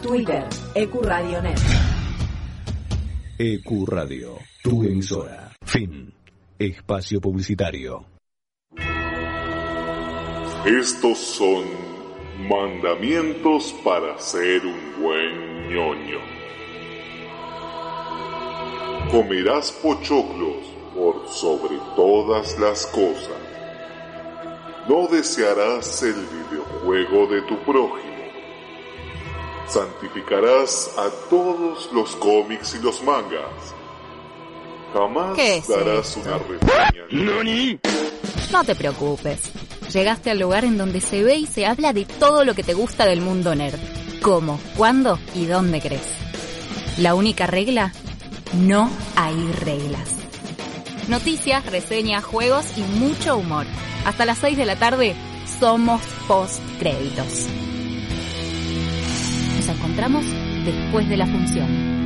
Twitter 0.02 0.46
Ecuradionet. 0.76 1.60
Ecuradio, 3.38 4.38
tu 4.62 4.84
emisora. 4.84 5.50
Fin. 5.66 6.14
Espacio 6.58 7.22
publicitario. 7.22 8.06
Estos 10.66 11.18
son 11.18 11.64
mandamientos 12.50 13.74
para 13.84 14.18
ser 14.20 14.66
un 14.66 15.02
buen 15.02 15.70
ñoño. 15.70 16.39
Comerás 19.12 19.72
pochoclos 19.72 20.66
por 20.96 21.28
sobre 21.28 21.78
todas 21.96 22.60
las 22.60 22.86
cosas. 22.86 23.40
No 24.88 25.08
desearás 25.08 26.04
el 26.04 26.14
videojuego 26.14 27.26
de 27.28 27.42
tu 27.44 27.58
prójimo. 27.64 28.10
Santificarás 29.68 30.92
a 30.98 31.10
todos 31.30 31.90
los 31.92 32.16
cómics 32.18 32.76
y 32.80 32.84
los 32.84 33.04
mangas. 33.04 33.74
Jamás 34.94 35.36
¿Qué 35.36 35.58
es 35.58 35.68
darás 35.68 36.16
esto? 36.16 36.30
una 36.30 36.38
reseña. 36.38 37.80
No 38.52 38.64
te 38.64 38.76
preocupes. 38.76 39.52
Llegaste 39.92 40.30
al 40.30 40.40
lugar 40.40 40.66
en 40.66 40.78
donde 40.78 41.02
se 41.02 41.24
ve 41.24 41.36
y 41.36 41.48
se 41.48 41.66
habla 41.66 41.94
de 41.94 42.06
todo 42.06 42.46
lo 42.46 42.54
que 42.54 42.64
te 42.64 42.76
gusta 42.76 43.06
del 43.06 43.22
mundo 43.22 43.56
nerd. 43.56 43.80
¿Cómo, 44.22 44.60
cuándo 44.78 45.18
y 45.34 45.46
dónde 45.46 45.82
crees? 45.82 46.14
La 46.98 47.16
única 47.16 47.48
regla, 47.48 47.94
no 48.54 48.90
hay 49.16 49.36
reglas. 49.64 50.16
Noticias, 51.08 51.66
reseñas, 51.66 52.24
juegos 52.24 52.66
y 52.78 52.82
mucho 52.82 53.38
humor. 53.38 53.66
Hasta 54.06 54.26
las 54.26 54.38
6 54.40 54.58
de 54.58 54.66
la 54.66 54.76
tarde 54.76 55.16
somos 55.60 56.02
post 56.28 56.62
créditos. 56.80 57.48
Nos 59.56 59.68
encontramos 59.68 60.26
después 60.66 61.10
de 61.10 61.18
la 61.18 61.26
función. 61.26 61.99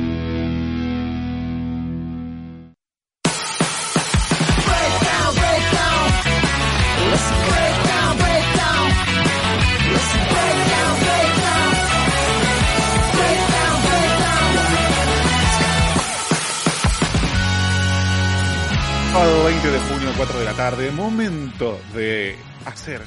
20 20.04 20.10
de 20.10 20.12
junio, 20.12 20.12
4 20.16 20.38
de 20.38 20.44
la 20.44 20.54
tarde, 20.54 20.90
momento 20.90 21.80
de 21.94 22.36
hacer, 22.66 23.00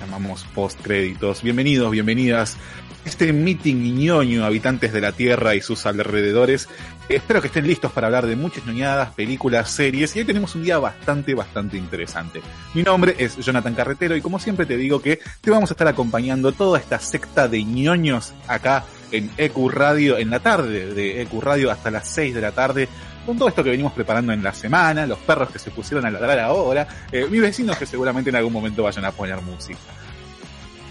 llamamos 0.00 0.44
post 0.54 0.80
créditos. 0.80 1.42
Bienvenidos, 1.42 1.90
bienvenidas. 1.90 2.56
a 3.04 3.08
Este 3.08 3.32
meeting 3.32 3.96
ñoño, 3.96 4.44
habitantes 4.44 4.92
de 4.92 5.00
la 5.00 5.12
Tierra 5.12 5.54
y 5.54 5.60
sus 5.60 5.86
alrededores. 5.86 6.68
Espero 7.08 7.40
que 7.40 7.46
estén 7.48 7.66
listos 7.66 7.92
para 7.92 8.08
hablar 8.08 8.26
de 8.26 8.36
muchas 8.36 8.66
ñoñadas, 8.66 9.12
películas, 9.14 9.70
series. 9.70 10.14
Y 10.16 10.20
hoy 10.20 10.24
tenemos 10.24 10.54
un 10.54 10.64
día 10.64 10.78
bastante, 10.78 11.34
bastante 11.34 11.76
interesante. 11.76 12.40
Mi 12.74 12.82
nombre 12.82 13.14
es 13.18 13.36
Jonathan 13.36 13.74
Carretero 13.74 14.16
y 14.16 14.20
como 14.20 14.38
siempre 14.38 14.66
te 14.66 14.76
digo 14.76 15.00
que 15.00 15.20
te 15.40 15.50
vamos 15.50 15.70
a 15.70 15.74
estar 15.74 15.88
acompañando 15.88 16.52
toda 16.52 16.78
esta 16.78 16.98
secta 16.98 17.46
de 17.48 17.62
ñoños 17.64 18.34
acá 18.48 18.84
en 19.12 19.30
EQ 19.36 19.68
Radio, 19.70 20.18
en 20.18 20.30
la 20.30 20.40
tarde 20.40 20.94
de 20.94 21.22
EQ 21.22 21.40
Radio 21.40 21.70
hasta 21.70 21.90
las 21.90 22.08
6 22.08 22.34
de 22.34 22.40
la 22.40 22.52
tarde 22.52 22.88
con 23.30 23.38
todo 23.38 23.48
esto 23.48 23.62
que 23.62 23.70
venimos 23.70 23.92
preparando 23.92 24.32
en 24.32 24.42
la 24.42 24.52
semana, 24.52 25.06
los 25.06 25.18
perros 25.18 25.50
que 25.50 25.60
se 25.60 25.70
pusieron 25.70 26.04
a 26.04 26.10
ladrar 26.10 26.40
ahora, 26.40 26.88
eh, 27.12 27.28
mis 27.30 27.40
vecinos 27.40 27.78
que 27.78 27.86
seguramente 27.86 28.28
en 28.28 28.34
algún 28.34 28.52
momento 28.52 28.82
vayan 28.82 29.04
a 29.04 29.12
poner 29.12 29.40
música. 29.40 29.78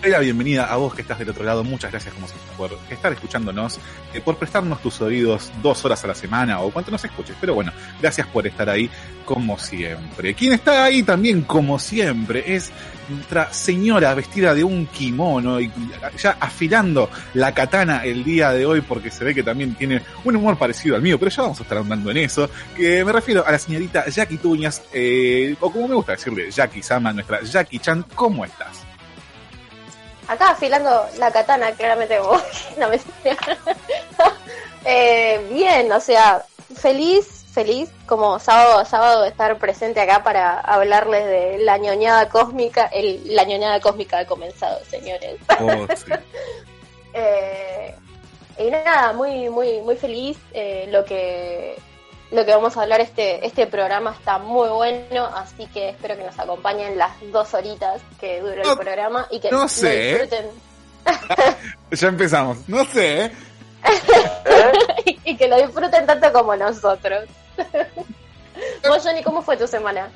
Doy 0.01 0.11
la 0.11 0.19
bienvenida 0.19 0.63
a 0.72 0.77
vos 0.77 0.95
que 0.95 1.01
estás 1.01 1.19
del 1.19 1.31
otro 1.31 1.44
lado. 1.44 1.66
Muchas 1.66 1.91
gracias 1.91 2.13
como 2.13 2.29
siempre 2.29 2.50
por 2.55 2.79
estar 2.89 3.11
escuchándonos, 3.11 3.77
eh, 4.13 4.22
por 4.22 4.38
prestarnos 4.38 4.81
tus 4.81 5.01
oídos 5.01 5.51
dos 5.61 5.83
horas 5.83 6.01
a 6.05 6.07
la 6.07 6.16
semana 6.16 6.61
o 6.61 6.72
cuanto 6.72 6.91
nos 6.91 7.03
escuches. 7.03 7.35
Pero 7.41 7.55
bueno, 7.55 7.73
gracias 8.01 8.25
por 8.27 8.47
estar 8.47 8.69
ahí 8.69 8.89
como 9.25 9.59
siempre. 9.59 10.33
Quien 10.33 10.53
está 10.53 10.85
ahí 10.85 11.03
también 11.03 11.41
como 11.41 11.77
siempre 11.77 12.56
es 12.56 12.71
nuestra 13.09 13.51
señora 13.53 14.13
vestida 14.13 14.53
de 14.53 14.63
un 14.63 14.87
kimono 14.87 15.59
y 15.59 15.71
ya 16.17 16.37
afilando 16.39 17.09
la 17.33 17.53
katana 17.53 18.03
el 18.03 18.23
día 18.23 18.51
de 18.51 18.65
hoy 18.65 18.81
porque 18.81 19.11
se 19.11 19.23
ve 19.23 19.35
que 19.35 19.43
también 19.43 19.75
tiene 19.75 20.01
un 20.23 20.35
humor 20.35 20.57
parecido 20.57 20.95
al 20.95 21.01
mío, 21.01 21.17
pero 21.19 21.31
ya 21.31 21.43
vamos 21.43 21.59
a 21.59 21.63
estar 21.63 21.77
andando 21.77 22.11
en 22.11 22.17
eso. 22.17 22.49
Que 22.75 23.03
me 23.03 23.11
refiero 23.11 23.45
a 23.45 23.51
la 23.51 23.59
señorita 23.59 24.07
Jackie 24.09 24.37
Tuñas, 24.37 24.81
eh, 24.93 25.55
o 25.59 25.71
como 25.71 25.87
me 25.87 25.95
gusta 25.95 26.13
decirle, 26.13 26.51
Jackie 26.51 26.83
Sama, 26.83 27.13
nuestra 27.13 27.41
Jackie 27.41 27.79
Chan, 27.79 28.05
¿cómo 28.15 28.45
estás? 28.45 28.85
Acá 30.27 30.51
afilando 30.51 31.07
la 31.17 31.31
katana, 31.31 31.71
claramente 31.71 32.17
como 32.19 32.39
no 32.79 32.89
me 32.89 32.99
eh, 34.85 35.47
Bien, 35.51 35.91
o 35.91 35.99
sea, 35.99 36.43
feliz, 36.75 37.38
feliz 37.59 37.89
como 38.05 38.39
sábado 38.39 38.79
a 38.79 38.85
sábado 38.85 39.23
de 39.23 39.29
estar 39.29 39.57
presente 39.57 39.99
acá 39.99 40.23
para 40.23 40.59
hablarles 40.61 41.25
de 41.25 41.57
la 41.59 41.77
ñoñada 41.77 42.29
cósmica. 42.29 42.85
El, 42.87 43.35
la 43.35 43.43
ñoñada 43.43 43.79
cósmica 43.81 44.19
ha 44.19 44.25
comenzado, 44.25 44.79
señores. 44.85 45.35
Oh, 45.59 45.87
sí. 45.95 46.11
Eh, 47.13 47.95
y 48.59 48.69
nada, 48.69 49.13
muy, 49.13 49.49
muy, 49.49 49.81
muy 49.81 49.95
feliz. 49.95 50.37
eh, 50.53 50.85
lo 50.91 51.03
que 51.03 51.75
lo 52.31 52.45
que 52.45 52.51
vamos 52.53 52.77
a 52.77 52.83
hablar 52.83 53.01
este, 53.01 53.43
este 53.43 53.65
programa 53.65 54.11
está 54.17 54.37
muy 54.37 54.69
bueno, 54.69 55.25
así 55.35 55.65
que 55.73 55.89
espero 55.89 56.15
que 56.15 56.23
nos 56.25 56.37
acompañen 56.37 56.95
las 56.99 57.11
dos 57.31 57.51
horitas 57.55 57.99
que 58.21 58.39
dura 58.41 58.61
No- 58.63 58.73
el 58.73 58.77
programa 58.77 59.27
y 59.31 59.39
que 59.39 59.49
no 59.49 59.61
lo 59.63 59.67
sé. 59.67 60.19
disfruten. 60.19 60.45
Ya 61.91 62.07
empezamos. 62.09 62.57
No 62.69 62.85
sé, 62.85 63.25
¿eh? 63.25 63.31
y 65.25 65.35
que 65.35 65.47
lo 65.47 65.57
disfruten 65.57 66.05
tanto 66.05 66.31
como 66.31 66.55
nosotros. 66.55 67.23
Vos, 68.87 69.03
Johnny, 69.03 69.23
¿cómo 69.23 69.41
fue 69.41 69.57
tu 69.57 69.67
semana? 69.67 70.09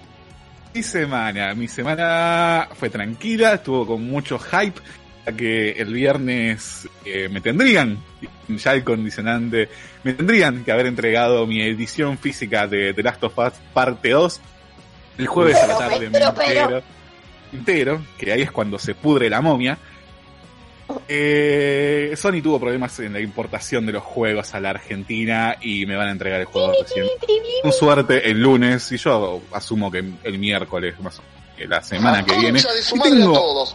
Mi 0.74 0.82
semana, 0.82 1.54
mi 1.54 1.68
semana 1.68 2.70
fue 2.74 2.90
tranquila, 2.90 3.54
estuvo 3.54 3.86
con 3.86 4.08
mucho 4.10 4.40
hype, 4.40 4.82
ya 5.26 5.32
que 5.32 5.72
el 5.72 5.94
viernes 5.94 6.88
eh, 7.06 7.30
me 7.30 7.42
tendrían, 7.42 8.00
ya 8.48 8.74
el 8.74 8.84
condicionante, 8.84 9.70
me 10.04 10.14
tendrían 10.14 10.64
que 10.64 10.72
haber 10.72 10.88
entregado 10.88 11.46
mi 11.46 11.62
edición 11.62 12.18
física 12.18 12.68
de 12.68 12.94
The 12.94 13.04
Last 13.04 13.24
of 13.24 13.38
Us 13.38 13.54
parte 13.74 14.10
2 14.10 14.42
el 15.18 15.28
jueves 15.28 15.58
a 15.58 15.68
la 15.68 15.78
tarde, 15.78 16.10
pero, 16.12 16.82
entero, 17.52 18.02
que 18.18 18.32
ahí 18.32 18.42
es 18.42 18.52
cuando 18.52 18.80
se 18.80 18.96
pudre 18.96 19.30
la 19.30 19.42
momia. 19.42 19.78
Eh, 21.08 22.14
Sony 22.16 22.42
tuvo 22.42 22.60
problemas 22.60 23.00
en 23.00 23.14
la 23.14 23.20
importación 23.20 23.86
de 23.86 23.94
los 23.94 24.04
juegos 24.04 24.54
a 24.54 24.60
la 24.60 24.72
Argentina 24.72 25.58
y 25.62 25.86
me 25.86 25.96
van 25.96 26.10
a 26.10 26.12
entregar 26.12 26.40
el 26.40 26.46
juego 26.46 26.74
recién. 26.82 27.06
con 27.62 27.72
suerte 27.72 28.30
el 28.30 28.42
lunes 28.42 28.92
y 28.92 28.98
yo 28.98 29.42
asumo 29.52 29.92
que 29.92 30.04
el 30.24 30.40
miércoles 30.40 31.00
más 31.00 31.20
o 31.20 31.24
menos, 31.24 31.58
que 31.58 31.68
la 31.68 31.82
semana 31.82 32.24
que 32.24 32.38
viene. 32.38 32.60
y 32.60 33.00
tengo 33.00 33.66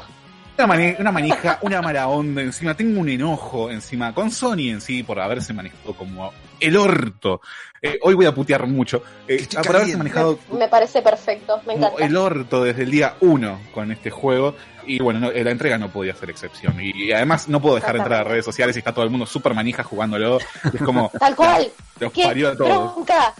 una, 0.58 0.66
mane- 0.66 0.96
una 0.98 1.12
manija 1.12 1.58
una 1.62 1.80
mala 1.80 2.08
onda 2.08 2.42
encima 2.42 2.74
tengo 2.74 3.00
un 3.00 3.08
enojo 3.08 3.70
encima 3.70 4.12
con 4.14 4.30
Sony 4.30 4.70
en 4.70 4.80
sí 4.80 5.02
por 5.02 5.20
haberse 5.20 5.52
manejado 5.52 5.94
como 5.94 6.32
el 6.60 6.76
orto. 6.76 7.40
Eh, 7.80 7.98
hoy 8.02 8.14
voy 8.14 8.26
a 8.26 8.34
putear 8.34 8.66
mucho. 8.66 9.02
Eh, 9.28 9.46
por 9.64 9.76
haberse 9.76 9.96
manejado 9.96 10.38
Me 10.52 10.66
parece 10.68 11.00
perfecto, 11.00 11.58
me 11.66 11.74
como 11.74 11.86
encanta. 11.86 12.04
el 12.04 12.16
orto 12.16 12.64
desde 12.64 12.82
el 12.82 12.90
día 12.90 13.14
uno 13.20 13.60
con 13.72 13.92
este 13.92 14.10
juego. 14.10 14.56
Y 14.84 14.98
bueno, 15.00 15.20
no- 15.20 15.30
la 15.30 15.50
entrega 15.50 15.78
no 15.78 15.90
podía 15.92 16.14
ser 16.16 16.30
excepción. 16.30 16.80
Y, 16.80 16.90
y 17.04 17.12
además 17.12 17.48
no 17.48 17.60
puedo 17.62 17.76
dejar 17.76 17.92
de 17.92 17.98
entrar 17.98 18.20
a 18.22 18.24
redes 18.24 18.44
sociales 18.44 18.74
y 18.74 18.80
está 18.80 18.92
todo 18.92 19.04
el 19.04 19.10
mundo 19.10 19.26
súper 19.26 19.54
manija 19.54 19.84
jugándolo. 19.84 20.38
Es 20.72 20.82
como 20.82 21.10
Tal 21.20 21.36
cual. 21.36 21.70
los 22.00 22.12
¡Qué 22.12 22.24
parió 22.24 22.48
a 22.50 22.56
todos 22.56 22.94
bronca! 22.94 23.32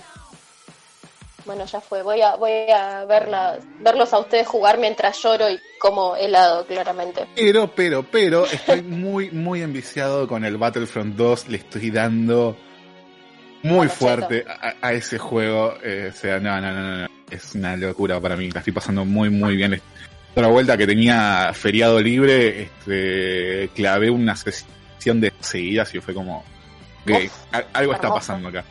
Bueno, 1.49 1.65
ya 1.65 1.81
fue. 1.81 2.03
Voy 2.03 2.21
a, 2.21 2.37
voy 2.37 2.51
a 2.71 3.05
verla, 3.07 3.59
verlos 3.81 4.13
a 4.13 4.19
ustedes 4.19 4.47
jugar 4.47 4.79
mientras 4.79 5.21
lloro 5.23 5.51
y 5.51 5.59
como 5.81 6.15
helado, 6.15 6.65
claramente. 6.67 7.27
Pero, 7.35 7.75
pero, 7.75 8.03
pero, 8.05 8.45
estoy 8.45 8.83
muy, 8.83 9.31
muy 9.31 9.63
enviciado 9.63 10.29
con 10.29 10.45
el 10.45 10.59
Battlefront 10.59 11.17
2. 11.17 11.49
Le 11.49 11.57
estoy 11.57 11.91
dando 11.91 12.55
muy 13.63 13.79
Bueno, 13.79 13.91
fuerte 13.91 14.45
a, 14.47 14.75
a 14.87 14.93
ese 14.93 15.17
juego. 15.19 15.75
eh, 15.83 16.11
o 16.13 16.17
sea, 16.17 16.39
no, 16.39 16.61
no, 16.61 16.71
no, 16.71 16.97
no. 16.99 17.09
Es 17.31 17.55
una 17.55 17.77
locura 17.77 18.21
para 18.21 18.37
mí. 18.37 18.51
La 18.51 18.61
estoy 18.61 18.75
pasando 18.75 19.07
muy, 19.07 19.31
muy 19.31 19.57
bien. 19.57 19.81
Otra 20.35 20.49
vuelta 20.49 20.77
que 20.77 20.87
tenía 20.87 21.51
feriado 21.55 21.99
libre, 21.99 22.63
este, 22.65 23.71
clavé 23.75 24.11
una 24.11 24.37
sesión 24.37 25.19
de 25.21 25.33
seguidas 25.41 25.95
y 25.95 26.01
fue 26.01 26.13
como, 26.13 26.45
ok, 27.05 27.11
Uf, 27.25 27.33
a- 27.55 27.65
algo 27.73 27.95
está 27.95 28.13
pasando 28.13 28.49
acá. 28.51 28.65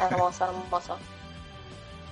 Hermoso, 0.00 0.44
hermoso. 0.46 0.98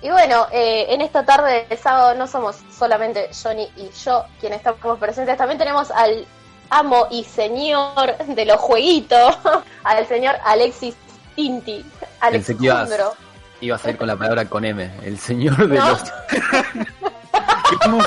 Y 0.03 0.11
bueno, 0.11 0.47
eh, 0.51 0.87
en 0.89 1.01
esta 1.01 1.25
tarde 1.25 1.65
de 1.69 1.77
sábado 1.77 2.15
no 2.17 2.27
somos 2.27 2.57
solamente 2.77 3.31
Johnny 3.41 3.69
y 3.77 3.89
yo 4.05 4.25
quienes 4.41 4.59
estamos 4.59 4.99
presentes, 4.99 5.37
también 5.39 5.59
tenemos 5.59 5.91
al 5.93 6.27
amo 6.71 7.07
y 7.11 7.23
señor 7.25 8.17
de 8.27 8.45
los 8.45 8.57
jueguitos, 8.61 9.37
al 9.85 10.07
señor 10.07 10.35
Alexis 10.45 10.95
Tinti. 11.37 11.85
Pensé 12.31 12.57
que 12.57 12.65
ibas- 12.65 12.81
Alexandro. 12.89 13.15
Iba 13.61 13.77
a 13.77 13.79
salir 13.79 13.97
con 13.97 14.09
la 14.09 14.17
palabra 14.17 14.45
con 14.47 14.65
M, 14.65 14.91
el 15.05 15.19
señor 15.21 15.69
de 15.69 15.79
No. 15.79 15.89
los... 15.91 16.03
Tenemos 17.81 18.07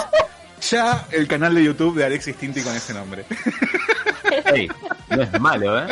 ya 0.62 1.06
el 1.12 1.28
canal 1.28 1.56
de 1.56 1.64
YouTube 1.64 1.96
de 1.96 2.06
Alexis 2.06 2.36
Tinti 2.36 2.62
con 2.62 2.76
ese 2.76 2.94
nombre. 2.94 3.26
Ey, 4.54 4.70
no 5.10 5.22
es 5.24 5.40
malo, 5.40 5.80
¿eh? 5.80 5.88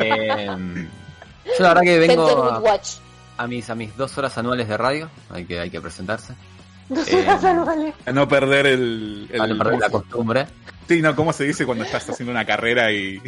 Eh, 0.00 0.46
Yo 1.44 1.62
la 1.62 1.68
verdad 1.68 1.82
que 1.82 1.98
vengo 1.98 2.28
a, 2.28 2.58
Watch. 2.58 2.94
A 3.36 3.46
mis 3.46 3.68
a 3.70 3.74
mis 3.74 3.96
dos 3.96 4.16
horas 4.18 4.36
anuales 4.38 4.68
de 4.68 4.76
radio, 4.76 5.10
hay 5.30 5.44
que 5.44 5.58
hay 5.60 5.70
que 5.70 5.80
presentarse, 5.80 6.34
Dos 6.88 7.08
Eh, 7.08 7.20
horas 7.22 7.42
anuales. 7.44 7.94
A 8.06 8.12
no 8.12 8.28
perder 8.28 8.66
el... 8.66 9.28
el- 9.30 9.38
para 9.38 9.52
no 9.54 9.58
perder 9.64 9.80
la 9.80 9.90
costumbre. 9.90 10.46
Sí, 10.88 11.00
no, 11.00 11.14
¿cómo 11.16 11.32
se 11.32 11.44
dice 11.44 11.64
cuando 11.64 11.84
estás 11.84 12.08
haciendo 12.10 12.32
una 12.32 12.44
carrera 12.44 12.92
y, 12.92 13.20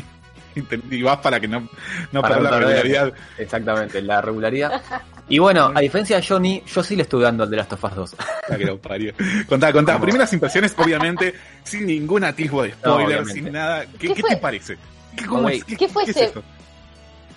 y, 0.55 0.63
te- 0.63 0.81
y 0.91 1.03
vas 1.03 1.19
para 1.19 1.41
que 1.41 1.49
no, 1.49 1.69
no 2.13 2.21
Para 2.21 2.35
perder 2.37 2.51
la 2.53 2.59
regularidad? 2.59 3.13
Exactamente, 3.39 4.03
la 4.03 4.21
regularidad. 4.21 4.83
Y 5.29 5.39
bueno, 5.39 5.73
a 5.75 5.81
diferencia 5.81 6.17
de 6.21 6.27
Johnny, 6.27 6.63
yo 6.67 6.83
sí 6.83 6.97
le 6.97 7.03
estuve 7.05 7.25
dando 7.25 7.45
al 7.45 7.51
The 7.51 7.57
Last 7.57 7.73
of 7.73 7.85
Us 7.85 7.95
2. 7.95 8.17
La 8.51 8.59
que 8.59 8.65
lo 8.67 8.79
parió. 8.79 9.15
Contá, 9.49 9.73
contá. 9.73 9.95
¿Cómo? 9.95 10.05
Primeras 10.05 10.31
impresiones, 10.35 10.75
obviamente, 10.77 11.33
sin 11.63 11.87
ningún 11.87 12.25
atisbo 12.25 12.63
de 12.65 12.73
spoiler, 12.73 13.25
sin 13.25 13.51
nada. 13.51 13.87
¿Qué, 13.99 14.09
¿Qué 14.09 14.15
qué 14.15 14.23
te 14.25 14.37
parece? 14.37 14.77
¿Qué, 15.17 15.25
cómo? 15.25 15.49
¿Qué- 15.49 15.77
¿qué 15.77 15.89
fue 15.89 16.05
qué 16.05 16.11
es 16.11 16.33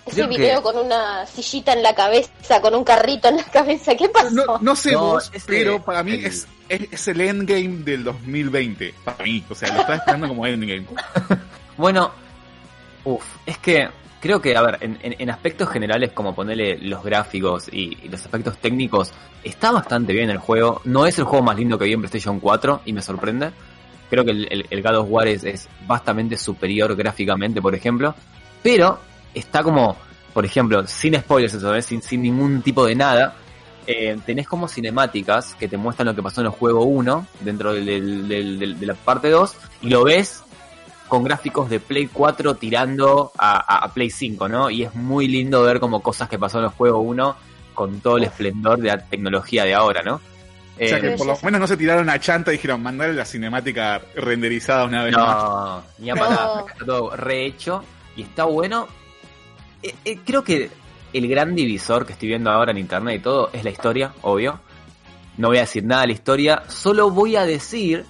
ese- 0.07 0.21
que- 0.21 0.27
video 0.27 0.61
con 0.61 0.77
una 0.77 1.25
sillita 1.25 1.73
en 1.73 1.83
la 1.83 1.93
cabeza, 1.95 2.61
con 2.61 2.75
un 2.75 2.83
carrito 2.83 3.27
en 3.29 3.37
la 3.37 3.43
cabeza, 3.43 3.95
¿qué 3.95 4.09
pasó? 4.09 4.29
No, 4.31 4.57
no 4.61 4.75
sé 4.75 4.91
No, 4.93 4.99
vos, 5.01 5.29
ese- 5.33 5.45
pero 5.47 5.81
para 5.83 6.03
mí 6.03 6.13
es, 6.23 6.47
es, 6.69 6.87
es 6.91 7.07
el 7.07 7.21
endgame 7.21 7.83
del 7.83 8.03
2020. 8.03 8.93
Para 9.03 9.23
mí, 9.23 9.43
o 9.49 9.55
sea, 9.55 9.73
lo 9.73 9.81
estaba 9.81 9.95
esperando 9.97 10.27
como 10.27 10.45
endgame. 10.45 10.85
Bueno, 11.77 12.11
uff, 13.03 13.23
es 13.45 13.57
que 13.59 13.87
creo 14.19 14.41
que, 14.41 14.55
a 14.57 14.61
ver, 14.63 14.77
en, 14.81 14.97
en- 15.03 15.15
en 15.19 15.29
aspectos 15.29 15.69
generales, 15.69 16.11
como 16.11 16.33
ponerle 16.33 16.77
los 16.79 17.03
gráficos 17.03 17.67
y, 17.71 17.97
y 18.03 18.09
los 18.09 18.19
aspectos 18.25 18.57
técnicos, 18.57 19.11
está 19.43 19.71
bastante 19.71 20.11
bien 20.13 20.29
el 20.31 20.39
juego. 20.39 20.81
No 20.85 21.05
es 21.05 21.17
el 21.19 21.25
juego 21.25 21.45
más 21.45 21.55
lindo 21.57 21.77
que 21.77 21.85
vi 21.85 21.93
en 21.93 21.99
PlayStation 22.01 22.39
4 22.39 22.81
y 22.85 22.93
me 22.93 23.01
sorprende. 23.03 23.51
Creo 24.09 24.25
que 24.25 24.31
el, 24.31 24.47
el- 24.51 24.65
el 24.69 24.81
God 24.81 24.95
of 24.95 25.07
War 25.09 25.27
es, 25.27 25.43
es 25.43 25.69
bastante 25.85 26.35
superior 26.37 26.95
gráficamente, 26.95 27.61
por 27.61 27.75
ejemplo. 27.75 28.15
Pero 28.63 28.99
está 29.37 29.63
como, 29.63 29.95
por 30.33 30.45
ejemplo, 30.45 30.85
sin 30.87 31.15
spoilers, 31.19 31.53
eso, 31.55 31.73
¿eh? 31.75 31.81
sin, 31.81 32.01
sin 32.01 32.21
ningún 32.21 32.61
tipo 32.61 32.85
de 32.85 32.95
nada. 32.95 33.35
eh, 33.89 34.17
tenés 34.25 34.45
como 34.49 34.67
cinemáticas 34.67 35.55
que 35.55 35.69
te 35.69 35.77
muestran 35.77 36.07
lo 36.07 36.13
que 36.15 36.21
pasó 36.21 36.41
en 36.41 36.47
el 36.47 36.51
juego 36.51 36.83
1, 36.83 37.25
dentro 37.39 37.71
del- 37.73 37.85
del- 37.85 38.27
del- 38.27 38.59
del- 38.59 38.79
de 38.81 38.85
la 38.85 38.95
parte 38.95 39.29
2, 39.29 39.55
y 39.81 39.89
lo 39.89 40.03
ves 40.03 40.43
con 41.07 41.23
gráficos 41.23 41.69
de 41.69 41.79
Play 41.79 42.07
4 42.07 42.55
tirando 42.55 43.31
a, 43.37 43.51
a- 43.55 43.85
a 43.85 43.93
Play 43.93 44.09
5, 44.09 44.49
¿no? 44.49 44.69
Y 44.69 44.83
es 44.83 44.93
muy 44.93 45.29
lindo 45.29 45.61
ver 45.63 45.79
como 45.79 46.01
cosas 46.01 46.27
que 46.27 46.37
pasó 46.37 46.57
en 46.59 46.65
el 46.65 46.71
juego 46.71 46.99
1 46.99 47.37
con 47.73 48.01
todo 48.01 48.17
el 48.17 48.25
esplendor 48.25 48.77
de 48.79 48.89
la 48.89 48.97
tecnología 48.97 49.63
de 49.63 49.73
ahora, 49.73 50.01
¿no? 50.03 50.15
O 50.15 50.19
sea, 50.85 50.97
Eh, 50.97 51.01
que 51.01 51.09
por 51.11 51.25
lo 51.27 51.37
menos 51.43 51.61
no 51.61 51.67
se 51.67 51.77
tiraron 51.77 52.09
a 52.09 52.19
chanta 52.19 52.51
y 52.51 52.55
dijeron, 52.57 52.83
mandale 52.83 53.13
la 53.13 53.23
cinemática 53.23 54.01
renderizada 54.17 54.83
una 54.83 55.05
vez 55.05 55.15
más. 55.15 55.43
no, 55.43 55.83
ni 55.99 56.09
a 56.09 56.15
parar, 56.15 56.39
No. 56.57 56.67
está 56.67 56.85
todo 56.85 57.15
rehecho 57.15 57.83
y 58.17 58.23
está 58.23 58.43
bueno. 58.43 58.89
Eh, 59.87 59.95
eh, 60.03 60.19
creo 60.25 60.43
que 60.43 60.69
el 61.13 61.27
gran 61.29 61.55
divisor 61.55 62.05
que 62.05 62.11
estoy 62.11 62.27
viendo 62.27 62.51
ahora 62.51 62.71
en 62.71 62.77
internet 62.77 63.19
y 63.19 63.23
todo 63.23 63.49
es 63.53 63.63
la 63.63 63.69
historia, 63.69 64.13
obvio. 64.21 64.59
No 65.37 65.47
voy 65.47 65.57
a 65.57 65.61
decir 65.61 65.85
nada 65.85 66.01
de 66.01 66.07
la 66.07 66.13
historia, 66.13 66.63
solo 66.67 67.09
voy 67.09 67.37
a 67.37 67.45
decir 67.45 68.05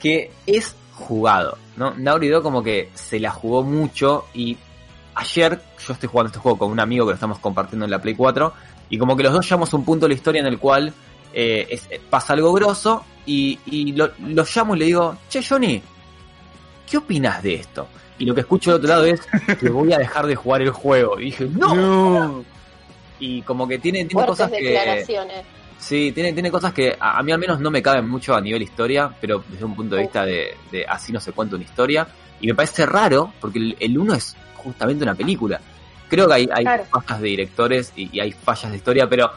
que 0.00 0.32
es 0.46 0.74
jugado, 0.94 1.58
¿no? 1.76 1.94
Naughty 1.94 2.28
Dog 2.28 2.42
como 2.42 2.62
que 2.62 2.90
se 2.94 3.20
la 3.20 3.30
jugó 3.30 3.62
mucho 3.62 4.24
y 4.34 4.56
ayer 5.14 5.60
yo 5.86 5.92
estoy 5.92 6.08
jugando 6.08 6.28
este 6.28 6.40
juego 6.40 6.58
con 6.58 6.72
un 6.72 6.80
amigo 6.80 7.04
que 7.04 7.10
lo 7.10 7.14
estamos 7.14 7.38
compartiendo 7.38 7.84
en 7.84 7.90
la 7.90 8.00
Play 8.00 8.16
4 8.16 8.52
y 8.88 8.98
como 8.98 9.16
que 9.16 9.22
los 9.22 9.32
dos 9.32 9.44
llegamos 9.44 9.72
a 9.72 9.76
un 9.76 9.84
punto 9.84 10.06
de 10.06 10.08
la 10.08 10.14
historia 10.14 10.40
en 10.40 10.46
el 10.46 10.58
cual 10.58 10.92
eh, 11.32 12.00
pasa 12.10 12.32
algo 12.32 12.52
grosso 12.52 13.04
y, 13.26 13.60
y 13.66 13.92
lo 13.92 14.10
llamo 14.18 14.74
y 14.74 14.78
le 14.78 14.84
digo, 14.86 15.18
che 15.28 15.44
Johnny, 15.44 15.80
¿qué 16.90 16.96
opinas 16.96 17.42
de 17.42 17.54
esto? 17.56 17.86
Y 18.18 18.24
lo 18.24 18.34
que 18.34 18.40
escucho 18.40 18.70
del 18.70 18.78
otro 18.78 18.88
lado 18.88 19.04
es 19.04 19.20
que 19.60 19.68
voy 19.68 19.92
a 19.92 19.98
dejar 19.98 20.26
de 20.26 20.34
jugar 20.36 20.62
el 20.62 20.70
juego. 20.70 21.18
Y 21.20 21.26
dije, 21.26 21.46
no. 21.50 21.74
No. 21.74 22.44
Y 23.18 23.42
como 23.42 23.66
que 23.68 23.78
tiene, 23.78 24.04
tiene 24.04 24.26
cosas 24.26 24.50
que... 24.50 24.62
declaraciones. 24.62 25.44
Sí, 25.78 26.10
tiene, 26.12 26.32
tiene 26.32 26.50
cosas 26.50 26.72
que 26.72 26.96
a, 26.98 27.18
a 27.18 27.22
mí 27.22 27.32
al 27.32 27.38
menos 27.38 27.60
no 27.60 27.70
me 27.70 27.82
caben 27.82 28.08
mucho 28.08 28.34
a 28.34 28.40
nivel 28.40 28.62
historia, 28.62 29.10
pero 29.20 29.44
desde 29.48 29.64
un 29.66 29.76
punto 29.76 29.94
de 29.96 30.02
vista 30.02 30.24
de, 30.24 30.56
de 30.72 30.86
así 30.86 31.12
no 31.12 31.20
se 31.20 31.32
cuenta 31.32 31.56
una 31.56 31.64
historia. 31.64 32.06
Y 32.40 32.46
me 32.46 32.54
parece 32.54 32.86
raro, 32.86 33.32
porque 33.40 33.58
el, 33.58 33.76
el 33.78 33.98
uno 33.98 34.14
es 34.14 34.34
justamente 34.54 35.04
una 35.04 35.14
película. 35.14 35.60
Creo 36.08 36.26
que 36.28 36.34
hay, 36.34 36.48
hay 36.52 36.64
Claro. 36.64 36.84
fallas 36.90 37.20
de 37.20 37.28
directores 37.28 37.92
y, 37.96 38.08
y 38.16 38.20
hay 38.20 38.32
fallas 38.32 38.70
de 38.70 38.76
historia, 38.78 39.08
pero 39.08 39.30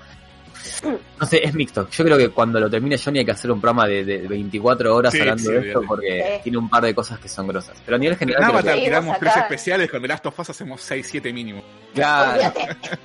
no 1.20 1.26
sé, 1.26 1.42
es 1.46 1.54
mixto. 1.54 1.90
Yo 1.90 2.04
creo 2.06 2.18
que 2.18 2.30
cuando 2.30 2.60
lo 2.60 2.70
termine 2.70 2.98
Johnny 2.98 3.20
hay 3.20 3.26
que 3.26 3.32
hacer 3.32 3.52
un 3.52 3.60
programa 3.62 3.88
de, 3.88 4.04
de 4.04 4.18
24 4.28 4.96
horas 4.96 5.14
Sí, 5.14 5.20
hablando 5.20 5.44
sí, 5.44 5.52
de 5.52 5.58
esto 5.68 5.80
obviamente. 5.80 5.88
porque 5.88 6.34
Sí. 6.38 6.44
tiene 6.44 6.58
un 6.58 6.70
par 6.70 6.84
de 6.84 6.96
cosas 6.96 7.20
que 7.20 7.30
son 7.30 7.48
grosas. 7.48 7.82
Pero 7.86 7.96
a 7.96 8.00
nivel 8.00 8.18
general, 8.18 8.44
En 8.44 8.58
creo 8.62 8.74
que- 8.76 8.82
tiramos 8.82 9.20
tres 9.20 9.36
especiales, 9.38 9.90
con 9.92 10.02
The 10.02 10.08
Last 10.08 10.26
of 10.26 10.40
Us 10.40 10.50
hacemos 10.50 10.82
6, 10.82 11.08
7 11.10 11.32
mínimo. 11.34 11.64
Claro. 11.94 12.54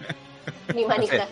Ni 0.75 0.85
manija. 0.85 1.27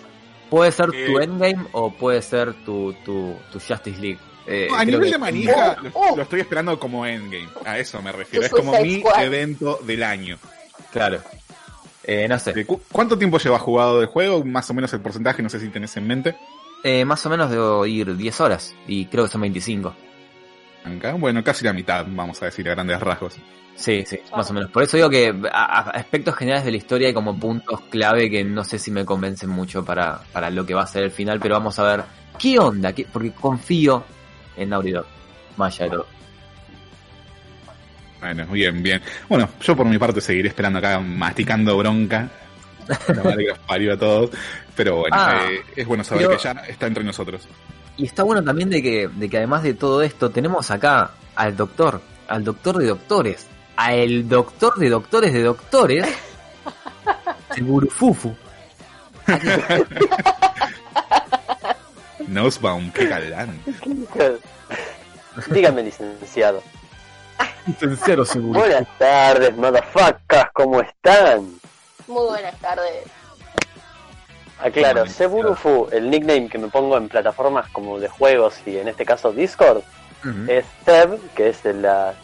Puede 0.51 0.71
ser 0.73 0.91
Eh, 0.95 1.07
tu 1.07 1.19
endgame 1.19 1.67
o 1.73 1.91
puede 1.93 2.21
ser 2.23 2.53
tu, 2.65 2.93
tu, 3.05 3.37
tu 3.51 3.59
Justice 3.59 3.99
League. 4.01 4.19
Eh, 4.47 4.67
No, 4.71 4.77
a 4.77 4.85
nivel 4.85 5.05
que- 5.05 5.11
de 5.13 5.19
manija, 5.19 5.77
Oh, 5.79 5.83
lo, 5.83 5.91
oh. 5.95 6.17
lo 6.17 6.23
estoy 6.25 6.41
esperando 6.41 6.79
como 6.79 7.07
endgame. 7.07 7.49
A 7.65 7.79
eso 7.79 8.03
me 8.03 8.13
refiero. 8.13 8.45
Es 8.45 8.53
como 8.53 8.73
mi 8.81 9.03
evento 9.21 9.79
del 9.85 10.03
año. 10.03 10.39
Claro. 10.93 11.21
Eh, 12.05 12.27
no 12.29 12.39
sé. 12.39 12.53
¿De 12.53 12.67
cu- 12.67 12.81
¿Cuánto 12.91 13.17
tiempo 13.19 13.39
lleva 13.39 13.59
jugado 13.59 13.99
del 13.99 14.09
juego? 14.09 14.45
Más 14.45 14.69
o 14.71 14.75
menos 14.75 14.93
el 14.93 15.01
porcentaje, 15.01 15.43
no 15.43 15.49
sé 15.49 15.61
si 15.61 15.69
tenés 15.69 15.97
en 15.97 16.07
mente. 16.07 16.37
Eh, 16.85 17.05
más 17.05 17.25
o 17.27 17.31
menos 17.31 17.51
debo 17.51 17.87
ir 17.87 18.17
10 18.17 18.41
horas 18.41 18.75
y 18.89 19.07
creo 19.07 19.25
que 19.25 19.31
son 19.31 19.41
25. 19.43 19.95
Acá, 20.85 21.15
Bueno, 21.15 21.45
casi 21.45 21.65
la 21.65 21.73
mitad, 21.73 22.05
vamos 22.09 22.43
a 22.43 22.47
decir, 22.47 22.69
a 22.69 22.73
grandes 22.75 22.99
rasgos. 23.01 23.37
Sí, 23.77 24.05
sí, 24.05 24.19
más 24.37 24.51
o 24.51 24.53
menos. 24.55 24.71
Por 24.71 24.83
eso 24.83 24.97
digo 24.97 25.09
que 25.09 25.33
a, 25.51 25.65
a 25.65 25.81
aspectos 25.91 26.35
generales 26.35 26.65
de 26.65 26.73
la 26.73 26.77
historia 26.77 27.09
hay 27.09 27.15
como 27.15 27.39
puntos 27.39 27.81
clave 27.89 28.29
que 28.29 28.45
no 28.45 28.65
sé 28.65 28.79
si 28.79 28.91
me 28.91 29.05
convencen 29.05 29.49
mucho 29.49 29.85
para, 29.85 30.21
para 30.33 30.51
lo 30.51 30.67
que 30.67 30.75
va 30.75 30.83
a 30.83 30.87
ser 30.87 31.05
el 31.05 31.11
final, 31.11 31.39
pero 31.41 31.55
vamos 31.55 31.79
a 31.79 31.85
ver 31.85 32.05
qué 32.39 32.59
onda, 32.59 32.93
¿Qué- 32.93 33.07
porque 33.11 33.31
confío 33.33 34.05
en 34.57 34.69
Naughty 34.71 34.91
Dog, 34.91 35.07
más 35.57 35.75
allá 35.77 35.85
de 35.85 35.91
todo. 35.97 36.07
Bueno, 38.23 38.47
bien, 38.47 38.81
bien. 38.83 39.03
Bueno, 39.29 39.49
yo 39.61 39.75
por 39.77 39.85
mi 39.87 39.99
parte 39.99 40.21
seguiré 40.21 40.49
esperando 40.49 40.79
acá, 40.79 41.01
masticando 41.01 41.77
bronca. 41.77 42.31
La 43.09 43.23
madre 43.23 43.45
que 43.45 43.49
los 43.51 43.59
parió 43.59 43.95
a 43.95 43.97
todos. 43.97 44.31
Pero 44.77 44.99
bueno, 45.01 45.17
Ah, 45.19 45.41
eh, 45.51 45.61
es 45.77 45.87
bueno 45.87 46.05
saber 46.05 46.27
pero- 46.29 46.37
que 46.39 46.43
ya 46.45 46.53
está 46.69 46.87
entre 46.87 47.03
nosotros. 47.03 47.49
Y 47.97 48.07
está 48.07 48.23
bueno 48.23 48.43
también 48.45 48.71
de 48.71 48.81
que, 48.81 49.09
de 49.13 49.29
que 49.29 49.37
además 49.39 49.65
de 49.65 49.75
todo 49.75 50.03
esto 50.03 50.31
tenemos 50.31 50.71
acá 50.71 51.11
al 51.35 51.57
doctor, 51.57 52.01
al 52.29 52.45
doctor 52.45 52.79
de 52.79 52.87
doctores, 52.87 53.47
a 53.77 53.93
el 53.95 54.29
doctor 54.29 54.77
de 54.79 54.89
doctores 54.89 55.33
de 55.33 55.43
doctores, 55.43 56.07
Segurufufu. 57.55 58.35
Nosbaum, 62.29 62.91
qué 62.93 63.07
galán. 63.07 63.59
Dígame, 65.51 65.83
licenciado. 65.83 66.63
Sincero 67.81 68.25
Seguru. 68.25 68.59
Buenas 68.61 68.87
tardes, 68.99 69.57
motherfuckers, 69.57 70.51
¿cómo 70.53 70.81
están? 70.81 71.47
Muy 72.09 72.25
buenas 72.27 72.59
tardes. 72.61 73.05
Aclaro, 74.59 75.07
Seburufu, 75.07 75.89
el 75.91 76.09
nickname 76.11 76.49
que 76.49 76.59
me 76.59 76.69
pongo 76.69 76.97
en 76.97 77.09
plataformas 77.09 77.69
como 77.71 77.99
de 77.99 78.09
juegos 78.09 78.55
y 78.65 78.77
en 78.79 78.89
este 78.89 79.05
caso 79.05 79.33
Discord, 79.33 79.83
es 80.49 80.65
Seb, 80.85 81.19
que 81.35 81.49
es 81.49 81.65
la- 81.65 82.15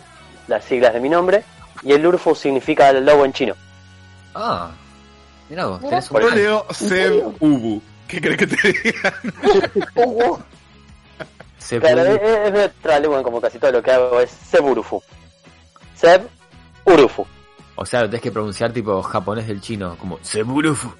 las 0.46 0.64
siglas 0.64 0.94
de 0.94 1.00
mi 1.00 1.08
nombre, 1.08 1.42
y 1.82 1.92
el 1.92 2.06
Urfu 2.06 2.34
significa 2.36 2.92
lobo 2.92 3.24
en 3.24 3.32
chino. 3.32 3.54
Ah, 4.36 4.70
mira 5.48 5.66
vos, 5.66 5.80
tenés 5.80 6.08
un 6.12 6.20
Yo 6.20 6.30
leo 6.30 6.66
Seb? 6.70 7.34
Ubu. 7.40 7.82
¿Qué 8.06 8.20
crees 8.20 8.36
que 8.38 8.46
te 8.46 8.72
diga? 8.72 9.14
Claro, 11.68 12.02
es, 12.02 12.20
es 12.22 12.52
neutral, 12.52 13.06
bueno, 13.08 13.22
como 13.22 13.40
casi 13.40 13.58
todo 13.58 13.72
lo 13.72 13.82
que 13.82 13.90
hago 13.90 14.20
es 14.20 14.30
Seburufu. 14.30 15.02
Seb 15.94 16.22
Urufu. 16.84 17.26
O 17.76 17.84
sea, 17.86 18.02
lo 18.02 18.06
tenés 18.08 18.22
que 18.22 18.32
pronunciar 18.32 18.72
tipo 18.72 19.02
japonés 19.02 19.46
del 19.46 19.60
chino, 19.60 19.96
como 19.98 20.18
Seburufu, 20.22 20.92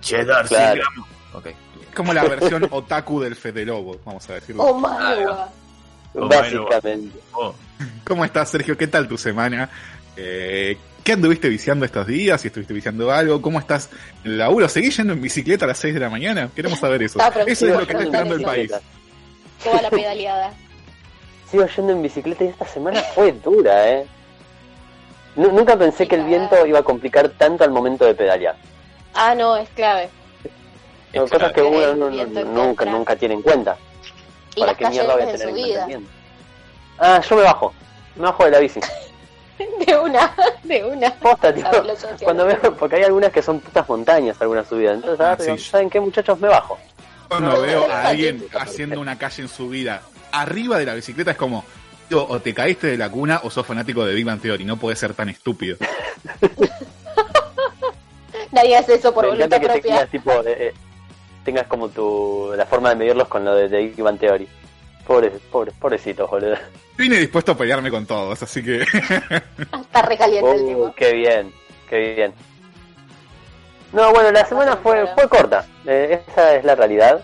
cheddar, 0.00 0.46
Claro. 0.48 0.82
100 0.82 0.84
gramos. 0.94 1.08
Ok. 1.34 1.48
Como 1.94 2.12
la 2.12 2.24
versión 2.24 2.66
otaku 2.70 3.20
del 3.20 3.36
Fede 3.36 3.64
Lobo, 3.64 3.98
vamos 4.04 4.28
a 4.28 4.34
decirlo. 4.34 4.62
Oh. 4.62 4.82
Oh, 6.18 6.28
Básicamente. 6.28 7.18
¿Cómo 8.04 8.24
estás, 8.24 8.50
Sergio? 8.50 8.76
¿Qué 8.76 8.86
tal 8.86 9.06
tu 9.06 9.18
semana? 9.18 9.68
Eh, 10.16 10.78
¿Qué 11.04 11.12
anduviste 11.12 11.48
viciando 11.48 11.84
estos 11.84 12.06
días? 12.06 12.40
Si 12.40 12.48
estuviste 12.48 12.72
viciando 12.72 13.12
algo, 13.12 13.40
¿cómo 13.42 13.58
estás 13.58 13.90
en 14.24 14.32
el 14.32 14.38
laburo? 14.38 14.68
¿Seguís 14.68 14.96
yendo 14.96 15.12
en 15.12 15.20
bicicleta 15.20 15.66
a 15.66 15.68
las 15.68 15.78
6 15.78 15.94
de 15.94 16.00
la 16.00 16.08
mañana? 16.10 16.50
Queremos 16.54 16.78
saber 16.78 17.02
eso. 17.02 17.18
Eso 17.46 17.66
es 17.66 17.72
lo 17.72 17.86
que 17.86 17.92
está 17.92 18.02
esperando 18.04 18.34
el 18.34 18.42
país. 18.42 18.72
Toda 19.62 19.82
la 19.82 19.90
pedaleada. 19.90 20.52
Sigo 21.50 21.64
yendo 21.66 21.92
en 21.92 22.02
bicicleta 22.02 22.44
y 22.44 22.48
esta 22.48 22.66
semana 22.66 23.00
fue 23.02 23.32
dura, 23.32 23.88
¿eh? 23.88 24.06
Nu- 25.36 25.52
Nunca 25.52 25.76
pensé 25.76 26.08
que 26.08 26.16
el 26.16 26.24
viento 26.24 26.66
iba 26.66 26.78
a 26.80 26.82
complicar 26.82 27.28
tanto 27.30 27.62
al 27.64 27.70
momento 27.70 28.04
de 28.04 28.14
pedalear. 28.14 28.56
Ah, 29.14 29.34
no, 29.34 29.56
es 29.56 29.68
clave. 29.70 30.08
Cosas 31.14 31.52
que 31.52 31.62
uno 31.62 31.94
no- 31.94 31.94
no- 31.94 32.08
Viento 32.10 32.40
en 32.40 32.48
nunca, 32.54 32.66
contra. 32.84 32.90
nunca 32.90 33.16
tiene 33.16 33.34
en 33.34 33.42
cuenta. 33.42 33.76
Y 34.54 34.60
¿Para 34.60 34.72
las 34.72 34.78
qué 34.78 34.88
mierda 34.88 35.14
voy 35.14 35.22
a 35.22 35.26
tener 35.32 35.48
en 35.48 35.54
mantenimiento? 35.54 36.10
Ah, 36.98 37.20
yo 37.28 37.36
me 37.36 37.42
bajo. 37.42 37.72
Me 38.16 38.22
bajo 38.22 38.44
de 38.44 38.50
la 38.50 38.58
bici. 38.58 38.80
De 39.86 39.96
una, 39.98 40.34
de 40.64 40.84
una. 40.84 41.14
Posta, 41.14 41.54
tío. 41.54 41.64
Cuando 42.22 42.44
veo, 42.44 42.76
porque 42.78 42.96
hay 42.96 43.04
algunas 43.04 43.32
que 43.32 43.40
son 43.40 43.60
putas 43.60 43.88
montañas, 43.88 44.36
algunas 44.42 44.66
subidas. 44.68 44.96
Entonces, 44.96 45.24
Ah, 45.24 45.34
digo, 45.36 45.56
sí. 45.56 45.64
¿saben 45.64 45.88
qué, 45.88 45.98
muchachos? 45.98 46.38
Me 46.40 46.48
bajo. 46.48 46.76
Cuando 47.28 47.60
veo 47.62 47.90
a 47.90 48.08
alguien 48.08 48.44
haciendo 48.58 49.00
una 49.00 49.18
calle 49.18 49.42
en 49.42 49.48
su 49.48 49.68
vida 49.68 50.02
arriba 50.32 50.78
de 50.78 50.86
la 50.86 50.94
bicicleta 50.94 51.30
es 51.32 51.36
como, 51.36 51.64
tío, 52.08 52.26
o 52.26 52.40
te 52.40 52.52
caíste 52.54 52.86
de 52.88 52.96
la 52.96 53.08
cuna 53.10 53.40
o 53.44 53.50
sos 53.50 53.66
fanático 53.66 54.04
de 54.04 54.14
Big 54.14 54.24
Bang 54.24 54.40
Theory, 54.40 54.64
no 54.64 54.76
puedes 54.76 54.98
ser 54.98 55.14
tan 55.14 55.28
estúpido. 55.28 55.76
Nadie 58.52 58.76
hace 58.76 58.94
eso 58.94 59.12
por 59.12 59.24
Me 59.24 59.30
voluntad 59.30 59.60
que 59.60 59.66
propia. 59.66 59.82
tengas, 59.82 60.10
tipo, 60.10 60.30
eh, 60.42 60.68
eh, 60.68 60.74
tengas 61.44 61.66
como 61.66 61.88
tu 61.88 62.52
la 62.56 62.64
forma 62.66 62.90
de 62.90 62.96
medirlos 62.96 63.28
con 63.28 63.44
lo 63.44 63.54
de, 63.54 63.68
de 63.68 63.78
Big 63.86 64.02
Bang 64.02 64.18
Theory. 64.18 64.48
Pobres, 65.06 65.32
pobres, 65.52 65.74
pobrecitos, 65.78 66.28
boludo. 66.28 66.56
Vine 66.96 67.16
dispuesto 67.18 67.52
a 67.52 67.56
pelearme 67.56 67.90
con 67.90 68.06
todos, 68.06 68.42
así 68.42 68.62
que 68.62 68.82
Está 69.58 70.02
recaliente 70.02 70.50
el 70.50 70.60
Uh, 70.62 70.68
tipo. 70.68 70.94
qué 70.96 71.12
bien, 71.12 71.52
qué 71.88 72.14
bien. 72.14 72.32
No, 73.92 74.12
bueno, 74.12 74.30
la 74.32 74.44
semana 74.44 74.76
fue, 74.76 75.06
fue 75.14 75.28
corta. 75.28 75.64
Eh, 75.86 76.22
esa 76.28 76.54
es 76.56 76.64
la 76.64 76.74
realidad. 76.74 77.20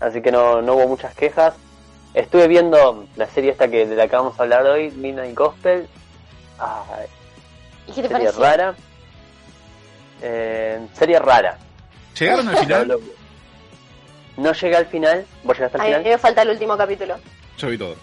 Así 0.00 0.20
que 0.22 0.32
no, 0.32 0.62
no 0.62 0.74
hubo 0.74 0.88
muchas 0.88 1.14
quejas. 1.14 1.54
Estuve 2.14 2.46
viendo 2.48 3.06
la 3.16 3.26
serie 3.26 3.50
esta 3.50 3.68
que 3.68 3.86
de 3.86 3.96
la 3.96 4.08
que 4.08 4.16
vamos 4.16 4.38
a 4.38 4.42
hablar 4.42 4.66
hoy, 4.66 4.90
Midnight 4.92 5.36
Gospel. 5.36 5.88
Ah, 6.58 6.84
¿Y 7.86 7.92
qué 7.92 8.02
te 8.02 8.08
serie 8.08 8.24
pareció? 8.32 8.42
rara. 8.42 8.74
Eh, 10.20 10.86
serie 10.92 11.18
rara. 11.18 11.58
llegaron 12.18 12.48
al 12.48 12.56
final, 12.58 12.98
No 14.36 14.52
llegué 14.52 14.76
al 14.76 14.86
final. 14.86 15.26
¿Vos 15.42 15.56
llegaste 15.56 15.76
al 15.78 15.80
A 15.80 15.84
mí 15.84 15.90
final? 15.94 16.04
me 16.12 16.18
falta 16.18 16.42
el 16.42 16.50
último 16.50 16.76
capítulo. 16.76 17.16
yo 17.58 17.68
vi 17.68 17.78
todo. 17.78 17.96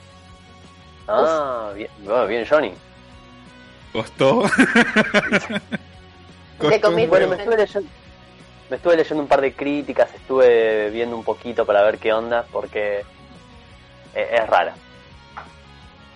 Ah, 1.08 1.72
bien, 1.76 1.90
bien, 2.28 2.46
Johnny. 2.50 2.74
Costó. 3.94 4.44
Bueno, 6.60 7.28
me 7.28 7.36
estuve 7.36 7.58
leyendo. 7.58 7.90
Me 8.70 8.76
estuve 8.76 8.98
leyendo 8.98 9.24
un 9.24 9.28
par 9.28 9.42
de 9.42 9.54
críticas, 9.54 10.14
estuve 10.14 10.92
viendo 10.92 11.18
un 11.18 11.24
poquito 11.24 11.66
para 11.66 11.82
ver 11.84 11.98
qué 11.98 12.14
onda, 12.14 12.46
porque 12.52 13.00
eh, 14.14 14.28
es 14.32 14.48
rara. 14.48 14.76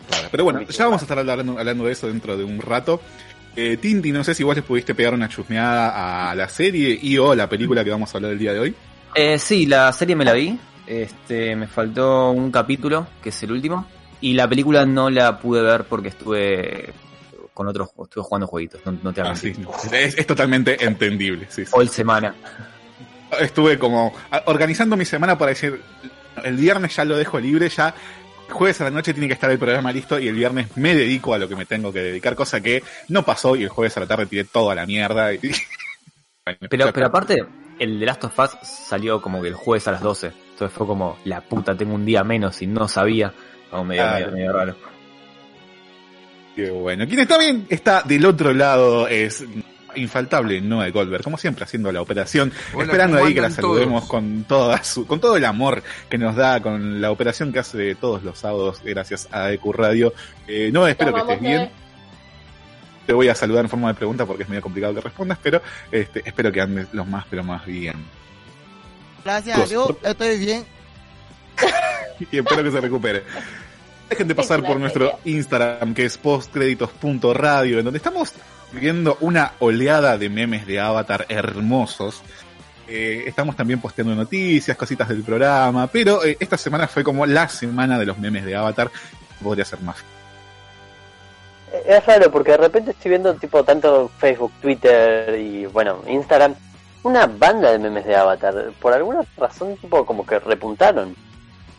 Claro, 0.07 0.27
Pero 0.29 0.43
bueno, 0.43 0.61
ya 0.61 0.85
vamos 0.85 1.01
a 1.01 1.05
estar 1.05 1.17
hablando, 1.17 1.57
hablando 1.57 1.85
de 1.85 1.91
eso 1.91 2.07
dentro 2.07 2.37
de 2.37 2.43
un 2.43 2.61
rato. 2.61 3.01
Eh, 3.55 3.77
Tinti, 3.77 4.11
no 4.11 4.23
sé 4.23 4.33
si 4.33 4.43
vos 4.43 4.55
le 4.55 4.61
pudiste 4.61 4.95
pegar 4.95 5.13
una 5.13 5.29
chusmeada 5.29 6.29
a 6.29 6.35
la 6.35 6.49
serie 6.49 6.97
y 7.01 7.17
o 7.17 7.35
la 7.35 7.47
película 7.47 7.83
que 7.83 7.91
vamos 7.91 8.13
a 8.13 8.17
hablar 8.17 8.31
el 8.31 8.39
día 8.39 8.53
de 8.53 8.59
hoy. 8.59 8.75
Eh, 9.15 9.37
sí, 9.37 9.65
la 9.65 9.91
serie 9.93 10.15
me 10.15 10.25
la 10.25 10.33
vi. 10.33 10.59
Este, 10.85 11.55
me 11.55 11.67
faltó 11.67 12.31
un 12.31 12.51
capítulo, 12.51 13.07
que 13.21 13.29
es 13.29 13.43
el 13.43 13.51
último. 13.51 13.87
Y 14.21 14.33
la 14.33 14.47
película 14.47 14.85
no 14.85 15.09
la 15.09 15.39
pude 15.39 15.61
ver 15.61 15.83
porque 15.85 16.09
estuve 16.09 16.93
con 17.53 17.67
otros, 17.67 17.89
estuve 18.03 18.23
jugando 18.23 18.47
jueguitos. 18.47 18.81
No, 18.85 18.97
no 19.03 19.13
te 19.13 19.21
hago 19.21 19.31
Ah, 19.31 19.35
sí, 19.35 19.53
es, 19.91 20.17
es 20.17 20.27
totalmente 20.27 20.83
entendible. 20.83 21.47
Sí, 21.49 21.65
sí. 21.65 21.71
All 21.75 21.89
semana. 21.89 22.33
Estuve 23.39 23.79
como 23.79 24.13
organizando 24.45 24.95
mi 24.95 25.05
semana 25.05 25.37
para 25.37 25.49
decir, 25.49 25.81
el 26.43 26.55
viernes 26.55 26.95
ya 26.95 27.03
lo 27.05 27.17
dejo 27.17 27.39
libre, 27.39 27.67
ya 27.69 27.93
jueves 28.49 28.79
a 28.81 28.83
la 28.83 28.91
noche 28.91 29.13
tiene 29.13 29.27
que 29.27 29.33
estar 29.33 29.49
el 29.49 29.57
programa 29.57 29.91
listo 29.91 30.19
y 30.19 30.27
el 30.27 30.35
viernes 30.35 30.67
me 30.77 30.93
dedico 30.93 31.33
a 31.33 31.39
lo 31.39 31.47
que 31.49 31.55
me 31.55 31.65
tengo 31.65 31.91
que 31.91 31.99
dedicar, 31.99 32.35
cosa 32.35 32.61
que 32.61 32.83
no 33.07 33.23
pasó 33.23 33.55
y 33.55 33.63
el 33.63 33.69
jueves 33.69 33.97
a 33.97 34.01
la 34.01 34.05
tarde 34.07 34.27
tiré 34.27 34.43
todo 34.43 34.69
a 34.69 34.75
la 34.75 34.85
mierda. 34.85 35.33
y- 35.33 35.39
Pero, 36.69 36.89
aparte, 37.05 37.43
el 37.79 37.99
de 37.99 38.05
Last 38.05 38.25
of 38.25 38.37
Us 38.37 38.51
salió 38.67 39.21
como 39.21 39.41
que 39.41 39.47
el 39.47 39.53
jueves 39.55 39.87
a 39.87 39.93
las 39.93 40.01
12. 40.01 40.27
Entonces 40.51 40.77
fue 40.77 40.85
como, 40.85 41.17
la 41.23 41.41
puta, 41.41 41.75
tengo 41.75 41.95
un 41.95 42.05
día 42.05 42.23
menos 42.23 42.61
y 42.61 42.67
no 42.67 42.87
sabía. 42.87 43.33
Como 43.71 43.85
medio, 43.85 44.03
Claro. 44.03 44.25
medio, 44.25 44.31
medio 44.37 44.53
raro. 44.53 44.75
Qué 46.55 46.69
bueno. 46.69 47.07
Quien 47.07 47.19
está 47.19 47.37
bien 47.37 47.65
está 47.69 48.03
del 48.03 48.25
otro 48.25 48.53
lado 48.53 49.07
es 49.07 49.43
infaltable 49.95 50.61
Noah 50.61 50.89
Goldberg, 50.89 51.23
como 51.23 51.37
siempre 51.37 51.63
haciendo 51.63 51.91
la 51.91 52.01
operación, 52.01 52.51
Hola, 52.73 52.85
esperando 52.85 53.17
¿cómo 53.17 53.27
ahí 53.27 53.33
que 53.33 53.41
la 53.41 53.49
saludemos 53.49 54.07
todos? 54.07 54.09
con 54.09 54.43
toda 54.45 54.83
su, 54.83 55.05
con 55.05 55.19
todo 55.19 55.37
el 55.37 55.45
amor 55.45 55.83
que 56.09 56.17
nos 56.17 56.35
da 56.35 56.61
con 56.61 57.01
la 57.01 57.11
operación 57.11 57.51
que 57.51 57.59
hace 57.59 57.95
todos 57.95 58.23
los 58.23 58.39
sábados 58.39 58.81
gracias 58.83 59.27
a 59.31 59.51
EQ 59.51 59.65
Radio. 59.73 60.13
Eh, 60.47 60.69
Noah, 60.71 60.89
espero 60.91 61.13
que 61.13 61.19
estés 61.21 61.41
bien. 61.41 61.69
Te 63.05 63.13
voy 63.13 63.27
a 63.27 63.35
saludar 63.35 63.65
en 63.65 63.69
forma 63.69 63.89
de 63.89 63.95
pregunta 63.95 64.25
porque 64.25 64.43
es 64.43 64.49
medio 64.49 64.61
complicado 64.61 64.93
que 64.95 65.01
respondas, 65.01 65.37
pero 65.41 65.61
este, 65.91 66.21
espero 66.25 66.51
que 66.51 66.61
andes 66.61 66.87
los 66.93 67.05
más 67.07 67.25
pero 67.29 67.43
más 67.43 67.65
bien. 67.65 67.95
Gracias 69.23 69.69
Dios, 69.69 69.93
estoy 70.03 70.37
bien. 70.37 70.65
y 72.31 72.37
espero 72.37 72.63
que 72.63 72.71
se 72.71 72.81
recupere. 72.81 73.23
Dejen 74.13 74.27
de 74.27 74.35
pasar 74.35 74.63
por 74.63 74.79
nuestro. 74.79 75.17
Instagram, 75.25 75.95
que 75.95 76.05
es 76.05 76.19
postcréditos.radio, 76.19 77.79
en 77.79 77.85
donde 77.85 77.97
estamos 77.97 78.31
viendo 78.71 79.17
una 79.21 79.53
oleada 79.57 80.19
de 80.19 80.29
memes 80.29 80.67
de 80.67 80.79
Avatar 80.79 81.25
hermosos. 81.29 82.21
Eh, 82.87 83.23
estamos 83.25 83.55
también 83.55 83.81
posteando 83.81 84.13
noticias, 84.13 84.77
cositas 84.77 85.09
del 85.09 85.23
programa, 85.23 85.87
pero 85.87 86.23
eh, 86.23 86.37
esta 86.39 86.59
semana 86.59 86.87
fue 86.87 87.03
como 87.03 87.25
la 87.25 87.49
semana 87.49 87.97
de 87.97 88.05
los 88.05 88.19
memes 88.19 88.45
de 88.45 88.55
Avatar. 88.55 88.91
Podría 89.41 89.65
ser 89.65 89.81
más. 89.81 89.97
Eh, 91.71 91.81
Es 91.87 92.05
raro 92.05 92.31
porque 92.31 92.51
de 92.51 92.57
repente 92.57 92.91
estoy 92.91 93.09
viendo 93.09 93.33
tipo 93.33 93.63
tanto 93.63 94.11
Facebook, 94.19 94.51
Twitter 94.61 95.39
y 95.39 95.65
bueno, 95.65 96.03
Instagram, 96.07 96.53
una 97.01 97.25
banda 97.25 97.71
de 97.71 97.79
memes 97.79 98.05
de 98.05 98.15
Avatar. 98.15 98.73
Por 98.79 98.93
alguna 98.93 99.21
razón 99.37 99.75
tipo 99.77 100.05
como 100.05 100.23
que 100.23 100.37
repuntaron. 100.37 101.15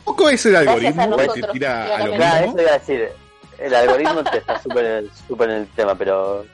Poco 0.04 0.28
es 0.28 0.44
el 0.46 0.56
algoritmo 0.56 1.02
a 1.02 1.34
que 1.34 1.42
te 1.42 1.48
tira 1.48 1.96
a 1.96 2.06
lo. 2.06 2.14
Claro, 2.14 2.46
mismo. 2.46 2.58
eso 2.58 2.62
iba 2.62 2.70
a 2.70 2.78
decir. 2.78 3.08
El 3.58 3.74
algoritmo 3.74 4.24
te 4.24 4.38
está 4.38 4.60
súper 4.60 5.04
súper 5.28 5.50
en 5.50 5.56
el 5.56 5.66
tema, 5.68 5.94
pero 5.94 6.44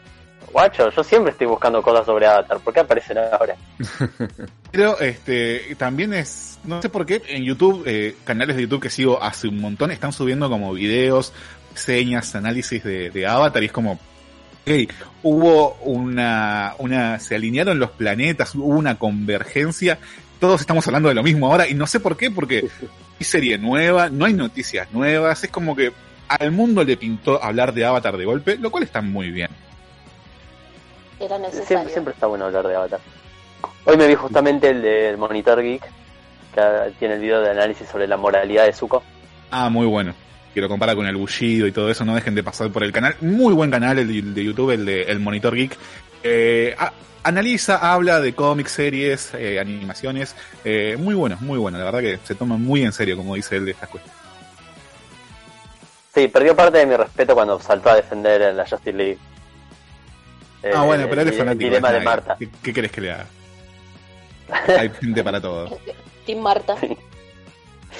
guacho, 0.52 0.90
yo 0.90 1.04
siempre 1.04 1.32
estoy 1.32 1.46
buscando 1.46 1.82
cosas 1.82 2.06
sobre 2.06 2.26
Avatar. 2.26 2.58
¿Por 2.60 2.74
qué 2.74 2.80
aparecen 2.80 3.18
ahora? 3.18 3.56
Pero 4.70 4.98
este 5.00 5.74
también 5.76 6.14
es, 6.14 6.58
no 6.64 6.80
sé 6.80 6.88
por 6.88 7.06
qué, 7.06 7.22
en 7.28 7.44
YouTube, 7.44 7.82
eh, 7.86 8.16
canales 8.24 8.56
de 8.56 8.62
YouTube 8.62 8.82
que 8.82 8.90
sigo 8.90 9.22
hace 9.22 9.48
un 9.48 9.60
montón, 9.60 9.90
están 9.90 10.12
subiendo 10.12 10.48
como 10.48 10.72
videos, 10.72 11.32
señas, 11.74 12.34
análisis 12.34 12.84
de, 12.84 13.10
de 13.10 13.26
Avatar 13.26 13.62
y 13.62 13.66
es 13.66 13.72
como, 13.72 13.92
ok, 13.92 14.92
hubo 15.22 15.74
una, 15.82 16.74
una, 16.78 17.18
se 17.18 17.34
alinearon 17.34 17.78
los 17.78 17.90
planetas, 17.90 18.54
hubo 18.54 18.66
una 18.66 18.98
convergencia, 18.98 19.98
todos 20.38 20.60
estamos 20.60 20.86
hablando 20.86 21.08
de 21.08 21.14
lo 21.14 21.22
mismo 21.22 21.50
ahora 21.50 21.68
y 21.68 21.74
no 21.74 21.86
sé 21.86 21.98
por 21.98 22.16
qué, 22.16 22.30
porque 22.30 22.68
serie 23.24 23.58
nueva, 23.58 24.08
no 24.08 24.24
hay 24.24 24.32
noticias 24.34 24.90
nuevas, 24.92 25.42
es 25.44 25.50
como 25.50 25.74
que 25.76 25.92
al 26.28 26.50
mundo 26.52 26.84
le 26.84 26.96
pintó 26.96 27.42
hablar 27.42 27.72
de 27.74 27.84
Avatar 27.84 28.16
de 28.16 28.24
golpe, 28.24 28.56
lo 28.56 28.70
cual 28.70 28.84
está 28.84 29.00
muy 29.00 29.30
bien. 29.30 29.48
Era 31.18 31.38
necesario. 31.38 31.66
Siempre, 31.66 31.92
siempre 31.92 32.14
está 32.14 32.26
bueno 32.26 32.46
hablar 32.46 32.66
de 32.66 32.76
Avatar. 32.76 33.00
Hoy 33.84 33.96
me 33.96 34.06
vi 34.06 34.14
justamente 34.14 34.70
el 34.70 34.80
del 34.82 35.18
Monitor 35.18 35.62
Geek, 35.62 35.82
que 36.54 36.92
tiene 36.98 37.14
el 37.14 37.20
video 37.20 37.40
de 37.42 37.50
análisis 37.50 37.88
sobre 37.88 38.06
la 38.06 38.16
moralidad 38.16 38.64
de 38.66 38.72
Zuko. 38.72 39.02
Ah, 39.50 39.68
muy 39.68 39.86
bueno. 39.86 40.14
Que 40.54 40.60
lo 40.60 40.68
compara 40.68 40.94
con 40.96 41.06
el 41.06 41.16
bullido 41.16 41.66
y 41.66 41.72
todo 41.72 41.90
eso, 41.90 42.04
no 42.04 42.14
dejen 42.14 42.34
de 42.34 42.42
pasar 42.42 42.70
por 42.70 42.82
el 42.82 42.92
canal. 42.92 43.14
Muy 43.20 43.52
buen 43.54 43.70
canal 43.70 43.98
el 43.98 44.34
de, 44.34 44.44
YouTube, 44.44 44.70
el 44.70 44.84
de 44.84 45.02
El 45.02 45.20
Monitor 45.20 45.54
Geek. 45.54 45.76
Eh, 46.22 46.74
a- 46.78 46.92
analiza, 47.22 47.92
habla 47.92 48.20
de 48.20 48.34
cómics, 48.34 48.72
series, 48.72 49.32
eh, 49.34 49.58
animaciones. 49.60 50.34
Eh, 50.64 50.96
muy 50.98 51.14
bueno, 51.14 51.36
muy 51.40 51.58
bueno. 51.58 51.78
La 51.78 51.84
verdad 51.84 52.00
que 52.00 52.18
se 52.24 52.34
toma 52.34 52.56
muy 52.56 52.82
en 52.82 52.92
serio, 52.92 53.16
como 53.16 53.34
dice 53.34 53.56
él, 53.56 53.64
de 53.64 53.72
estas 53.72 53.88
cuestiones. 53.88 54.20
Sí, 56.14 56.28
perdió 56.28 56.56
parte 56.56 56.78
de 56.78 56.86
mi 56.86 56.96
respeto 56.96 57.34
cuando 57.34 57.60
saltó 57.60 57.90
a 57.90 57.96
defender 57.96 58.42
en 58.42 58.56
la 58.56 58.66
Justice 58.66 58.92
League. 58.92 59.18
Eh, 60.62 60.72
ah, 60.74 60.82
bueno, 60.82 61.06
pero 61.08 61.22
él 61.22 61.28
el 61.28 61.32
es 61.34 61.38
fanático. 61.38 61.64
dilema 61.64 61.88
es 61.88 61.94
de 61.94 61.98
nadie. 62.00 62.04
Marta. 62.04 62.36
¿Qué, 62.38 62.48
qué 62.62 62.72
querés 62.74 62.92
que 62.92 63.00
le 63.00 63.12
haga? 63.12 63.26
Hay 64.78 64.90
gente 64.90 65.22
para 65.22 65.40
todo. 65.40 65.78
Team 66.26 66.40
Marta. 66.40 66.76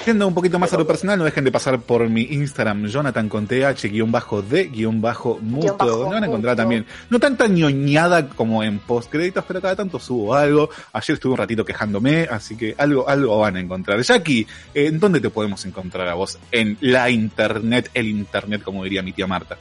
Yendo 0.05 0.27
un 0.27 0.33
poquito 0.33 0.57
más 0.57 0.73
a 0.73 0.77
lo 0.77 0.87
personal, 0.87 1.19
no 1.19 1.25
dejen 1.25 1.43
de 1.43 1.51
pasar 1.51 1.79
por 1.79 2.09
mi 2.09 2.23
Instagram, 2.23 2.87
Jonathan 2.87 3.29
con 3.29 3.45
th 3.45 3.55
d 3.55 4.69
mutuo. 4.71 4.99
bajo 4.99 5.39
Me 5.41 5.51
van 5.51 6.23
a 6.23 6.27
encontrar 6.27 6.53
mutuo. 6.53 6.55
también, 6.55 6.85
no 7.09 7.19
tanta 7.19 7.47
ñoñada 7.47 8.27
como 8.29 8.63
en 8.63 8.79
postcréditos, 8.79 9.43
pero 9.47 9.61
cada 9.61 9.75
tanto 9.75 9.99
subo 9.99 10.33
algo. 10.33 10.69
Ayer 10.93 11.13
estuve 11.13 11.33
un 11.33 11.37
ratito 11.37 11.63
quejándome, 11.63 12.23
así 12.23 12.57
que 12.57 12.73
algo, 12.77 13.07
algo 13.07 13.39
van 13.39 13.57
a 13.57 13.59
encontrar. 13.59 14.01
Jackie, 14.01 14.47
eh, 14.73 14.87
¿en 14.87 14.99
dónde 14.99 15.19
te 15.19 15.29
podemos 15.29 15.63
encontrar 15.65 16.07
a 16.07 16.15
vos? 16.15 16.39
En 16.51 16.77
la 16.81 17.09
internet, 17.09 17.91
el 17.93 18.07
internet, 18.07 18.63
como 18.63 18.83
diría 18.83 19.03
mi 19.03 19.13
tía 19.13 19.27
Marta. 19.27 19.57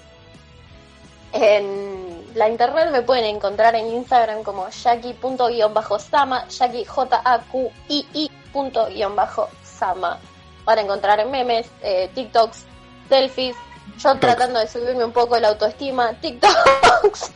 En 1.32 2.00
la 2.34 2.48
internet 2.48 2.88
me 2.92 3.02
pueden 3.02 3.24
encontrar 3.24 3.74
en 3.74 3.88
Instagram 3.88 4.42
como 4.42 4.68
jackie.sama, 4.70 6.48
jackie 6.48 6.84
j 6.84 7.22
a 7.24 7.38
q 7.40 7.70
i 7.88 8.06
i 8.14 8.30
punto 8.52 8.88
guion 8.88 9.14
bajo 9.14 9.48
sama. 9.80 10.18
Para 10.64 10.82
encontrar 10.82 11.26
memes, 11.26 11.66
eh, 11.82 12.10
TikToks, 12.14 12.64
selfies, 13.08 13.56
yo 13.98 14.14
tratando 14.16 14.60
de 14.60 14.68
subirme 14.68 15.04
un 15.04 15.12
poco 15.12 15.38
la 15.38 15.48
autoestima, 15.48 16.12
TikToks 16.20 17.32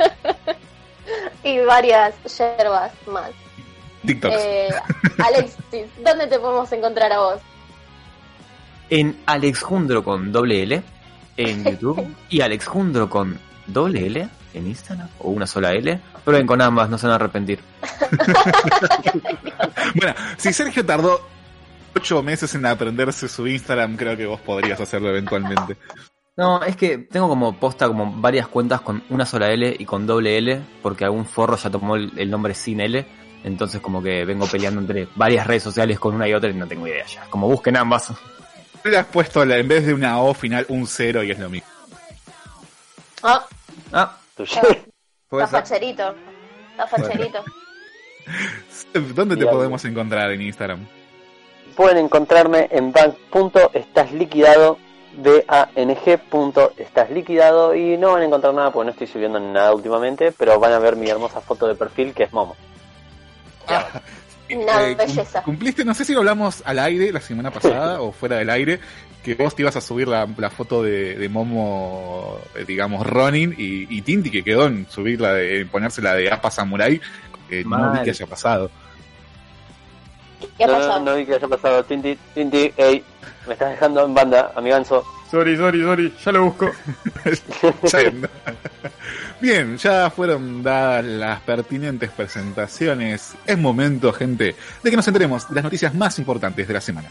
y 1.43 1.59
varias 1.61 2.15
yerbas 2.39 2.93
más. 3.07 3.31
TikTok. 4.07 4.33
Eh, 4.35 4.69
Alexis, 5.25 5.87
¿dónde 6.05 6.27
te 6.27 6.39
podemos 6.39 6.71
encontrar 6.73 7.13
a 7.13 7.19
vos? 7.19 7.41
En 8.91 9.19
Alexjundro 9.27 10.05
con 10.05 10.31
doble 10.31 10.63
L 10.63 10.83
en 11.37 11.65
YouTube 11.81 12.15
y 12.29 12.43
Alexjundro 12.43 13.09
con 13.09 13.39
doble 13.67 14.07
L 14.07 14.29
en 14.53 14.67
Instagram 14.67 15.09
o 15.19 15.31
una 15.31 15.47
sola 15.47 15.73
L. 15.73 15.99
Prueben 16.25 16.47
con 16.47 16.63
ambas, 16.63 16.89
no 16.89 16.97
se 16.97 17.07
van 17.07 17.13
a 17.13 17.17
arrepentir. 17.17 17.59
bueno, 19.95 20.15
si 20.37 20.53
Sergio 20.53 20.87
tardó 20.87 21.34
ocho 21.97 22.23
meses 22.23 22.55
en 22.55 22.67
aprenderse 22.67 23.29
su 23.29 23.47
Instagram, 23.47 23.97
creo 23.97 24.17
que 24.17 24.27
vos 24.27 24.41
podrías 24.41 24.81
hacerlo 24.81 25.11
eventualmente. 25.11 25.77
No, 26.37 26.63
es 26.63 26.77
que 26.77 26.99
tengo 26.99 27.29
como 27.29 27.59
posta 27.61 27.87
como 27.87 28.13
varias 28.21 28.49
cuentas 28.49 28.81
con 28.81 29.05
una 29.11 29.25
sola 29.25 29.51
L 29.53 29.77
y 29.79 29.85
con 29.85 30.07
doble 30.07 30.37
L, 30.39 30.61
porque 30.83 31.05
algún 31.05 31.27
forro 31.27 31.57
ya 31.57 31.71
tomó 31.71 31.95
el, 31.97 32.13
el 32.17 32.29
nombre 32.31 32.55
sin 32.55 32.81
L. 32.81 33.07
Entonces 33.45 33.81
como 33.81 34.03
que 34.03 34.25
vengo 34.25 34.47
peleando 34.47 34.81
entre 34.81 35.07
varias 35.15 35.47
redes 35.47 35.63
sociales 35.63 35.99
con 36.01 36.15
una 36.15 36.27
y 36.29 36.33
otra 36.35 36.51
y 36.51 36.55
no 36.55 36.67
tengo 36.67 36.87
idea 36.89 37.05
ya. 37.07 37.25
Como 37.31 37.47
busquen 37.49 37.77
ambas. 37.77 38.13
Le 38.83 38.97
has 38.99 39.07
puesto 39.07 39.45
la- 39.45 39.59
en 39.59 39.69
vez 39.69 39.87
de 39.87 39.95
una 39.95 40.19
O 40.19 40.35
final 40.35 40.65
un 40.71 40.87
cero 40.87 41.23
y 41.23 41.31
es 41.31 41.39
lo 41.39 41.49
mismo. 41.51 41.69
Ah, 43.23 43.47
Ah, 43.93 44.19
Tuyo. 44.37 44.61
¿Puede 45.29 45.45
está 45.45 45.61
facherito. 45.63 46.15
Está 46.73 46.87
facherito. 46.89 47.45
¿Dónde 49.15 49.37
te 49.37 49.47
podemos 49.47 49.85
encontrar 49.85 50.31
en 50.33 50.43
Instagram? 50.43 50.87
Pueden 51.77 51.99
encontrarme 51.99 52.69
en 52.71 52.93
bank.estasliquidado, 52.93 54.79
B-A-N-G.estasliquidado 55.17 57.75
y 57.75 57.97
no 57.97 58.13
van 58.13 58.23
a 58.23 58.27
encontrar 58.27 58.55
nada 58.55 58.73
porque 58.73 58.87
no 58.87 58.93
estoy 58.93 59.07
subiendo 59.07 59.39
nada 59.41 59.75
últimamente, 59.75 60.33
pero 60.33 60.61
van 60.61 60.73
a 60.73 60.79
ver 60.79 60.97
mi 60.97 61.09
hermosa 61.09 61.41
foto 61.41 61.67
de 61.67 61.75
perfil 61.75 62.13
que 62.15 62.25
es 62.25 62.33
Momo. 62.33 62.57
Una 63.69 63.87
Eh, 64.49 64.95
belleza. 64.95 65.43
Cumpliste, 65.43 65.85
no 65.85 65.95
sé 65.95 66.05
si 66.05 66.13
lo 66.13 66.19
hablamos 66.19 66.63
al 66.67 66.79
aire 66.79 67.11
la 67.11 67.21
semana 67.21 67.51
pasada 67.51 68.01
o 68.03 68.13
fuera 68.13 68.37
del 68.37 68.51
aire, 68.51 68.79
que 69.23 69.35
vos 69.35 69.57
te 69.57 69.63
ibas 69.63 69.77
a 69.77 69.81
subir 69.81 70.07
la, 70.07 70.29
la 70.37 70.51
foto 70.51 70.83
de, 70.83 71.17
de 71.17 71.29
Momo, 71.31 72.39
eh, 72.55 72.65
digamos, 72.67 73.07
Ronin 73.07 73.55
y, 73.57 73.97
y 73.97 74.03
Tinti, 74.03 74.31
que 74.31 74.45
quedó 74.45 74.67
en 74.67 74.87
subirla, 74.89 75.33
de, 75.33 75.61
en 75.61 75.69
ponérsela 75.69 76.15
de 76.15 76.31
Apa 76.31 76.51
Samurai, 76.51 77.01
que 77.49 77.65
no 77.65 77.93
vi 77.93 78.03
que 78.03 78.11
haya 78.11 78.27
pasado. 78.27 78.71
¿Qué 80.57 80.65
ha 80.65 80.67
no, 80.67 80.73
pasado? 80.75 81.01
no 81.01 81.15
vi 81.17 81.27
que 81.27 81.35
haya 81.35 81.49
pasado. 81.49 81.85
Tinti, 81.85 82.19
Tinti, 82.35 82.73
ey, 82.77 83.05
me 83.47 83.53
estás 83.55 83.71
dejando 83.71 84.05
en 84.05 84.15
banda, 84.15 84.53
amiganzo. 84.55 85.05
sorry, 85.31 85.57
sorry, 85.57 85.83
sorry, 85.83 86.15
ya 86.25 86.33
lo 86.33 86.45
busco. 86.45 86.71
Bien. 87.93 88.29
Bien, 89.41 89.77
ya 89.77 90.09
fueron 90.11 90.63
dadas 90.63 91.05
las 91.05 91.41
pertinentes 91.41 92.11
presentaciones. 92.11 93.35
Es 93.45 93.59
momento, 93.59 94.13
gente, 94.13 94.55
de 94.83 94.91
que 94.91 94.97
nos 94.97 95.07
enteremos 95.09 95.49
de 95.49 95.55
las 95.57 95.65
noticias 95.65 95.95
más 95.95 96.19
importantes 96.19 96.67
de 96.67 96.75
la 96.75 96.81
semana. 96.81 97.09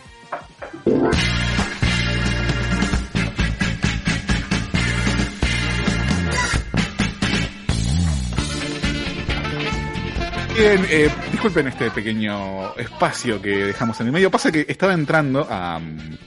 Bien, 10.56 10.86
eh, 10.90 11.10
disculpen 11.44 11.68
este 11.68 11.92
pequeño 11.92 12.74
espacio 12.76 13.42
que 13.42 13.66
dejamos 13.66 14.00
en 14.00 14.08
el 14.08 14.14
medio. 14.14 14.32
Pasa 14.32 14.50
que 14.50 14.66
estaba 14.66 14.94
entrando 14.94 15.46
a 15.50 15.78
mm, 15.78 16.18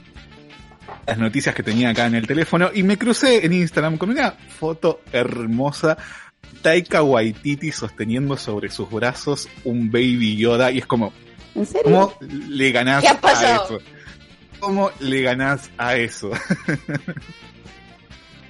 las 1.07 1.17
noticias 1.17 1.55
que 1.55 1.63
tenía 1.63 1.89
acá 1.89 2.05
en 2.05 2.17
el 2.17 2.27
teléfono 2.27 2.71
y 2.75 2.83
me 2.83 2.99
crucé 2.99 3.47
en 3.47 3.55
Instagram 3.55 3.97
con 3.97 4.11
una 4.11 4.33
foto 4.33 5.01
hermosa. 5.11 5.97
Taika 6.61 7.03
Waititi 7.03 7.73
sosteniendo 7.73 8.37
sobre 8.37 8.69
sus 8.69 8.91
brazos 8.91 9.49
un 9.65 9.91
baby 9.91 10.37
Yoda 10.37 10.71
y 10.71 10.79
es 10.81 10.87
como, 10.87 11.15
¿En 11.55 11.65
serio? 11.65 11.83
¿cómo 11.85 12.13
le 12.51 12.73
ganás 12.73 13.03
¿Qué 13.03 13.09
ha 13.09 13.19
a 13.23 13.65
eso? 13.65 13.79
¿Cómo 14.61 14.91
le 15.01 15.23
ganás 15.23 15.71
a 15.79 15.97
eso? 15.97 16.31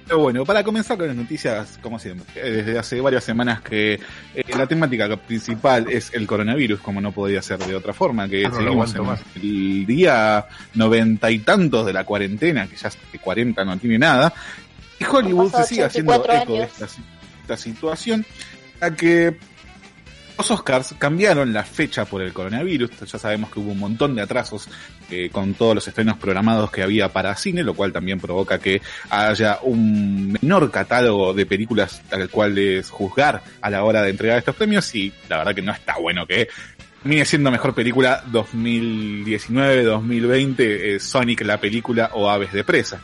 Pero 0.07 0.19
bueno, 0.19 0.45
para 0.45 0.63
comenzar 0.63 0.97
con 0.97 1.07
las 1.07 1.15
noticias, 1.15 1.77
como 1.81 1.99
siempre, 1.99 2.25
eh, 2.35 2.49
desde 2.49 2.79
hace 2.79 3.01
varias 3.01 3.25
semanas 3.25 3.61
que 3.61 3.99
eh, 4.33 4.43
la 4.57 4.65
temática 4.65 5.13
principal 5.17 5.87
es 5.89 6.13
el 6.13 6.25
coronavirus, 6.25 6.79
como 6.79 7.01
no 7.01 7.11
podía 7.11 7.41
ser 7.41 7.59
de 7.59 7.75
otra 7.75 7.93
forma, 7.93 8.29
que 8.29 8.45
Ah, 8.45 8.49
no 8.49 8.87
seguimos 8.87 9.19
en 9.35 9.41
el 9.41 9.85
día 9.85 10.47
noventa 10.75 11.29
y 11.29 11.39
tantos 11.39 11.85
de 11.85 11.91
la 11.91 12.05
cuarentena, 12.05 12.67
que 12.67 12.77
ya 12.77 12.89
de 13.11 13.19
40 13.19 13.65
no 13.65 13.77
tiene 13.77 13.99
nada, 13.99 14.33
y 14.97 15.03
Hollywood 15.03 15.51
se 15.51 15.63
sigue 15.65 15.83
haciendo 15.83 16.13
84 16.13 16.43
eco 16.43 16.53
de 16.53 16.63
esta, 16.63 16.87
esta 17.41 17.57
situación, 17.57 18.25
a 18.79 18.91
que 18.91 19.35
los 20.37 20.51
Oscars 20.51 20.95
cambiaron 20.97 21.53
la 21.53 21.63
fecha 21.63 22.05
por 22.05 22.21
el 22.21 22.33
coronavirus. 22.33 22.91
Ya 23.11 23.19
sabemos 23.19 23.49
que 23.49 23.59
hubo 23.59 23.71
un 23.71 23.79
montón 23.79 24.15
de 24.15 24.21
atrasos 24.21 24.69
eh, 25.09 25.29
con 25.31 25.55
todos 25.55 25.75
los 25.75 25.87
estrenos 25.87 26.17
programados 26.17 26.71
que 26.71 26.83
había 26.83 27.11
para 27.11 27.35
cine, 27.35 27.63
lo 27.63 27.73
cual 27.73 27.91
también 27.91 28.19
provoca 28.19 28.59
que 28.59 28.81
haya 29.09 29.59
un 29.63 30.33
menor 30.33 30.69
catálogo 30.71 31.33
de 31.33 31.45
películas 31.45 32.01
al 32.11 32.29
cual 32.29 32.57
es 32.57 32.89
juzgar 32.89 33.41
a 33.61 33.69
la 33.69 33.83
hora 33.83 34.01
de 34.01 34.11
entregar 34.11 34.37
estos 34.37 34.55
premios 34.55 34.93
y 34.95 35.11
la 35.29 35.37
verdad 35.37 35.55
que 35.55 35.61
no 35.61 35.71
está 35.71 35.97
bueno 35.97 36.27
que 36.27 36.49
termine 37.01 37.23
siendo 37.25 37.51
mejor 37.51 37.73
película 37.73 38.21
2019-2020 38.31 40.55
eh, 40.59 40.99
Sonic 40.99 41.41
la 41.41 41.57
película 41.57 42.11
o 42.13 42.29
Aves 42.29 42.51
de 42.51 42.65
Presa. 42.65 42.99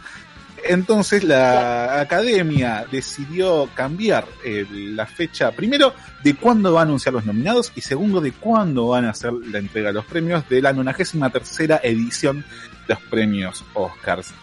Entonces 0.66 1.24
la 1.24 2.00
academia 2.00 2.86
decidió 2.90 3.70
cambiar 3.74 4.26
eh, 4.46 4.66
la 4.72 5.06
fecha, 5.06 5.52
primero, 5.52 5.94
de 6.24 6.36
cuándo 6.36 6.74
va 6.74 6.82
a 6.82 6.84
anunciar 6.84 7.14
los 7.14 7.26
nominados 7.26 7.72
y 7.76 7.82
segundo, 7.82 8.22
de 8.22 8.32
cuándo 8.32 8.88
van 8.88 9.06
a 9.06 9.12
hacer 9.12 9.34
la 9.34 9.60
entrega 9.60 9.90
de 9.90 9.94
los 9.94 10.06
premios 10.06 10.48
de 10.48 10.62
la 10.62 10.74
93 10.74 11.32
tercera 11.34 11.80
edición 11.84 12.46
de 12.88 12.94
los 12.94 13.04
premios 13.04 13.64
Oscars. 13.74 14.34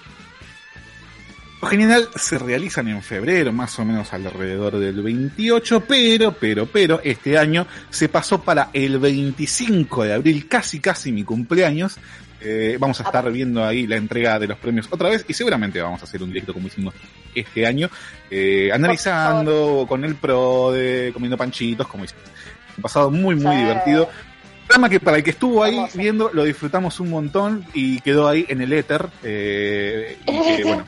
Por 1.60 1.68
general 1.68 2.08
se 2.16 2.38
realizan 2.38 2.88
en 2.88 3.02
febrero, 3.02 3.52
más 3.52 3.78
o 3.78 3.84
menos 3.84 4.14
alrededor 4.14 4.78
del 4.78 5.02
28, 5.02 5.84
pero, 5.86 6.32
pero, 6.32 6.64
pero, 6.64 7.00
este 7.04 7.36
año 7.36 7.66
se 7.90 8.08
pasó 8.08 8.40
para 8.40 8.70
el 8.72 8.98
25 8.98 10.04
de 10.04 10.14
abril, 10.14 10.48
casi, 10.48 10.80
casi 10.80 11.12
mi 11.12 11.22
cumpleaños, 11.22 11.98
eh, 12.40 12.76
vamos 12.80 13.00
a 13.00 13.04
estar 13.04 13.30
viendo 13.30 13.64
ahí 13.64 13.86
la 13.86 13.96
entrega 13.96 14.38
de 14.38 14.46
los 14.48 14.58
premios 14.58 14.88
otra 14.90 15.08
vez 15.10 15.24
y 15.28 15.34
seguramente 15.34 15.80
vamos 15.80 16.00
a 16.00 16.04
hacer 16.04 16.22
un 16.22 16.28
directo 16.30 16.52
como 16.54 16.66
hicimos 16.68 16.94
este 17.34 17.66
año, 17.66 17.88
eh, 18.30 18.70
analizando 18.72 19.84
con 19.88 20.04
el 20.04 20.14
pro 20.16 20.72
de 20.72 21.10
comiendo 21.12 21.36
panchitos, 21.36 21.86
como 21.86 22.04
hicimos. 22.04 22.24
Un 22.76 22.82
pasado 22.82 23.10
muy, 23.10 23.34
muy 23.34 23.54
Sí. 23.54 23.60
divertido. 23.62 24.08
Programa 24.66 24.88
que 24.88 25.00
para 25.00 25.16
el 25.16 25.24
que 25.24 25.30
estuvo 25.30 25.64
ahí 25.64 25.84
viendo 25.94 26.30
lo 26.32 26.44
disfrutamos 26.44 27.00
un 27.00 27.10
montón 27.10 27.66
y 27.74 28.00
quedó 28.00 28.28
ahí 28.28 28.46
en 28.48 28.60
el 28.62 28.72
éter. 28.72 29.08
Eh, 29.24 30.16
y 30.26 30.56
que, 30.56 30.64
bueno, 30.64 30.84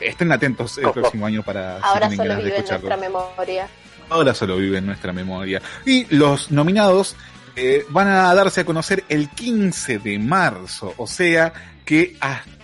estén 0.00 0.30
atentos 0.30 0.78
el 0.78 0.90
próximo 0.92 1.26
año 1.26 1.42
para 1.42 1.78
si 1.78 1.82
Ahora 1.84 2.08
tienen 2.08 2.16
solo 2.18 2.28
ganas 2.28 2.44
de 2.44 2.50
vive 2.50 2.58
en 2.58 2.66
nuestra 2.68 2.96
memoria. 2.96 3.68
ahora 4.10 4.34
solo 4.34 4.56
vive 4.56 4.78
en 4.78 4.86
nuestra 4.86 5.12
memoria. 5.12 5.60
Y 5.84 6.06
los 6.14 6.50
nominados 6.52 7.16
eh, 7.56 7.84
van 7.90 8.08
a 8.08 8.34
darse 8.34 8.60
a 8.60 8.64
conocer 8.64 9.04
el 9.08 9.30
15 9.30 9.98
de 9.98 10.18
marzo, 10.18 10.94
o 10.96 11.06
sea 11.06 11.52
que 11.84 12.16
hasta 12.20 12.56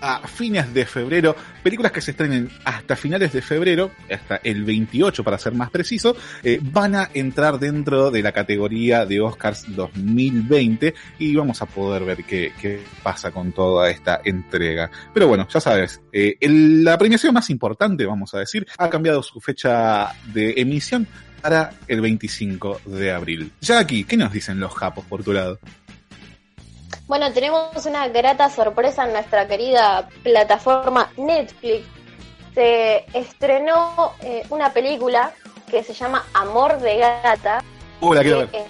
a 0.00 0.26
fines 0.26 0.72
de 0.72 0.86
febrero, 0.86 1.36
películas 1.62 1.92
que 1.92 2.00
se 2.00 2.12
estrenen 2.12 2.50
hasta 2.64 2.96
finales 2.96 3.32
de 3.32 3.42
febrero, 3.42 3.90
hasta 4.10 4.36
el 4.42 4.64
28 4.64 5.22
para 5.22 5.38
ser 5.38 5.52
más 5.52 5.70
preciso, 5.70 6.16
eh, 6.42 6.58
van 6.62 6.94
a 6.94 7.10
entrar 7.12 7.58
dentro 7.58 8.10
de 8.10 8.22
la 8.22 8.32
categoría 8.32 9.06
de 9.06 9.20
Oscars 9.20 9.64
2020 9.74 10.94
y 11.18 11.34
vamos 11.34 11.60
a 11.62 11.66
poder 11.66 12.04
ver 12.04 12.24
qué, 12.24 12.52
qué 12.60 12.82
pasa 13.02 13.30
con 13.30 13.52
toda 13.52 13.90
esta 13.90 14.20
entrega. 14.24 14.90
Pero 15.12 15.28
bueno, 15.28 15.46
ya 15.48 15.60
sabes, 15.60 16.00
eh, 16.12 16.36
la 16.40 16.96
premiación 16.98 17.34
más 17.34 17.50
importante, 17.50 18.06
vamos 18.06 18.34
a 18.34 18.38
decir, 18.38 18.66
ha 18.78 18.88
cambiado 18.88 19.22
su 19.22 19.40
fecha 19.40 20.12
de 20.32 20.54
emisión 20.56 21.06
para 21.42 21.72
el 21.88 22.00
25 22.00 22.82
de 22.86 23.12
abril. 23.12 23.52
Ya 23.60 23.78
aquí, 23.78 24.04
¿qué 24.04 24.16
nos 24.16 24.32
dicen 24.32 24.60
los 24.60 24.74
japos 24.74 25.04
por 25.08 25.24
tu 25.24 25.32
lado? 25.32 25.58
Bueno, 27.06 27.32
tenemos 27.32 27.86
una 27.86 28.08
grata 28.08 28.48
sorpresa 28.50 29.04
en 29.04 29.12
nuestra 29.12 29.48
querida 29.48 30.08
plataforma 30.22 31.10
Netflix. 31.16 31.86
Se 32.54 33.04
estrenó 33.12 34.12
eh, 34.20 34.42
una 34.50 34.72
película 34.72 35.32
que 35.68 35.82
se 35.82 35.92
llama 35.92 36.24
Amor 36.34 36.78
de 36.80 36.98
Gata. 36.98 37.64
Uh, 38.00 38.14
la 38.14 38.22
quiero 38.22 38.38
ver. 38.38 38.48
es, 38.52 38.66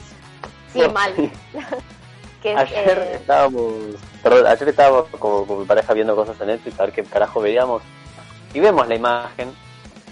sí, 0.73 0.81
mal. 0.93 1.15
que 2.43 2.53
es, 2.53 2.59
Ayer 2.59 2.99
eh, 2.99 3.15
estábamos, 3.17 3.75
perdón, 4.23 4.47
ayer 4.47 4.69
estábamos 4.69 5.09
como 5.19 5.47
con 5.47 5.61
mi 5.61 5.67
pareja 5.67 5.93
viendo 5.93 6.17
cosas 6.17 6.41
en 6.41 6.47
Netflix 6.47 6.81
a 6.81 6.85
ver 6.85 6.93
qué 6.93 7.05
carajo 7.05 7.41
veíamos 7.41 7.83
y 8.55 8.61
vemos 8.61 8.89
la 8.89 8.95
imagen 8.95 9.53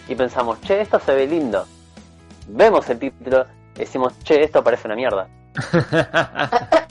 y 0.07 0.14
pensamos, 0.14 0.61
che, 0.62 0.81
esto 0.81 1.01
se 1.01 1.14
ve 1.14 1.27
lindo. 1.27 1.66
Vemos 2.48 2.88
el 2.90 2.98
título 2.98 3.46
y 3.76 3.78
decimos, 3.80 4.12
che, 4.24 4.42
esto 4.42 4.62
parece 4.64 4.87
una 4.88 4.96
mierda. 4.96 5.28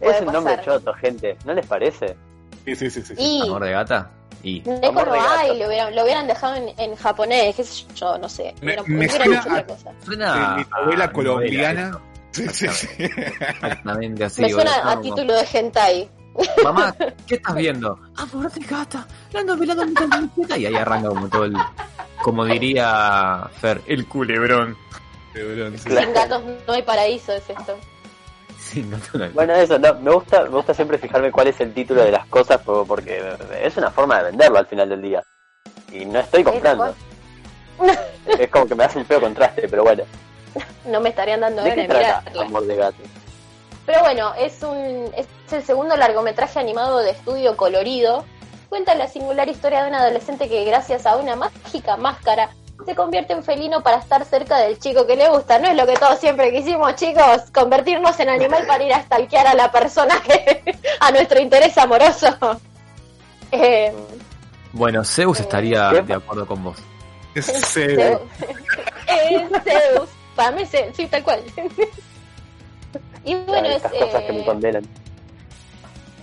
Es 0.00 0.20
un 0.20 0.32
nombre 0.32 0.60
choto, 0.64 0.94
gente, 0.94 1.36
¿no 1.44 1.52
les 1.54 1.66
parece? 1.66 2.16
Sí, 2.64 2.76
sí, 2.76 2.88
sí, 2.90 3.02
sí. 3.02 3.14
y 3.18 3.42
Amor 3.42 3.64
de 3.64 3.72
gata. 3.72 4.10
Y. 4.44 4.60
Neko 4.60 5.04
no 5.04 5.12
hay, 5.12 5.58
lo 5.58 5.66
hubieran, 5.66 5.94
lo 5.96 6.04
hubieran 6.04 6.28
dejado 6.28 6.54
en, 6.54 6.68
en 6.78 6.94
japonés, 6.94 7.56
qué 7.56 7.64
sé 7.64 7.84
yo, 7.96 8.16
no 8.18 8.28
sé. 8.28 8.54
Me- 8.62 8.74
Hubieran, 8.80 8.84
me 8.86 8.94
hubieran 9.06 9.10
suena 9.26 9.40
hecho 9.40 9.50
a- 9.50 9.62
cosa. 9.64 9.92
Suena 10.04 10.56
de 10.56 10.66
novela 10.84 11.04
a 11.04 11.12
colombiana. 11.12 11.82
novela 11.90 12.00
Sí, 12.30 12.46
sí, 12.50 12.68
sí. 12.68 12.88
Exactamente 13.02 14.22
así. 14.24 14.42
Me 14.42 14.50
suena 14.50 14.92
a 14.92 15.00
título 15.00 15.32
de 15.34 15.46
hentai. 15.52 16.08
Mamá, 16.62 16.94
¿qué 17.26 17.34
estás 17.36 17.54
viendo? 17.54 17.98
Ah, 18.16 18.26
por 18.30 18.50
de 18.50 18.64
gata, 18.66 19.06
la 19.32 19.42
novela 19.42 19.74
de 19.74 19.86
mi 19.86 19.92
Y 20.56 20.66
ahí 20.66 20.74
arranca 20.76 21.08
como 21.08 21.28
todo 21.28 21.44
el. 21.44 21.56
Como 22.22 22.44
diría 22.44 23.48
Fer, 23.60 23.80
el 23.86 24.06
culebrón. 24.06 24.76
Sí. 25.34 25.40
Sin 25.78 26.12
gatos 26.12 26.42
no 26.66 26.72
hay 26.72 26.82
paraíso, 26.82 27.32
es 27.32 27.48
esto. 27.48 27.76
Sí, 28.58 28.82
no, 28.82 28.98
no, 29.14 29.24
no. 29.26 29.30
Bueno, 29.32 29.54
eso, 29.54 29.78
no, 29.78 29.94
me 29.94 30.10
gusta 30.12 30.42
me 30.42 30.48
gusta 30.50 30.74
siempre 30.74 30.98
fijarme 30.98 31.30
cuál 31.30 31.46
es 31.48 31.60
el 31.60 31.72
título 31.72 32.02
de 32.04 32.10
las 32.12 32.26
cosas 32.26 32.60
po- 32.60 32.84
porque 32.84 33.22
es 33.62 33.76
una 33.76 33.90
forma 33.90 34.18
de 34.18 34.24
venderlo 34.30 34.58
al 34.58 34.66
final 34.66 34.88
del 34.88 35.00
día. 35.02 35.22
Y 35.92 36.04
no 36.04 36.18
estoy 36.20 36.42
comprando. 36.44 36.94
Es 38.26 38.50
como 38.50 38.66
que 38.66 38.74
me 38.74 38.84
hace 38.84 38.98
un 38.98 39.06
feo 39.06 39.20
contraste, 39.20 39.68
pero 39.68 39.84
bueno. 39.84 40.02
No 40.86 41.00
me 41.00 41.10
estarían 41.10 41.40
dando 41.40 41.62
¿De 41.62 41.74
qué 41.74 41.82
de 41.82 41.88
trata. 41.88 42.24
Amor 42.40 42.66
de 42.66 42.76
Gato? 42.76 42.96
Pero 43.88 44.00
bueno, 44.00 44.34
es 44.34 44.62
un 44.62 45.10
es 45.16 45.26
el 45.50 45.64
segundo 45.64 45.96
largometraje 45.96 46.58
animado 46.58 46.98
de 46.98 47.12
estudio 47.12 47.56
colorido. 47.56 48.26
Cuenta 48.68 48.94
la 48.94 49.08
singular 49.08 49.48
historia 49.48 49.82
de 49.82 49.88
un 49.88 49.94
adolescente 49.94 50.46
que 50.46 50.62
gracias 50.66 51.06
a 51.06 51.16
una 51.16 51.36
mágica 51.36 51.96
máscara 51.96 52.50
se 52.84 52.94
convierte 52.94 53.32
en 53.32 53.42
felino 53.42 53.82
para 53.82 53.96
estar 53.96 54.26
cerca 54.26 54.58
del 54.58 54.78
chico 54.78 55.06
que 55.06 55.16
le 55.16 55.30
gusta. 55.30 55.58
No 55.58 55.68
es 55.68 55.74
lo 55.74 55.86
que 55.86 55.94
todos 55.94 56.18
siempre 56.18 56.52
quisimos, 56.52 56.96
chicos, 56.96 57.50
convertirnos 57.50 58.20
en 58.20 58.28
animal 58.28 58.66
para 58.66 58.84
ir 58.84 58.92
a 58.92 59.00
stalkear 59.04 59.46
a 59.46 59.54
la 59.54 59.72
persona 59.72 60.20
que 60.20 60.78
a 61.00 61.10
nuestro 61.10 61.40
interés 61.40 61.78
amoroso. 61.78 62.28
Eh, 63.52 63.90
Bueno, 64.74 65.02
Zeus 65.02 65.40
estaría 65.40 65.88
¿Qué? 65.94 66.02
de 66.02 66.12
acuerdo 66.12 66.46
con 66.46 66.62
vos. 66.62 66.76
Zeus. 67.40 68.20
Eh, 69.06 69.48
Zeus. 69.64 70.10
Para 70.36 70.50
mí, 70.50 70.66
Zeus, 70.66 70.94
sí, 70.94 71.06
tal 71.06 71.24
cual. 71.24 71.42
Y 73.30 73.34
bueno, 73.34 73.68
es, 73.68 73.82
que 73.82 74.32
me 74.32 74.40
eh, 74.40 74.44
condenan. 74.44 74.82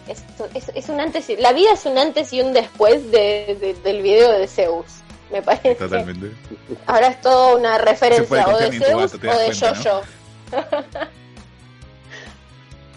es, 0.08 0.24
es- 0.54 0.72
es 0.76 0.90
un 0.90 1.00
antes 1.00 1.30
y, 1.30 1.36
la 1.38 1.54
vida 1.54 1.72
es 1.74 1.86
un 1.86 1.98
antes 1.98 2.32
y 2.34 2.42
un 2.42 2.54
después 2.54 3.12
de, 3.12 3.58
de- 3.60 3.76
del 3.84 4.02
video 4.02 4.32
de 4.32 4.48
Zeus 4.48 4.86
me 5.32 5.42
parece 5.42 5.76
Totalmente. 5.76 6.32
ahora 6.86 7.08
es 7.08 7.20
toda 7.22 7.56
una 7.56 7.78
referencia 7.80 8.48
o 8.48 8.58
de 8.58 8.72
Zeus 8.80 9.14
o 9.16 9.18
de 9.18 9.56
Jojo 9.56 10.02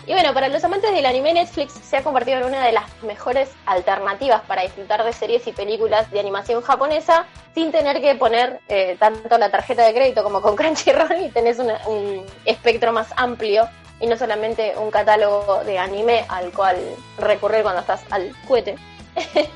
y 0.07 0.13
bueno 0.13 0.33
para 0.33 0.49
los 0.49 0.63
amantes 0.65 0.91
del 0.93 1.05
anime 1.07 1.33
Netflix 1.35 1.73
se 1.73 1.97
ha 1.99 2.03
convertido 2.03 2.39
en 2.39 2.45
una 2.45 2.65
de 2.65 2.73
las 2.73 2.85
mejores 3.03 3.51
alternativas 3.67 4.43
para 4.43 4.63
disfrutar 4.63 5.05
de 5.05 5.13
series 5.13 5.47
y 5.47 5.53
películas 5.53 6.11
de 6.11 6.21
animación 6.21 6.63
japonesa 6.63 7.27
sin 7.55 7.71
tener 7.73 8.01
que 8.01 8.15
poner 8.15 8.61
eh, 8.69 8.97
tanto 8.99 9.37
la 9.37 9.51
tarjeta 9.51 9.85
de 9.87 9.93
crédito 9.95 10.23
como 10.23 10.41
con 10.41 10.57
Crunchyroll 10.57 11.23
y 11.27 11.29
tenés 11.31 11.59
una- 11.59 11.81
un 11.89 12.25
espectro 12.45 12.93
más 12.93 13.09
amplio 13.17 13.69
y 14.01 14.07
no 14.07 14.17
solamente 14.17 14.75
un 14.77 14.91
catálogo 14.91 15.65
de 15.65 15.79
anime 15.79 16.25
al 16.29 16.53
cual 16.53 16.77
recurrir 17.19 17.63
cuando 17.63 17.81
estás 17.81 18.03
al 18.11 18.35
cohete. 18.47 18.77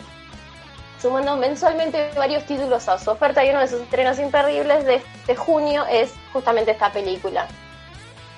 Sumando 1.00 1.36
mensualmente 1.36 2.10
varios 2.16 2.44
títulos 2.44 2.88
a 2.88 2.98
su 2.98 3.10
oferta 3.10 3.44
y 3.44 3.50
uno 3.50 3.60
de 3.60 3.68
sus 3.68 3.80
estrenos 3.80 4.18
imperdibles 4.18 4.84
de 4.84 4.96
este 4.96 5.34
junio 5.34 5.84
es 5.90 6.12
justamente 6.32 6.70
esta 6.70 6.92
película. 6.92 7.48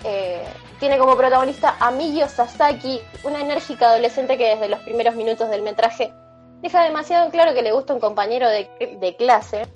Eh, 0.02 0.42
tiene 0.80 0.98
como 0.98 1.16
protagonista 1.16 1.76
a 1.78 1.90
Miyo 1.90 2.28
Sasaki, 2.28 3.00
una 3.22 3.40
enérgica 3.40 3.88
adolescente 3.88 4.36
que 4.36 4.54
desde 4.54 4.68
los 4.68 4.80
primeros 4.80 5.14
minutos 5.14 5.48
del 5.50 5.62
metraje 5.62 6.12
deja 6.60 6.82
demasiado 6.82 7.30
claro 7.30 7.54
que 7.54 7.62
le 7.62 7.72
gusta 7.72 7.92
un 7.92 8.00
compañero 8.00 8.48
de, 8.48 8.68
de 8.98 9.16
clase, 9.16 9.66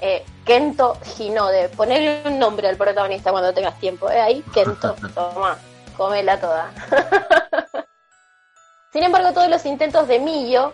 eh, 0.00 0.24
Kento 0.44 0.96
Hinode. 1.18 1.68
Ponerle 1.70 2.22
un 2.26 2.38
nombre 2.38 2.68
al 2.68 2.76
protagonista 2.76 3.32
cuando 3.32 3.52
tengas 3.52 3.78
tiempo. 3.80 4.08
¿eh? 4.10 4.20
Ahí, 4.20 4.44
Kento, 4.54 4.94
toma, 5.14 5.58
comela 5.98 6.40
toda. 6.40 6.72
Sin 8.92 9.02
embargo, 9.02 9.34
todos 9.34 9.50
los 9.50 9.66
intentos 9.66 10.08
de 10.08 10.18
Miyo 10.18 10.72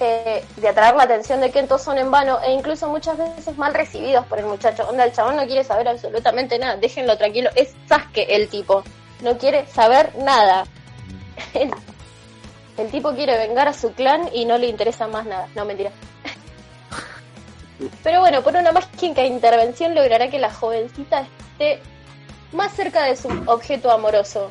eh, 0.00 0.44
de 0.56 0.68
atraer 0.68 0.96
la 0.96 1.04
atención 1.04 1.40
de 1.40 1.52
Kento 1.52 1.78
son 1.78 1.98
en 1.98 2.10
vano 2.10 2.40
e 2.42 2.52
incluso 2.52 2.88
muchas 2.88 3.16
veces 3.16 3.56
mal 3.56 3.72
recibidos 3.72 4.26
por 4.26 4.40
el 4.40 4.46
muchacho. 4.46 4.88
Onda, 4.88 5.04
el 5.04 5.12
chabón 5.12 5.36
no 5.36 5.46
quiere 5.46 5.62
saber 5.62 5.86
absolutamente 5.86 6.58
nada, 6.58 6.76
déjenlo 6.76 7.16
tranquilo. 7.16 7.50
Es 7.54 7.74
Sasuke 7.88 8.26
el 8.28 8.48
tipo, 8.48 8.82
no 9.20 9.38
quiere 9.38 9.66
saber 9.66 10.12
nada. 10.16 10.64
El, 11.54 11.72
el 12.76 12.90
tipo 12.90 13.12
quiere 13.12 13.36
vengar 13.36 13.66
a 13.66 13.72
su 13.72 13.92
clan 13.92 14.28
y 14.32 14.44
no 14.44 14.58
le 14.58 14.66
interesa 14.66 15.06
más 15.08 15.26
nada. 15.26 15.48
No, 15.54 15.64
mentira. 15.64 15.90
Pero 18.04 18.20
bueno, 18.20 18.42
por 18.42 18.54
una 18.54 18.72
mágica 18.72 19.24
intervención 19.24 19.94
logrará 19.94 20.28
que 20.28 20.38
la 20.38 20.52
jovencita 20.52 21.26
esté 21.52 21.80
más 22.54 22.72
cerca 22.74 23.04
de 23.04 23.16
su 23.16 23.28
objeto 23.46 23.90
amoroso. 23.90 24.50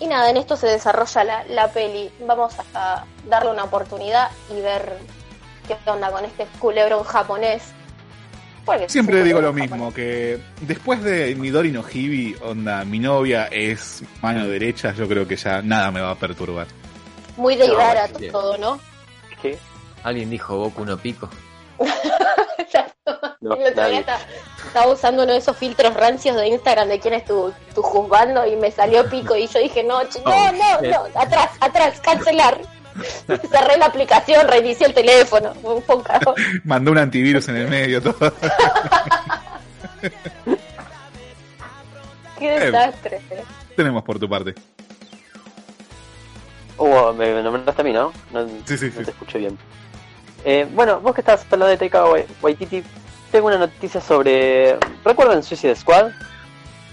Y 0.00 0.06
nada, 0.06 0.30
en 0.30 0.36
esto 0.36 0.56
se 0.56 0.66
desarrolla 0.66 1.24
la, 1.24 1.44
la 1.44 1.68
peli. 1.68 2.10
Vamos 2.26 2.54
a 2.74 3.04
darle 3.28 3.50
una 3.50 3.64
oportunidad 3.64 4.30
y 4.50 4.60
ver 4.60 4.98
qué 5.68 5.76
onda 5.90 6.10
con 6.10 6.24
este 6.24 6.46
culebrón 6.58 7.04
japonés. 7.04 7.62
Porque 8.64 8.88
Siempre 8.88 9.22
digo 9.22 9.42
lo 9.42 9.52
mismo, 9.52 9.92
que 9.92 10.40
después 10.62 11.02
de 11.02 11.34
Midori 11.34 11.70
no 11.70 11.84
Hibi, 11.86 12.34
onda, 12.42 12.84
mi 12.84 12.98
novia 12.98 13.46
es 13.50 14.02
mano 14.22 14.48
derecha, 14.48 14.94
yo 14.94 15.06
creo 15.06 15.28
que 15.28 15.36
ya 15.36 15.60
nada 15.60 15.90
me 15.90 16.00
va 16.00 16.12
a 16.12 16.14
perturbar. 16.14 16.66
Muy 17.36 17.56
de 17.56 17.68
No, 17.68 17.74
todo, 18.32 18.56
¿no? 18.56 18.80
¿Qué? 19.42 19.58
Alguien 20.02 20.30
dijo 20.30 20.56
Goku 20.56 20.84
no 20.86 20.96
pico. 20.96 21.28
No, 23.40 23.54
El 23.56 23.72
otro 23.72 23.88
día 23.88 24.00
estaba, 24.00 24.18
estaba 24.66 24.86
usando 24.92 25.22
uno 25.24 25.32
de 25.32 25.38
esos 25.38 25.56
filtros 25.56 25.92
rancios 25.94 26.36
de 26.36 26.48
Instagram 26.48 26.88
de 26.88 26.98
quién 27.00 27.14
es 27.14 27.24
tu, 27.26 27.52
tu 27.74 27.82
juzgando 27.82 28.46
y 28.46 28.56
me 28.56 28.70
salió 28.70 29.08
pico 29.10 29.36
y 29.36 29.46
yo 29.46 29.58
dije, 29.58 29.82
no, 29.84 30.02
no, 30.02 30.08
Oh, 30.24 30.52
no, 30.52 30.80
shit. 30.80 30.90
no, 30.90 31.04
atrás, 31.20 31.50
atrás, 31.60 32.00
cancelar. 32.00 32.58
Cerré 33.50 33.76
la 33.76 33.86
aplicación, 33.86 34.46
reinicié 34.48 34.86
el 34.86 34.94
teléfono. 34.94 35.52
Un 35.62 35.82
poco. 35.82 36.04
Mandó 36.64 36.92
un 36.92 36.98
antivirus 36.98 37.48
en 37.48 37.56
el 37.56 37.68
medio, 37.68 38.00
todo. 38.00 38.32
Qué 42.38 42.50
desastre. 42.60 43.20
Tenemos 43.76 44.02
por 44.04 44.18
tu 44.18 44.28
parte. 44.28 44.54
Hugo, 46.76 47.12
me 47.14 47.42
nombraste 47.42 47.82
a 47.82 47.84
mí, 47.84 47.92
¿no? 47.92 48.12
No, 48.32 48.46
Sí, 48.64 48.76
sí, 48.78 48.86
no 48.86 48.98
sí. 48.98 49.04
te 49.04 49.10
escuché 49.10 49.38
bien. 49.38 49.58
Eh, 50.44 50.68
bueno, 50.72 51.00
vos 51.00 51.14
que 51.14 51.20
estás 51.22 51.42
hablando 51.44 51.66
de 51.66 51.76
Taika 51.76 52.04
Wai- 52.06 52.26
Waititi, 52.42 52.82
tengo 53.32 53.46
una 53.46 53.58
noticia 53.58 54.00
sobre... 54.00 54.76
¿Recuerdan 55.04 55.42
Suicide 55.42 55.74
Squad? 55.76 56.10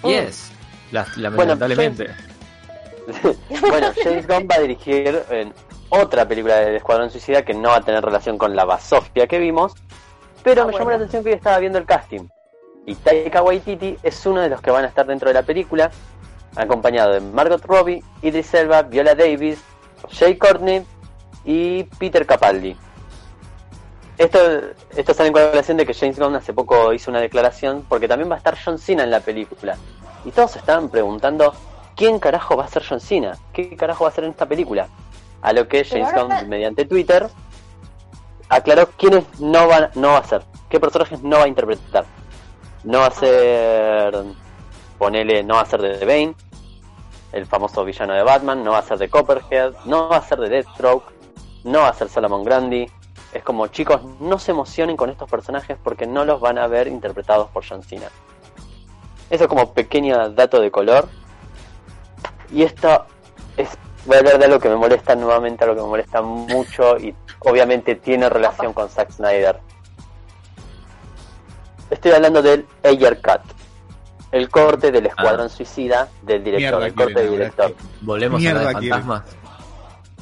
Yes. 0.04 0.52
La- 0.92 1.06
Bueno, 1.16 1.56
lamentablemente. 1.56 2.08
bueno, 3.62 3.92
James 4.04 4.28
Gunn 4.28 4.48
va 4.50 4.56
a 4.56 4.60
dirigir 4.62 5.22
en 5.30 5.54
otra 5.90 6.26
película 6.28 6.56
del 6.58 6.76
Escuadrón 6.76 7.10
Suicida 7.12 7.44
que 7.44 7.54
no 7.54 7.70
va 7.70 7.78
a 7.78 7.82
tener 7.82 8.04
relación 8.04 8.38
con 8.38 8.56
la 8.56 8.64
Basofia 8.66 9.28
que 9.28 9.38
vimos, 9.40 9.74
pero 10.44 10.64
Ah, 10.64 10.66
me 10.66 10.72
llamó 10.74 10.86
bueno. 10.86 10.90
la 10.92 10.96
atención 10.98 11.24
que 11.24 11.30
hoy 11.32 11.36
estaba 11.36 11.60
viendo 11.60 11.78
el 11.78 11.86
casting. 11.86 12.28
Y 12.86 12.96
Taika 12.96 13.44
Waititi 13.44 13.98
es 14.02 14.26
uno 14.26 14.42
de 14.42 14.50
los 14.50 14.62
que 14.62 14.72
van 14.72 14.86
a 14.86 14.88
estar 14.88 15.06
dentro 15.06 15.28
de 15.30 15.34
la 15.34 15.44
película, 15.44 15.92
acompañado 16.56 17.14
de 17.14 17.20
Margot 17.22 17.64
Robbie, 17.66 18.04
Idris 18.22 18.54
Elba, 18.54 18.82
Viola 18.84 19.14
Davis, 19.14 19.60
Jay 20.12 20.38
Courtney 20.38 20.84
y 21.46 21.84
Peter 21.84 22.26
Capaldi. 22.26 22.76
Esto, 24.22 24.38
esto 24.96 25.16
sale 25.16 25.30
en 25.30 25.34
colación 25.34 25.78
de 25.78 25.86
que 25.88 25.96
James 25.96 26.20
Gunn 26.20 26.36
hace 26.36 26.54
poco 26.54 26.94
hizo 26.94 27.10
una 27.10 27.20
declaración 27.20 27.84
porque 27.90 28.08
también 28.08 28.30
va 28.30 28.36
a 28.36 28.38
estar 28.38 28.56
John 28.64 28.78
Cena 28.78 29.04
en 29.04 29.10
la 29.10 29.20
película. 29.20 29.76
Y 30.24 30.30
todos 30.30 30.52
se 30.52 30.60
estaban 30.60 30.90
preguntando 30.90 31.56
quién 31.96 32.20
carajo 32.20 32.56
va 32.56 32.66
a 32.66 32.68
ser 32.68 32.84
John 32.88 33.00
Cena, 33.00 33.36
qué 33.52 33.76
carajo 33.76 34.04
va 34.04 34.12
a 34.12 34.14
ser 34.14 34.26
en 34.26 34.30
esta 34.30 34.46
película. 34.46 34.88
A 35.42 35.54
lo 35.54 35.68
que 35.68 35.84
James 35.84 36.14
Gunn 36.14 36.50
mediante 36.50 36.86
Twitter 36.86 37.28
aclaró 38.48 38.90
quiénes 38.96 39.24
no 39.40 39.68
van, 39.68 39.90
no 39.96 40.10
va 40.10 40.20
a 40.20 40.24
ser, 40.24 40.44
qué 40.70 40.80
personajes 40.80 41.24
no 41.24 41.40
va 41.40 41.46
a 41.46 41.48
interpretar. 41.48 42.06
No 42.84 43.00
va 43.00 43.08
a 43.08 43.12
ser, 43.12 44.24
ponele, 45.00 45.44
no 45.44 45.56
va 45.56 45.62
a 45.62 45.66
ser 45.66 45.82
de 45.82 46.06
Bane, 46.06 46.36
el 47.32 47.48
famoso 47.48 47.84
villano 47.84 48.14
de 48.14 48.22
Batman, 48.22 48.64
no 48.64 48.74
va 48.74 48.78
a 48.78 48.84
ser 48.84 49.00
de 49.00 49.10
Copperhead, 49.10 49.74
no 49.86 50.10
va 50.10 50.18
a 50.18 50.22
ser 50.22 50.38
de 50.38 50.50
Deathstroke, 50.50 51.12
no 51.64 51.80
va 51.80 51.88
a 51.88 51.94
ser 51.96 52.08
Solomon 52.08 52.44
Grundy. 52.44 52.88
Es 53.34 53.44
como, 53.44 53.67
chicos, 53.67 54.02
no 54.20 54.39
se 54.39 54.52
emocionen 54.52 54.98
con 54.98 55.10
estos 55.10 55.30
personajes 55.30 55.78
porque 55.82 56.06
no 56.06 56.26
los 56.26 56.41
van 56.41 56.58
a 56.58 56.67
ver 56.67 56.88
interpretados 56.88 57.50
por 57.50 57.65
John 57.67 57.84
Cena. 57.84 58.08
Eso 59.30 59.48
como 59.48 59.74
pequeño 59.74 60.30
dato 60.32 60.60
de 60.60 60.70
color. 60.70 61.08
Y 62.52 62.63
esto 62.63 63.06
es, 63.56 63.70
voy 64.06 64.17
a 64.17 64.20
hablar 64.20 64.39
de 64.39 64.46
algo 64.46 64.60
que 64.60 64.67
me 64.67 64.76
molesta 64.76 65.15
nuevamente, 65.15 65.63
algo 65.63 65.78
que 65.78 65.82
me 65.82 65.88
molesta 65.88 66.22
mucho 66.22 66.98
y 66.98 67.15
obviamente 67.39 67.96
tiene 67.96 68.30
relación 68.30 68.74
con 68.74 68.89
Zack 68.89 69.12
Snyder. 69.12 69.60
Estoy 71.89 72.12
hablando 72.12 72.41
del 72.41 72.65
Ayer 72.84 73.22
Cut, 73.22 73.41
el 74.32 74.50
corte 74.50 74.91
del 74.91 75.06
Escuadrón 75.06 75.50
Suicida 75.50 76.10
del 76.22 76.44
director, 76.44 76.80
Mierda, 76.80 76.88
el 76.88 76.94
corte 76.94 77.13
quieren 77.13 77.30
del 77.32 77.39
director. 77.39 77.76
Volvemos 78.02 78.39
Mierda 78.41 78.60
a 78.60 78.67
hablar 78.67 78.82
de 78.82 78.89
fantasmas. 78.89 79.24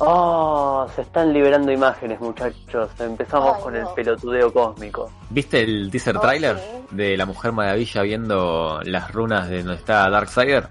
Oh, 0.01 0.87
se 0.95 1.01
están 1.01 1.33
liberando 1.33 1.71
imágenes, 1.71 2.19
muchachos. 2.21 2.89
Empezamos 2.99 3.55
Ay, 3.57 3.63
con 3.63 3.73
no. 3.73 3.79
el 3.79 3.93
pelotudeo 3.95 4.51
cósmico. 4.53 5.11
¿Viste 5.29 5.61
el 5.61 5.89
teaser 5.91 6.15
Oh, 6.17 6.21
trailer 6.21 6.57
sí. 6.57 6.95
de 6.95 7.17
la 7.17 7.25
Mujer 7.25 7.51
Maravilla 7.51 8.01
viendo 8.03 8.79
las 8.83 9.11
runas 9.11 9.49
de 9.49 9.57
donde 9.59 9.75
está 9.75 10.09
Darkseid? 10.09 10.63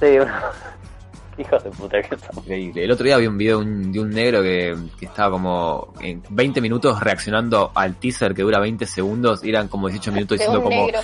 Sí, 0.00 0.06
una... 0.18 0.42
hijos 1.38 1.62
de 1.62 1.70
puta 1.70 2.02
que 2.02 2.16
son. 2.18 2.38
Increíble. 2.38 2.84
El 2.84 2.90
otro 2.90 3.04
día 3.06 3.16
vi 3.16 3.26
un 3.28 3.38
video 3.38 3.60
de 3.60 3.64
un, 3.64 3.92
de 3.92 4.00
un 4.00 4.10
negro 4.10 4.42
que, 4.42 4.76
que 4.98 5.06
estaba 5.06 5.30
como 5.30 5.94
en 6.00 6.22
20 6.30 6.60
minutos 6.60 6.98
reaccionando 7.00 7.70
al 7.76 7.94
teaser 7.96 8.34
que 8.34 8.42
dura 8.42 8.58
20 8.58 8.86
segundos 8.86 9.44
y 9.44 9.50
eran 9.50 9.68
como 9.68 9.86
18 9.88 10.10
minutos 10.12 10.38
diciendo 10.38 10.62
como 10.62 10.84
negro. 10.86 11.00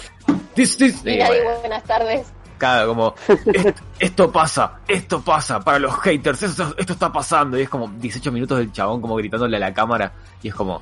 this, 0.55 0.77
this. 0.77 1.05
Y 1.07 1.11
Y 1.11 1.19
nadie, 1.19 1.43
bueno, 1.45 1.61
buenas 1.61 1.85
tardes. 1.85 2.33
Cada 2.61 2.87
como 2.87 3.15
"Est- 3.53 3.79
esto 3.99 4.31
pasa, 4.31 4.75
esto 4.87 5.21
pasa 5.21 5.59
para 5.59 5.81
los 5.81 5.99
haters, 6.01 6.45
esto, 6.45 6.73
esto 6.79 6.93
está 6.93 7.13
pasando 7.13 7.59
y 7.59 7.63
es 7.63 7.69
como 7.69 7.89
18 7.89 8.31
minutos 8.31 8.59
del 8.59 8.71
chabón 8.71 9.01
como 9.01 9.17
gritándole 9.17 9.57
a 9.57 9.61
la 9.61 9.75
cámara 9.75 10.13
y 10.43 10.49
es 10.49 10.55
como 10.55 10.81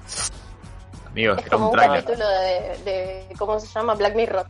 amigos, 1.10 1.38
Es 1.38 1.46
era 1.46 1.56
como 1.56 1.70
un 1.70 1.74
un 1.74 1.78
trailer. 1.78 2.04
capítulo 2.04 2.28
de, 2.28 2.78
de. 2.84 3.26
¿Cómo 3.38 3.58
se 3.58 3.66
llama? 3.68 3.94
Black 3.94 4.14
Mirror. 4.14 4.46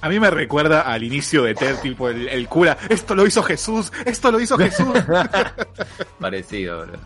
A 0.00 0.08
mí 0.08 0.20
me 0.20 0.30
recuerda 0.30 0.82
al 0.82 1.02
inicio 1.02 1.42
de 1.44 1.54
Ted, 1.54 1.76
tipo 1.80 2.08
el, 2.10 2.28
el 2.28 2.46
cura, 2.48 2.76
esto 2.90 3.14
lo 3.14 3.26
hizo 3.26 3.42
Jesús, 3.42 3.90
esto 4.04 4.30
lo 4.30 4.38
hizo 4.40 4.56
Jesús. 4.58 4.86
Parecido, 6.20 6.86
bro. 6.86 6.98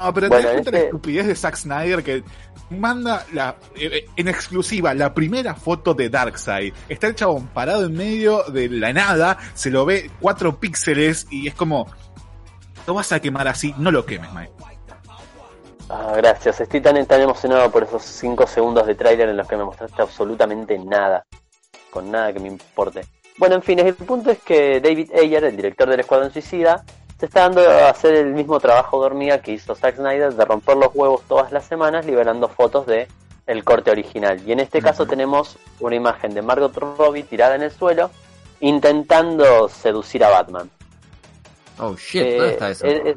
No, 0.00 0.14
pero 0.14 0.28
Bueno, 0.28 0.40
te 0.40 0.46
das 0.46 0.52
cuenta 0.54 0.70
la 0.70 0.76
este- 0.78 0.86
estupidez 0.88 1.26
de 1.26 1.34
Zack 1.36 1.56
Snyder 1.56 2.02
que 2.02 2.24
manda 2.70 3.26
la 3.32 3.56
eh, 3.76 4.06
en 4.16 4.28
exclusiva 4.28 4.94
la 4.94 5.12
primera 5.12 5.54
foto 5.54 5.92
de 5.92 6.08
Darkseid. 6.08 6.72
Está 6.88 7.06
el 7.08 7.14
chabón 7.14 7.48
parado 7.48 7.84
en 7.84 7.94
medio 7.94 8.44
de 8.44 8.68
la 8.70 8.92
nada, 8.92 9.36
se 9.54 9.70
lo 9.70 9.84
ve 9.84 10.10
cuatro 10.20 10.58
píxeles 10.58 11.26
y 11.30 11.48
es 11.48 11.54
como, 11.54 11.86
lo 12.86 12.94
vas 12.94 13.12
a 13.12 13.20
quemar 13.20 13.46
así, 13.48 13.74
no 13.76 13.90
lo 13.90 14.06
quemes, 14.06 14.32
Mike. 14.32 14.52
Ah, 15.90 16.14
gracias. 16.16 16.60
Estoy 16.60 16.80
tan, 16.80 17.04
tan 17.06 17.20
emocionado 17.20 17.68
por 17.70 17.82
esos 17.82 18.02
5 18.04 18.46
segundos 18.46 18.86
de 18.86 18.94
tráiler 18.94 19.28
en 19.28 19.36
los 19.36 19.48
que 19.48 19.56
me 19.56 19.64
mostraste 19.64 20.00
absolutamente 20.00 20.78
nada. 20.78 21.26
Con 21.90 22.10
nada 22.12 22.32
que 22.32 22.38
me 22.38 22.46
importe. 22.46 23.00
Bueno, 23.38 23.56
en 23.56 23.62
fin, 23.62 23.80
el 23.80 23.94
punto 23.94 24.30
es 24.30 24.38
que 24.38 24.80
David 24.80 25.10
Ayer, 25.20 25.42
el 25.42 25.56
director 25.56 25.88
del 25.90 25.98
Escuadrón 26.00 26.32
Suicida, 26.32 26.84
se 27.20 27.26
está 27.26 27.42
dando 27.42 27.60
a 27.68 27.90
hacer 27.90 28.14
el 28.14 28.32
mismo 28.32 28.58
trabajo 28.58 28.98
de 29.00 29.06
hormiga 29.06 29.38
que 29.42 29.52
hizo 29.52 29.74
Zack 29.76 29.96
Snyder 29.96 30.32
de 30.34 30.44
romper 30.44 30.76
los 30.78 30.88
huevos 30.94 31.22
todas 31.28 31.52
las 31.52 31.64
semanas 31.66 32.04
liberando 32.06 32.48
fotos 32.48 32.86
de 32.86 33.06
el 33.46 33.62
corte 33.62 33.90
original. 33.90 34.40
Y 34.46 34.52
en 34.52 34.60
este 34.60 34.80
caso 34.80 35.06
tenemos 35.06 35.58
una 35.80 35.94
imagen 35.96 36.32
de 36.34 36.40
Margot 36.42 36.74
Robbie 36.76 37.22
tirada 37.24 37.54
en 37.56 37.62
el 37.62 37.70
suelo 37.70 38.10
intentando 38.60 39.68
seducir 39.68 40.24
a 40.24 40.30
Batman. 40.30 40.70
Oh 41.78 41.94
shit, 41.96 42.22
Eh, 42.22 42.36
¿dónde 42.36 42.52
está 42.52 42.70
eso? 42.70 42.86
eh, 42.86 43.02
eh, 43.06 43.14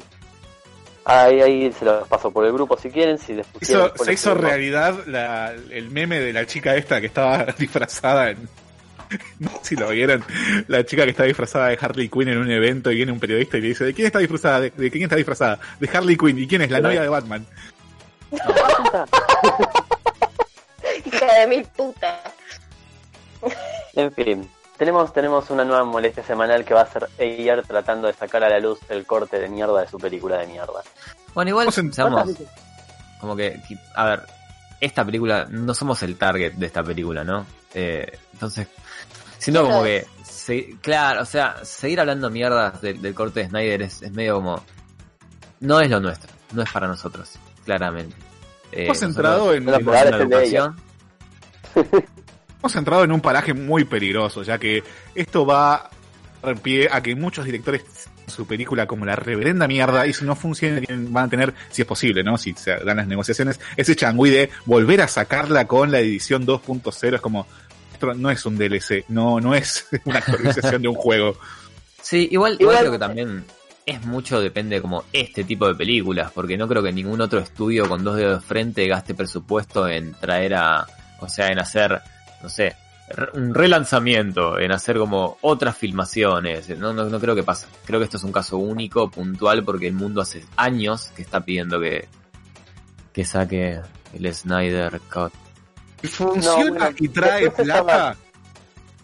ahí, 1.04 1.40
ahí 1.40 1.72
se 1.72 1.84
los 1.84 2.08
paso 2.08 2.30
por 2.30 2.44
el 2.46 2.52
grupo 2.52 2.76
si 2.76 2.90
quieren. 2.90 3.18
Si 3.18 3.34
les 3.34 3.46
pusieron, 3.46 3.84
Hizo- 3.86 3.88
después 3.90 4.06
se 4.06 4.12
hizo 4.14 4.34
realidad 4.34 4.94
la- 5.06 5.52
el 5.70 5.90
meme 5.90 6.18
de 6.20 6.32
la 6.32 6.46
chica 6.46 6.74
esta 6.74 7.00
que 7.00 7.06
estaba 7.06 7.44
disfrazada 7.58 8.30
en... 8.30 8.48
Si 9.62 9.76
lo 9.76 9.88
vieron, 9.90 10.24
la 10.68 10.84
chica 10.84 11.04
que 11.04 11.10
está 11.10 11.24
disfrazada 11.24 11.68
de 11.68 11.78
Harley 11.80 12.08
Quinn 12.08 12.28
en 12.28 12.38
un 12.38 12.50
evento 12.50 12.90
y 12.90 12.96
viene 12.96 13.12
un 13.12 13.20
periodista 13.20 13.56
y 13.58 13.62
le 13.62 13.68
dice, 13.68 13.84
¿de 13.84 13.94
quién 13.94 14.06
está 14.06 14.18
disfrazada? 14.18 14.60
¿De, 14.60 14.70
de 14.70 14.90
quién 14.90 15.04
está 15.04 15.16
disfrazada? 15.16 15.58
De 15.80 15.88
Harley 15.92 16.16
Quinn. 16.16 16.38
¿Y 16.38 16.46
quién 16.46 16.62
es? 16.62 16.70
La 16.70 16.80
novia 16.80 17.02
de 17.02 17.08
Batman. 17.08 17.46
Hija 21.04 21.34
de 21.40 21.46
mil 21.46 21.64
putas. 21.76 22.20
En 23.94 24.12
fin, 24.12 24.48
tenemos, 24.78 25.12
tenemos 25.12 25.50
una 25.50 25.64
nueva 25.64 25.84
molestia 25.84 26.24
semanal 26.24 26.64
que 26.64 26.74
va 26.74 26.82
a 26.82 26.86
ser 26.86 27.08
Ayer 27.18 27.62
tratando 27.66 28.06
de 28.08 28.14
sacar 28.14 28.42
a 28.44 28.48
la 28.48 28.58
luz 28.58 28.78
el 28.88 29.04
corte 29.06 29.38
de 29.38 29.48
mierda 29.48 29.82
de 29.82 29.88
su 29.88 29.98
película 29.98 30.38
de 30.38 30.46
mierda. 30.46 30.82
Bueno, 31.34 31.50
igual, 31.50 31.70
seamos, 31.72 32.30
como 33.20 33.36
que, 33.36 33.60
que- 33.68 33.76
a 33.94 34.04
ver, 34.06 34.22
esta 34.80 35.04
película, 35.04 35.46
no 35.50 35.74
somos 35.74 36.02
el 36.02 36.16
target 36.16 36.52
de 36.54 36.66
esta 36.66 36.82
película, 36.82 37.24
¿no? 37.24 37.46
Eh, 37.74 38.18
entonces, 38.32 38.68
siento 39.44 39.62
¿Quién 39.62 39.72
como 39.72 39.84
que, 39.84 40.06
se- 40.24 40.76
claro, 40.80 41.22
o 41.22 41.26
sea, 41.26 41.64
seguir 41.64 42.00
hablando 42.00 42.30
mierdas 42.30 42.80
del, 42.80 43.00
del 43.02 43.14
corte 43.14 43.40
de 43.40 43.48
Snyder 43.48 43.82
es, 43.82 44.02
es 44.02 44.12
medio 44.12 44.36
como, 44.36 44.62
no 45.60 45.80
es 45.80 45.90
lo 45.90 46.00
nuestro, 46.00 46.30
no 46.52 46.62
es 46.62 46.70
para 46.70 46.86
nosotros, 46.88 47.32
claramente. 47.64 48.14
Eh, 48.72 48.84
Hemos 48.84 49.02
entrado 49.02 49.54
en, 49.54 49.68
en- 49.68 49.74
educación, 49.74 50.76
hemos 52.60 52.76
entrado 52.76 53.04
en 53.04 53.12
un 53.12 53.20
paraje 53.20 53.54
muy 53.54 53.84
peligroso, 53.84 54.42
ya 54.42 54.58
que 54.58 54.82
esto 55.14 55.44
va 55.46 55.74
a 55.74 55.90
dar 56.42 56.56
pie 56.60 56.88
a 56.90 57.02
que 57.02 57.14
muchos 57.14 57.44
directores 57.44 57.84
su 58.26 58.46
película 58.46 58.86
como 58.86 59.04
la 59.04 59.16
reverenda 59.16 59.68
mierda 59.68 60.06
y 60.06 60.14
si 60.14 60.24
no 60.24 60.34
funciona 60.34 60.80
van 61.10 61.26
a 61.26 61.28
tener, 61.28 61.52
si 61.70 61.82
es 61.82 61.86
posible, 61.88 62.24
¿no? 62.24 62.38
Si 62.38 62.54
se 62.54 62.74
dan 62.76 62.96
las 62.96 63.06
negociaciones, 63.06 63.60
ese 63.76 63.94
changüí 63.94 64.30
de 64.30 64.48
volver 64.64 65.02
a 65.02 65.08
sacarla 65.08 65.66
con 65.66 65.92
la 65.92 66.00
edición 66.00 66.46
2.0 66.46 67.14
es 67.16 67.20
como 67.20 67.46
no 68.16 68.30
es 68.30 68.46
un 68.46 68.56
DLC, 68.56 69.04
no, 69.08 69.40
no 69.40 69.54
es 69.54 69.86
una 70.04 70.18
actualización 70.18 70.82
de 70.82 70.88
un 70.88 70.94
juego. 70.94 71.36
Sí, 72.02 72.28
igual, 72.30 72.56
igual 72.58 72.78
creo 72.78 72.92
que 72.92 72.98
también 72.98 73.44
es 73.86 74.04
mucho, 74.06 74.40
depende 74.40 74.80
como 74.80 75.04
este 75.12 75.44
tipo 75.44 75.66
de 75.66 75.74
películas, 75.74 76.30
porque 76.32 76.56
no 76.56 76.68
creo 76.68 76.82
que 76.82 76.92
ningún 76.92 77.20
otro 77.20 77.38
estudio 77.38 77.88
con 77.88 78.04
dos 78.04 78.16
dedos 78.16 78.40
de 78.40 78.46
frente 78.46 78.86
gaste 78.86 79.14
presupuesto 79.14 79.88
en 79.88 80.12
traer 80.14 80.54
a, 80.54 80.86
o 81.20 81.28
sea, 81.28 81.48
en 81.48 81.58
hacer, 81.58 82.00
no 82.42 82.48
sé, 82.48 82.76
un 83.34 83.54
relanzamiento, 83.54 84.58
en 84.58 84.72
hacer 84.72 84.98
como 84.98 85.36
otras 85.42 85.76
filmaciones. 85.76 86.68
No, 86.78 86.92
no, 86.92 87.04
no 87.04 87.20
creo 87.20 87.34
que 87.34 87.42
pase. 87.42 87.66
Creo 87.84 88.00
que 88.00 88.04
esto 88.04 88.16
es 88.16 88.24
un 88.24 88.32
caso 88.32 88.56
único, 88.56 89.10
puntual, 89.10 89.62
porque 89.64 89.88
el 89.88 89.94
mundo 89.94 90.20
hace 90.20 90.44
años 90.56 91.08
que 91.14 91.22
está 91.22 91.44
pidiendo 91.44 91.80
que, 91.80 92.08
que 93.12 93.24
saque 93.24 93.80
el 94.14 94.34
Snyder 94.34 95.00
Cut. 95.12 95.32
Funciona 96.08 96.90
y 96.98 97.08
trae 97.08 97.50
plata, 97.50 98.16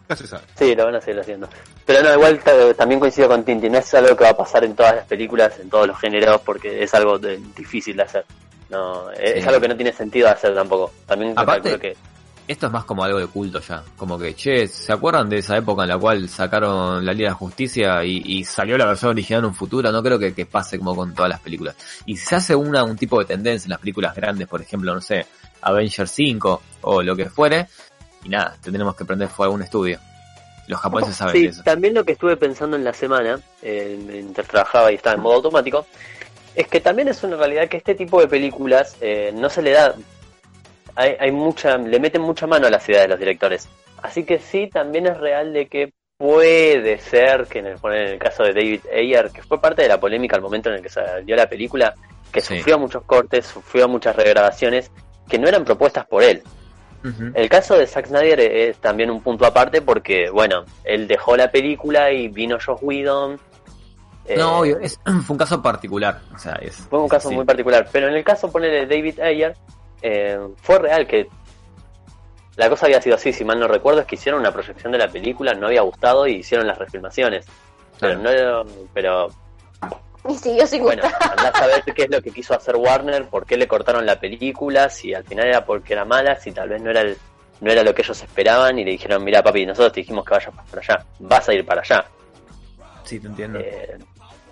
ya 0.09 0.17
se 0.17 0.27
sabe. 0.27 0.43
Sí, 0.57 0.75
lo 0.75 0.85
van 0.87 0.95
a 0.97 1.01
seguir 1.01 1.21
haciendo. 1.21 1.49
Pero 1.87 2.03
no, 2.03 2.15
igual 2.15 2.39
ta- 2.41 2.75
también 2.75 3.01
coincido 3.01 3.29
con 3.29 3.45
Tinti, 3.45 3.69
no 3.69 3.79
es 3.79 3.95
algo 3.95 4.17
que 4.17 4.25
va 4.25 4.31
a 4.31 4.37
pasar 4.37 4.65
en 4.65 4.75
todas 4.75 4.95
las 4.97 5.07
películas, 5.07 5.59
en 5.59 5.69
todos 5.71 5.87
los 5.89 5.99
géneros, 5.99 6.41
porque 6.43 6.83
es 6.83 6.93
algo 6.95 7.19
de- 7.19 7.39
difícil 7.57 7.97
de 7.97 8.03
hacer. 8.03 8.25
No, 8.69 9.11
es, 9.13 9.33
Sí. 9.33 9.39
es 9.41 9.47
algo 9.47 9.61
que 9.61 9.69
no 9.69 9.77
tiene 9.77 9.93
sentido 9.93 10.29
hacer 10.29 10.55
tampoco. 10.55 10.93
También 11.07 11.33
Aparte- 11.37 11.71
calculo 11.71 11.81
que 11.81 11.97
Esto 12.49 12.67
es 12.67 12.73
más 12.73 12.85
como 12.85 13.05
algo 13.05 13.19
de 13.21 13.29
culto 13.29 13.61
ya. 13.61 13.83
Como 13.97 14.19
que, 14.19 14.35
che, 14.35 14.67
¿se 14.67 14.93
acuerdan 14.93 15.29
de 15.29 15.39
esa 15.39 15.57
época 15.57 15.83
en 15.85 15.89
la 15.91 15.99
cual 15.99 16.29
sacaron 16.29 17.05
la 17.07 17.13
Liga 17.13 17.29
de 17.29 17.31
la 17.31 17.37
Justicia 17.37 18.03
y, 18.05 18.23
y 18.25 18.45
salió 18.45 18.77
la 18.77 18.87
versión 18.87 19.11
original 19.13 19.41
en 19.41 19.47
un 19.51 19.55
futuro? 19.55 19.93
No 19.93 20.03
creo 20.03 20.19
que, 20.19 20.35
que 20.35 20.47
pase 20.47 20.77
como 20.79 20.97
con 20.97 21.15
todas 21.15 21.29
las 21.29 21.39
películas. 21.41 21.77
Y 22.07 22.17
si 22.17 22.27
se 22.27 22.35
hace 22.35 22.57
una, 22.57 22.83
un 22.83 22.97
tipo 22.97 23.21
de 23.21 23.25
tendencia 23.27 23.67
en 23.67 23.71
las 23.71 23.79
películas 23.79 24.17
grandes, 24.17 24.49
por 24.49 24.61
ejemplo, 24.61 24.93
no 24.93 25.01
sé, 25.01 25.27
Avengers 25.63 26.11
5 26.11 26.63
o 26.83 27.03
lo 27.03 27.17
que 27.17 27.27
fuere, 27.29 27.67
y 28.25 28.29
nada, 28.29 28.57
tendremos 28.63 28.95
que 28.97 29.05
prender 29.05 29.29
fuego 29.29 29.53
a 29.53 29.57
un 29.57 29.63
estudio. 29.63 29.99
Los 30.67 30.81
japoneses 30.81 31.17
saben 31.17 31.35
Sí, 31.35 31.47
eso. 31.47 31.63
también 31.65 31.95
lo 31.95 32.05
que 32.05 32.13
estuve 32.13 32.37
pensando 32.37 32.77
en 32.77 32.85
la 32.85 32.93
semana, 32.93 33.41
eh, 33.63 33.99
mientras 34.07 34.47
trabajaba 34.47 34.93
y 34.93 34.95
estaba 34.97 35.17
en 35.17 35.23
modo 35.23 35.35
automático, 35.37 35.87
es 36.55 36.67
que 36.69 36.81
también 36.81 37.09
es 37.09 37.23
una 37.23 37.37
realidad 37.37 37.69
que 37.69 37.77
este 37.79 37.95
tipo 37.95 38.21
de 38.21 38.29
películas 38.29 38.97
eh, 39.01 39.33
no 39.35 39.49
se 39.51 39.63
le 39.63 39.73
da, 39.73 39.95
hay, 40.95 41.17
hay 41.19 41.31
mucha, 41.33 41.77
le 41.77 41.99
meten 41.99 42.23
mucha 42.23 42.47
mano 42.47 42.67
a 42.67 42.71
las 42.71 42.89
ideas 42.89 43.03
de 43.03 43.09
los 43.09 43.19
directores. 43.19 43.69
Así 44.03 44.25
que 44.25 44.39
sí, 44.39 44.69
también 44.69 45.07
es 45.07 45.17
real 45.19 45.53
de 45.53 45.67
que 45.67 45.93
puede 46.17 46.99
ser 46.99 47.47
que 47.47 47.61
en 47.61 47.67
el, 47.67 47.77
en 47.83 47.93
el 48.13 48.19
caso 48.19 48.43
de 48.45 48.53
David 48.53 48.81
Ayer, 48.95 49.31
que 49.31 49.43
fue 49.43 49.61
parte 49.61 49.83
de 49.83 49.89
la 49.89 49.99
polémica 49.99 50.37
al 50.37 50.43
momento 50.43 50.69
en 50.69 50.77
el 50.77 50.83
que 50.83 50.89
salió 50.89 51.35
la 51.35 51.49
película, 51.49 51.95
que 52.31 52.41
Sí. 52.41 52.59
sufrió 52.59 52.79
muchos 52.79 53.03
cortes, 53.05 53.47
sufrió 53.47 53.89
muchas 53.89 54.15
regrabaciones, 54.15 54.91
que 55.31 55.39
no 55.39 55.49
eran 55.49 55.65
propuestas 55.65 56.05
por 56.07 56.23
él. 56.23 56.43
El 57.35 57.49
caso 57.49 57.79
de 57.79 57.87
Zack 57.87 58.09
Snyder 58.09 58.41
es 58.41 58.77
también 58.77 59.11
un 59.11 59.23
punto 59.23 59.47
aparte 59.47 59.81
porque, 59.81 60.29
bueno, 60.29 60.67
él 60.85 61.09
dejó 61.09 61.35
la 61.35 61.51
película 61.51 62.13
y 62.13 62.29
vino 62.29 62.59
Josh 62.63 62.77
Whedon. 62.83 63.41
eh, 64.27 64.37
No, 64.37 64.59
obvio, 64.59 64.79
es, 64.81 65.01
fue 65.25 65.33
un 65.35 65.39
caso 65.39 65.63
particular. 65.63 66.21
O 66.35 66.39
sea, 66.39 66.57
es, 66.57 66.77
Fue 66.91 66.99
un 66.99 67.07
es 67.07 67.11
caso 67.13 67.29
así. 67.29 67.35
muy 67.37 67.47
particular. 67.47 67.89
Pero 67.91 68.09
en 68.09 68.15
el 68.17 68.23
caso, 68.23 68.53
ponele 68.53 68.85
David 68.87 69.19
Ayer, 69.21 69.57
eh, 70.03 70.39
fue 70.61 70.79
real 70.79 71.07
que 71.07 71.27
la 72.57 72.69
cosa 72.69 72.85
había 72.85 73.01
sido 73.01 73.17
así, 73.17 73.33
si 73.33 73.47
mal 73.47 73.59
no 73.59 73.67
recuerdo, 73.67 74.01
es 74.01 74.07
que 74.07 74.17
hicieron 74.17 74.41
una 74.43 74.53
proyección 74.53 74.93
de 74.93 74.99
la 74.99 75.09
película, 75.09 75.55
no 75.55 75.69
había 75.69 75.81
gustado 75.81 76.27
y 76.27 76.35
hicieron 76.37 76.67
las 76.67 76.77
refilmaciones. 76.77 77.47
Pero 77.99 78.19
no 78.19 78.31
pero 78.93 79.29
Y 80.29 80.35
siguió 80.37 80.67
sin 80.67 80.83
bueno, 80.83 81.03
gustar. 81.03 81.33
andás 81.39 81.55
a 81.63 81.67
ver 81.67 81.83
qué 81.83 82.03
es 82.05 82.11
lo 82.11 82.21
que 82.21 82.31
quiso 82.31 82.55
hacer 82.55 82.77
Warner, 82.77 83.27
por 83.29 83.47
qué 83.47 83.57
le 83.57 83.67
cortaron 83.67 84.05
la 84.05 84.21
película, 84.21 84.91
si 84.91 85.15
al 85.15 85.25
final 85.25 85.47
era 85.47 85.65
porque 85.65 85.95
era 85.95 86.05
mala, 86.05 86.37
si 86.37 86.53
tal 86.53 86.69
vez 86.69 86.81
no 86.83 86.91
era 86.91 87.01
el, 87.01 87.17
no 87.61 87.71
era 87.73 87.83
lo 87.83 87.95
que 87.95 88.03
ellos 88.03 88.21
esperaban 88.23 88.79
y 88.79 88.85
le 88.85 88.91
dijeron, 88.93 89.25
mira 89.25 89.43
papi, 89.43 89.65
nosotros 89.65 89.93
te 89.93 90.01
dijimos 90.01 90.25
que 90.25 90.35
vayas 90.35 90.53
para 90.71 90.83
allá, 90.83 91.05
vas 91.21 91.49
a 91.49 91.55
ir 91.55 91.65
para 91.65 91.81
allá. 91.81 92.05
Sí, 93.05 93.19
te 93.19 93.29
entiendo. 93.29 93.61
Eh, 93.61 93.97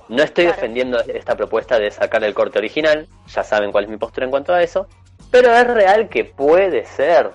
no 0.09 0.23
estoy 0.23 0.45
Claro. 0.45 0.57
defendiendo 0.57 1.01
esta 1.01 1.37
propuesta 1.37 1.79
de 1.79 1.91
sacar 1.91 2.25
el 2.25 2.33
corte 2.33 2.59
original, 2.59 3.07
ya 3.27 3.45
saben 3.45 3.71
cuál 3.71 3.85
es 3.85 3.91
mi 3.91 3.99
postura 3.99 4.25
en 4.25 4.31
cuanto 4.31 4.55
a 4.55 4.63
eso, 4.63 4.87
pero 5.31 5.53
es 5.55 5.67
real 5.67 6.09
que 6.09 6.25
puede 6.25 6.87
ser 6.87 7.31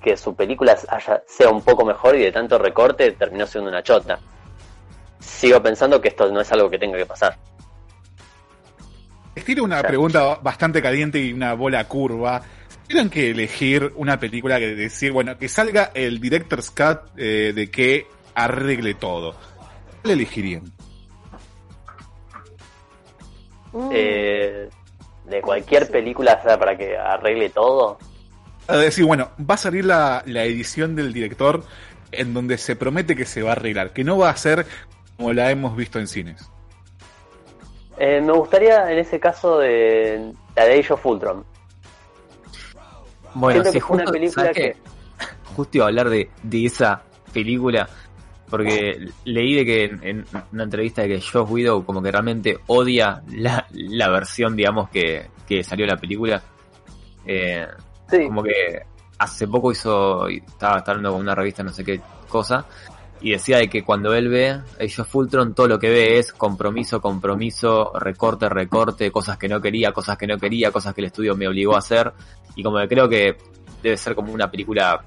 que 0.00 0.16
su 0.16 0.36
película 0.36 0.78
haya- 0.88 1.22
sea 1.26 1.48
un 1.50 1.62
poco 1.62 1.84
mejor 1.84 2.14
y 2.14 2.22
de 2.22 2.30
tanto 2.30 2.56
recorte 2.58 3.10
terminó 3.12 3.46
siendo 3.48 3.68
una 3.68 3.82
chota. 3.82 4.20
Sigo 5.18 5.62
pensando 5.62 6.00
que 6.00 6.08
esto 6.08 6.30
no 6.30 6.40
es 6.40 6.52
algo 6.52 6.70
que 6.70 6.78
tenga 6.78 6.98
que 6.98 7.06
pasar. 7.06 7.36
tiro 9.44 9.64
una 9.64 9.82
pregunta 9.82 10.36
bastante 10.36 10.82
caliente 10.82 11.18
y 11.18 11.32
una 11.32 11.54
bola 11.54 11.86
curva. 11.86 12.42
Tienen 12.86 13.10
que 13.10 13.30
elegir 13.30 13.92
una 13.96 14.18
película 14.18 14.58
que 14.58 14.74
decir, 14.74 15.12
bueno, 15.12 15.36
que 15.36 15.48
salga 15.48 15.90
el 15.94 16.20
director's 16.20 16.70
cut 16.70 17.10
eh, 17.16 17.52
de 17.54 17.70
que 17.70 18.06
arregle 18.34 18.94
todo. 18.94 19.34
¿Cuál 20.02 20.12
elegirían? 20.12 20.72
Eh, 23.90 24.68
de 25.24 25.42
cualquier 25.42 25.90
película, 25.90 26.40
sea, 26.42 26.58
para 26.58 26.76
que 26.76 26.96
arregle 26.96 27.50
todo. 27.50 27.98
A 28.68 28.76
decir, 28.76 29.04
bueno, 29.04 29.30
va 29.38 29.54
a 29.54 29.58
salir 29.58 29.84
la, 29.84 30.22
la 30.26 30.44
edición 30.44 30.96
del 30.96 31.12
director 31.12 31.64
en 32.12 32.34
donde 32.34 32.58
se 32.58 32.76
promete 32.76 33.16
que 33.16 33.26
se 33.26 33.42
va 33.42 33.50
a 33.50 33.52
arreglar, 33.52 33.92
que 33.92 34.04
no 34.04 34.18
va 34.18 34.30
a 34.30 34.36
ser 34.36 34.66
como 35.16 35.32
la 35.32 35.50
hemos 35.50 35.76
visto 35.76 35.98
en 35.98 36.06
cines. 36.06 36.50
Eh, 37.98 38.20
me 38.20 38.32
gustaría 38.32 38.90
en 38.92 38.98
ese 38.98 39.18
caso 39.18 39.58
de 39.58 40.32
la 40.54 40.64
de 40.64 40.78
Age 40.80 40.92
of 40.92 41.06
Ultron. 41.06 41.44
Bueno, 43.34 43.62
que 43.70 43.80
fue 43.80 43.96
una 43.96 44.04
justo, 44.04 44.12
película 44.12 44.44
¿sabes 44.46 44.56
que-? 44.56 44.76
Justo 45.54 45.78
iba 45.78 45.86
a 45.86 45.88
hablar 45.88 46.08
de, 46.10 46.30
de 46.42 46.64
esa 46.66 47.02
película 47.32 47.88
porque 48.48 49.08
leí 49.24 49.54
de 49.54 49.64
que 49.64 49.84
en, 49.84 50.00
en 50.04 50.24
una 50.52 50.62
entrevista 50.64 51.02
de 51.02 51.08
que 51.08 51.20
Josh 51.20 51.50
Widow 51.50 51.84
como 51.84 52.00
que 52.02 52.12
realmente 52.12 52.58
odia 52.68 53.22
la, 53.32 53.66
la 53.72 54.08
versión, 54.08 54.54
digamos, 54.54 54.88
que, 54.90 55.30
que 55.48 55.64
salió 55.64 55.86
la 55.86 55.96
película. 55.96 56.42
Eh, 57.26 57.66
Sí, 58.08 58.24
como 58.26 58.40
que 58.44 58.82
hace 59.18 59.48
poco 59.48 59.72
hizo, 59.72 60.28
estaba, 60.28 60.78
estaba 60.78 60.92
hablando 60.96 61.10
con 61.10 61.22
una 61.22 61.34
revista, 61.34 61.64
no 61.64 61.72
sé 61.72 61.82
qué 61.84 62.00
cosa, 62.28 62.64
y 63.26 63.30
decía 63.32 63.58
de 63.58 63.68
que 63.68 63.82
cuando 63.82 64.14
él 64.14 64.28
ve 64.28 64.50
Age 64.80 65.02
of 65.02 65.12
Ultron, 65.16 65.52
todo 65.52 65.66
lo 65.66 65.80
que 65.80 65.88
ve 65.90 66.18
es 66.18 66.32
compromiso, 66.32 67.00
compromiso, 67.00 67.90
recorte, 67.98 68.48
recorte, 68.48 69.10
cosas 69.10 69.36
que 69.36 69.48
no 69.48 69.60
quería, 69.60 69.90
cosas 69.90 70.16
que 70.16 70.28
no 70.28 70.38
quería, 70.38 70.70
cosas 70.70 70.94
que 70.94 71.00
el 71.00 71.06
estudio 71.08 71.34
me 71.34 71.48
obligó 71.48 71.74
a 71.74 71.78
hacer, 71.78 72.12
y 72.54 72.62
como 72.62 72.78
que 72.78 72.86
creo 72.86 73.08
que 73.08 73.36
debe 73.82 73.96
ser 73.96 74.14
como 74.14 74.32
una 74.32 74.48
película, 74.48 75.02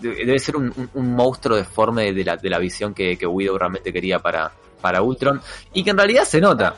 debe 0.00 0.38
ser 0.40 0.56
un, 0.56 0.72
un- 0.76 0.90
un 0.94 1.14
monstruo 1.14 1.56
deforme 1.56 2.12
de 2.12 2.24
la, 2.24 2.36
de 2.36 2.50
la 2.50 2.58
visión 2.58 2.92
que, 2.92 3.16
que 3.16 3.26
Widow 3.26 3.56
realmente 3.58 3.92
quería 3.92 4.18
para, 4.18 4.50
para 4.80 5.00
Ultron, 5.00 5.40
y 5.72 5.84
que 5.84 5.90
en 5.90 5.98
realidad 5.98 6.24
se 6.24 6.40
nota. 6.40 6.74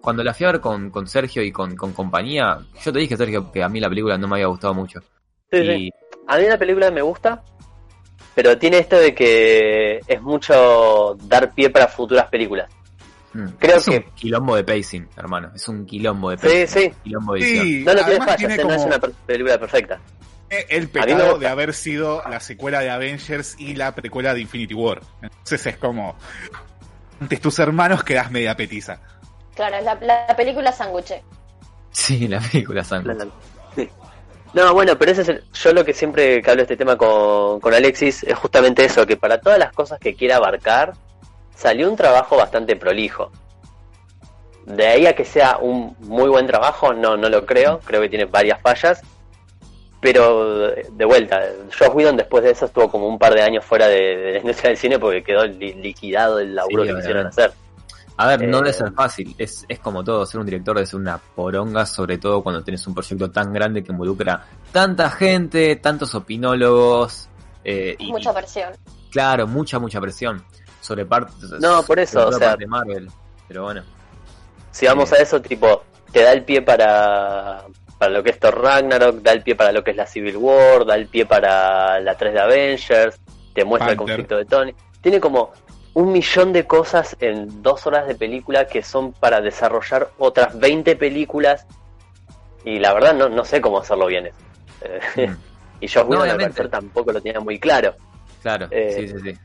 Cuando 0.00 0.22
la 0.22 0.32
fui 0.32 0.46
a 0.46 0.52
ver 0.52 0.60
con, 0.60 0.90
con 0.90 1.08
Sergio 1.08 1.42
y 1.42 1.50
con, 1.50 1.74
con 1.74 1.92
compañía, 1.92 2.58
yo 2.84 2.92
te 2.92 3.00
dije, 3.00 3.16
Sergio, 3.16 3.50
que 3.50 3.64
a 3.64 3.68
mí 3.68 3.80
la 3.80 3.88
película 3.88 4.16
no 4.16 4.28
me 4.28 4.36
había 4.36 4.46
gustado 4.46 4.74
mucho. 4.74 5.00
sí, 5.50 5.58
y, 5.58 5.66
sí. 5.66 5.90
A 6.28 6.36
mí 6.38 6.44
la 6.46 6.56
película 6.56 6.88
me 6.92 7.02
gusta, 7.02 7.42
pero 8.38 8.56
tiene 8.56 8.78
esto 8.78 8.94
de 8.96 9.16
que 9.16 9.98
es 10.06 10.22
mucho 10.22 11.16
dar 11.24 11.52
pie 11.54 11.70
para 11.70 11.88
futuras 11.88 12.26
películas. 12.28 12.70
Mm. 13.32 13.46
Creo 13.58 13.78
es 13.78 13.84
que- 13.84 13.96
un 13.96 14.04
quilombo 14.14 14.54
de 14.54 14.62
pacing, 14.62 15.08
hermano. 15.16 15.50
Es 15.56 15.66
un 15.66 15.84
quilombo 15.84 16.30
de 16.30 16.38
Sí, 16.38 16.46
pacing. 16.46 16.66
sí. 16.92 16.96
Quilombo 17.02 17.34
de. 17.34 17.40
Sí, 17.40 17.82
No 17.84 17.94
lo 17.94 17.98
tiene 17.98 18.02
además 18.04 18.26
fallas, 18.26 18.38
tiene 18.38 18.54
eh, 18.54 18.56
no 18.58 18.70
es 18.70 18.76
como 18.76 18.86
una 18.86 19.00
película 19.26 19.58
perfecta. 19.58 20.00
el 20.68 20.82
mí 20.84 20.90
me 20.94 21.00
pecado 21.00 21.38
de 21.38 21.48
haber 21.48 21.74
sido 21.74 22.22
la 22.30 22.38
secuela 22.38 22.78
de 22.78 22.90
Avengers 22.90 23.56
y 23.58 23.74
la 23.74 23.92
precuela 23.96 24.32
de 24.34 24.40
Infinity 24.42 24.72
War. 24.74 25.00
Entonces 25.20 25.66
es 25.66 25.76
como, 25.76 26.14
ante 27.20 27.38
tus 27.38 27.58
hermanos 27.58 28.04
quedas 28.04 28.30
media 28.30 28.56
petiza. 28.56 29.00
Claro, 29.56 29.78
es 29.78 29.84
la, 29.84 29.96
la 30.00 30.36
película 30.36 30.70
sándwich. 30.70 31.14
Sí, 31.90 32.28
la 32.28 32.38
película 32.38 32.84
la- 33.14 33.26
sí. 33.74 33.88
No, 34.54 34.72
bueno, 34.74 34.96
pero 34.98 35.12
ese 35.12 35.22
es 35.22 35.28
el- 35.28 35.42
yo 35.52 35.72
lo 35.72 35.84
que 35.84 35.92
siempre 35.92 36.42
que 36.42 36.50
hablo 36.50 36.60
de 36.60 36.64
este 36.64 36.76
tema 36.76 36.96
con, 36.96 37.60
con 37.60 37.74
Alexis 37.74 38.22
es 38.24 38.34
justamente 38.36 38.84
eso, 38.84 39.06
que 39.06 39.16
para 39.16 39.40
todas 39.40 39.58
las 39.58 39.72
cosas 39.72 39.98
que 40.00 40.14
quiera 40.14 40.36
abarcar, 40.36 40.94
salió 41.54 41.88
un 41.90 41.96
trabajo 41.96 42.36
bastante 42.36 42.74
prolijo. 42.76 43.30
De 44.64 44.86
ahí 44.86 45.06
a 45.06 45.14
que 45.14 45.24
sea 45.24 45.58
un 45.58 45.96
muy 46.00 46.28
buen 46.28 46.46
trabajo, 46.46 46.92
no, 46.92 47.16
no 47.16 47.28
lo 47.28 47.44
creo, 47.46 47.80
creo 47.84 48.00
que 48.00 48.08
tiene 48.08 48.24
varias 48.26 48.60
fallas. 48.60 49.00
Pero 50.00 50.70
de 50.70 51.04
vuelta, 51.04 51.42
Josh 51.76 51.88
Whedon 51.92 52.16
después 52.16 52.44
de 52.44 52.52
eso 52.52 52.66
estuvo 52.66 52.88
como 52.88 53.08
un 53.08 53.18
par 53.18 53.34
de 53.34 53.42
años 53.42 53.64
fuera 53.64 53.88
de, 53.88 54.16
de 54.16 54.32
la 54.34 54.38
industria 54.38 54.68
del 54.68 54.76
cine 54.78 54.98
porque 54.98 55.24
quedó 55.24 55.44
li- 55.44 55.74
liquidado 55.74 56.38
el 56.38 56.54
laburo 56.54 56.84
Sí, 56.84 56.90
que 56.90 56.94
quisieron 56.96 57.26
hacer. 57.26 57.52
A 58.18 58.26
ver, 58.26 58.48
no 58.48 58.58
Eh, 58.58 58.62
debe 58.62 58.72
ser 58.72 58.92
fácil. 58.92 59.34
Es, 59.38 59.64
es 59.68 59.78
como 59.78 60.02
todo. 60.04 60.26
Ser 60.26 60.40
un 60.40 60.46
director 60.46 60.74
debe 60.74 60.86
ser 60.86 60.98
una 61.00 61.18
poronga, 61.18 61.86
sobre 61.86 62.18
todo 62.18 62.42
cuando 62.42 62.62
tienes 62.64 62.84
un 62.86 62.94
proyecto 62.94 63.30
tan 63.30 63.52
grande 63.52 63.82
que 63.84 63.92
involucra 63.92 64.44
tanta 64.72 65.08
gente, 65.10 65.76
tantos 65.76 66.14
opinólogos. 66.14 67.28
eh, 67.64 67.96
y, 67.98 68.10
Mucha 68.10 68.32
presión. 68.32 68.72
claro, 69.10 69.46
mucha, 69.46 69.78
mucha 69.78 70.00
presión. 70.00 70.42
Sobre 70.80 71.04
parte. 71.06 71.32
No, 71.60 71.82
por 71.82 71.98
eso, 71.98 72.28
o 72.28 72.32
sea- 72.32 72.48
parte 72.50 72.64
de 72.64 72.66
Marvel. 72.66 73.10
Pero 73.46 73.64
bueno. 73.64 73.82
Si 74.70 74.86
vamos 74.86 75.12
Eh. 75.12 75.16
a 75.18 75.22
eso, 75.22 75.40
tipo, 75.42 75.82
te 76.12 76.22
da 76.22 76.32
el 76.32 76.44
pie 76.44 76.62
para, 76.62 77.64
para 77.98 78.12
lo 78.12 78.22
que 78.22 78.30
es 78.30 78.38
Thor 78.38 78.60
Ragnarok, 78.62 79.16
da 79.22 79.32
el 79.32 79.42
pie 79.42 79.54
para 79.54 79.70
lo 79.72 79.82
que 79.84 79.90
es 79.90 79.96
la 79.96 80.06
Civil 80.06 80.36
War, 80.38 80.86
da 80.86 80.94
el 80.94 81.08
pie 81.08 81.26
para 81.26 82.00
la 82.00 82.16
3 82.16 82.32
de 82.32 82.40
Avengers, 82.40 83.20
te 83.54 83.64
muestra 83.64 83.90
el 83.92 83.96
conflicto 83.96 84.36
de 84.36 84.44
Tony. 84.46 84.74
Tiene 85.02 85.20
como 85.20 85.52
un 85.98 86.12
millón 86.12 86.52
de 86.52 86.64
cosas 86.64 87.16
en 87.18 87.60
dos 87.62 87.86
horas 87.86 88.06
de 88.06 88.14
película 88.14 88.66
que 88.66 88.82
son 88.82 89.12
para 89.12 89.40
desarrollar 89.40 90.10
otras 90.18 90.56
20 90.58 90.94
películas 90.94 91.66
y 92.64 92.78
la 92.78 92.92
verdad 92.94 93.14
no, 93.14 93.28
no 93.28 93.44
sé 93.44 93.60
cómo 93.60 93.78
hacerlo 93.80 94.06
bien 94.06 94.26
eso. 94.26 94.36
Eh, 95.16 95.26
Mm, 95.28 95.34
y 95.80 95.88
Josh 95.88 95.96
No, 96.04 96.08
Whedon 96.10 96.22
al 96.22 96.28
obviamente. 96.36 96.44
parecer 96.54 96.70
tampoco 96.70 97.12
lo 97.12 97.20
tenía 97.20 97.40
muy 97.40 97.58
claro. 97.58 97.94
claro, 98.42 98.68
Eh, 98.70 98.92
sí, 98.96 99.08
sí, 99.08 99.14
sí. 99.32 99.38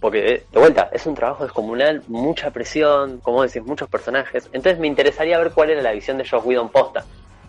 Porque, 0.00 0.18
eh, 0.34 0.46
de 0.50 0.58
vuelta, 0.58 0.88
es 0.92 1.06
un 1.06 1.14
trabajo 1.14 1.44
descomunal, 1.44 2.02
mucha 2.08 2.50
presión, 2.50 3.18
como 3.20 3.42
decís, 3.44 3.62
muchos 3.64 3.88
personajes. 3.88 4.46
Entonces 4.52 4.80
me 4.80 4.88
interesaría 4.88 5.38
ver 5.38 5.52
cuál 5.52 5.70
era 5.70 5.80
la 5.80 5.92
visión 5.92 6.18
de 6.18 6.28
Josh 6.28 6.42
Whedon 6.44 6.70
posta. 6.70 7.04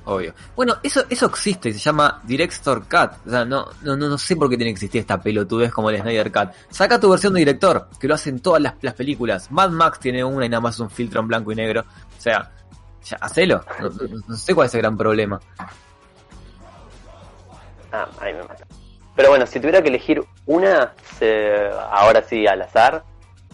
Obvio. 0.06 0.34
Bueno, 0.56 0.76
eso, 0.84 1.06
eso 1.10 1.28
existe 1.28 1.70
y 1.70 1.74
se 1.74 1.80
llama 1.80 2.22
Director 2.26 2.82
Cut. 2.84 3.26
O 3.26 3.30
sea, 3.30 3.46
no, 3.46 3.68
no, 3.84 3.96
no, 3.96 4.10
no 4.10 4.18
sé 4.18 4.36
por 4.36 4.50
qué 4.50 4.58
tiene 4.58 4.72
que 4.72 4.76
existir 4.76 5.00
esta 5.02 5.22
pelotudez 5.22 5.72
como 5.72 5.89
el 5.89 6.02
Snyder 6.02 6.30
Cut. 6.32 6.50
Saca 6.70 7.00
tu 7.00 7.10
versión 7.10 7.34
de 7.34 7.39
director, 7.39 7.88
que 8.00 8.08
lo 8.10 8.16
hacen 8.16 8.39
todas 8.42 8.62
las, 8.62 8.74
las 8.82 8.94
películas. 8.96 9.50
Mad 9.50 9.70
Max 9.70 10.00
tiene 10.00 10.24
una 10.24 10.46
y 10.46 10.50
nada 10.50 10.60
más 10.62 10.78
un 10.82 10.89
filtro 10.89 11.22
en 11.22 11.28
blanco 11.30 11.52
y 11.54 11.56
negro. 11.56 11.82
O 12.18 12.22
sea, 12.22 12.52
ya, 13.06 13.18
hacelo. 13.22 13.63
No, 13.80 13.89
no- 13.89 14.22
no 14.28 14.36
sé 14.36 14.54
cuál 14.54 14.68
es 14.68 14.76
el 14.76 14.82
gran 14.82 14.98
problema. 14.98 15.39
Ah, 17.92 18.08
ahí 18.20 18.34
me 18.34 18.42
mata. 18.44 18.66
Pero 19.16 19.30
bueno, 19.30 19.46
si 19.46 19.60
tuviera 19.60 19.82
que 19.82 19.89
elegir 19.89 20.22
una, 20.48 20.94
se- 21.20 21.70
ahora 21.92 22.24
sí 22.24 22.48
al 22.48 22.62
azar, 22.63 23.04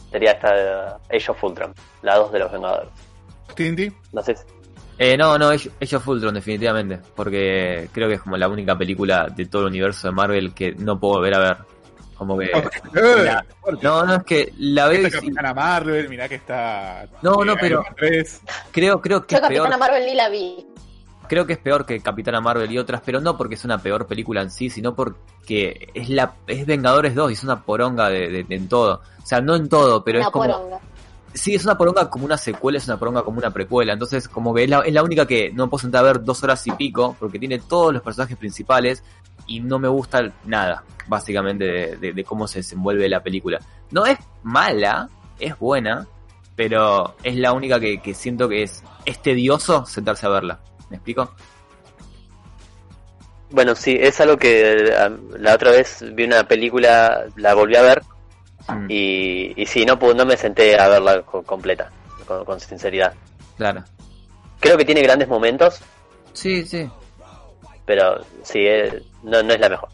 sería 0.10 0.32
esta 0.32 0.54
de 0.54 1.18
Age 1.18 1.32
of 1.32 1.44
Ultron, 1.44 1.74
la 2.02 2.16
2 2.16 2.32
de 2.32 2.40
los 2.40 2.52
Vengadores. 2.52 2.90
Tinti. 3.56 3.92
No 4.14 4.24
sé 4.24 4.36
si... 4.38 4.44
Eh, 5.02 5.16
no, 5.18 5.38
no, 5.40 5.50
Age 5.50 5.96
of 5.96 6.08
Ultron 6.08 6.34
definitivamente. 6.34 7.00
Porque 7.16 7.90
creo 7.94 8.08
que 8.10 8.16
es 8.16 8.22
como 8.22 8.36
la 8.38 8.50
única 8.50 8.78
película 8.78 9.28
de 9.34 9.46
todo 9.46 9.62
el 9.64 9.68
universo 9.70 10.10
de 10.10 10.14
Marvel 10.14 10.54
que 10.54 10.74
no 10.74 11.00
puedo 11.00 11.16
volver 11.16 11.34
a 11.36 11.40
ver. 11.40 11.58
Como 12.16 12.38
que... 12.38 12.52
La- 13.24 13.46
no, 13.82 14.06
no, 14.06 14.16
es 14.16 14.24
que 14.24 14.54
la 14.58 14.88
veo 14.90 15.02
y 15.02 15.06
sí- 15.06 15.12
Capitana 15.12 15.54
Marvel, 15.54 16.10
mirá 16.10 16.28
que 16.28 16.36
está. 16.36 17.08
No, 17.22 17.46
no, 17.46 17.56
pero- 17.56 17.80
Iron 17.80 17.84
Man 17.84 17.96
3. 17.98 18.42
creo, 18.72 19.00
creo 19.02 19.26
que 19.26 19.36
Yo 19.36 19.42
es 19.42 19.48
peor. 19.48 19.64
Capitana 19.70 19.78
Marvel 19.78 20.06
ni 20.06 20.16
la 20.16 20.28
vi. 20.30 20.66
Creo 21.30 21.46
que 21.46 21.54
es 21.54 21.60
peor 21.60 21.86
que 21.86 22.02
Capitana 22.02 22.42
Marvel 22.42 22.70
y 22.72 22.78
otras, 22.80 23.02
pero 23.06 23.22
no 23.22 23.38
porque 23.38 23.54
es 23.56 23.64
una 23.64 23.78
peor 23.78 24.06
película 24.08 24.42
en 24.42 24.50
sí, 24.52 24.70
sino 24.70 24.96
porque 24.96 25.88
es 25.94 26.10
la 26.10 26.34
es 26.48 26.66
Vengadores 26.66 27.14
2 27.16 27.30
y 27.30 27.34
es 27.36 27.44
una 27.44 27.62
poronga 27.64 28.10
de, 28.10 28.30
de- 28.30 28.44
de- 28.44 28.56
en 28.56 28.68
todo. 28.68 29.02
O 29.22 29.26
sea, 29.26 29.40
no 29.40 29.56
en 29.56 29.70
todo, 29.70 30.04
pero 30.04 30.18
Una 30.20 30.28
es 30.28 30.32
como... 30.34 30.46
poronga. 30.46 30.80
Sí, 31.34 31.54
es 31.54 31.64
una 31.64 31.78
poronga 31.78 32.10
como 32.10 32.26
una 32.26 32.38
secuela, 32.38 32.80
es 32.80 32.88
una 32.88 32.98
poronga 32.98 33.22
como 33.24 33.38
una 33.38 33.52
precuela. 33.52 33.94
Entonces, 33.94 34.28
como 34.28 34.54
que 34.54 34.64
es 34.64 34.70
la, 34.70 34.80
es 34.80 34.94
la 34.94 35.04
única 35.04 35.26
que 35.28 35.52
no 35.54 35.70
puedo 35.70 35.82
sentar 35.82 36.02
a 36.04 36.08
ver 36.08 36.24
dos 36.24 36.44
horas 36.44 36.66
y 36.68 36.72
pico, 36.72 37.16
porque 37.20 37.38
tiene 37.40 37.60
todos 37.60 37.94
los 37.94 38.02
personajes 38.02 38.36
principales 38.38 39.04
y 39.46 39.60
no 39.60 39.78
me 39.80 39.88
gusta 39.88 40.34
nada, 40.46 40.84
básicamente, 41.08 41.64
de, 41.66 41.96
de- 41.98 42.14
de 42.14 42.24
cómo 42.24 42.48
se 42.48 42.60
desenvuelve 42.60 43.08
la 43.08 43.22
película. 43.22 43.60
No 43.92 44.06
es 44.06 44.18
mala, 44.44 45.08
es 45.40 45.58
buena, 45.58 46.08
pero 46.56 47.16
es 47.24 47.36
la 47.36 47.54
única 47.54 47.80
que, 47.80 48.02
siento 48.16 48.50
que 48.50 48.64
es, 48.64 48.84
es 49.06 49.22
tedioso 49.22 49.86
sentarse 49.86 50.26
a 50.26 50.30
verla. 50.30 50.60
¿Me 50.90 50.98
explico? 50.98 51.32
Bueno, 53.52 53.74
sí, 53.76 53.98
es 54.00 54.20
algo 54.22 54.38
que 54.38 54.62
eh, 54.90 55.10
la 55.40 55.56
otra 55.56 55.72
vez 55.72 56.04
vi 56.14 56.26
una 56.26 56.44
película, 56.48 57.26
la 57.36 57.54
volví 57.56 57.76
a 57.76 57.82
ver 57.82 58.02
Mm, 58.76 58.86
y, 58.90 59.62
y 59.62 59.66
sí, 59.66 59.86
no, 59.86 59.96
no 59.96 60.26
me 60.26 60.38
senté 60.38 60.80
a 60.80 60.88
verla 60.90 61.22
co- 61.24 61.44
completa, 61.44 61.90
con, 62.26 62.46
con 62.46 62.60
sinceridad. 62.60 63.14
claro. 63.58 63.84
Creo 64.60 64.78
que 64.78 64.84
tiene 64.84 65.02
grandes 65.02 65.28
momentos, 65.30 65.80
Sí, 66.34 66.66
sí. 66.66 66.90
pero 67.86 68.24
sí, 68.44 68.60
eh, 68.60 69.02
no, 69.24 69.42
no 69.42 69.54
es 69.54 69.60
la 69.60 69.70
mejor. 69.70 69.88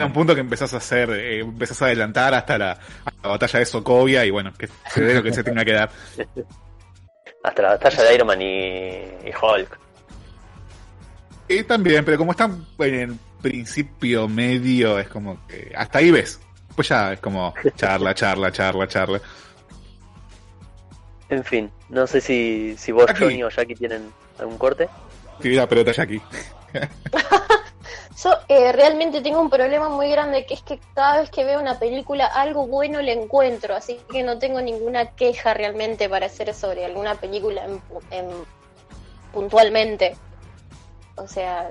A 0.00 0.06
un 0.06 0.12
punto 0.12 0.34
que 0.34 0.40
empezás 0.40 0.72
a 0.74 0.78
hacer, 0.78 1.10
eh, 1.10 1.40
empezás 1.40 1.82
a 1.82 1.84
adelantar 1.86 2.32
hasta 2.34 2.56
la, 2.58 2.72
hasta 2.72 3.20
la 3.22 3.28
batalla 3.28 3.58
de 3.58 3.66
Sokovia 3.66 4.24
y 4.24 4.30
bueno, 4.30 4.52
que 4.58 4.68
se 4.92 5.00
dé 5.02 5.14
lo 5.14 5.22
que 5.22 5.32
se 5.34 5.44
tenga 5.44 5.64
que 5.64 5.72
dar. 5.72 5.90
Hasta 7.44 7.62
la 7.62 7.68
batalla 7.72 8.02
de 8.04 8.14
Iron 8.14 8.26
Man 8.26 8.40
y, 8.40 8.48
y 9.28 9.32
Hulk. 9.40 9.78
Y 11.48 11.62
también, 11.64 12.04
pero 12.06 12.16
como 12.16 12.30
están 12.32 12.66
en 12.78 12.94
el 12.94 13.18
principio 13.42 14.26
medio, 14.28 14.98
es 14.98 15.08
como 15.08 15.46
que 15.46 15.72
hasta 15.76 15.98
ahí 15.98 16.10
ves. 16.10 16.40
Pues 16.74 16.88
ya 16.88 17.12
es 17.12 17.20
como 17.20 17.54
charla, 17.76 18.14
charla, 18.14 18.50
charla, 18.52 18.88
charla. 18.88 19.20
En 21.28 21.44
fin, 21.44 21.70
no 21.88 22.06
sé 22.06 22.20
si, 22.20 22.76
si 22.76 22.92
vos, 22.92 23.06
Jackie. 23.06 23.24
Johnny 23.24 23.42
o 23.42 23.48
Jackie 23.48 23.74
tienen 23.74 24.12
algún 24.38 24.58
corte. 24.58 24.88
Tiré 25.40 25.56
la 25.56 25.68
pelota 25.68 25.90
aquí. 26.00 26.22
Yo 28.22 28.30
eh, 28.48 28.72
realmente 28.72 29.20
tengo 29.20 29.40
un 29.40 29.50
problema 29.50 29.88
muy 29.88 30.08
grande 30.10 30.46
que 30.46 30.54
es 30.54 30.62
que 30.62 30.78
cada 30.94 31.20
vez 31.20 31.30
que 31.30 31.44
veo 31.44 31.60
una 31.60 31.78
película 31.78 32.26
algo 32.26 32.66
bueno 32.66 33.02
le 33.02 33.12
encuentro, 33.12 33.74
así 33.74 34.00
que 34.10 34.22
no 34.22 34.38
tengo 34.38 34.60
ninguna 34.60 35.10
queja 35.10 35.52
realmente 35.52 36.08
para 36.08 36.26
hacer 36.26 36.54
sobre 36.54 36.84
alguna 36.84 37.16
película 37.16 37.64
en- 37.64 37.82
en- 38.10 38.44
puntualmente. 39.32 40.16
O 41.16 41.26
sea, 41.26 41.70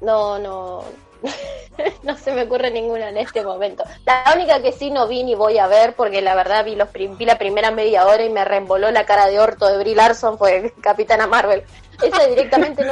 no, 0.00 0.38
no, 0.38 0.84
no 2.02 2.16
se 2.16 2.32
me 2.32 2.42
ocurre 2.42 2.70
ninguna 2.70 3.08
en 3.08 3.16
este 3.18 3.42
momento. 3.42 3.84
La 4.06 4.32
única 4.34 4.60
que 4.60 4.72
sí 4.72 4.90
no 4.90 5.06
vi 5.08 5.22
ni 5.24 5.34
voy 5.34 5.58
a 5.58 5.66
ver, 5.66 5.94
porque 5.94 6.22
la 6.22 6.34
verdad 6.34 6.64
vi, 6.64 6.76
los 6.76 6.88
prim- 6.88 7.16
la 7.20 7.38
primera 7.38 7.70
media 7.70 8.06
hora 8.06 8.22
y 8.24 8.30
me 8.30 8.44
reemboló 8.44 8.90
la 8.90 9.04
cara 9.06 9.26
de 9.26 9.40
orto 9.40 9.66
de 9.68 9.78
Brie 9.78 9.94
Larson, 9.94 10.38
fue 10.38 10.72
Capitana 10.82 11.26
Marvel. 11.26 11.64
Esa 12.02 12.26
directamente 12.26 12.84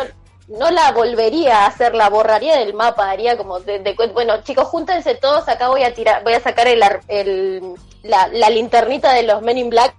no, 0.49 0.71
la 0.71 0.93
volvería 0.93 1.61
a 1.65 1.67
hacer, 1.67 1.95
la 1.95 2.09
borraría 2.11 2.57
del 2.59 2.75
mapa, 2.75 3.11
haría 3.11 3.37
como 3.37 3.61
de, 3.61 3.79
de- 3.79 3.95
bueno 4.13 4.43
chicos 4.43 4.67
júntense 4.69 5.15
todos, 5.15 5.49
acá 5.49 5.69
voy 5.69 5.83
a 5.85 5.95
tirar, 5.95 6.23
voy 6.25 6.35
a 6.35 6.41
sacar 6.41 6.67
el, 6.69 6.83
el 7.09 7.75
la, 8.03 8.29
la 8.29 8.51
linternita 8.51 9.13
de 9.13 9.23
los 9.23 9.41
Men 9.43 9.59
in 9.59 9.71
Black, 9.71 9.95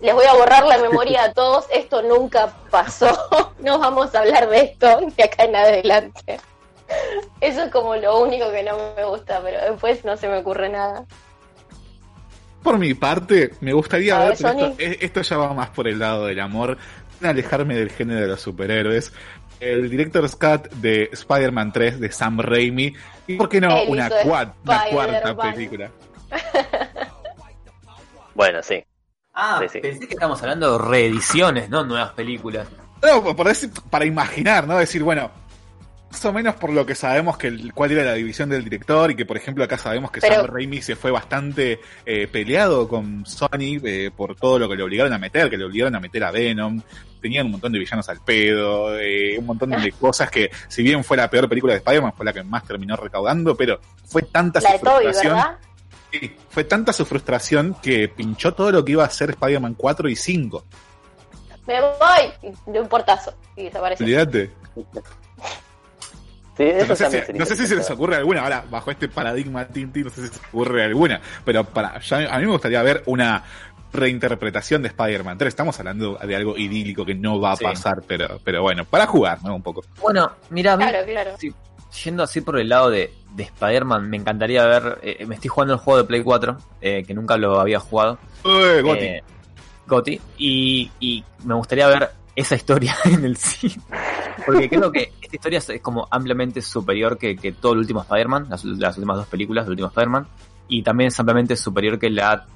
les 0.00 0.14
voy 0.14 0.26
a 0.26 0.34
borrar 0.34 0.66
la 0.66 0.76
memoria 0.78 1.24
a 1.24 1.32
todos, 1.32 1.64
esto 1.70 2.02
nunca 2.02 2.52
pasó, 2.70 3.08
no 3.60 3.78
vamos 3.78 4.14
a 4.14 4.20
hablar 4.20 4.48
de 4.48 4.60
esto 4.60 5.00
de 5.16 5.24
acá 5.24 5.44
en 5.44 5.56
adelante. 5.56 6.40
Eso 7.40 7.62
es 7.64 7.70
como 7.70 7.96
lo 7.96 8.20
único 8.20 8.50
que 8.50 8.62
no 8.62 8.76
me 8.96 9.04
gusta, 9.04 9.40
pero 9.42 9.58
después 9.72 10.04
no 10.04 10.16
se 10.16 10.28
me 10.28 10.38
ocurre 10.38 10.68
nada. 10.68 11.04
Por 12.62 12.78
mi 12.78 12.94
parte, 12.94 13.52
me 13.60 13.72
gustaría 13.72 14.18
ver, 14.18 14.32
esto, 14.32 14.74
eh, 14.78 14.98
esto 15.00 15.22
ya 15.22 15.36
va 15.36 15.52
más 15.54 15.70
por 15.70 15.86
el 15.86 15.98
lado 15.98 16.26
del 16.26 16.40
amor, 16.40 16.76
sin 17.18 17.28
alejarme 17.28 17.76
del 17.76 17.90
género 17.90 18.20
de 18.20 18.26
los 18.26 18.40
superhéroes. 18.40 19.12
El 19.60 19.88
director 19.88 20.28
Scott 20.28 20.68
de 20.72 21.08
Spider-Man 21.12 21.72
3 21.72 22.00
de 22.00 22.10
Sam 22.12 22.40
Raimi, 22.40 22.92
y 23.26 23.36
por 23.36 23.48
qué 23.48 23.60
no 23.60 23.82
una, 23.84 24.10
cuarta 24.10 25.36
película. 25.36 25.90
Bueno, 28.34 28.62
sí. 28.62 28.84
Ah, 29.32 29.58
Sí, 29.62 29.68
sí. 29.70 29.80
pensé 29.80 30.06
que 30.06 30.14
estábamos 30.14 30.42
hablando 30.42 30.78
de 30.78 30.84
reediciones, 30.86 31.70
no 31.70 31.84
nuevas 31.84 32.10
películas. 32.12 32.68
No, 33.02 33.34
por 33.34 33.46
decir- 33.46 33.70
para 33.90 34.04
imaginar, 34.04 34.66
¿no? 34.66 34.76
Decir, 34.78 35.02
bueno, 35.02 35.30
más 36.16 36.24
o 36.24 36.32
menos 36.32 36.54
por 36.54 36.70
lo 36.72 36.86
que 36.86 36.94
sabemos 36.94 37.36
que 37.36 37.48
el- 37.48 37.74
cuál 37.74 37.92
era 37.92 38.02
la 38.02 38.14
división 38.14 38.48
del 38.48 38.64
director 38.64 39.10
y 39.10 39.14
que, 39.16 39.26
por 39.26 39.36
ejemplo, 39.36 39.62
acá 39.62 39.76
sabemos 39.76 40.10
que 40.10 40.20
Pero- 40.22 40.36
Sam 40.36 40.46
Raimi 40.46 40.80
se 40.80 40.96
fue 40.96 41.10
bastante 41.10 41.78
eh, 42.06 42.26
peleado 42.26 42.88
con 42.88 43.26
Sony 43.26 43.78
eh, 43.84 44.10
por 44.16 44.34
todo 44.34 44.58
lo 44.58 44.66
que 44.66 44.76
le 44.76 44.82
obligaron 44.82 45.12
a 45.12 45.18
meter, 45.18 45.50
que 45.50 45.58
le 45.58 45.64
obligaron 45.66 45.94
a 45.94 46.00
meter 46.00 46.24
a 46.24 46.30
Venom, 46.30 46.80
tenían 47.20 47.44
un 47.46 47.52
montón 47.52 47.70
de 47.72 47.78
villanos 47.80 48.08
al 48.08 48.20
pedo, 48.24 48.98
eh, 48.98 49.36
un 49.38 49.44
montón 49.44 49.68
de 49.70 49.92
cosas 49.92 50.30
que, 50.30 50.50
si 50.68 50.82
bien 50.82 51.04
fue 51.04 51.18
la 51.18 51.28
peor 51.28 51.50
película 51.50 51.74
de 51.74 51.78
Spider-Man, 51.80 52.14
fue 52.16 52.24
la 52.24 52.32
que 52.32 52.42
más 52.42 52.64
terminó 52.64 52.96
recaudando, 52.96 53.54
pero 53.54 53.78
fue 54.06 54.22
tanta 54.22 54.58
La 54.62 54.70
su 54.70 54.72
de 54.72 54.78
Toby, 54.78 55.02
frustración. 55.04 55.34
¿verdad? 55.34 55.58
Sí, 56.12 56.36
fue 56.48 56.64
tanta 56.64 56.92
su 56.94 57.04
frustración 57.04 57.76
que 57.82 58.08
pinchó 58.08 58.54
todo 58.54 58.72
lo 58.72 58.82
que 58.82 58.92
iba 58.92 59.04
a 59.04 59.10
ser 59.10 59.30
Spider-Man 59.30 59.74
4 59.74 60.08
y 60.08 60.16
5. 60.16 60.64
Me 61.66 61.78
voy 61.78 62.54
de 62.72 62.80
un 62.80 62.88
portazo 62.88 63.34
y 63.54 63.64
desaparece. 63.64 64.02
Olvídate. 64.02 64.50
Sí, 66.56 66.62
eso 66.64 66.86
No 66.86 66.96
sé, 66.96 67.04
si, 67.06 67.10
sería 67.10 67.38
no 67.38 67.46
sé 67.46 67.56
si 67.56 67.66
se 67.66 67.76
les 67.76 67.90
ocurre 67.90 68.16
alguna, 68.16 68.42
ahora 68.42 68.64
bajo 68.70 68.90
este 68.90 69.08
paradigma 69.08 69.66
Tinti, 69.66 70.02
no 70.02 70.10
sé 70.10 70.22
si 70.22 70.28
se 70.28 70.34
les 70.34 70.48
ocurre 70.48 70.84
alguna, 70.84 71.20
pero 71.44 71.64
para 71.64 72.00
ya- 72.00 72.34
a 72.34 72.38
mí 72.38 72.46
me 72.46 72.52
gustaría 72.52 72.82
ver 72.82 73.02
una 73.06 73.44
reinterpretación 73.92 74.82
de 74.82 74.88
Spider-Man 74.88 75.38
3. 75.38 75.48
Estamos 75.48 75.78
hablando 75.78 76.14
de 76.16 76.36
algo 76.36 76.56
idílico 76.56 77.04
que 77.04 77.14
no 77.14 77.40
va 77.40 77.52
a 77.52 77.56
Sí. 77.56 77.64
pasar, 77.64 78.02
pero, 78.06 78.40
pero 78.44 78.62
bueno, 78.62 78.84
para 78.84 79.06
jugar, 79.06 79.38
¿no? 79.42 79.54
Un 79.54 79.62
poco. 79.62 79.84
Bueno, 80.02 80.32
mira, 80.50 80.76
mí, 80.76 80.84
Claro, 80.84 81.06
claro. 81.06 81.30
sí, 81.38 81.52
yendo 82.04 82.22
así 82.22 82.40
por 82.40 82.58
el 82.58 82.68
lado 82.68 82.90
de, 82.90 83.12
de 83.32 83.42
Spider-Man, 83.44 84.08
me 84.08 84.16
encantaría 84.18 84.64
ver. 84.66 84.98
eh, 85.02 85.24
me 85.26 85.34
estoy 85.36 85.48
jugando 85.48 85.74
el 85.74 85.80
juego 85.80 85.98
de 86.02 86.04
Play 86.04 86.22
4, 86.22 86.56
eh, 86.80 87.04
que 87.06 87.14
nunca 87.14 87.36
lo 87.36 87.58
había 87.60 87.80
jugado. 87.80 88.18
¡Eh, 88.44 88.80
Goti! 88.82 89.04
Eh, 89.04 89.22
Gotti, 89.86 90.20
y, 90.36 90.90
y 91.00 91.24
me 91.44 91.54
gustaría 91.54 91.86
ver 91.86 92.10
esa 92.36 92.54
historia 92.54 92.94
en 93.04 93.24
el 93.24 93.36
cine. 93.36 93.82
Porque 94.44 94.68
creo 94.68 94.92
que 94.92 95.12
esta 95.20 95.36
historia 95.36 95.58
es, 95.58 95.70
es 95.70 95.80
como 95.80 96.06
ampliamente 96.10 96.62
superior 96.62 97.18
que, 97.18 97.34
que 97.36 97.52
todo 97.52 97.72
el 97.72 97.78
último 97.80 98.02
Spider-Man, 98.02 98.46
las, 98.50 98.64
las 98.64 98.96
últimas 98.96 99.16
dos 99.16 99.26
películas 99.26 99.64
del 99.64 99.72
último 99.72 99.88
Spider-Man, 99.88 100.26
y 100.68 100.82
también 100.82 101.08
es 101.08 101.18
ampliamente 101.18 101.56
superior 101.56 101.98
que 101.98 102.10
la. 102.10 102.46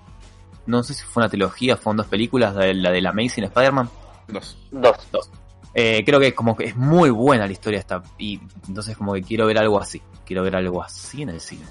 No 0.66 0.82
sé 0.82 0.94
si 0.94 1.02
fue 1.02 1.22
una 1.22 1.30
trilogía, 1.30 1.76
fueron 1.76 1.96
dos 1.96 2.06
películas, 2.06 2.54
de 2.54 2.74
la 2.74 2.90
del 2.90 3.06
Amazing 3.06 3.44
Spider-Man. 3.44 3.88
Dos. 4.28 4.56
Dos. 4.70 5.30
Eh, 5.72 6.02
creo 6.04 6.20
que 6.20 6.34
como 6.34 6.56
que 6.56 6.64
es 6.64 6.76
muy 6.76 7.10
buena 7.10 7.46
la 7.46 7.52
historia 7.52 7.78
esta, 7.78 8.02
y 8.18 8.40
entonces 8.68 8.96
como 8.96 9.14
que 9.14 9.22
quiero 9.22 9.46
ver 9.46 9.58
algo 9.58 9.80
así, 9.80 10.02
quiero 10.26 10.42
ver 10.42 10.56
algo 10.56 10.82
así 10.82 11.22
en 11.22 11.30
el 11.30 11.40
cine. 11.40 11.64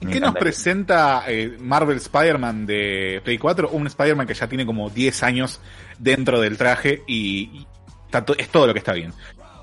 ¿Y 0.00 0.06
Me 0.06 0.12
¿Qué 0.12 0.20
nos 0.20 0.34
presenta 0.34 1.24
eh, 1.28 1.56
Marvel 1.60 1.96
Spider-Man 1.96 2.66
de 2.66 3.20
Play 3.24 3.38
4? 3.38 3.70
Un 3.70 3.86
Spider-Man 3.86 4.26
que 4.26 4.34
ya 4.34 4.46
tiene 4.48 4.66
como 4.66 4.90
10 4.90 5.22
años 5.22 5.60
dentro 5.98 6.40
del 6.40 6.56
traje 6.58 7.02
y, 7.06 7.66
está 8.06 8.24
to- 8.24 8.36
es 8.36 8.48
todo 8.48 8.66
lo 8.66 8.72
que 8.72 8.80
está 8.80 8.92
bien. 8.92 9.12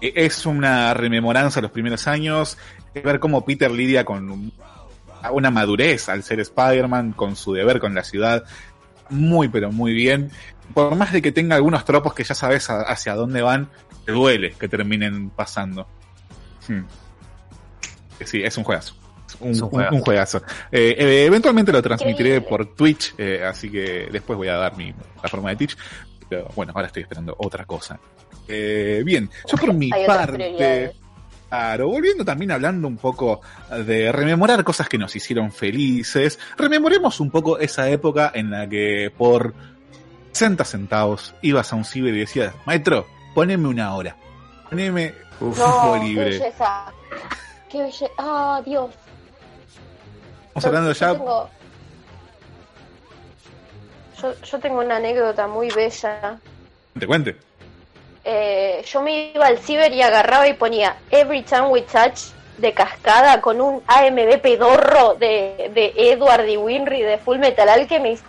Eh, 0.02 0.14
Es 0.16 0.46
una 0.46 0.94
rememoranza 0.94 1.60
de 1.60 1.64
los 1.64 1.72
primeros 1.72 2.08
años, 2.08 2.58
es 2.94 3.04
ver 3.04 3.20
cómo 3.20 3.46
Peter 3.46 3.70
lidia 3.70 4.04
con 4.06 4.30
un- 4.32 4.54
una 5.32 5.52
madurez 5.52 6.10
al 6.10 6.24
ser 6.24 6.40
Spider-Man, 6.40 7.12
con 7.14 7.36
su 7.36 7.54
deber 7.54 7.80
con 7.80 7.94
la 7.94 8.04
ciudad, 8.04 8.44
muy 9.10 9.48
pero 9.50 9.72
muy 9.72 9.94
bien. 9.94 10.32
Por 10.74 10.96
más 10.96 11.12
de 11.12 11.22
que 11.22 11.32
tenga 11.32 11.56
algunos 11.58 11.86
tropos 11.86 12.14
que 12.16 12.24
ya 12.24 12.34
sabes 12.34 12.68
hacia 12.70 13.14
dónde 13.14 13.42
van, 13.44 13.70
te 14.06 14.14
duele 14.14 14.54
que 14.60 14.68
terminen 14.68 15.30
pasando. 15.30 15.86
Hmm. 16.68 16.82
Sí, 18.26 18.42
es 18.42 18.58
un 18.58 18.64
juegazo. 18.64 18.96
Un, 19.42 19.52
Es 19.52 19.58
un 19.60 19.64
un- 19.66 19.70
juegazo. 19.72 19.96
un 19.96 20.02
juegazo. 20.02 20.38
Eh, 20.72 20.96
eh, 20.98 21.26
eventualmente 21.26 21.72
lo 21.72 21.82
transmitiré 21.82 22.36
Increíble. 22.38 22.48
por 22.50 22.76
Twitch, 22.76 23.14
eh, 23.18 23.44
así 23.44 23.70
que 23.72 24.08
después 24.12 24.38
voy 24.38 24.48
a 24.48 24.56
dar 24.56 24.78
mi 24.78 24.94
plataforma 24.94 25.50
de 25.50 25.56
Twitch. 25.58 25.78
Pero 26.30 26.48
bueno, 26.56 26.72
ahora 26.76 26.88
estoy 26.88 27.04
esperando 27.04 27.36
otra 27.40 27.66
cosa. 27.66 28.00
Eh, 28.48 29.02
bien, 29.06 29.30
yo 29.48 29.58
por 29.58 29.74
mi 29.74 29.90
parte, 29.90 30.92
claro, 31.50 31.88
volviendo 31.90 32.24
también 32.24 32.52
hablando 32.52 32.88
un 32.88 32.98
poco 32.98 33.42
de 33.86 34.12
rememorar 34.12 34.64
cosas 34.64 34.88
que 34.88 34.98
nos 34.98 35.16
hicieron 35.16 35.52
felices, 35.52 36.40
rememoremos 36.58 37.20
un 37.20 37.30
poco 37.32 37.60
esa 37.60 37.90
época 37.90 38.32
en 38.34 38.50
la 38.52 38.68
que 38.70 39.12
por 39.18 39.54
60 40.32 40.64
centavos 40.64 41.36
ibas 41.42 41.74
a 41.74 41.76
un 41.76 41.84
ciber 41.84 42.16
y 42.16 42.20
decías, 42.20 42.54
maestro, 42.66 43.06
poneme 43.36 43.68
una 43.68 43.94
hora, 43.96 44.16
poneme 44.70 45.14
un 45.42 45.50
No, 45.50 45.56
tiempo 45.56 45.94
qué 46.00 46.06
libre. 46.08 46.26
belleza. 46.26 46.86
Qué 47.70 47.80
belleza. 47.80 48.06
Ah, 48.18 48.62
Dios. 48.66 48.90
Estamos 50.56 50.66
hablando 50.66 50.92
Yo 50.92 51.00
ya 51.00 51.12
tengo- 51.14 51.50
Yo, 54.22 54.34
yo 54.44 54.60
tengo 54.60 54.80
una 54.80 54.98
anécdota 54.98 55.48
muy 55.48 55.70
bella. 55.70 56.40
te 57.00 57.08
cuente. 57.08 57.36
Eh, 58.24 58.84
yo 58.86 59.02
me 59.02 59.32
iba 59.34 59.48
al 59.48 59.58
ciber 59.58 59.92
y 59.94 60.02
agarraba 60.04 60.48
y 60.48 60.54
ponía 60.54 60.98
Every 61.10 61.42
Time 61.42 61.68
We 61.70 61.82
Touch 61.82 62.20
de 62.58 62.74
cascada 62.74 63.42
con 63.42 63.60
un 63.62 63.82
AMB 63.88 64.40
pedorro 64.40 65.16
de, 65.16 65.72
de 65.74 65.94
Edward 65.96 66.48
y 66.48 66.58
Winry 66.58 67.02
de 67.02 67.18
Full 67.18 67.40
Metal 67.40 67.68
Alchemist. 67.68 68.24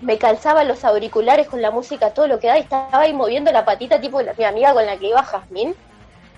Me 0.00 0.16
calzaba 0.16 0.64
los 0.64 0.84
auriculares 0.84 1.48
con 1.48 1.60
la 1.60 1.70
música, 1.70 2.10
todo 2.14 2.26
lo 2.28 2.38
que 2.38 2.46
da, 2.46 2.56
y 2.56 2.62
estaba 2.62 3.00
ahí 3.00 3.12
moviendo 3.12 3.50
la 3.52 3.64
patita, 3.66 4.00
tipo 4.00 4.22
la, 4.22 4.32
mi 4.38 4.44
amiga 4.44 4.72
con 4.72 4.86
la 4.86 4.96
que 4.96 5.08
iba 5.08 5.22
Jazmín. 5.22 5.74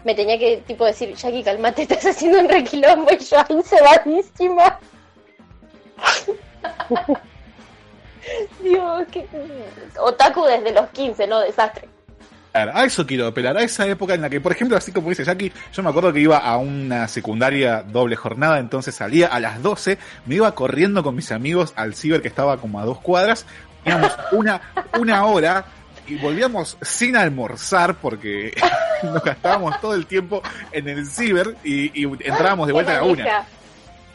Me 0.03 0.15
tenía 0.15 0.39
que 0.39 0.57
tipo 0.67 0.85
decir, 0.87 1.15
Jackie, 1.15 1.45
calmate, 1.45 1.83
estás 1.89 2.07
haciendo 2.07 2.41
un 2.41 2.49
requilombo 2.49 3.13
y 3.13 3.19
yo 3.19 3.39
ahí 3.39 3.63
cebadísima. 3.63 4.81
Dios. 8.63 9.07
Otaku 9.99 10.45
desde 10.45 10.73
los 10.73 10.89
15, 10.91 11.27
¿no? 11.27 11.41
Desastre. 11.41 11.89
A 12.53 12.85
eso 12.85 13.07
quiero 13.07 13.29
apelar, 13.29 13.57
a 13.57 13.63
esa 13.63 13.87
época 13.87 14.15
en 14.15 14.23
la 14.23 14.29
que, 14.29 14.41
por 14.41 14.51
ejemplo, 14.51 14.77
así 14.77 14.91
como 14.91 15.09
dice 15.09 15.23
Jackie, 15.23 15.53
yo 15.73 15.83
me 15.85 15.91
acuerdo 15.91 16.13
que 16.13 16.19
iba 16.19 16.39
a 16.39 16.57
una 16.57 17.07
secundaria 17.07 17.83
doble 17.83 18.17
jornada, 18.17 18.59
entonces 18.59 18.93
salía 18.93 19.29
a 19.29 19.39
las 19.39 19.63
12, 19.63 19.99
me 20.27 20.35
iba 20.35 20.53
corriendo 20.53 21.05
con 21.05 21.15
mis 21.15 21.31
amigos 21.31 21.73
al 21.77 21.95
ciber 21.95 22.23
que 22.23 22.29
estaba 22.29 22.57
como 22.57 22.81
a 22.81 22.85
dos 22.85 22.99
cuadras, 22.99 23.47
teníamos 23.85 24.13
una, 24.33 24.61
una 24.99 25.27
hora 25.27 25.65
y 26.09 26.17
volvíamos 26.17 26.77
sin 26.83 27.17
almorzar 27.17 27.95
porque 27.95 28.53
nos 29.05 29.23
gastábamos 29.23 29.81
todo 29.81 29.95
el 29.95 30.07
tiempo 30.07 30.43
en 30.73 30.89
el 30.89 31.07
ciber 31.07 31.55
y, 31.63 32.03
y 32.03 32.05
entrábamos 32.05 32.67
de 32.67 32.73
vuelta 32.73 32.93
a 32.93 32.95
la 32.97 33.03
una. 33.05 33.45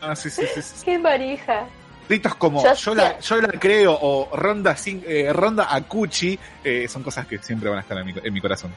Ah, 0.02 0.16
sí, 0.16 0.30
sí, 0.30 0.44
sí, 0.54 0.62
sí. 0.62 0.74
Qué 0.86 0.98
manija. 1.00 1.66
Gritos 2.08 2.36
como 2.36 2.64
Yo 2.64 2.74
yo, 2.76 2.94
la, 2.96 3.08
hacía- 3.08 3.20
yo 3.20 3.42
la 3.42 3.60
creo 3.60 3.98
o 4.00 4.30
ronda, 4.36 4.76
cin- 4.76 5.04
eh, 5.08 5.34
ronda 5.34 5.74
a 5.74 5.82
Cuchi, 5.82 6.38
eh, 6.64 6.88
son 6.88 7.02
cosas 7.02 7.26
que 7.26 7.40
siempre 7.40 7.68
van 7.70 7.80
a 7.80 7.82
estar 7.82 7.98
en 7.98 8.06
mi, 8.06 8.14
en 8.24 8.34
mi 8.34 8.40
corazón. 8.42 8.72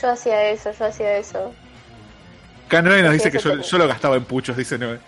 Yo 0.00 0.10
hacía 0.10 0.50
eso, 0.50 0.70
yo 0.72 0.84
hacía 0.86 1.16
eso. 1.16 1.52
K9 2.70 3.02
nos 3.02 3.12
dice 3.12 3.30
que 3.32 3.38
yo, 3.38 3.78
lo 3.78 3.88
gastaba 3.88 4.16
en 4.16 4.24
puchos, 4.24 4.56
dice 4.56 4.78
9. 4.78 5.00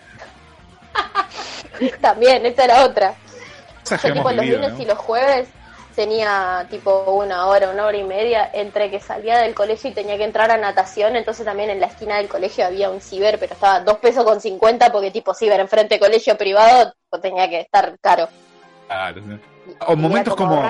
También, 2.01 2.45
esa 2.47 2.65
era 2.65 2.85
otra. 2.85 3.15
Yo 3.89 3.97
ya 3.97 4.13
tipo 4.13 4.31
los 4.33 4.47
lunes 4.47 4.73
¿no? 4.73 4.81
y 4.83 4.85
los 4.85 4.99
jueves, 4.99 5.49
tenía 5.97 6.67
tipo 6.71 7.11
una 7.11 7.47
hora, 7.47 7.71
una 7.71 7.87
hora 7.87 7.97
y 7.97 8.05
media 8.05 8.49
entre 8.53 8.91
que 8.91 9.01
salía 9.01 9.39
del 9.39 9.55
colegio 9.55 9.91
y 9.91 9.95
tenía 9.95 10.17
que 10.19 10.25
entrar 10.25 10.51
a 10.51 10.59
natación, 10.59 11.17
entonces 11.17 11.45
también 11.45 11.71
en 11.71 11.81
la 11.81 11.87
esquina 11.87 12.19
del 12.19 12.29
colegio 12.29 12.67
había 12.67 12.91
un 12.91 13.01
ciber, 13.01 13.39
pero 13.41 13.55
estaba 13.55 13.81
dos 13.81 13.97
pesos 13.97 14.23
con 14.23 14.41
50 14.41 14.93
porque 14.93 15.11
tipo 15.11 15.35
ciber 15.35 15.59
enfrente 15.59 15.95
de 15.95 16.01
colegio 16.01 16.37
privado 16.37 16.95
pues 17.09 17.23
tenía 17.23 17.49
que 17.49 17.61
estar 17.61 17.99
caro. 18.01 18.29
Claro. 18.87 19.23
O 19.89 19.97
momentos 19.97 20.37
como, 20.37 20.63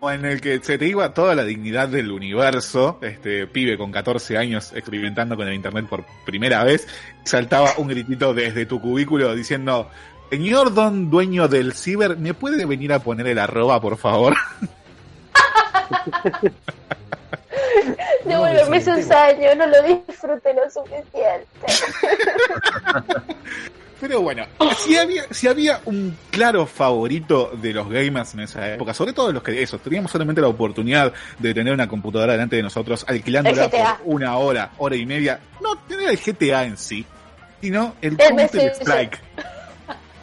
como 0.00 0.10
en 0.10 0.24
el 0.24 0.40
que 0.40 0.58
se 0.58 0.76
te 0.76 0.86
iba 0.86 1.14
toda 1.14 1.34
la 1.36 1.44
dignidad 1.44 1.88
del 1.88 2.10
universo, 2.10 2.98
este 3.02 3.46
pibe 3.46 3.78
con 3.78 3.92
14 3.92 4.36
años 4.36 4.72
experimentando 4.74 5.36
con 5.36 5.46
el 5.46 5.54
internet 5.54 5.86
por 5.88 6.04
primera 6.24 6.64
vez, 6.64 6.88
saltaba 7.24 7.70
un 7.78 7.86
gritito 7.86 8.34
desde 8.34 8.66
tu 8.66 8.80
cubículo 8.80 9.34
diciendo, 9.34 9.88
señor 10.30 10.74
don 10.74 11.10
dueño 11.10 11.48
del 11.48 11.72
ciber, 11.72 12.16
¿me 12.16 12.34
puede 12.34 12.64
venir 12.66 12.92
a 12.92 12.98
poner 12.98 13.26
el 13.26 13.38
arroba, 13.38 13.80
por 13.80 13.96
favor? 13.96 14.34
Devuélveme 18.24 18.76
esos 18.78 19.10
años, 19.10 19.56
no 19.56 19.66
lo 19.66 19.82
disfruté 19.82 20.54
lo 20.54 20.70
suficiente. 20.70 21.46
Pero 23.98 24.20
bueno, 24.20 24.44
si 24.76 24.94
había, 24.96 25.24
si 25.30 25.48
había 25.48 25.80
un 25.86 26.18
claro 26.30 26.66
favorito 26.66 27.52
de 27.54 27.72
los 27.72 27.88
gamers 27.88 28.34
en 28.34 28.40
esa 28.40 28.74
época, 28.74 28.92
sobre 28.92 29.14
todo 29.14 29.32
los 29.32 29.42
que 29.42 29.62
eso, 29.62 29.78
teníamos 29.78 30.10
solamente 30.10 30.42
la 30.42 30.48
oportunidad 30.48 31.14
de 31.38 31.54
tener 31.54 31.72
una 31.72 31.88
computadora 31.88 32.32
delante 32.32 32.56
de 32.56 32.62
nosotros, 32.62 33.06
alquilándola 33.08 33.70
por 33.70 33.80
una 34.04 34.36
hora, 34.36 34.72
hora 34.76 34.96
y 34.96 35.06
media, 35.06 35.40
no 35.62 35.78
tener 35.88 36.10
el 36.10 36.18
GTA 36.18 36.64
en 36.64 36.76
sí, 36.76 37.06
sino 37.62 37.94
el 38.02 38.20
El 38.20 38.28
Counter. 38.28 38.74
Strike. 38.74 39.18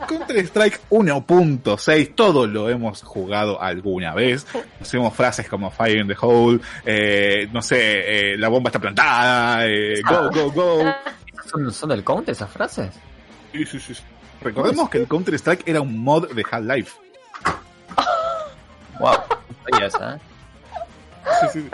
Counter 0.08 0.38
Strike 0.46 0.82
1.6, 0.90 2.16
todos 2.16 2.50
lo 2.50 2.70
hemos 2.70 3.02
jugado 3.04 3.62
alguna 3.62 4.14
vez. 4.14 4.46
Hacemos 4.82 5.14
frases 5.14 5.48
como 5.48 5.72
Fire 5.72 6.00
in 6.00 6.08
the 6.08 6.16
Hole, 6.20 6.60
eh, 6.86 7.48
no 7.52 7.62
sé, 7.62 8.34
eh, 8.34 8.38
la 8.38 8.50
bomba 8.50 8.70
está 8.70 8.80
plantada, 8.80 9.66
eh, 9.68 10.02
go, 10.08 10.30
go, 10.30 10.52
go. 10.52 10.84
¿Son, 11.52 11.72
¿Son 11.72 11.90
del 11.90 12.04
counter 12.04 12.34
esas 12.34 12.50
frases? 12.50 12.92
Sí, 13.52 13.66
sí, 13.66 13.80
sí. 13.80 13.94
Recordemos 14.42 14.90
que 14.90 14.98
el 14.98 15.08
Counter 15.08 15.36
Strike 15.36 15.68
era 15.68 15.82
un 15.82 16.04
mod 16.04 16.30
de 16.32 16.44
Half-Life. 16.50 16.92
Wow, 19.00 19.12
no 19.12 19.72
sabía 19.72 19.88
esa, 19.88 20.16
¿eh? 20.16 20.20
Sí, 21.42 21.48
sí. 21.54 21.70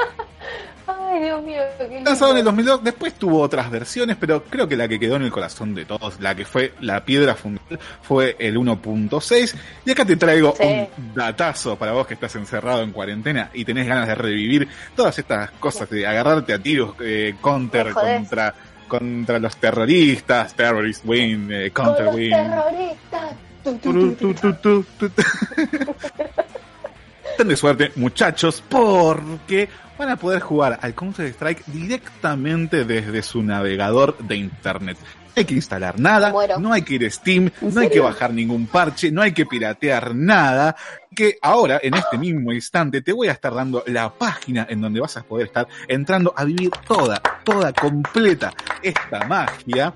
Ay, 0.92 1.24
Dios 1.24 1.44
mío. 1.44 1.62
Lanzado 2.04 2.32
en 2.32 2.38
el 2.40 2.44
2002, 2.46 2.84
después 2.84 3.14
tuvo 3.14 3.42
otras 3.42 3.70
versiones, 3.70 4.18
pero 4.20 4.44
creo 4.44 4.68
que 4.68 4.76
la 4.76 4.88
que 4.88 5.00
quedó 5.00 5.18
en 5.18 5.24
el 5.24 5.32
corazón 5.32 5.76
de 5.76 5.86
todos, 5.86 6.20
la 6.20 6.34
que 6.36 6.46
fue 6.46 6.74
la 6.82 7.06
piedra 7.06 7.36
fundamental, 7.36 7.80
fue 8.02 8.36
el 8.40 8.58
1.6. 8.58 9.56
Y 9.86 9.92
acá 9.92 10.06
te 10.06 10.16
traigo 10.16 10.54
Sí. 10.58 10.64
un 10.64 11.14
datazo 11.14 11.76
para 11.78 11.92
vos 11.92 12.08
que 12.08 12.16
estás 12.16 12.36
encerrado 12.36 12.82
en 12.82 12.92
cuarentena 12.92 13.50
y 13.54 13.66
tenés 13.66 13.88
ganas 13.88 14.08
de 14.08 14.16
revivir 14.16 14.68
todas 14.96 15.18
estas 15.20 15.52
cosas, 15.52 15.90
de 15.90 16.08
agarrarte 16.08 16.54
a 16.54 16.60
tiros, 16.60 16.96
eh, 17.02 17.36
counter 17.42 17.94
contra, 17.94 18.54
contra 18.88 19.40
los 19.40 19.56
terroristas, 19.58 20.56
terrorist 20.56 21.06
win, 21.06 21.50
eh, 21.52 21.72
Con 21.72 21.86
counter 21.86 22.06
los 22.06 22.16
win. 22.16 22.32
terroristas. 22.32 23.32
Tu. 23.62 24.86
Ten 27.38 27.48
de 27.48 27.56
suerte, 27.56 27.92
muchachos, 27.96 28.64
porque 28.68 29.68
van 30.00 30.10
a 30.10 30.16
poder 30.16 30.40
jugar 30.40 30.80
al 30.82 30.96
Counter-Strike 30.96 31.66
directamente 31.68 32.86
desde 32.86 33.22
su 33.22 33.44
navegador 33.44 34.18
de 34.18 34.38
internet. 34.38 34.98
No 35.00 35.34
hay 35.36 35.46
que 35.46 35.54
instalar 35.54 36.00
nada, 36.00 36.32
Muero. 36.32 36.58
no 36.58 36.72
hay 36.72 36.84
que 36.84 36.96
ir 36.96 37.06
a 37.06 37.10
Steam, 37.10 37.52
no 37.62 37.82
hay 37.82 37.90
que 37.90 38.00
bajar 38.00 38.34
ningún 38.34 38.66
parche, 38.66 39.12
no 39.12 39.22
hay 39.22 39.34
que 39.34 39.46
piratear 39.46 40.16
nada. 40.16 40.76
Que 41.14 41.38
ahora, 41.42 41.82
en 41.84 41.96
este 41.96 42.18
mismo 42.18 42.54
instante, 42.54 43.02
te 43.02 43.12
voy 43.12 43.28
a 43.28 43.34
estar 43.34 43.54
dando 43.54 43.84
la 43.88 44.10
página 44.10 44.66
en 44.70 44.80
donde 44.80 45.02
vas 45.02 45.18
a 45.18 45.24
poder 45.24 45.48
estar 45.48 45.68
entrando 45.88 46.34
a 46.36 46.46
vivir 46.46 46.72
toda, 46.88 47.22
toda 47.44 47.74
completa 47.74 48.54
esta 48.82 49.26
magia. 49.28 49.94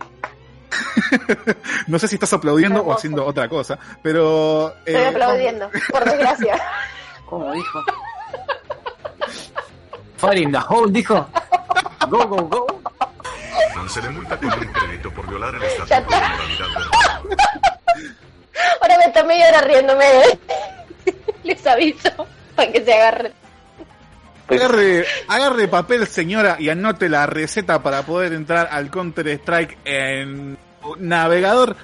no 1.88 1.98
sé 1.98 2.10
si 2.10 2.16
estás 2.16 2.34
aplaudiendo 2.34 2.84
o 2.84 2.94
haciendo 2.94 3.26
otra 3.26 3.48
cosa, 3.48 3.80
pero... 4.02 4.76
Estoy 4.86 4.96
eh, 4.96 5.08
aplaudiendo, 5.08 5.72
por 5.90 6.04
desgracia. 6.04 6.62
¿Cómo 7.26 7.54
dijo? 7.54 7.80
Fire 10.24 10.40
in 10.40 10.54
the 10.54 10.58
hole, 10.58 10.90
dijo. 10.90 11.28
Go, 12.10 12.26
go, 12.26 12.48
go. 12.48 12.66
Se 13.90 14.02
le 14.02 14.10
multa 14.12 14.38
con 14.38 14.54
un 14.54 14.72
crédito 14.72 15.12
por 15.12 15.28
violar 15.28 15.54
el 15.56 15.64
estatuto 15.64 16.16
de 16.16 16.22
moralidad 16.22 16.68
Ahora 18.82 18.98
me 19.00 19.04
está 19.04 19.22
medio 19.26 19.46
hora 19.50 19.62
riéndome. 19.64 20.06
Les 21.44 21.68
aviso 21.68 22.10
para 22.56 22.72
que 22.72 22.86
se 22.86 22.94
agarren. 22.94 23.34
Agarre, 24.48 25.06
agarre 25.28 25.68
papel, 25.68 26.08
señora, 26.08 26.56
y 26.58 26.70
anote 26.70 27.10
la 27.10 27.26
receta 27.26 27.84
para 27.84 28.04
poder 28.04 28.32
entrar 28.32 28.70
al 28.72 28.90
Counter 28.90 29.28
Strike 29.28 29.78
en 29.84 30.58
navegador. 31.00 31.76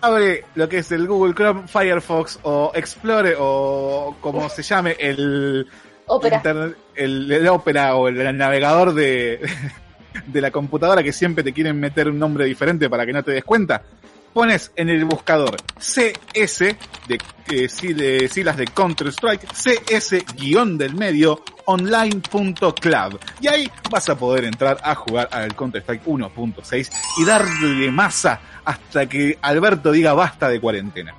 Abre 0.00 0.46
lo 0.54 0.66
que 0.66 0.78
es 0.78 0.90
el 0.92 1.06
Google 1.06 1.34
Chrome, 1.34 1.68
Firefox 1.68 2.38
o 2.42 2.72
Explore 2.74 3.36
o 3.38 4.16
como 4.22 4.48
se 4.48 4.62
llame 4.62 4.96
el 4.98 5.68
Ópera. 6.06 6.36
internet- 6.36 6.76
el, 6.94 7.30
el 7.30 7.48
Opera 7.48 7.94
o 7.96 8.08
el, 8.08 8.20
el 8.20 8.36
navegador 8.36 8.94
de, 8.94 9.40
de 10.26 10.40
la 10.40 10.50
computadora 10.50 11.02
que 11.02 11.12
siempre 11.12 11.42
te 11.44 11.52
quieren 11.52 11.78
meter 11.78 12.08
un 12.08 12.18
nombre 12.18 12.44
diferente 12.44 12.88
para 12.88 13.04
que 13.06 13.12
no 13.12 13.22
te 13.22 13.32
des 13.32 13.44
cuenta. 13.44 13.82
Pones 14.32 14.70
en 14.76 14.90
el 14.90 15.06
buscador 15.06 15.56
CS 15.78 16.58
de, 16.58 17.18
eh, 17.50 17.68
de 17.94 18.28
siglas 18.28 18.58
de 18.58 18.66
Counter 18.66 19.06
Strike, 19.08 19.46
CS 19.50 20.14
guion 20.36 20.76
del 20.76 20.94
medio 20.94 21.42
online.club. 21.64 23.18
Y 23.40 23.48
ahí 23.48 23.70
vas 23.90 24.08
a 24.10 24.16
poder 24.18 24.44
entrar 24.44 24.78
a 24.82 24.94
jugar 24.94 25.28
al 25.32 25.54
Counter 25.54 25.80
Strike 25.80 26.04
1.6 26.04 26.90
y 27.18 27.24
darle 27.24 27.90
masa 27.90 28.40
hasta 28.64 29.06
que 29.06 29.38
Alberto 29.40 29.90
diga 29.92 30.12
basta 30.12 30.48
de 30.50 30.60
cuarentena. 30.60 31.14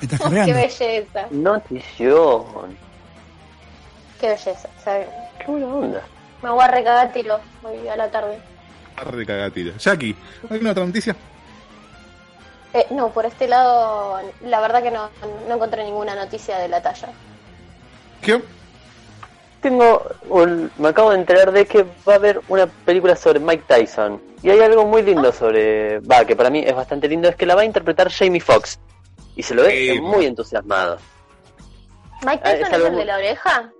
Estás 0.00 0.20
Qué 0.44 0.52
belleza, 0.52 1.26
Notición. 1.30 2.76
Qué 4.20 4.28
belleza. 4.28 4.68
¿sabes? 4.84 5.08
Qué 5.38 5.46
buena 5.50 5.66
onda. 5.66 6.02
Me 6.42 6.50
voy 6.50 6.62
a 6.62 6.68
recagar 6.68 7.12
tiro 7.12 7.38
hoy 7.62 7.88
a 7.88 7.96
la 7.96 8.10
tarde. 8.10 8.38
Cagatilo. 9.26 9.72
Jackie, 9.78 10.16
¿alguna 10.50 10.72
otra 10.72 10.84
noticia? 10.84 11.14
Eh, 12.74 12.86
no, 12.90 13.08
por 13.10 13.24
este 13.26 13.46
lado, 13.48 14.18
la 14.42 14.60
verdad 14.60 14.82
que 14.82 14.90
no, 14.90 15.08
no 15.48 15.54
encontré 15.54 15.84
ninguna 15.84 16.14
noticia 16.14 16.58
de 16.58 16.68
la 16.68 16.82
talla. 16.82 17.08
¿Qué? 18.20 18.42
Tengo 19.60 20.04
un- 20.28 20.70
me 20.78 20.88
acabo 20.88 21.10
de 21.10 21.18
enterar 21.18 21.50
de 21.52 21.66
que 21.66 21.84
va 22.06 22.12
a 22.12 22.16
haber 22.16 22.40
una 22.48 22.66
película 22.66 23.16
sobre 23.16 23.40
Mike 23.40 23.64
Tyson. 23.66 24.20
Y 24.42 24.50
hay 24.50 24.60
algo 24.60 24.84
muy 24.84 25.02
lindo 25.02 25.32
sobre. 25.32 25.98
Va, 26.00 26.24
que 26.24 26.36
para 26.36 26.50
mí 26.50 26.62
es 26.64 26.74
bastante 26.74 27.08
lindo, 27.08 27.28
es 27.28 27.34
que 27.36 27.46
la 27.46 27.54
va 27.56 27.62
a 27.62 27.64
interpretar 27.64 28.10
Jamie 28.10 28.40
Foxx. 28.40 28.78
Y 29.34 29.42
se 29.42 29.54
lo 29.54 29.62
ve 29.62 29.94
Eh, 29.94 30.00
muy 30.00 30.26
entusiasmado. 30.26 30.98
¿Mike 32.24 32.42
Ah, 32.44 32.50
Tyson 32.52 32.66
es 32.66 32.72
el 32.86 32.90
muy- 32.92 32.98
de 33.00 33.04
la 33.06 33.14
oreja? 33.16 33.72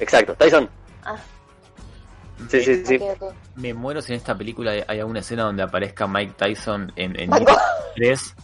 Exacto, 0.00 0.34
Tyson. 0.34 0.68
Ah, 1.04 1.16
Sí, 2.50 2.60
sí, 2.62 2.84
sí. 2.84 3.00
Me 3.54 3.72
muero 3.72 4.02
si 4.02 4.12
en 4.12 4.18
esta 4.18 4.36
película 4.36 4.70
hay- 4.72 4.98
alguna 5.00 5.20
escena 5.20 5.44
donde 5.44 5.62
aparezca 5.62 6.06
Mike 6.06 6.34
Tyson 6.36 6.92
en, 6.94 7.18
en 7.18 7.30
Banco. 7.30 7.56
3. 7.96 8.34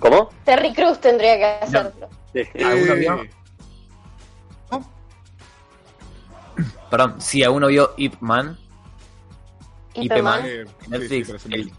¿Cómo? 0.00 0.28
Terry 0.44 0.74
Cruz 0.74 0.98
tendría 1.00 1.36
que 1.36 1.44
hacerlo. 1.64 2.08
Sí. 2.34 2.42
¿Alguno? 2.64 3.22
Perdón, 6.90 7.20
si 7.20 7.42
alguno 7.44 7.68
vio 7.68 7.92
Ip 7.98 8.14
Man. 8.20 8.58
Ip. 9.94 10.12
Man. 10.22 10.42
sí, 10.42 10.88
Netflix. 10.88 11.42
sí, 11.42 11.72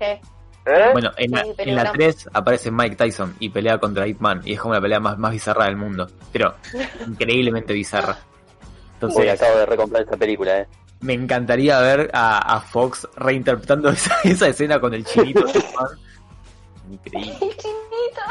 ¿Eh? 0.69 0.89
Bueno, 0.91 1.11
en 1.17 1.31
la, 1.31 1.43
Sí, 1.43 1.53
en 1.57 1.75
la 1.75 1.91
3 1.91 2.29
aparece 2.33 2.71
Mike 2.71 2.95
Tyson 2.95 3.35
y 3.39 3.49
pelea 3.49 3.77
contra 3.77 4.07
Ip 4.07 4.19
Man. 4.19 4.41
Y 4.45 4.53
es 4.53 4.59
como 4.59 4.73
la 4.73 4.81
pelea 4.81 4.99
más, 4.99 5.17
más 5.17 5.31
bizarra 5.31 5.65
del 5.65 5.75
mundo. 5.77 6.07
Pero 6.31 6.55
increíblemente 7.07 7.73
bizarra. 7.73 8.17
Uy, 8.21 8.93
Entonces, 8.95 9.41
acabo 9.41 9.57
de 9.59 9.65
recomprar 9.65 10.03
esta 10.03 10.17
película, 10.17 10.59
eh. 10.59 10.67
me 11.01 11.13
encantaría 11.13 11.79
ver 11.79 12.09
a, 12.13 12.55
a 12.55 12.59
Fox 12.61 13.07
reinterpretando 13.15 13.89
esa, 13.91 14.17
esa 14.23 14.47
escena 14.47 14.79
con 14.79 14.93
el 14.93 15.05
chinito 15.05 15.43
de 15.45 15.59
Ip 15.59 15.65
Man. 15.79 15.87
Increíble. 16.91 17.31
El 17.41 17.57
chinito. 17.57 18.21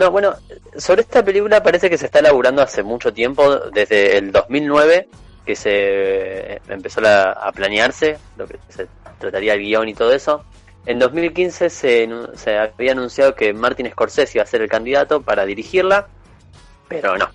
No, 0.00 0.10
bueno, 0.10 0.34
sobre 0.76 1.00
esta 1.02 1.24
película 1.24 1.62
parece 1.62 1.88
que 1.88 1.96
se 1.96 2.06
está 2.06 2.18
elaborando 2.18 2.60
hace 2.60 2.82
mucho 2.82 3.12
tiempo, 3.14 3.56
desde 3.72 4.18
el 4.18 4.30
2009, 4.30 5.08
que 5.46 5.56
se 5.56 6.60
empezó 6.68 7.00
la- 7.00 7.32
a 7.32 7.50
planearse, 7.52 8.18
lo 8.36 8.46
que 8.46 8.58
se 8.68 8.86
trataría 9.18 9.54
el 9.54 9.60
guion 9.60 9.88
y 9.88 9.94
todo 9.94 10.12
eso. 10.12 10.44
En 10.86 11.00
2015 11.00 11.68
se, 11.68 12.08
se 12.34 12.58
había 12.58 12.92
anunciado 12.92 13.34
que 13.34 13.52
Martin 13.52 13.90
Scorsese 13.90 14.38
iba 14.38 14.44
a 14.44 14.46
ser 14.46 14.62
el 14.62 14.68
candidato 14.68 15.20
para 15.20 15.44
dirigirla, 15.44 16.06
pero 16.88 17.18
no. 17.18 17.28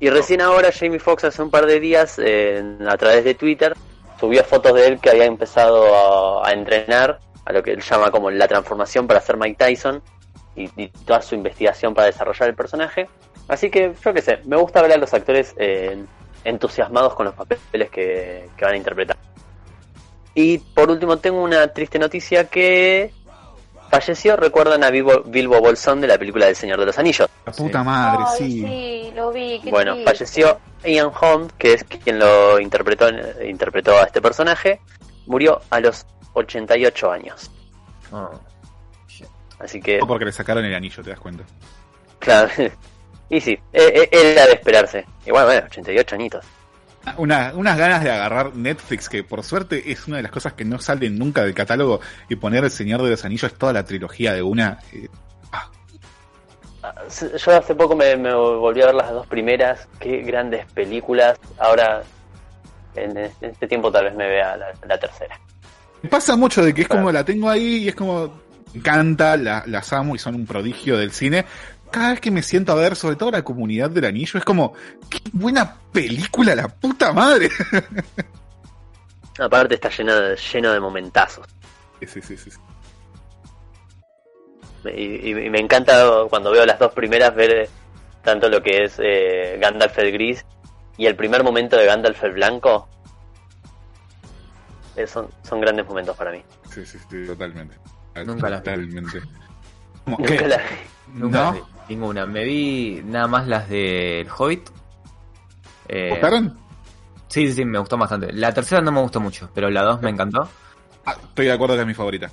Y 0.00 0.10
recién 0.10 0.40
ahora 0.40 0.70
Jamie 0.72 0.98
Foxx 0.98 1.24
hace 1.24 1.42
un 1.42 1.50
par 1.50 1.66
de 1.66 1.80
días, 1.80 2.18
a 2.18 2.96
través 2.96 3.24
de 3.24 3.34
Twitter, 3.34 3.74
subió 4.18 4.44
fotos 4.44 4.74
de 4.74 4.86
él 4.88 5.00
que 5.00 5.10
había 5.10 5.24
empezado 5.24 6.44
a, 6.44 6.52
entrenar, 6.52 7.20
a 7.44 7.52
lo 7.52 7.62
que 7.62 7.72
él 7.72 7.80
llama 7.80 8.10
como 8.10 8.30
la 8.30 8.48
transformación 8.48 9.06
para 9.06 9.20
ser 9.20 9.36
Mike 9.36 9.56
Tyson. 9.56 10.02
y, 10.56 10.88
toda 10.88 11.22
su 11.22 11.34
investigación 11.34 11.94
para 11.94 12.06
desarrollar 12.06 12.48
el 12.48 12.54
personaje. 12.56 13.08
Así 13.46 13.70
que 13.70 13.94
yo 14.04 14.12
qué 14.12 14.22
sé, 14.22 14.40
me 14.44 14.56
gusta 14.56 14.82
ver 14.82 14.92
a 14.92 14.96
los 14.96 15.14
actores 15.14 15.54
eh, 15.56 15.96
entusiasmados 16.44 17.14
con 17.14 17.26
los 17.26 17.34
papeles 17.34 17.90
que 17.90 18.48
van 18.60 18.74
a 18.74 18.76
interpretar. 18.76 19.25
Y 20.38 20.58
por 20.58 20.90
último 20.90 21.16
tengo 21.16 21.42
una 21.42 21.66
triste 21.68 21.98
noticia 21.98 22.44
que 22.48 23.10
falleció, 23.90 24.36
recuerdan 24.36 24.84
a 24.84 24.90
Bilbo, 24.90 25.22
Bilbo 25.24 25.58
Bolsón 25.60 26.00
de 26.02 26.06
la 26.08 26.18
película 26.18 26.44
del 26.46 26.54
Señor 26.56 26.78
de 26.78 26.84
los 26.86 26.98
Anillos. 26.98 27.28
La 27.46 27.52
puta 27.52 27.82
madre, 27.82 28.22
Ay, 28.28 28.36
sí. 28.38 28.60
sí, 28.60 29.12
lo 29.16 29.32
vi. 29.32 29.60
qué 29.64 29.70
Bueno, 29.70 29.94
triste. 29.94 30.10
falleció 30.12 30.60
Ian 30.84 31.10
Holm, 31.18 31.48
que 31.56 31.72
es 31.72 31.84
quien 31.84 32.18
lo 32.18 32.60
interpretó, 32.60 33.08
interpretó 33.42 33.96
a 33.98 34.02
este 34.04 34.20
personaje, 34.20 34.80
murió 35.26 35.60
a 35.70 35.80
los 35.80 36.04
88 36.34 37.10
años. 37.10 37.50
Oh. 38.12 38.28
Así 39.58 39.80
que, 39.80 40.00
O 40.02 40.06
porque 40.06 40.26
le 40.26 40.32
sacaron 40.32 40.64
el 40.66 40.74
anillo, 40.74 41.02
te 41.02 41.08
das 41.10 41.18
cuenta. 41.18 41.44
claro, 42.18 42.50
y 43.30 43.40
sí, 43.40 43.58
e- 43.72 44.08
e- 44.12 44.32
era 44.32 44.44
de 44.46 44.52
esperarse. 44.52 45.06
Y 45.24 45.30
bueno, 45.30 45.46
bueno, 45.46 45.62
88 45.66 46.14
añitos. 46.14 46.44
Una, 47.18 47.52
unas 47.54 47.78
ganas 47.78 48.02
de 48.02 48.10
agarrar 48.10 48.54
Netflix, 48.56 49.08
que 49.08 49.22
por 49.24 49.42
suerte 49.44 49.90
es 49.92 50.06
una 50.08 50.16
de 50.18 50.24
las 50.24 50.32
cosas 50.32 50.52
que 50.54 50.64
no 50.64 50.78
salen 50.80 51.18
nunca 51.18 51.42
del 51.44 51.54
catálogo, 51.54 52.00
y 52.28 52.36
poner 52.36 52.64
El 52.64 52.70
Señor 52.70 53.02
de 53.02 53.10
los 53.10 53.24
Anillos 53.24 53.54
toda 53.54 53.72
la 53.72 53.84
trilogía 53.84 54.32
de 54.32 54.42
una. 54.42 54.78
eh, 54.92 55.08
Yo 57.44 57.56
hace 57.56 57.74
poco 57.74 57.96
me, 57.96 58.16
me 58.16 58.32
volví 58.34 58.82
a 58.82 58.86
ver 58.86 58.94
las 58.94 59.10
dos 59.10 59.26
primeras, 59.26 59.88
qué 59.98 60.18
grandes 60.22 60.66
películas. 60.72 61.38
Ahora, 61.58 62.02
en 62.94 63.16
este 63.40 63.66
tiempo 63.66 63.90
tal 63.90 64.04
vez 64.06 64.14
me 64.14 64.26
vea 64.28 64.56
la, 64.56 64.66
la 64.86 64.98
tercera. 64.98 65.38
Pasa 66.10 66.36
mucho 66.36 66.62
de 66.64 66.72
que 66.74 66.82
es 66.82 66.88
como 66.88 67.10
la 67.10 67.24
tengo 67.24 67.48
ahí 67.50 67.78
y 67.84 67.88
es 67.88 67.94
como. 67.94 68.44
Encanta, 68.74 69.36
la- 69.38 69.62
las 69.66 69.90
amo 69.94 70.14
y 70.14 70.18
son 70.18 70.34
un 70.34 70.44
prodigio 70.46 70.98
del 70.98 71.10
cine. 71.10 71.46
Cada 71.90 72.10
vez 72.10 72.20
que 72.20 72.30
me 72.30 72.42
siento 72.42 72.72
a 72.72 72.74
ver, 72.74 72.96
sobre 72.96 73.16
todo 73.16 73.30
la 73.30 73.42
comunidad 73.42 73.90
del 73.90 74.04
anillo, 74.04 74.38
es 74.38 74.44
como. 74.44 74.74
¡Qué 75.08 75.18
buena 75.32 75.76
película, 75.92 76.54
la 76.54 76.68
puta 76.68 77.12
madre! 77.12 77.48
Aparte 79.38 79.74
está 79.74 79.90
lleno 79.90 80.14
de, 80.14 80.36
lleno 80.36 80.72
de 80.72 80.80
momentazos. 80.80 81.46
Sí, 82.00 82.06
sí, 82.20 82.36
sí, 82.36 82.50
sí. 82.50 82.58
Y, 84.84 85.30
y- 85.30 85.46
y 85.46 85.50
me 85.50 85.58
encanta 85.58 86.04
cuando 86.30 86.50
veo 86.52 86.64
las 86.64 86.78
dos 86.78 86.92
primeras 86.92 87.34
ver 87.34 87.68
tanto 88.22 88.48
lo 88.48 88.62
que 88.62 88.84
es 88.84 88.96
eh, 88.98 89.58
Gandalf 89.60 89.98
el 89.98 90.12
gris 90.12 90.44
y 90.96 91.06
el 91.06 91.16
primer 91.16 91.42
momento 91.42 91.76
de 91.76 91.86
Gandalf 91.86 92.22
el 92.24 92.32
blanco. 92.32 92.88
Eh, 94.96 95.06
son, 95.06 95.28
son 95.42 95.60
grandes 95.60 95.86
momentos 95.86 96.16
para 96.16 96.30
mí. 96.32 96.42
Sí, 96.72 96.86
sí, 96.86 96.98
sí, 97.10 97.26
totalmente. 97.26 97.76
Nunca 98.24 98.48
las. 98.48 98.62
Totalmente. 98.62 99.20
Como 100.04 100.16
Nunca 100.18 100.46
la- 100.46 100.60
Nunca 101.16 101.50
vi, 101.52 101.60
ninguna. 101.88 102.26
Me 102.26 102.44
vi 102.44 103.02
nada 103.04 103.26
más 103.26 103.46
las 103.46 103.68
del 103.68 104.28
Hobbit. 104.36 104.68
Eh, 105.88 106.10
¿Gustaron? 106.10 106.56
sí, 107.28 107.46
sí, 107.48 107.52
sí, 107.54 107.64
me 107.64 107.78
gustó 107.78 107.96
bastante. 107.96 108.32
La 108.32 108.52
tercera 108.52 108.80
no 108.80 108.92
me 108.92 109.00
gustó 109.00 109.20
mucho, 109.20 109.50
pero 109.54 109.70
la 109.70 109.82
dos 109.82 110.00
me 110.02 110.10
encantó. 110.10 110.48
Ah, 111.04 111.14
estoy 111.22 111.46
de 111.46 111.52
acuerdo 111.52 111.74
que 111.74 111.80
es 111.82 111.86
mi 111.86 111.94
favorita. 111.94 112.30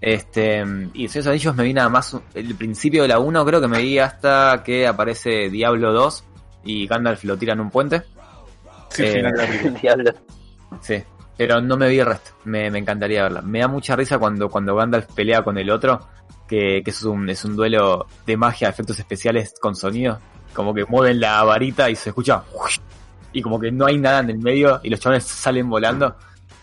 Este, 0.00 0.62
y 0.92 1.08
los 1.08 1.26
Anillos 1.26 1.54
me 1.56 1.64
vi 1.64 1.72
nada 1.72 1.88
más 1.88 2.16
el 2.34 2.54
principio 2.54 3.02
de 3.02 3.08
la 3.08 3.18
1, 3.18 3.44
creo 3.46 3.60
que 3.60 3.68
me 3.68 3.80
vi 3.80 3.98
hasta 3.98 4.62
que 4.62 4.86
aparece 4.86 5.48
Diablo 5.48 5.92
2 5.92 6.24
y 6.64 6.86
Gandalf 6.86 7.24
lo 7.24 7.38
tira 7.38 7.54
en 7.54 7.60
un 7.60 7.70
puente. 7.70 8.02
Sí, 8.90 9.04
Eh. 9.04 9.72
Diablo. 9.82 10.12
Sí, 10.80 11.02
pero 11.36 11.60
no 11.60 11.76
me 11.76 11.88
vi 11.88 11.98
el 12.00 12.06
resto. 12.06 12.32
Me, 12.44 12.70
me 12.70 12.78
encantaría 12.78 13.22
verla. 13.22 13.40
Me 13.42 13.60
da 13.60 13.68
mucha 13.68 13.96
risa 13.96 14.18
cuando, 14.18 14.50
cuando 14.50 14.74
Gandalf 14.74 15.06
pelea 15.14 15.42
con 15.42 15.56
el 15.56 15.70
otro, 15.70 16.00
que, 16.46 16.82
que 16.84 16.90
es, 16.90 17.02
un, 17.02 17.28
es 17.28 17.44
un 17.44 17.56
duelo 17.56 18.06
de 18.26 18.36
magia, 18.36 18.68
efectos 18.68 18.98
especiales 18.98 19.54
con 19.60 19.74
sonido. 19.76 20.18
Como 20.54 20.72
que 20.72 20.84
mueven 20.84 21.20
la 21.20 21.42
varita 21.44 21.90
y 21.90 21.96
se 21.96 22.10
escucha. 22.10 22.42
Y 23.32 23.42
como 23.42 23.60
que 23.60 23.70
no 23.70 23.86
hay 23.86 23.98
nada 23.98 24.20
en 24.20 24.30
el 24.30 24.38
medio 24.38 24.80
y 24.82 24.88
los 24.88 25.00
chavales 25.00 25.24
salen 25.24 25.68
volando. 25.68 26.16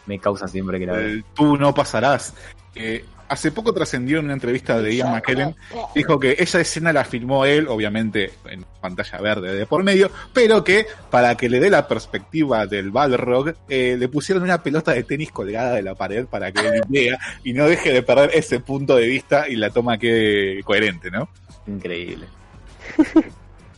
Me 0.06 0.20
causa 0.20 0.48
siempre 0.48 0.80
que 0.80 0.86
la 0.86 0.94
veo. 0.94 1.08
El 1.08 1.26
Tú 1.34 1.58
no 1.58 1.74
pasarás. 1.74 2.34
Eh, 2.76 3.06
hace 3.34 3.52
poco 3.52 3.74
trascendió 3.74 4.20
en 4.20 4.26
una 4.26 4.34
entrevista 4.34 4.80
de 4.80 4.96
Ian 4.96 5.12
McKellen, 5.12 5.56
dijo 5.96 6.20
que 6.20 6.36
esa 6.38 6.62
escena 6.62 6.94
la 6.94 7.04
filmó 7.04 7.46
él, 7.46 7.68
obviamente 7.68 8.32
en 8.46 8.64
pantalla 8.80 9.20
verde 9.20 9.56
de 9.56 9.66
por 9.66 9.84
medio, 9.84 10.12
pero 10.34 10.64
que 10.64 10.86
para 11.10 11.36
que 11.36 11.50
le 11.50 11.60
dé 11.60 11.70
la 11.70 11.88
perspectiva 11.88 12.68
del 12.68 12.92
Balrog, 12.92 13.54
eh, 13.68 13.96
le 13.98 14.08
pusieron 14.08 14.44
una 14.44 14.62
pelota 14.62 14.94
de 14.94 15.04
tenis 15.04 15.32
colgada 15.32 15.74
de 15.74 15.82
la 15.82 15.96
pared 15.96 16.26
para 16.28 16.52
que 16.52 16.62
él 16.68 16.82
vea 16.88 17.18
y 17.44 17.54
no 17.54 17.68
deje 17.68 17.92
de 17.92 18.04
perder 18.04 18.30
ese 18.34 18.60
punto 18.60 18.96
de 18.96 19.08
vista 19.08 19.50
y 19.50 19.56
la 19.56 19.72
toma 19.72 19.98
que 19.98 20.62
coherente, 20.64 21.10
¿no? 21.10 21.28
Increíble. 21.68 22.28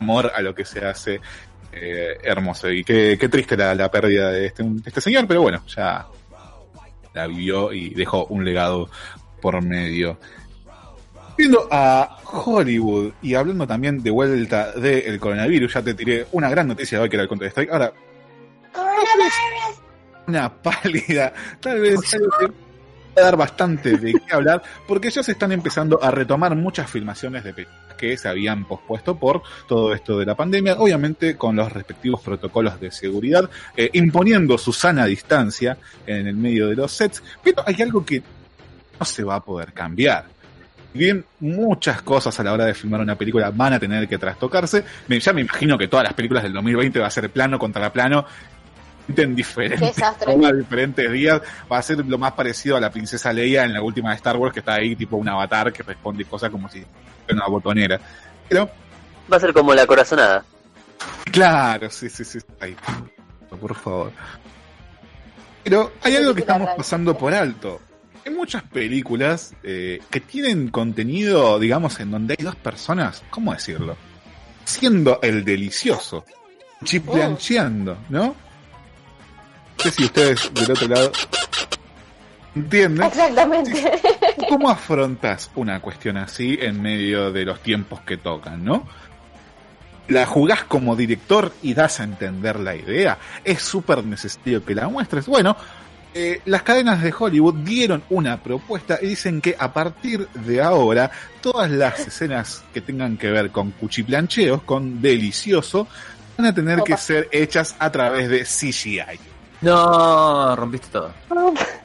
Amor 0.00 0.30
a 0.34 0.42
lo 0.42 0.54
que 0.54 0.66
se 0.66 0.84
hace 0.84 1.20
eh, 1.72 2.18
hermoso. 2.22 2.70
Y 2.70 2.84
qué, 2.84 3.16
qué 3.18 3.28
triste 3.30 3.56
la, 3.56 3.74
la 3.74 3.90
pérdida 3.90 4.30
de 4.30 4.46
este, 4.46 4.62
de 4.62 4.82
este 4.84 5.00
señor, 5.00 5.26
pero 5.26 5.40
bueno, 5.40 5.64
ya 5.66 6.06
la 7.14 7.26
vivió 7.26 7.72
y 7.72 7.90
dejó 7.94 8.26
un 8.26 8.44
legado 8.44 8.90
por 9.40 9.62
medio. 9.62 10.18
Viendo 11.36 11.68
a 11.70 12.16
Hollywood 12.24 13.12
y 13.20 13.34
hablando 13.34 13.66
también 13.66 14.02
de 14.02 14.10
vuelta 14.10 14.72
del 14.72 15.20
coronavirus, 15.20 15.74
ya 15.74 15.82
te 15.82 15.94
tiré 15.94 16.26
una 16.32 16.48
gran 16.48 16.68
noticia 16.68 17.00
hoy 17.00 17.08
que 17.08 17.16
era 17.16 17.24
el 17.24 17.28
Counter 17.28 17.48
Strike. 17.48 17.70
Ahora, 17.70 17.92
una 20.26 20.52
pálida, 20.62 21.32
tal 21.60 21.80
vez 21.80 22.00
a 23.16 23.20
dar 23.20 23.36
bastante 23.36 23.96
de 23.96 24.12
qué 24.12 24.34
hablar, 24.34 24.62
porque 24.86 25.10
ya 25.10 25.22
se 25.22 25.32
están 25.32 25.52
empezando 25.52 26.02
a 26.02 26.10
retomar 26.10 26.54
muchas 26.54 26.90
filmaciones 26.90 27.44
de 27.44 27.54
películas 27.54 27.94
que 27.96 28.16
se 28.18 28.28
habían 28.28 28.66
pospuesto 28.66 29.18
por 29.18 29.42
todo 29.66 29.94
esto 29.94 30.18
de 30.18 30.26
la 30.26 30.34
pandemia, 30.34 30.74
obviamente 30.74 31.36
con 31.36 31.56
los 31.56 31.72
respectivos 31.72 32.20
protocolos 32.20 32.78
de 32.78 32.90
seguridad, 32.90 33.48
eh, 33.74 33.88
imponiendo 33.94 34.58
su 34.58 34.72
sana 34.72 35.06
distancia 35.06 35.78
en 36.06 36.26
el 36.26 36.36
medio 36.36 36.68
de 36.68 36.76
los 36.76 36.92
sets, 36.92 37.22
pero 37.42 37.62
hay 37.66 37.80
algo 37.80 38.04
que 38.04 38.22
no 38.98 39.06
se 39.06 39.24
va 39.24 39.36
a 39.36 39.40
poder 39.40 39.72
cambiar. 39.72 40.26
Si 40.92 40.98
bien 40.98 41.24
muchas 41.40 42.02
cosas 42.02 42.38
a 42.40 42.42
la 42.42 42.52
hora 42.52 42.64
de 42.64 42.74
filmar 42.74 43.00
una 43.00 43.16
película 43.16 43.50
van 43.50 43.74
a 43.74 43.78
tener 43.78 44.08
que 44.08 44.18
trastocarse, 44.18 44.84
ya 45.08 45.32
me 45.32 45.42
imagino 45.42 45.76
que 45.76 45.88
todas 45.88 46.04
las 46.04 46.14
películas 46.14 46.42
del 46.42 46.52
2020 46.54 46.98
va 47.00 47.06
a 47.06 47.10
ser 47.10 47.30
plano 47.30 47.58
contra 47.58 47.92
plano, 47.92 48.24
en 49.14 49.36
diferentes, 49.36 49.94
diferentes 50.58 51.12
días, 51.12 51.40
va 51.70 51.78
a 51.78 51.82
ser 51.82 52.04
lo 52.04 52.18
más 52.18 52.32
parecido 52.32 52.76
a 52.76 52.80
la 52.80 52.90
princesa 52.90 53.32
Leia 53.32 53.64
en 53.64 53.72
la 53.72 53.82
última 53.82 54.10
de 54.10 54.16
Star 54.16 54.36
Wars, 54.36 54.52
que 54.52 54.60
está 54.60 54.74
ahí 54.74 54.96
tipo 54.96 55.16
un 55.16 55.28
avatar 55.28 55.72
que 55.72 55.82
responde 55.82 56.24
cosas 56.24 56.50
como 56.50 56.68
si 56.68 56.80
fuera 56.80 57.34
una 57.34 57.46
botonera. 57.46 58.00
Pero, 58.48 58.68
Va 59.30 59.36
a 59.36 59.40
ser 59.40 59.52
como 59.52 59.74
la 59.74 59.86
corazonada. 59.86 60.44
claro, 61.32 61.90
sí, 61.90 62.08
sí, 62.08 62.24
sí, 62.24 62.38
ahí, 62.60 62.76
por 63.60 63.74
favor. 63.74 64.12
Pero 65.64 65.92
hay 66.02 66.14
algo 66.16 66.32
que 66.32 66.40
estamos 66.40 66.70
pasando 66.76 67.16
por 67.18 67.34
alto. 67.34 67.80
Hay 68.26 68.34
muchas 68.34 68.64
películas 68.64 69.54
eh, 69.62 70.00
que 70.10 70.18
tienen 70.18 70.68
contenido, 70.70 71.60
digamos, 71.60 72.00
en 72.00 72.10
donde 72.10 72.34
hay 72.36 72.44
dos 72.44 72.56
personas, 72.56 73.22
¿cómo 73.30 73.52
decirlo? 73.52 73.96
Siendo 74.64 75.20
el 75.22 75.44
delicioso, 75.44 76.24
chiplancheando, 76.82 77.96
¿no? 78.08 78.24
No 78.24 78.34
sé 79.78 79.90
si 79.92 80.04
ustedes 80.06 80.52
del 80.52 80.72
otro 80.72 80.88
lado 80.88 81.12
entienden. 82.56 83.06
Exactamente. 83.06 83.92
¿Cómo 84.48 84.70
afrontas 84.70 85.48
una 85.54 85.80
cuestión 85.80 86.16
así 86.16 86.58
en 86.60 86.82
medio 86.82 87.30
de 87.30 87.44
los 87.44 87.62
tiempos 87.62 88.00
que 88.00 88.16
tocan, 88.16 88.64
no? 88.64 88.88
La 90.08 90.26
jugás 90.26 90.64
como 90.64 90.96
director 90.96 91.52
y 91.62 91.74
das 91.74 92.00
a 92.00 92.04
entender 92.04 92.58
la 92.58 92.74
idea. 92.74 93.18
Es 93.44 93.62
súper 93.62 94.04
necesario 94.04 94.64
que 94.64 94.74
la 94.74 94.88
muestres. 94.88 95.26
Bueno, 95.26 95.56
eh, 96.18 96.40
las 96.46 96.62
cadenas 96.62 97.02
de 97.02 97.12
Hollywood 97.16 97.56
dieron 97.56 98.02
una 98.08 98.42
propuesta 98.42 98.98
y 99.02 99.08
dicen 99.08 99.42
que 99.42 99.54
a 99.58 99.70
partir 99.74 100.26
de 100.28 100.62
ahora 100.62 101.10
todas 101.42 101.70
las 101.70 101.98
escenas 102.00 102.64
que 102.72 102.80
tengan 102.80 103.18
que 103.18 103.30
ver 103.30 103.50
con 103.50 103.72
cuchiplancheos, 103.72 104.62
con 104.62 105.02
delicioso, 105.02 105.86
van 106.38 106.46
a 106.46 106.54
tener 106.54 106.82
que 106.84 106.96
ser 106.96 107.28
hechas 107.32 107.76
a 107.78 107.92
través 107.92 108.30
de 108.30 108.44
CGI. 108.44 109.20
No, 109.60 110.56
rompiste 110.56 110.88
todo. 110.90 111.12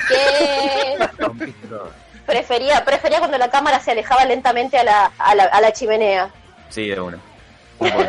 que 0.07 0.97
Rompiste 1.17 1.67
todo. 1.67 1.91
prefería, 2.25 2.85
prefería 2.85 3.19
cuando 3.19 3.37
la 3.37 3.49
cámara 3.51 3.81
se 3.81 3.91
alejaba 3.91 4.23
lentamente 4.23 4.77
a 4.77 4.83
la, 4.85 5.11
a 5.17 5.35
la, 5.35 5.43
a 5.43 5.59
la 5.59 5.73
chimenea. 5.73 6.29
Sí, 6.69 6.87
de 6.87 7.01
una. 7.01 7.17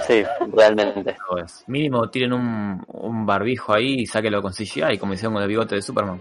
Sí, 0.06 0.22
realmente. 0.52 1.16
Mínimo 1.66 2.08
tiren 2.10 2.32
un, 2.32 2.84
un 2.88 3.26
barbijo 3.26 3.72
ahí 3.74 4.00
y 4.00 4.06
sáquelo 4.06 4.42
con 4.42 4.52
CGI, 4.52 4.98
como 4.98 5.14
hicieron 5.14 5.34
con 5.34 5.42
el 5.42 5.48
bigote 5.48 5.76
de 5.76 5.82
Superman. 5.82 6.20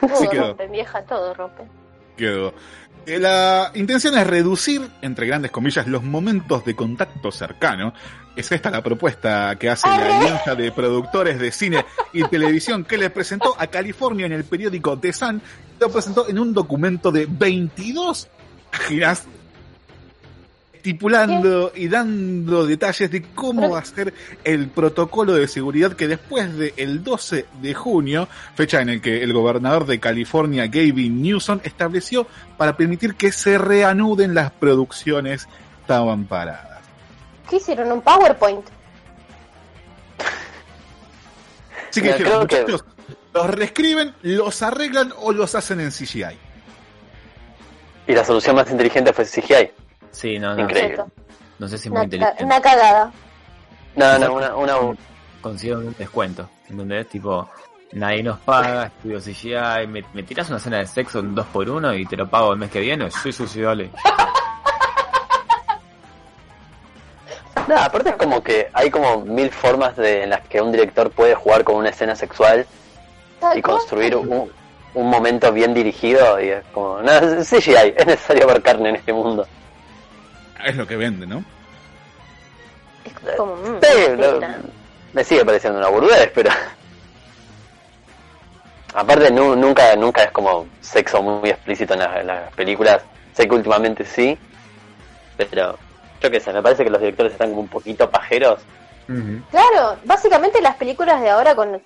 Todo 0.00 0.16
Sí 0.16 0.26
rompe, 0.36 0.66
vieja, 0.68 1.02
todo 1.04 1.32
rompe. 1.34 1.62
quedó. 2.16 2.52
Eh, 3.06 3.18
La 3.20 3.70
intención 3.74 4.18
es 4.18 4.26
reducir, 4.26 4.82
entre 5.00 5.26
grandes 5.26 5.50
comillas, 5.52 5.86
los 5.86 6.02
momentos 6.02 6.64
de 6.64 6.74
contacto 6.74 7.30
cercano. 7.30 7.92
Es 8.34 8.52
esta 8.52 8.70
la 8.70 8.82
propuesta 8.82 9.56
que 9.58 9.70
hace 9.70 9.88
la 9.88 10.18
Alianza 10.18 10.54
de 10.54 10.70
Productores 10.72 11.38
de 11.38 11.50
Cine 11.52 11.84
y 12.12 12.22
Televisión 12.24 12.84
que 12.84 12.98
le 12.98 13.08
presentó 13.08 13.54
a 13.58 13.68
California 13.68 14.26
en 14.26 14.32
el 14.32 14.44
periódico 14.44 14.98
The 14.98 15.12
Sun. 15.12 15.40
Lo 15.80 15.88
presentó 15.88 16.28
en 16.28 16.38
un 16.38 16.52
documento 16.52 17.10
de 17.10 17.26
22 17.26 18.28
páginas 18.70 19.26
estipulando 20.86 21.72
y 21.74 21.88
dando 21.88 22.64
detalles 22.64 23.10
de 23.10 23.22
cómo 23.34 23.70
va 23.70 23.80
a 23.80 23.84
ser 23.84 24.14
el 24.44 24.68
protocolo 24.68 25.34
de 25.34 25.48
seguridad 25.48 25.94
que 25.94 26.06
después 26.06 26.56
del 26.56 27.02
12 27.02 27.46
de 27.60 27.74
junio, 27.74 28.28
fecha 28.54 28.80
en 28.80 28.90
el 28.90 29.00
que 29.00 29.20
el 29.24 29.32
gobernador 29.32 29.84
de 29.84 29.98
California, 29.98 30.66
Gavin 30.66 31.20
Newsom, 31.20 31.58
estableció 31.64 32.28
para 32.56 32.76
permitir 32.76 33.16
que 33.16 33.32
se 33.32 33.58
reanuden 33.58 34.32
las 34.34 34.52
producciones 34.52 35.48
estaban 35.80 36.24
paradas. 36.26 36.82
¿Qué 37.50 37.56
hicieron? 37.56 37.90
¿Un 37.90 38.02
PowerPoint? 38.02 38.64
Así 41.90 42.00
que 42.00 42.12
dijeron, 42.12 42.46
creo 42.46 42.46
que- 42.46 42.72
muchachos, 42.72 42.84
los 43.34 43.50
reescriben, 43.50 44.14
los 44.22 44.62
arreglan 44.62 45.12
o 45.18 45.32
los 45.32 45.54
hacen 45.56 45.80
en 45.80 45.90
CGI. 45.90 46.36
Y 48.06 48.12
la 48.12 48.24
solución 48.24 48.54
más 48.54 48.70
inteligente 48.70 49.12
fue 49.12 49.24
CGI. 49.24 49.70
Sí, 50.10 50.38
no, 50.38 50.54
no. 50.54 50.62
Increíble. 50.62 51.04
No 51.58 51.68
sé 51.68 51.78
si 51.78 51.88
muy 51.88 51.96
Una, 51.98 52.04
inteligente. 52.04 52.44
una 52.44 52.60
cagada. 52.60 53.12
No, 53.94 54.18
no, 54.18 54.34
una, 54.34 54.54
una, 54.56 54.74
Consigo 55.40 55.78
un 55.78 55.94
descuento. 55.98 56.48
¿Entendés? 56.68 57.08
Tipo, 57.08 57.48
nadie 57.92 58.22
nos 58.22 58.38
paga, 58.40 58.86
estudio 58.86 59.20
CGI. 59.20 59.86
¿Me, 59.88 60.04
me 60.12 60.22
tiras 60.22 60.48
una 60.48 60.58
escena 60.58 60.78
de 60.78 60.86
sexo 60.86 61.20
en 61.20 61.34
2x1 61.34 62.00
y 62.00 62.06
te 62.06 62.16
lo 62.16 62.28
pago 62.28 62.52
el 62.52 62.58
mes 62.58 62.70
que 62.70 62.80
viene? 62.80 63.10
Sí, 63.10 63.32
sí, 63.32 63.46
sí, 63.46 63.60
dale. 63.62 63.90
No, 67.68 67.76
aparte 67.78 68.10
es 68.10 68.16
como 68.16 68.42
que 68.42 68.68
hay 68.72 68.90
como 68.90 69.22
mil 69.22 69.50
formas 69.50 69.96
de, 69.96 70.22
en 70.24 70.30
las 70.30 70.42
que 70.42 70.60
un 70.60 70.70
director 70.70 71.10
puede 71.10 71.34
jugar 71.34 71.64
con 71.64 71.76
una 71.76 71.88
escena 71.88 72.14
sexual 72.14 72.64
y 73.56 73.62
construir 73.62 74.14
un, 74.14 74.50
un 74.94 75.10
momento 75.10 75.50
bien 75.52 75.74
dirigido 75.74 76.40
y 76.40 76.50
es 76.50 76.64
como, 76.72 77.00
no, 77.02 77.10
CGI, 77.42 77.94
es 77.96 78.06
necesario 78.06 78.46
ver 78.46 78.62
carne 78.62 78.90
en 78.90 78.96
este 78.96 79.12
mundo. 79.12 79.46
Es 80.64 80.76
lo 80.76 80.86
que 80.86 80.96
vende, 80.96 81.26
¿no? 81.26 81.42
Es 83.04 83.36
como, 83.36 83.56
mm, 83.56 83.80
Sí, 83.82 84.16
lo- 84.16 84.40
pena. 84.40 84.58
me 85.12 85.24
sigue 85.24 85.44
pareciendo 85.44 85.78
una 85.78 85.88
burudez, 85.88 86.30
pero... 86.34 86.50
Aparte 88.94 89.30
nu- 89.30 89.56
nunca 89.56 89.94
nunca 89.96 90.22
es 90.24 90.30
como 90.32 90.66
sexo 90.80 91.22
muy 91.22 91.50
explícito 91.50 91.92
en, 91.94 92.00
las- 92.00 92.16
en 92.16 92.26
las 92.28 92.52
películas. 92.54 93.02
Sé 93.34 93.46
que 93.46 93.54
últimamente 93.54 94.04
sí, 94.06 94.38
pero 95.36 95.76
yo 96.20 96.30
qué 96.30 96.40
sé, 96.40 96.52
me 96.52 96.62
parece 96.62 96.82
que 96.84 96.90
los 96.90 97.00
directores 97.00 97.32
están 97.32 97.50
como 97.50 97.60
un 97.62 97.68
poquito 97.68 98.10
pajeros. 98.10 98.60
Claro, 99.52 99.98
básicamente 100.04 100.60
las 100.60 100.74
películas 100.76 101.20
de 101.20 101.30
ahora 101.30 101.54
con 101.54 101.80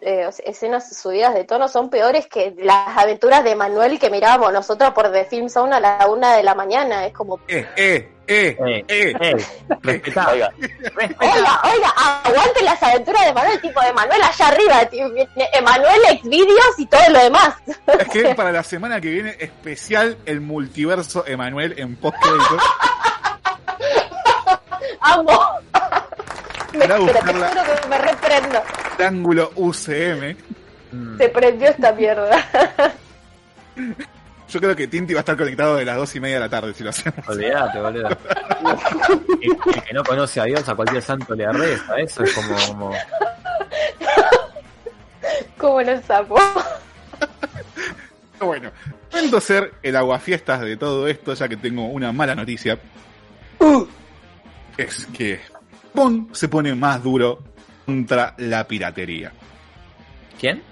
eh, 0.00 0.28
escenas 0.44 0.96
subidas 0.96 1.32
de 1.32 1.44
tono 1.44 1.68
son 1.68 1.88
peores 1.88 2.26
que 2.26 2.52
las 2.58 2.96
aventuras 2.98 3.44
de 3.44 3.54
Manuel 3.54 3.98
que 4.00 4.10
mirábamos 4.10 4.52
nosotros 4.52 4.90
por 4.92 5.12
The 5.12 5.24
Film 5.26 5.48
Zone 5.48 5.72
a 5.76 5.78
la 5.80 6.06
una 6.08 6.34
de 6.34 6.42
la 6.42 6.54
mañana. 6.56 7.06
Es 7.06 7.12
como, 7.12 7.38
Eh, 7.46 7.64
eh, 7.76 8.08
eh, 8.26 8.56
Eh, 8.66 8.84
eh. 8.88 9.14
eh, 9.20 9.36
respetá, 9.82 10.30
Oiga, 10.32 10.50
respetá. 10.58 11.16
oiga, 11.20 11.60
oiga, 11.64 11.88
aguante 12.24 12.62
las 12.62 12.82
aventuras 12.82 13.26
de 13.26 13.32
Manuel, 13.34 13.60
tipo 13.60 13.80
de 13.82 13.92
Manuel 13.92 14.22
allá 14.22 14.48
arriba, 14.48 14.84
tipo, 14.86 15.04
Emanuel 15.52 16.00
Xvideos 16.22 16.78
y 16.78 16.86
todo 16.86 17.00
lo 17.10 17.18
demás. 17.22 17.54
Es 17.98 18.08
que 18.08 18.34
para 18.34 18.52
la 18.52 18.62
semana 18.62 19.00
que 19.00 19.10
viene, 19.10 19.36
especial 19.38 20.16
el 20.26 20.40
multiverso 20.40 21.24
Emanuel 21.26 21.74
en 21.78 21.96
post 21.96 22.16
Amo. 25.00 25.40
me, 26.72 26.78
pero 26.88 27.06
te 27.06 27.20
juro 27.20 27.80
que 27.82 27.88
me 27.88 27.98
reprendo. 27.98 28.62
ángulo 29.06 29.52
UCM. 29.56 30.36
Se 31.18 31.28
prendió 31.28 31.68
esta 31.68 31.92
mierda. 31.92 32.44
Yo 34.54 34.60
creo 34.60 34.76
que 34.76 34.86
Tinti 34.86 35.12
va 35.14 35.18
a 35.18 35.22
estar 35.22 35.36
conectado 35.36 35.74
de 35.74 35.84
las 35.84 35.96
dos 35.96 36.14
y 36.14 36.20
media 36.20 36.36
de 36.36 36.40
la 36.42 36.48
tarde 36.48 36.72
si 36.74 36.84
lo 36.84 36.90
hacemos. 36.90 37.26
Olvídate, 37.28 37.80
boludo. 37.80 38.08
el, 39.42 39.50
el 39.74 39.82
que 39.82 39.92
no 39.92 40.04
conoce 40.04 40.40
a 40.40 40.44
Dios, 40.44 40.68
a 40.68 40.76
cualquier 40.76 41.02
santo 41.02 41.34
le 41.34 41.50
reza. 41.52 41.96
Eso 41.98 42.22
es 42.22 42.32
como. 42.34 42.54
como- 42.68 42.92
Como 45.58 45.82
lo 45.82 46.02
sapo. 46.02 46.36
Bueno, 48.38 48.70
intento 49.12 49.40
ser 49.40 49.74
el 49.82 49.96
aguafiestas 49.96 50.60
de 50.60 50.76
todo 50.76 51.08
esto, 51.08 51.34
ya 51.34 51.48
que 51.48 51.56
tengo 51.56 51.86
una 51.86 52.12
mala 52.12 52.34
noticia. 52.36 52.78
Es 54.76 55.06
que 55.06 55.40
Japón 55.92 56.28
se 56.32 56.48
pone 56.48 56.74
más 56.76 57.02
duro 57.02 57.42
contra 57.86 58.34
la 58.38 58.66
piratería. 58.68 59.32
¿Quién? 60.38 60.62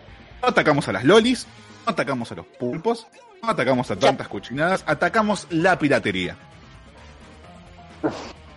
No 0.40 0.48
atacamos 0.48 0.86
a 0.88 0.92
las 0.92 1.04
lolis, 1.04 1.46
no 1.86 1.92
atacamos 1.92 2.30
a 2.32 2.34
los 2.34 2.46
pulpos, 2.46 3.06
no 3.44 3.50
atacamos 3.50 3.90
a 3.90 3.96
tantas 3.96 4.28
cochinadas, 4.28 4.84
atacamos 4.86 5.48
la 5.50 5.76
piratería. 5.76 6.36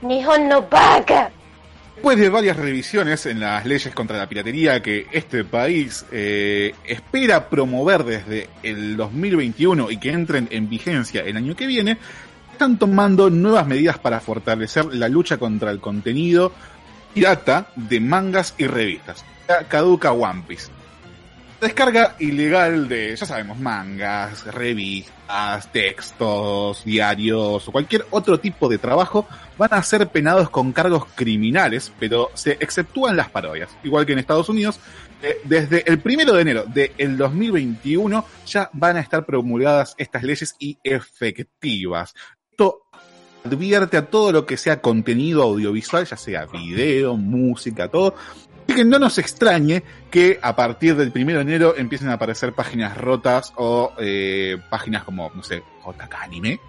Nihon 0.03 0.47
no 0.47 0.61
Baka. 0.61 1.31
Después 1.95 2.19
de 2.19 2.29
varias 2.29 2.55
revisiones 2.55 3.25
en 3.25 3.39
las 3.39 3.65
leyes 3.65 3.95
contra 3.95 4.19
la 4.19 4.29
piratería 4.29 4.83
que 4.83 5.07
este 5.11 5.43
país 5.43 6.05
eh, 6.11 6.75
espera 6.85 7.49
promover 7.49 8.03
desde 8.03 8.47
el 8.61 8.95
2021 8.95 9.89
y 9.89 9.97
que 9.97 10.11
entren 10.11 10.47
en 10.51 10.69
vigencia 10.69 11.23
el 11.23 11.35
año 11.35 11.55
que 11.55 11.65
viene, 11.65 11.97
están 12.51 12.77
tomando 12.77 13.31
nuevas 13.31 13.65
medidas 13.65 13.97
para 13.97 14.19
fortalecer 14.19 14.85
la 14.93 15.09
lucha 15.09 15.37
contra 15.37 15.71
el 15.71 15.79
contenido 15.79 16.51
pirata 17.11 17.69
de 17.75 17.99
mangas 18.01 18.53
y 18.59 18.67
revistas. 18.67 19.25
Caduca 19.67 20.11
One 20.11 20.43
Piece. 20.47 20.74
Descarga 21.65 22.15
ilegal 22.19 22.87
de, 22.87 23.15
ya 23.15 23.25
sabemos, 23.25 23.57
mangas, 23.57 24.45
revistas, 24.53 25.71
textos, 25.71 26.85
diarios 26.85 27.67
o 27.67 27.71
cualquier 27.71 28.05
otro 28.11 28.39
tipo 28.39 28.69
de 28.69 28.77
trabajo 28.77 29.27
van 29.57 29.73
a 29.73 29.81
ser 29.81 30.07
penados 30.09 30.51
con 30.51 30.71
cargos 30.73 31.05
criminales, 31.15 31.91
pero 31.97 32.29
se 32.35 32.51
exceptúan 32.59 33.17
las 33.17 33.31
parodias. 33.31 33.71
Igual 33.83 34.05
que 34.05 34.13
en 34.13 34.19
Estados 34.19 34.47
Unidos, 34.47 34.79
eh, 35.23 35.37
desde 35.43 35.83
el 35.89 35.97
primero 35.97 36.33
de 36.33 36.41
enero 36.43 36.65
del 36.67 37.17
2021 37.17 38.23
ya 38.45 38.69
van 38.73 38.97
a 38.97 38.99
estar 38.99 39.25
promulgadas 39.25 39.95
estas 39.97 40.21
leyes 40.21 40.55
y 40.59 40.77
efectivas. 40.83 42.13
Esto 42.51 42.83
advierte 43.43 43.97
a 43.97 44.05
todo 44.05 44.31
lo 44.31 44.45
que 44.45 44.55
sea 44.55 44.81
contenido 44.81 45.41
audiovisual, 45.41 46.05
ya 46.05 46.15
sea 46.15 46.45
video, 46.45 47.17
música, 47.17 47.87
todo, 47.87 48.13
y 48.67 48.73
que 48.73 48.85
no 48.85 48.99
nos 48.99 49.17
extrañe 49.17 49.83
que 50.09 50.39
a 50.41 50.55
partir 50.55 50.95
del 50.95 51.11
primero 51.11 51.39
de 51.39 51.43
enero 51.43 51.75
empiecen 51.77 52.09
a 52.09 52.13
aparecer 52.13 52.53
páginas 52.53 52.97
rotas 52.97 53.53
o 53.57 53.93
eh, 53.97 54.57
páginas 54.69 55.03
como, 55.03 55.31
no 55.33 55.43
sé, 55.43 55.63
JK 55.85 56.15
Anime, 56.21 56.59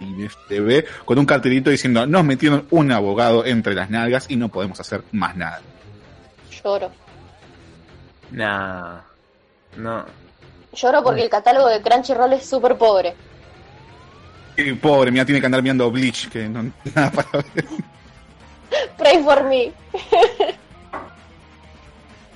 Anime 0.00 0.28
TV, 0.48 0.84
con 1.04 1.18
un 1.18 1.26
cartelito 1.26 1.70
diciendo 1.70 2.06
nos 2.06 2.24
metieron 2.24 2.66
un 2.70 2.92
abogado 2.92 3.44
entre 3.44 3.74
las 3.74 3.90
nalgas 3.90 4.26
y 4.28 4.36
no 4.36 4.48
podemos 4.48 4.80
hacer 4.80 5.02
más 5.12 5.36
nada. 5.36 5.60
Lloro. 6.62 6.90
Nah. 8.32 9.00
No. 9.76 10.04
Lloro 10.72 11.02
porque 11.02 11.22
el 11.22 11.30
catálogo 11.30 11.68
de 11.68 11.80
Crunchyroll 11.80 12.34
es 12.34 12.46
súper 12.46 12.76
pobre. 12.76 13.14
Y 14.56 14.72
pobre, 14.74 15.10
mía 15.10 15.24
tiene 15.24 15.40
que 15.40 15.46
andar 15.46 15.62
viendo 15.62 15.90
Bleach, 15.90 16.28
que 16.28 16.48
no 16.48 16.62
nada 16.94 17.10
para 17.10 17.44
ver. 17.54 17.64
Pray 18.98 19.22
for 19.22 19.44
me. 19.44 19.72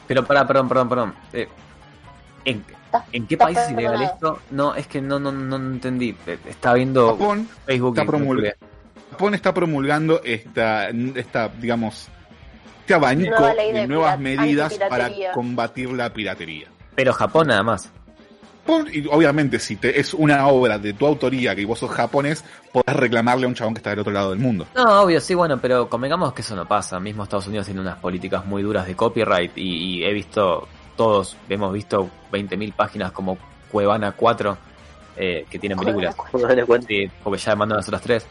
Pero 0.07 0.24
para, 0.24 0.46
perdón, 0.46 0.68
perdón, 0.68 0.88
perdón. 0.88 1.14
Eh, 1.32 1.48
¿en, 2.44 2.64
en 3.12 3.26
qué 3.26 3.36
país 3.36 3.59
es 3.59 3.70
ilegal 3.70 4.02
esto? 4.02 4.40
No, 4.50 4.74
es 4.74 4.86
que 4.86 5.00
no, 5.00 5.18
no, 5.18 5.32
no 5.32 5.57
entendí. 5.57 6.16
Eh, 6.26 6.38
Estaba 6.48 6.76
viendo 6.76 7.16
Japón 7.16 7.48
Facebook 7.66 7.98
está 7.98 8.07
promulgando. 8.07 8.57
Japón 9.11 9.34
está 9.34 9.55
promulgando 9.55 10.20
esta, 10.24 10.88
esta 10.88 11.48
digamos, 11.48 12.09
este 12.80 12.94
abanico 12.94 13.30
Nueva 13.38 13.55
de, 13.55 13.72
de 13.72 13.86
nuevas 13.86 14.18
medidas 14.18 14.78
para 14.88 15.11
combatir 15.32 15.90
la 15.92 16.12
piratería. 16.12 16.68
Pero 16.94 17.12
Japón 17.12 17.48
nada 17.48 17.62
más. 17.62 17.90
Y 18.93 19.07
obviamente, 19.09 19.59
si 19.59 19.77
te, 19.77 19.99
es 19.99 20.15
una 20.15 20.47
obra 20.49 20.79
de 20.79 20.95
tu 20.95 21.07
autoría 21.07 21.55
que 21.55 21.65
vos 21.67 21.79
sos 21.79 21.91
japonés, 21.91 22.45
podés 22.73 22.97
reclamarle 22.97 23.45
a 23.45 23.49
un 23.49 23.55
chabón 23.55 23.75
que 23.75 23.79
está 23.79 23.91
del 23.91 23.99
otro 23.99 24.12
lado 24.12 24.31
del 24.31 24.39
mundo. 24.39 24.67
No, 24.75 25.03
obvio, 25.03 25.21
sí, 25.21 25.35
bueno, 25.35 25.59
pero 25.61 25.89
convengamos 25.89 26.33
que 26.33 26.43
eso 26.43 26.57
no 26.57 26.67
pasa. 26.67 26.99
Mismo 26.99 27.25
Estados 27.25 27.47
Unidos 27.47 27.67
tiene 27.67 27.81
unas 27.81 27.99
políticas 27.99 28.45
muy 28.47 28.62
duras 28.62 28.87
de 28.87 28.95
copyright 28.95 29.57
y, 29.57 29.99
y 29.99 30.05
he 30.05 30.12
visto, 30.12 30.67
todos 30.97 31.37
hemos 31.49 31.73
visto 31.73 32.09
20.000 32.33 32.73
páginas 32.73 33.12
como 33.12 33.37
Cuevana 33.71 34.12
4 34.12 34.57
eh, 35.17 35.47
que 35.49 35.59
tienen 35.59 35.79
películas. 35.79 36.17
no 36.33 36.49
me 36.49 36.65
cuenta. 36.65 36.87
Sí, 36.89 37.11
porque 37.23 37.41
ya 37.41 37.55
mandan 37.55 37.77
las 37.77 37.89
otras 37.89 38.03
tres. 38.03 38.27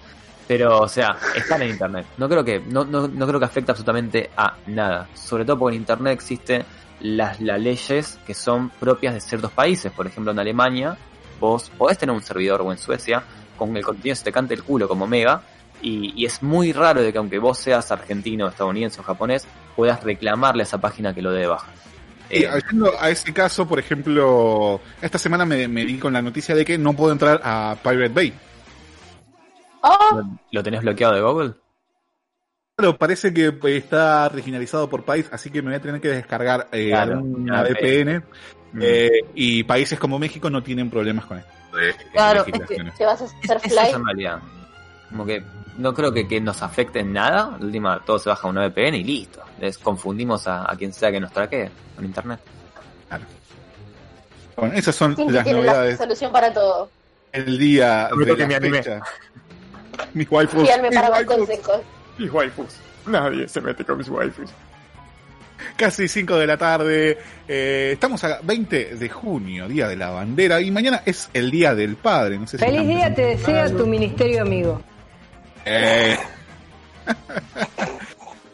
Pero, 0.48 0.82
o 0.82 0.88
sea, 0.88 1.18
están 1.36 1.62
en 1.62 1.70
internet. 1.70 2.06
No 2.18 2.28
creo 2.28 2.44
que, 2.44 2.60
no, 2.60 2.84
no, 2.84 3.08
no 3.08 3.28
creo 3.28 3.40
que 3.40 3.46
afecte 3.46 3.72
absolutamente 3.72 4.30
a 4.36 4.58
nada. 4.68 5.08
Sobre 5.14 5.46
todo 5.46 5.58
porque 5.58 5.76
en 5.76 5.82
internet 5.82 6.14
existen 6.14 6.64
las, 7.00 7.40
las 7.40 7.60
leyes 7.60 8.20
que 8.26 8.34
son 8.34 8.70
propias 8.70 9.14
de 9.14 9.22
ciertos 9.22 9.52
países. 9.52 9.92
Por 9.92 10.06
ejemplo, 10.06 10.32
en 10.32 10.40
Alemania, 10.40 10.98
vos 11.40 11.72
podés 11.78 11.98
tener 11.98 12.14
un 12.14 12.22
servidor 12.22 12.62
o 12.62 12.72
en 12.72 12.78
Suecia 12.78 13.24
con 13.58 13.76
el 13.78 13.84
contenido 13.84 14.16
se 14.16 14.24
te 14.24 14.32
cante 14.32 14.54
el 14.54 14.64
culo 14.64 14.88
como 14.88 15.08
mega. 15.08 15.42
Y, 15.82 16.14
y 16.16 16.26
es 16.26 16.42
muy 16.42 16.72
raro 16.72 17.02
de 17.02 17.12
que 17.12 17.18
aunque 17.18 17.40
vos 17.40 17.58
seas 17.58 17.92
argentino, 17.92 18.48
estadounidense 18.48 19.02
o 19.02 19.04
japonés, 19.04 19.46
puedas 19.76 20.04
reclamarle 20.04 20.64
a 20.64 20.66
esa 20.66 20.80
página 20.80 21.14
que 21.14 21.22
lo 21.22 21.32
dé 21.32 21.42
de 21.42 21.48
baja. 21.48 21.68
Y 22.30 22.44
Eh, 22.44 22.50
a 23.00 23.10
ese 23.10 23.34
caso, 23.34 23.68
por 23.68 23.80
ejemplo, 23.80 24.80
esta 25.02 25.18
semana 25.18 25.46
me, 25.46 25.68
me 25.68 25.86
di 25.86 25.98
con 25.98 26.14
la 26.14 26.22
noticia 26.22 26.56
de 26.56 26.64
que 26.66 26.78
no 26.78 26.94
puedo 26.94 27.12
entrar 27.12 27.42
a 27.44 27.76
Pirate 27.84 28.10
Bay. 28.10 28.34
Oh, 29.86 30.16
¿Lo- 30.16 30.40
¿Lo 30.52 30.64
tenés 30.64 30.82
bloqueado 30.82 31.14
de 31.14 31.22
Google? 31.22 31.54
Claro, 32.76 32.98
parece 32.98 33.34
que 33.34 33.48
eh, 33.48 33.78
está 33.78 34.30
regionalizado 34.30 34.90
por 34.90 35.04
país, 35.04 35.28
así 35.32 35.50
que 35.52 35.62
me 35.62 35.70
voy 35.70 35.76
a 35.78 35.82
tener 35.82 36.02
que 36.02 36.08
descargar 36.10 36.70
eh, 36.72 36.90
Claro, 36.90 37.20
una 37.20 37.62
VPN. 37.64 38.24
Mm. 38.74 38.80
eh, 38.82 39.10
y 39.36 39.64
países 39.64 40.00
como 40.00 40.18
México 40.18 40.50
no 40.50 40.64
tienen 40.64 40.90
problemas 40.90 41.26
con 41.26 41.38
esto. 41.38 41.52
Claro, 42.14 42.46
es 42.48 42.68
que- 42.68 42.92
te 42.98 43.06
vas 43.06 43.22
a 43.22 43.26
hacer 43.26 43.58
es 43.64 43.74
fly. 43.74 44.28
Como 45.10 45.26
que 45.26 45.44
no 45.78 45.94
creo 45.94 46.12
que, 46.12 46.28
que 46.28 46.40
nos 46.42 46.64
afecte 46.64 47.00
en 47.02 47.14
nada. 47.14 47.56
La 47.60 47.66
última, 47.66 48.00
todo 48.04 48.18
se 48.18 48.30
baja 48.30 48.48
a 48.48 48.50
una 48.50 48.62
VPN 48.68 48.98
y 48.98 49.04
listo. 49.04 49.44
Les 49.60 49.78
confundimos 49.78 50.48
a, 50.48 50.72
a 50.72 50.76
quien 50.76 50.92
sea 50.94 51.12
que 51.12 51.20
nos 51.20 51.32
traquee 51.32 51.70
con 51.96 52.06
internet. 52.06 52.40
Bueno, 54.56 54.74
esas 54.76 54.96
son 54.96 55.12
las 55.12 55.44
tiene 55.44 55.62
la 55.62 55.72
novedades 55.74 55.98
solución 55.98 56.32
para 56.32 56.54
todo. 56.54 56.90
el 57.32 57.58
día 57.58 58.10
de 58.18 58.26
todo 58.26 58.36
que 58.36 58.42
la 58.44 58.48
me 58.48 58.56
animé. 58.56 58.78
fecha. 58.84 59.02
Mis 60.14 60.30
waifus. 60.32 60.62
Fíjame 60.64 60.90
mis 60.90 61.00
para 61.00 61.10
waifus. 61.12 61.36
consejos. 61.36 61.82
Mis 62.18 62.32
waifus. 62.32 62.76
Nadie 63.08 63.48
se 63.48 63.62
mete 63.62 63.84
con 63.84 63.98
mis 63.98 64.10
waifus. 64.10 64.50
Casi 65.78 66.08
5 66.08 66.38
de 66.38 66.48
la 66.48 66.58
tarde. 66.58 67.18
eh, 67.48 67.92
estamos 67.94 68.24
a 68.24 68.40
20 68.44 68.96
de 68.96 69.10
junio, 69.10 69.68
Día 69.68 69.88
de 69.88 69.96
la 69.96 70.10
Bandera. 70.10 70.60
Y 70.62 70.72
mañana 70.72 71.02
es 71.06 71.30
el 71.34 71.50
Día 71.52 71.74
del 71.74 71.96
Padre. 71.96 72.38
No 72.38 72.48
sé 72.48 72.58
si 72.58 72.66
Feliz 72.66 72.88
día 72.88 73.14
te 73.14 73.22
desea 73.26 73.70
tu 73.70 73.86
ministerio 73.88 74.42
amigo. 74.42 74.82
Eh. 75.66 76.18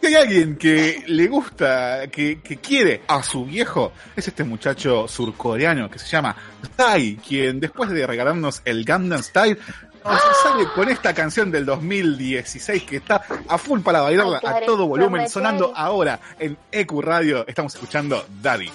Si 0.01 0.07
hay 0.07 0.15
alguien 0.15 0.55
que 0.55 1.03
le 1.07 1.27
gusta, 1.27 2.07
que, 2.09 2.39
que 2.39 2.55
quiere 2.57 3.01
a 3.05 3.21
su 3.21 3.43
viejo, 3.45 3.91
es 4.15 4.29
este 4.29 4.45
muchacho 4.45 5.09
surcoreano 5.09 5.89
que 5.91 5.99
se 5.99 6.07
llama 6.07 6.33
Tai, 6.77 7.17
quien 7.17 7.59
después 7.59 7.89
de 7.89 8.07
regalarnos 8.07 8.61
el 8.63 8.85
Gangnam 8.85 9.21
Style, 9.21 9.57
nos 10.04 10.20
sale 10.42 10.66
con 10.74 10.88
esta 10.88 11.14
canción 11.14 11.50
del 11.50 11.64
2016 11.64 12.82
que 12.84 12.96
está 12.96 13.22
a 13.48 13.58
full 13.58 13.80
para 13.80 14.02
bailarla 14.02 14.40
a 14.44 14.60
todo 14.60 14.86
volumen, 14.86 15.28
sonando 15.28 15.72
ahora 15.74 16.20
en 16.38 16.58
EQ 16.70 17.00
Radio. 17.00 17.46
Estamos 17.46 17.74
escuchando 17.74 18.24
Daddy. 18.42 18.70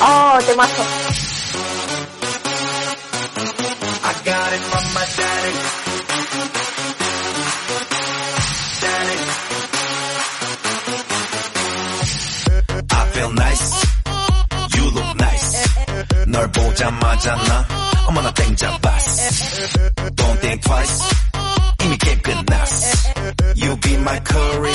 Oh, 0.00 0.38
te 0.44 0.54
mato. 0.56 0.82
I 4.00 4.12
got 4.24 4.52
it 4.52 4.60
from 4.60 4.84
my 4.94 5.04
daddy. 5.16 5.54
Daddy. 8.80 9.18
I 12.90 13.10
feel 13.12 13.32
nice. 13.32 13.86
You 14.76 14.90
look 14.90 15.14
nice. 15.16 15.68
널 16.26 16.50
보자마자 16.52 17.34
나 17.36 17.91
어머나 18.06 18.32
땡잡았어. 18.34 19.22
Don't 20.16 20.40
think 20.40 20.60
twice. 20.62 21.02
이미 21.84 21.96
게임 21.98 22.20
끝났어. 22.20 22.86
You 23.56 23.76
be 23.80 23.94
my 23.94 24.20
curry. 24.24 24.74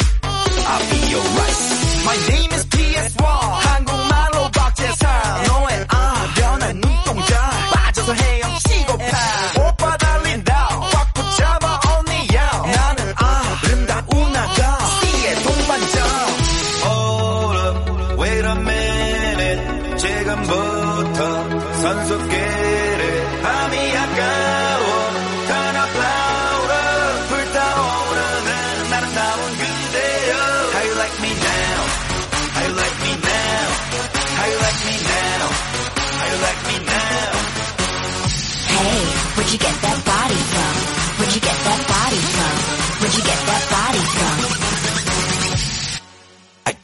I'll 0.66 0.90
be 0.90 1.00
your 1.12 1.26
rice. 1.38 1.64
My 2.06 2.18
name 2.30 2.52
is 2.54 2.66
PS1. 2.70 3.24
한국말로 3.24 4.52
박재상. 4.52 5.44
너의 5.48 5.86
아련한 5.88 6.82
눈동자. 6.82 7.50
빠져서 7.74 8.14
헤엄치 8.14 8.67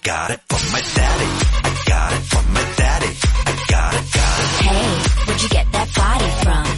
Got 0.04 0.30
it 0.30 0.40
from 0.48 0.70
my 0.70 0.80
daddy. 0.80 1.30
I 1.64 1.82
got 1.86 2.12
it 2.12 2.24
from 2.32 2.52
my 2.52 2.64
daddy. 2.76 3.12
I 3.46 3.64
got 3.70 3.94
it, 3.94 4.04
got 4.12 4.38
it. 4.38 4.48
Hey, 4.68 5.24
where'd 5.26 5.42
you 5.42 5.48
get 5.48 5.72
that 5.72 5.94
body 5.96 6.30
from? 6.44 6.73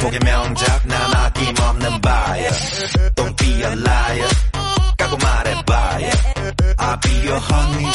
한폭의 0.00 0.20
명작, 0.24 0.86
난 0.86 1.14
아낌없는 1.14 2.00
buyer. 2.00 2.52
Don't 3.14 3.36
be 3.36 3.62
a 3.62 3.72
liar. 3.72 4.28
까고 4.96 5.16
말해봐요. 5.16 6.10
I'll 6.78 7.00
be 7.00 7.28
your 7.28 7.40
honey, 7.40 7.92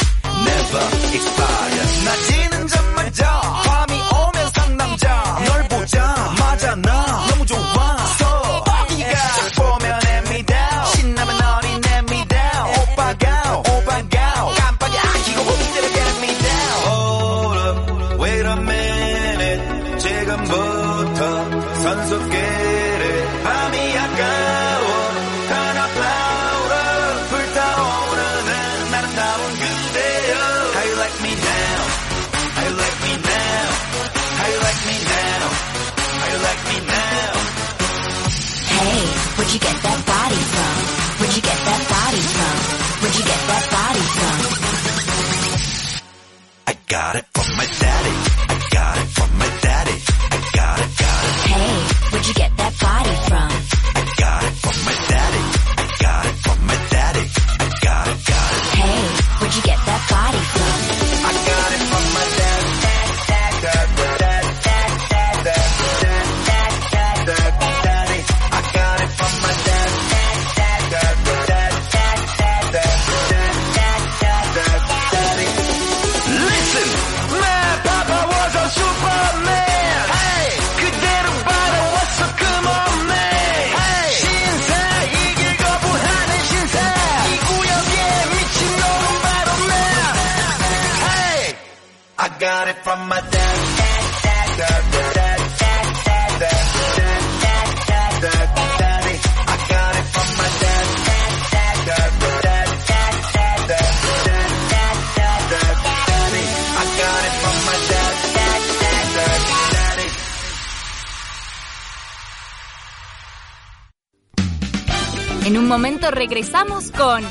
Regresamos 116.27 116.91
con 116.91 117.23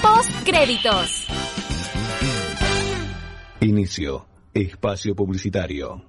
Post 0.00 0.30
Créditos. 0.42 1.26
Inicio. 3.60 4.24
Espacio 4.54 5.14
publicitario. 5.14 6.02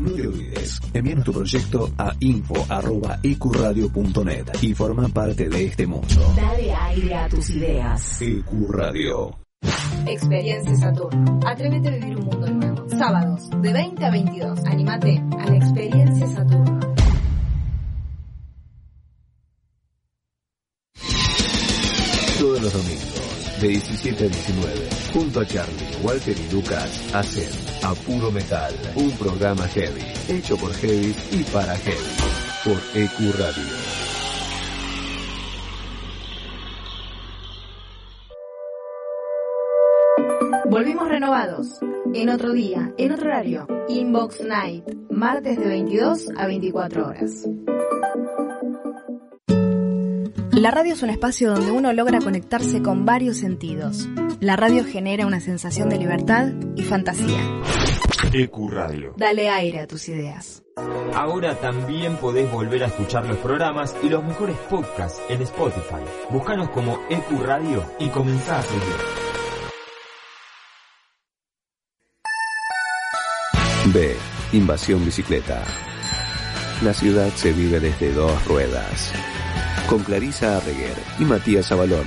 No 0.00 0.10
te 0.10 0.26
olvides, 0.26 0.80
envíanos 0.94 1.24
tu 1.24 1.32
proyecto 1.32 1.92
a 1.96 2.12
info.ecuradio.net 2.18 4.46
y 4.62 4.74
forma 4.74 5.08
parte 5.10 5.48
de 5.48 5.66
este 5.66 5.86
mundo. 5.86 6.08
Dale 6.34 6.74
aire 6.74 7.14
a 7.14 7.28
tus 7.28 7.50
ideas. 7.50 8.20
Ecuradio. 8.20 9.38
Experiencia 10.06 10.74
Saturno. 10.74 11.38
Atrévete 11.46 11.88
a 11.88 11.92
vivir 11.92 12.16
un 12.16 12.24
mundo 12.24 12.48
nuevo. 12.48 12.88
Sábados, 12.88 13.48
de 13.60 13.72
20 13.72 14.04
a 14.04 14.10
22. 14.10 14.64
Anímate 14.64 15.19
17 24.20 24.24
a 24.24 24.28
19, 24.28 24.88
junto 25.14 25.40
a 25.40 25.46
Charlie, 25.46 25.96
Walter 26.02 26.36
y 26.36 26.52
Lucas, 26.52 27.14
hacen 27.14 27.48
A 27.82 27.94
Puro 27.94 28.30
Metal, 28.30 28.74
un 28.96 29.10
programa 29.12 29.66
heavy, 29.68 30.02
hecho 30.28 30.56
por 30.56 30.72
heavy 30.74 31.14
y 31.32 31.42
para 31.44 31.74
heavy, 31.76 31.96
por 32.64 32.78
EQ 32.94 33.38
Radio. 33.38 33.64
Volvimos 40.68 41.08
renovados. 41.08 41.80
En 42.12 42.28
otro 42.28 42.52
día, 42.52 42.92
en 42.98 43.12
otro 43.12 43.26
horario. 43.26 43.66
Inbox 43.88 44.40
Night. 44.44 44.84
Martes 45.10 45.58
de 45.58 45.66
22 45.66 46.28
a 46.36 46.46
24 46.46 47.06
horas. 47.06 47.46
La 50.60 50.70
radio 50.70 50.92
es 50.92 51.02
un 51.02 51.08
espacio 51.08 51.54
donde 51.54 51.70
uno 51.70 51.90
logra 51.94 52.18
conectarse 52.18 52.82
con 52.82 53.06
varios 53.06 53.38
sentidos. 53.38 54.06
La 54.40 54.56
radio 54.56 54.84
genera 54.84 55.26
una 55.26 55.40
sensación 55.40 55.88
de 55.88 55.96
libertad 55.96 56.48
y 56.76 56.82
fantasía. 56.82 57.40
EQ 58.30 58.68
Radio. 58.68 59.14
Dale 59.16 59.48
aire 59.48 59.80
a 59.80 59.86
tus 59.86 60.06
ideas. 60.10 60.62
Ahora 61.14 61.58
también 61.58 62.18
podés 62.18 62.52
volver 62.52 62.84
a 62.84 62.88
escuchar 62.88 63.24
los 63.24 63.38
programas 63.38 63.96
y 64.02 64.10
los 64.10 64.22
mejores 64.22 64.54
podcasts 64.68 65.22
en 65.30 65.40
Spotify. 65.40 66.04
Búscanos 66.28 66.68
como 66.68 66.98
EQ 67.08 67.40
Radio 67.42 67.82
y 67.98 68.10
comenzá 68.10 68.58
a 68.58 68.62
seguir. 68.62 68.82
B. 73.94 74.14
Invasión 74.52 75.06
bicicleta. 75.06 75.64
La 76.82 76.92
ciudad 76.92 77.30
se 77.30 77.50
vive 77.54 77.80
desde 77.80 78.12
dos 78.12 78.44
ruedas. 78.44 79.10
Con 79.88 80.02
Clarisa 80.04 80.56
Arreguer 80.56 80.96
y 81.18 81.24
Matías 81.24 81.70
Abalone. 81.72 82.04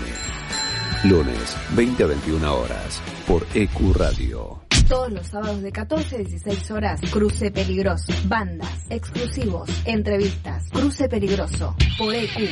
Lunes, 1.04 1.58
20 1.76 2.04
a 2.04 2.08
21 2.08 2.56
horas, 2.56 3.02
por 3.28 3.46
EQ 3.54 3.94
Radio. 3.96 4.62
Todos 4.88 5.12
los 5.12 5.28
sábados 5.28 5.62
de 5.62 5.72
14 5.72 6.16
a 6.16 6.20
16 6.20 6.72
horas, 6.72 7.02
Cruce 7.12 7.52
Peligroso. 7.52 8.14
Bandas, 8.26 8.86
exclusivos, 8.90 9.70
entrevistas. 9.86 10.70
Cruce 10.72 11.10
Peligroso, 11.10 11.76
por 11.98 12.14
EQ. 12.14 12.50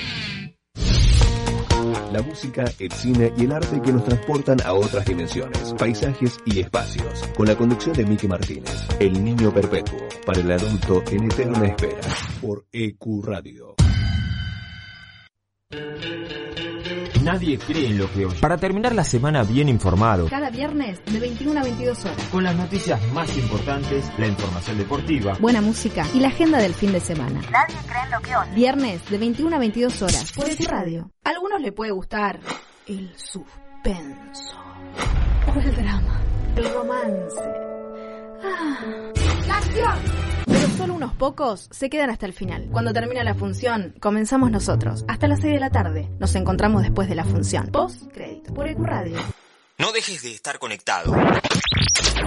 La 2.12 2.22
música, 2.22 2.66
el 2.80 2.92
cine 2.92 3.34
y 3.38 3.46
el 3.46 3.52
arte 3.54 3.82
que 3.82 3.92
nos 3.92 4.04
transportan 4.04 4.58
a 4.66 4.74
otras 4.74 5.06
dimensiones, 5.06 5.74
paisajes 5.78 6.38
y 6.46 6.60
espacios. 6.60 7.28
Con 7.36 7.48
la 7.48 7.56
conducción 7.56 7.96
de 7.96 8.06
Miki 8.06 8.28
Martínez, 8.28 8.86
El 9.00 9.24
Niño 9.24 9.54
Perpetuo, 9.54 9.98
para 10.26 10.40
el 10.42 10.52
adulto 10.52 11.02
en 11.10 11.24
eterna 11.26 11.68
espera, 11.68 12.02
por 12.42 12.66
EQ 12.72 13.24
Radio. 13.24 13.76
Nadie 17.24 17.58
cree 17.60 17.88
en 17.88 17.98
lo 18.00 18.12
que 18.12 18.26
oye. 18.26 18.40
Para 18.40 18.58
terminar 18.58 18.96
la 18.96 19.04
semana 19.04 19.44
bien 19.44 19.70
informado, 19.70 20.28
Cada 20.28 20.50
viernes 20.50 21.00
de 21.06 21.20
21 21.20 21.60
a 21.60 21.64
22 21.64 22.06
horas. 22.06 22.18
con 22.32 22.44
las 22.44 22.56
noticias 22.56 23.00
más 23.14 23.38
importantes, 23.38 24.12
la 24.18 24.28
información 24.28 24.78
deportiva, 24.80 25.38
Buena 25.40 25.62
música 25.62 26.06
y 26.14 26.20
la 26.20 26.30
agenda 26.30 26.58
del 26.58 26.74
fin 26.74 26.92
de 26.92 27.00
semana. 27.00 27.40
Nadie 27.52 27.76
cree 27.88 28.04
en 28.06 28.12
lo 28.12 28.20
que 28.22 28.36
oye. 28.36 28.52
Viernes 28.56 29.10
de 29.10 29.18
21 29.18 29.56
a 29.56 29.60
22 29.60 30.02
horas 30.02 30.32
por 30.34 30.50
EQ 30.50 30.68
Radio. 30.68 31.12
A 31.24 31.30
algunos 31.30 31.62
le 31.62 31.72
puede 31.72 31.92
gustar 31.92 32.40
el 32.88 33.12
suspenso 33.16 34.56
o 35.56 35.60
el 35.60 35.76
drama, 35.76 36.22
el 36.56 36.74
romance. 36.74 37.71
La 39.48 39.58
acción. 39.58 39.94
Pero 40.46 40.68
solo 40.78 40.94
unos 40.96 41.14
pocos 41.14 41.68
se 41.72 41.90
quedan 41.90 42.10
hasta 42.10 42.26
el 42.26 42.34
final. 42.34 42.68
Cuando 42.72 42.94
termina 42.94 43.24
la 43.24 43.36
función, 43.36 43.96
comenzamos 44.00 44.52
nosotros. 44.52 45.06
Hasta 45.08 45.28
las 45.28 45.42
6 45.42 45.54
de 45.54 45.60
la 45.60 45.70
tarde. 45.70 46.10
Nos 46.20 46.36
encontramos 46.36 46.82
después 46.82 47.08
de 47.08 47.16
la 47.16 47.24
función. 47.24 47.68
Post 47.68 48.12
crédito 48.12 48.54
por 48.54 48.68
EQ 48.68 48.80
Radio. 48.80 49.18
No 49.78 49.92
dejes 49.92 50.24
de 50.24 50.32
estar 50.32 50.60
conectado. 50.60 51.16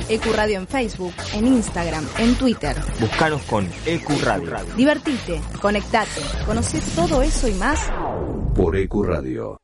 EQ 0.09 0.25
Radio 0.35 0.59
en 0.59 0.67
Facebook, 0.67 1.15
en 1.35 1.47
Instagram, 1.47 2.07
en 2.19 2.35
Twitter. 2.35 2.77
Búscanos 3.01 3.43
con 3.43 3.69
EQ 3.87 4.09
Radio. 4.23 4.53
Divertite, 4.77 5.41
conectate, 5.61 6.21
conoce 6.47 6.81
todo 6.95 7.23
eso 7.23 7.49
y 7.49 7.55
más 7.55 7.91
Por 8.55 8.77
EQ 8.77 9.05
Radio. 9.05 9.64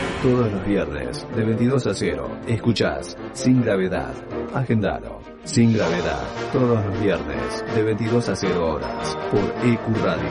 Todos 0.21 0.51
los 0.51 0.65
viernes, 0.67 1.25
de 1.35 1.43
22 1.43 1.87
a 1.87 1.95
0, 1.95 2.37
escuchás 2.47 3.17
Sin 3.33 3.63
Gravedad. 3.63 4.13
Agendalo. 4.53 5.19
Sin 5.45 5.73
Gravedad. 5.73 6.21
Todos 6.53 6.85
los 6.85 7.01
viernes, 7.01 7.65
de 7.73 7.81
22 7.81 8.29
a 8.29 8.35
0 8.35 8.67
horas, 8.67 9.17
por 9.31 9.41
EQ 9.65 9.97
Radio. 10.03 10.29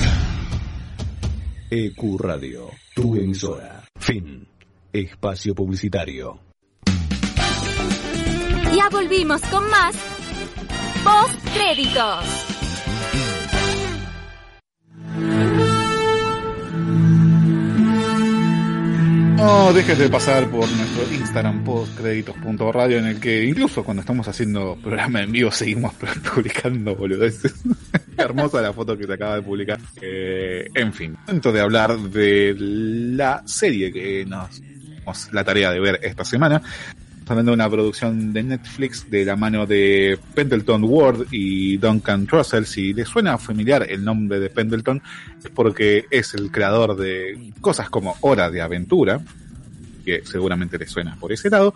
EQ 1.70 2.18
Radio, 2.18 2.70
tu 2.96 3.18
emisora. 3.18 3.84
Fin. 4.00 4.48
Espacio 4.94 5.54
publicitario. 5.54 6.40
Ya 8.74 8.88
volvimos 8.90 9.42
con 9.42 9.70
más 9.70 9.94
Post 11.04 11.46
Créditos. 11.54 12.24
No 19.38 19.72
dejes 19.72 20.00
de 20.00 20.10
pasar 20.10 20.50
por 20.50 20.68
nuestro 20.68 21.14
Instagram 21.14 21.64
postcréditos.radio 21.64 22.98
en 22.98 23.06
el 23.06 23.20
que 23.20 23.46
incluso 23.46 23.84
cuando 23.84 24.02
estamos 24.02 24.28
haciendo 24.28 24.76
programa 24.82 25.22
en 25.22 25.32
vivo 25.32 25.52
seguimos 25.52 25.94
publicando 26.34 26.96
boludeces. 26.96 27.54
Hermosa 28.18 28.62
la 28.62 28.74
foto 28.74 28.98
que 28.98 29.06
se 29.06 29.14
acaba 29.14 29.36
de 29.36 29.44
publicar. 29.44 29.80
Eh, 30.02 30.68
en 30.74 30.92
fin, 30.92 31.16
momento 31.28 31.52
de 31.52 31.62
hablar 31.62 32.00
de 32.00 32.56
la 32.58 33.44
serie 33.46 33.94
que 33.94 34.26
nos 34.26 34.60
la 35.32 35.44
tarea 35.44 35.72
de 35.72 35.80
ver 35.80 36.00
esta 36.02 36.26
semana. 36.26 36.62
Hablando 37.30 37.52
de 37.52 37.56
una 37.56 37.70
producción 37.70 38.32
de 38.32 38.42
Netflix 38.42 39.10
de 39.10 39.26
la 39.26 39.36
mano 39.36 39.66
de 39.66 40.18
Pendleton 40.34 40.84
Ward 40.86 41.28
y 41.32 41.76
Duncan 41.78 42.26
Trussell. 42.26 42.66
Si 42.66 42.94
les 42.94 43.10
suena 43.10 43.38
familiar 43.38 43.86
el 43.90 44.04
nombre 44.04 44.40
de 44.40 44.50
Pendleton, 44.50 45.02
es 45.44 45.50
porque 45.50 46.06
es 46.10 46.34
el 46.34 46.52
creador 46.52 46.96
de 46.96 47.52
cosas 47.60 47.90
como 47.90 48.16
Hora 48.22 48.50
de 48.50 48.62
Aventura, 48.62 49.20
que 50.06 50.22
seguramente 50.26 50.78
les 50.78 50.90
suena 50.90 51.18
por 51.18 51.34
ese 51.34 51.50
lado. 51.50 51.74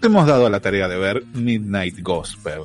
Hemos 0.00 0.26
dado 0.28 0.48
la 0.48 0.60
tarea 0.60 0.86
de 0.86 0.96
ver 0.96 1.24
Midnight 1.34 2.00
Gospel. 2.00 2.62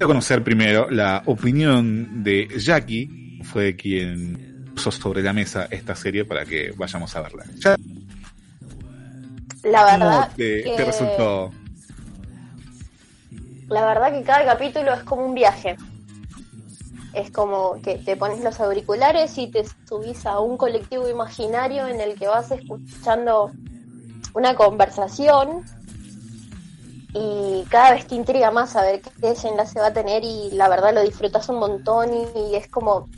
A 0.00 0.04
conocer 0.06 0.42
primero 0.42 0.90
la 0.90 1.22
opinión 1.26 2.24
de 2.24 2.48
Jackie, 2.58 3.40
fue 3.42 3.76
quien 3.76 4.72
puso 4.74 4.90
sobre 4.90 5.22
la 5.22 5.34
mesa 5.34 5.68
esta 5.70 5.94
serie 5.94 6.24
para 6.24 6.46
que 6.46 6.72
vayamos 6.76 7.14
a 7.14 7.20
verla. 7.20 7.44
La 9.64 9.84
verdad 9.84 10.24
¿Cómo 10.24 10.34
te, 10.36 10.62
que- 10.62 10.74
te 10.76 10.84
resultó? 10.84 11.50
La 13.68 13.86
verdad 13.86 14.12
que 14.12 14.22
cada 14.22 14.44
capítulo 14.44 14.92
es 14.92 15.02
como 15.02 15.24
un 15.24 15.34
viaje. 15.34 15.76
Es 17.14 17.30
como 17.30 17.80
que 17.80 17.96
te 17.98 18.16
pones 18.16 18.40
los 18.40 18.60
auriculares 18.60 19.38
y 19.38 19.46
te 19.48 19.64
subís 19.88 20.26
a 20.26 20.40
un 20.40 20.56
colectivo 20.56 21.08
imaginario 21.08 21.86
en 21.86 22.00
el 22.00 22.18
que 22.18 22.26
vas 22.26 22.50
escuchando 22.50 23.52
una 24.34 24.54
conversación 24.56 25.62
y 27.14 27.64
cada 27.70 27.92
vez 27.92 28.06
te 28.08 28.16
intriga 28.16 28.50
más 28.50 28.70
saber 28.70 29.00
qué 29.00 29.28
desenlace 29.28 29.78
va 29.78 29.86
a 29.88 29.92
tener 29.92 30.24
y 30.24 30.50
la 30.52 30.68
verdad 30.68 30.92
lo 30.92 31.02
disfrutas 31.02 31.48
un 31.48 31.60
montón 31.60 32.12
y, 32.12 32.50
y 32.50 32.56
es 32.56 32.68
como 32.68 33.08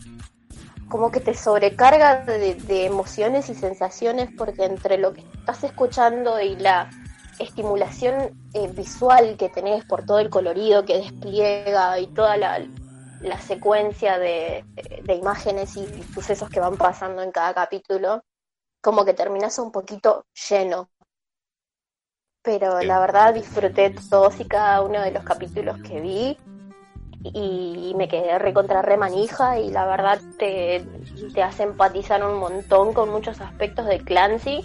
como 0.89 1.11
que 1.11 1.21
te 1.21 1.35
sobrecarga 1.35 2.23
de, 2.25 2.55
de 2.55 2.87
emociones 2.87 3.49
y 3.49 3.55
sensaciones 3.55 4.31
porque 4.37 4.65
entre 4.65 4.99
lo 4.99 5.13
que 5.13 5.21
estás 5.21 5.65
escuchando 5.65 6.41
y 6.41 6.57
la 6.57 6.91
estimulación 7.39 8.49
eh, 8.55 8.69
visual 8.69 9.37
que 9.37 9.49
tenés 9.49 9.85
por 9.85 10.07
todo 10.07 10.21
el 10.21 10.31
colorido 10.31 10.85
que 10.85 10.99
despliega 10.99 11.99
y 11.99 12.07
toda 12.09 12.37
la, 12.37 12.67
la 13.21 13.39
secuencia 13.41 14.19
de, 14.19 14.65
de 15.03 15.15
imágenes 15.15 15.77
y 15.77 16.03
sucesos 16.15 16.49
que 16.49 16.61
van 16.61 16.77
pasando 16.77 17.23
en 17.23 17.33
cada 17.33 17.53
capítulo, 17.53 18.23
como 18.81 19.05
que 19.05 19.15
terminas 19.15 19.59
un 19.59 19.73
poquito 19.73 20.27
lleno. 20.49 20.89
Pero 22.43 22.81
la 22.81 23.01
verdad 23.01 23.35
disfruté 23.35 23.95
todos 24.09 24.39
y 24.39 24.45
cada 24.45 24.81
uno 24.83 25.01
de 25.01 25.11
los 25.11 25.25
capítulos 25.25 25.83
que 25.83 26.01
vi 26.01 26.39
y 27.35 27.95
me 27.97 28.09
quedé 28.09 28.39
recontra 28.39 28.83
re 28.83 28.97
manija 28.97 29.59
y 29.61 29.71
la 29.71 29.87
verdad 29.87 30.21
te, 30.39 30.85
te 31.35 31.43
hace 31.43 31.65
empatizar 31.65 32.25
un 32.25 32.39
montón 32.39 32.93
con 32.93 33.11
muchos 33.11 33.41
aspectos 33.41 33.87
de 33.87 34.01
Clancy 34.01 34.63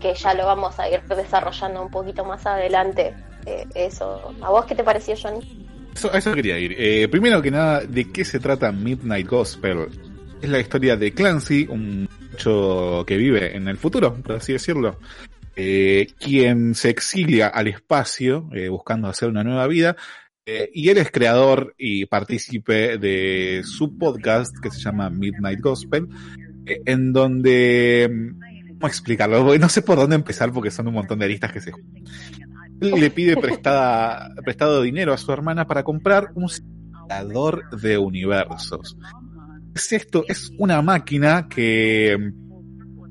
que 0.00 0.14
ya 0.14 0.34
lo 0.34 0.46
vamos 0.46 0.78
a 0.78 0.88
ir 0.88 1.02
desarrollando 1.02 1.82
un 1.82 1.90
poquito 1.90 2.24
más 2.24 2.46
adelante 2.46 3.14
eh, 3.46 3.66
eso. 3.74 4.34
¿A 4.42 4.50
vos 4.50 4.64
qué 4.66 4.74
te 4.74 4.84
pareció 4.84 5.14
Johnny? 5.20 5.40
Eso, 5.94 6.12
a 6.12 6.18
eso 6.18 6.32
quería 6.34 6.58
ir. 6.58 6.74
Eh, 6.78 7.08
primero 7.08 7.40
que 7.40 7.50
nada, 7.50 7.80
¿de 7.80 8.12
qué 8.12 8.24
se 8.24 8.38
trata 8.38 8.70
Midnight 8.72 9.26
Gospel? 9.26 9.88
Es 10.42 10.50
la 10.50 10.58
historia 10.58 10.96
de 10.96 11.12
Clancy, 11.12 11.66
un 11.68 12.02
muchacho 12.02 13.04
que 13.06 13.16
vive 13.16 13.56
en 13.56 13.68
el 13.68 13.78
futuro, 13.78 14.14
por 14.14 14.36
así 14.36 14.52
decirlo, 14.52 14.98
eh, 15.54 16.08
quien 16.20 16.74
se 16.74 16.90
exilia 16.90 17.48
al 17.48 17.68
espacio 17.68 18.46
eh, 18.52 18.68
buscando 18.68 19.08
hacer 19.08 19.30
una 19.30 19.42
nueva 19.42 19.66
vida. 19.66 19.96
Eh, 20.48 20.70
y 20.72 20.90
él 20.90 20.98
es 20.98 21.10
creador 21.10 21.74
y 21.76 22.06
partícipe 22.06 22.98
de 22.98 23.62
su 23.64 23.98
podcast 23.98 24.56
que 24.62 24.70
se 24.70 24.78
llama 24.78 25.10
Midnight 25.10 25.60
Gospel, 25.60 26.06
eh, 26.64 26.80
en 26.86 27.12
donde... 27.12 28.08
¿Cómo 28.68 28.86
explicarlo? 28.86 29.58
No 29.58 29.68
sé 29.68 29.82
por 29.82 29.96
dónde 29.96 30.14
empezar 30.14 30.52
porque 30.52 30.70
son 30.70 30.86
un 30.86 30.94
montón 30.94 31.18
de 31.18 31.24
aristas 31.24 31.52
que 31.52 31.60
se... 31.60 31.72
Él 32.80 32.90
le 32.92 33.10
pide 33.10 33.36
prestada, 33.36 34.32
prestado 34.44 34.82
dinero 34.82 35.12
a 35.12 35.18
su 35.18 35.32
hermana 35.32 35.66
para 35.66 35.82
comprar 35.82 36.30
un 36.36 36.48
simulador 36.48 37.68
de 37.80 37.98
universos. 37.98 38.96
¿Qué 39.74 39.80
es 39.80 39.92
esto? 39.94 40.24
Es 40.28 40.52
una 40.58 40.80
máquina 40.80 41.48
que 41.48 42.16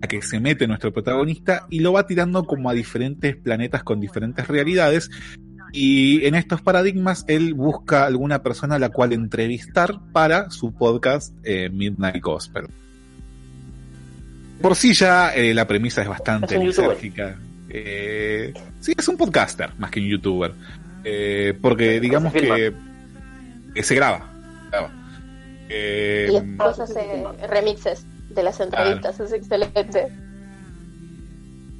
a 0.01 0.07
que 0.07 0.21
se 0.21 0.39
mete 0.39 0.67
nuestro 0.67 0.93
protagonista 0.93 1.65
y 1.69 1.79
lo 1.79 1.93
va 1.93 2.05
tirando 2.05 2.45
como 2.45 2.69
a 2.69 2.73
diferentes 2.73 3.35
planetas 3.35 3.83
con 3.83 3.99
diferentes 3.99 4.47
realidades 4.47 5.09
y 5.75 6.25
en 6.25 6.35
estos 6.35 6.61
paradigmas 6.61 7.25
él 7.27 7.53
busca 7.53 8.05
alguna 8.05 8.41
persona 8.41 8.75
a 8.75 8.79
la 8.79 8.89
cual 8.89 9.11
entrevistar 9.11 9.99
para 10.13 10.49
su 10.49 10.73
podcast 10.73 11.33
eh, 11.43 11.69
Midnight 11.69 12.23
Gospel. 12.23 12.67
Por 14.61 14.75
sí 14.77 14.93
ya 14.93 15.35
eh, 15.35 15.53
la 15.53 15.67
premisa 15.67 16.01
es 16.01 16.07
bastante 16.07 16.57
lisérgica. 16.57 17.37
Eh, 17.69 18.53
sí, 18.79 18.93
es 18.97 19.07
un 19.09 19.17
podcaster 19.17 19.71
más 19.77 19.91
que 19.91 19.99
un 19.99 20.07
youtuber. 20.07 20.53
Eh, 21.03 21.53
porque 21.61 21.99
digamos 21.99 22.31
se 22.31 22.39
que, 22.39 22.73
que 23.73 23.83
se 23.83 23.95
graba. 23.95 24.31
graba. 24.71 24.91
Eh, 25.67 26.29
y 26.31 26.39
después 26.39 26.79
hace 26.79 27.25
remixes 27.49 28.05
de 28.29 28.43
las 28.43 28.61
entrevistas, 28.61 29.19
es 29.19 29.33
excelente. 29.33 30.07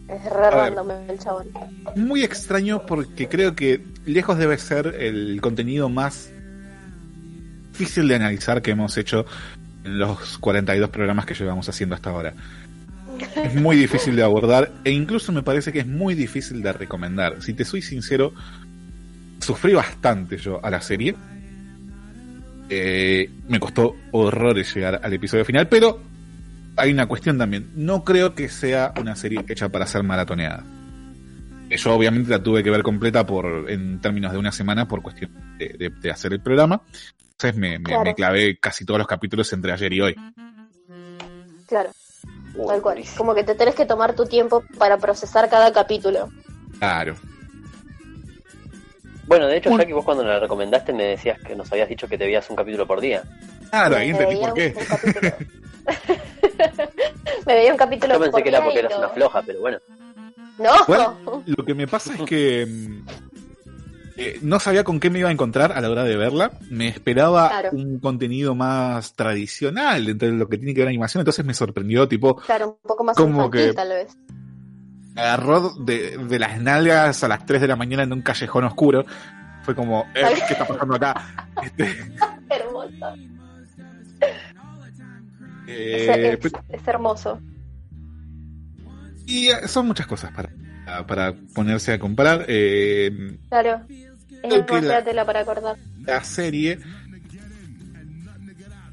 Es 0.08 0.24
re 0.24 0.52
random 0.52 0.92
el 1.10 1.20
chabón. 1.20 1.48
muy 1.96 2.24
extraño 2.24 2.86
porque 2.86 3.28
creo 3.28 3.56
que 3.56 3.84
lejos 4.06 4.38
debe 4.38 4.58
ser 4.58 4.96
el 5.00 5.40
contenido 5.42 5.90
más 5.90 6.30
difícil 7.72 8.08
de 8.08 8.16
analizar 8.16 8.62
que 8.62 8.72
hemos 8.72 8.98
hecho 8.98 9.26
en 9.84 10.00
los 10.00 10.38
42 10.38 10.90
programas 10.90 11.26
que 11.26 11.34
llevamos 11.34 11.68
haciendo 11.68 11.96
hasta 11.96 12.10
ahora. 12.12 12.34
Es 13.36 13.56
muy 13.56 13.78
difícil 13.78 14.16
de 14.16 14.24
abordar 14.24 14.72
e 14.84 14.92
incluso 14.92 15.32
me 15.32 15.42
parece 15.42 15.72
que 15.72 15.80
es 15.80 15.88
muy 15.88 16.16
difícil 16.16 16.62
de 16.62 16.74
recomendar. 16.74 17.42
Si 17.42 17.54
te 17.54 17.66
soy 17.66 17.82
sincero, 17.82 18.34
sufrí 19.40 19.74
bastante 19.74 20.38
yo 20.38 20.64
a 20.64 20.70
la 20.70 20.82
serie. 20.82 21.16
Eh, 22.70 23.30
me 23.48 23.60
costó 23.60 23.96
horrores 24.12 24.74
llegar 24.74 25.00
al 25.04 25.14
episodio 25.14 25.46
final, 25.46 25.68
pero 25.68 26.02
hay 26.78 26.92
una 26.92 27.08
cuestión 27.08 27.38
también. 27.38 27.72
No 27.76 28.04
creo 28.04 28.36
que 28.36 28.50
sea 28.50 28.94
una 29.00 29.16
serie 29.16 29.44
hecha 29.48 29.70
para 29.70 29.88
ser 29.88 30.04
maratoneada. 30.04 30.64
Yo 31.70 31.94
obviamente 31.96 32.30
la 32.30 32.42
tuve 32.44 32.64
que 32.64 32.70
ver 32.70 32.84
completa 32.84 33.26
por 33.26 33.70
en 33.70 34.00
términos 34.00 34.32
de 34.32 34.38
una 34.38 34.52
semana 34.52 34.88
por 34.88 35.02
cuestión 35.02 35.32
de, 35.58 35.70
de- 35.70 35.90
de 35.90 36.12
hacer 36.12 36.32
el 36.34 36.40
programa. 36.42 36.82
Entonces 37.32 37.60
me, 37.60 37.80
me- 37.80 37.84
Claro. 37.86 38.04
me 38.04 38.16
clavé 38.16 38.58
casi 38.60 38.86
todos 38.86 39.00
los 39.00 39.08
capítulos 39.08 39.52
entre 39.54 39.72
ayer 39.72 39.92
y 39.94 40.02
hoy. 40.02 40.16
Claro, 41.68 41.90
tal 42.68 42.82
cual. 42.82 43.04
Como 43.18 43.34
que 43.34 43.44
te 43.44 43.56
tenés 43.56 43.74
que 43.76 43.86
tomar 43.86 44.16
tu 44.16 44.26
tiempo 44.26 44.64
para 44.78 44.98
procesar 44.98 45.50
cada 45.50 45.74
capítulo. 45.74 46.30
Claro. 46.80 47.16
Bueno, 49.28 49.48
de 49.48 49.58
hecho, 49.58 49.76
Jackie, 49.78 49.94
vos 49.94 50.06
cuando 50.06 50.24
la 50.24 50.40
recomendaste 50.40 50.94
me 50.94 51.04
decías 51.04 51.40
que 51.42 51.56
nos 51.56 51.72
habías 51.72 51.90
dicho 51.90 52.08
que 52.08 52.18
te 52.18 52.26
veías 52.26 52.48
un 52.50 52.56
capítulo 52.56 52.86
por 52.86 53.02
día. 53.02 53.24
Claro, 53.72 53.96
ahí 53.98 54.10
entendí 54.10 54.36
por 54.38 54.54
qué. 54.54 54.74
un. 54.78 55.48
Me 57.46 57.54
veía 57.56 57.72
un 57.72 57.78
capítulo 57.78 58.14
Yo 58.14 58.20
pensé 58.20 58.32
por 58.32 58.44
que 58.44 58.50
era 58.50 58.64
porque 58.64 58.80
eras 58.80 58.98
una 58.98 59.10
floja, 59.10 59.42
pero 59.46 59.60
bueno. 59.60 59.78
No, 60.58 60.72
Bueno, 60.88 61.44
lo 61.46 61.66
que 61.66 61.74
me 61.74 61.88
pasa 61.88 62.14
es 62.14 62.22
que 62.22 62.66
mm, 62.66 63.06
eh, 64.18 64.40
no 64.42 64.60
sabía 64.60 64.84
con 64.84 65.00
qué 65.00 65.10
me 65.10 65.20
iba 65.20 65.30
a 65.30 65.32
encontrar 65.32 65.72
a 65.74 65.82
la 65.82 65.90
hora 65.90 66.04
de 66.04 66.16
verla. 66.16 66.52
Me 66.70 66.88
esperaba 66.88 67.50
Claro. 67.50 67.70
un 67.74 68.00
contenido 68.00 68.56
más 68.56 69.14
tradicional 69.16 70.06
dentro 70.06 70.28
de 70.30 70.36
lo 70.36 70.48
que 70.48 70.58
tiene 70.58 70.74
que 70.74 70.82
ver 70.82 70.88
animación, 70.90 71.22
entonces 71.22 71.46
me 71.46 71.54
sorprendió, 71.54 72.08
tipo, 72.08 72.36
claro, 72.38 72.78
un 72.82 72.88
poco 72.88 73.04
más 73.04 73.18
Como 73.18 73.46
infantil 73.46 73.68
que- 73.70 73.74
tal 73.74 73.90
vez. 73.90 74.16
Agarró 75.16 75.70
de, 75.80 76.18
de 76.18 76.40
las 76.40 76.60
nalgas 76.60 77.24
a 77.24 77.28
las 77.28 77.46
3 77.46 77.62
de 77.62 77.68
la 77.68 77.76
mañana 77.76 78.04
en 78.04 78.14
un 78.14 78.22
callejón 78.22 78.64
oscuro. 78.66 79.06
Fue 79.64 79.74
como, 79.76 80.06
eh, 80.14 80.24
¿qué 80.48 80.54
está 80.54 80.68
pasando 80.68 80.96
acá? 80.96 81.50
Este, 81.64 81.86
Hermoso. 82.50 83.16
eh, 85.68 86.38
es, 86.40 86.46
es- 86.46 86.52
es 86.70 86.88
hermoso. 86.88 87.40
y 89.26 89.48
eh, 89.48 89.68
son 89.68 89.88
muchas 89.88 90.06
cosas 90.08 90.32
para, 90.32 90.50
para 91.08 91.34
ponerse 91.54 91.94
a 91.94 92.00
comparar. 92.00 92.46
Eh, 92.48 93.38
Claro. 93.50 93.82
Es 94.44 94.64
que 94.66 94.82
la- 95.14 95.26
para 95.26 95.40
acordar. 95.40 95.76
la 96.06 96.24
serie 96.24 96.78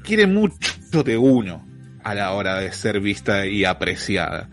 quiere 0.03 0.25
mucho 0.25 1.03
de 1.03 1.17
uno 1.17 1.63
a 2.03 2.15
la 2.15 2.31
hora 2.31 2.55
de 2.59 2.71
ser 2.71 2.99
vista 2.99 3.45
y 3.45 3.63
apreciada. 3.63 4.49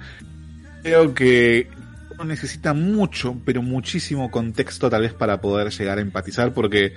Creo 0.82 1.14
que 1.14 1.68
uno 2.14 2.24
necesita 2.24 2.72
mucho, 2.74 3.36
pero 3.44 3.62
muchísimo 3.62 4.30
contexto 4.30 4.88
tal 4.90 5.02
vez 5.02 5.12
para 5.14 5.40
poder 5.40 5.70
llegar 5.70 5.98
a 5.98 6.00
empatizar 6.00 6.52
porque... 6.52 6.94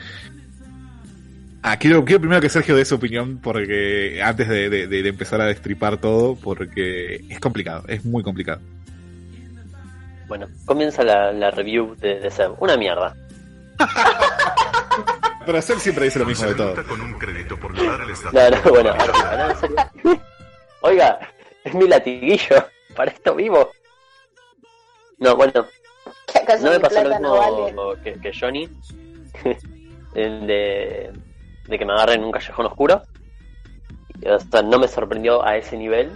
Ah, 1.66 1.78
quiero, 1.78 2.04
quiero 2.04 2.20
primero 2.20 2.42
que 2.42 2.50
Sergio 2.50 2.76
dé 2.76 2.84
su 2.84 2.96
opinión 2.96 3.38
porque 3.42 4.22
antes 4.22 4.50
de, 4.50 4.70
de- 4.70 4.88
de- 4.88 5.02
de 5.04 5.10
empezar 5.10 5.40
a 5.40 5.46
destripar 5.46 5.98
todo, 5.98 6.36
porque 6.36 7.24
es 7.30 7.40
complicado, 7.40 7.86
es 7.88 8.04
muy 8.04 8.22
complicado. 8.22 8.60
Bueno, 10.28 10.48
comienza 10.66 11.04
la, 11.04 11.32
la 11.32 11.52
review 11.52 11.96
de, 11.96 12.20
de 12.20 12.32
Seb. 12.32 12.52
Una 12.60 12.76
mierda. 12.76 13.16
Pero 15.46 15.62
Ser 15.62 15.80
siempre 15.80 16.06
dice 16.06 16.20
lo 16.20 16.26
mismo 16.26 16.48
de 16.48 16.56
todo. 16.56 16.76
Con 16.86 17.00
un 17.02 17.14
crédito 17.14 17.58
por 17.58 17.74
violar 17.74 18.02
el 18.02 18.10
estatuto. 18.12 18.42
No, 18.50 18.50
no, 18.50 18.70
bueno, 18.72 18.90
ahora, 18.92 19.14
ahora. 19.62 19.92
Oiga, 20.82 21.20
es 21.64 21.74
mi 21.74 21.88
latiguillo. 21.88 22.66
Para 22.96 23.12
esto 23.12 23.36
vivo. 23.36 23.72
No, 25.18 25.36
bueno, 25.36 25.52
no 26.62 26.70
me 26.72 26.80
pasó 26.80 27.04
lo 27.04 27.10
mismo 27.10 27.28
no 27.72 27.88
vale. 27.88 28.00
que, 28.02 28.20
que 28.20 28.32
Johnny. 28.38 28.70
el 30.14 30.48
de, 30.48 31.14
de 31.66 31.78
que 31.80 31.86
me 31.86 31.94
agarren 31.94 32.20
en 32.20 32.26
un 32.26 32.32
callejón 32.32 32.66
oscuro. 32.66 33.04
Y, 34.22 34.28
O 34.28 34.40
sea, 34.40 34.62
no 34.62 34.80
me 34.80 34.88
sorprendió 34.88 35.44
a 35.44 35.58
ese 35.58 35.78
nivel. 35.78 36.12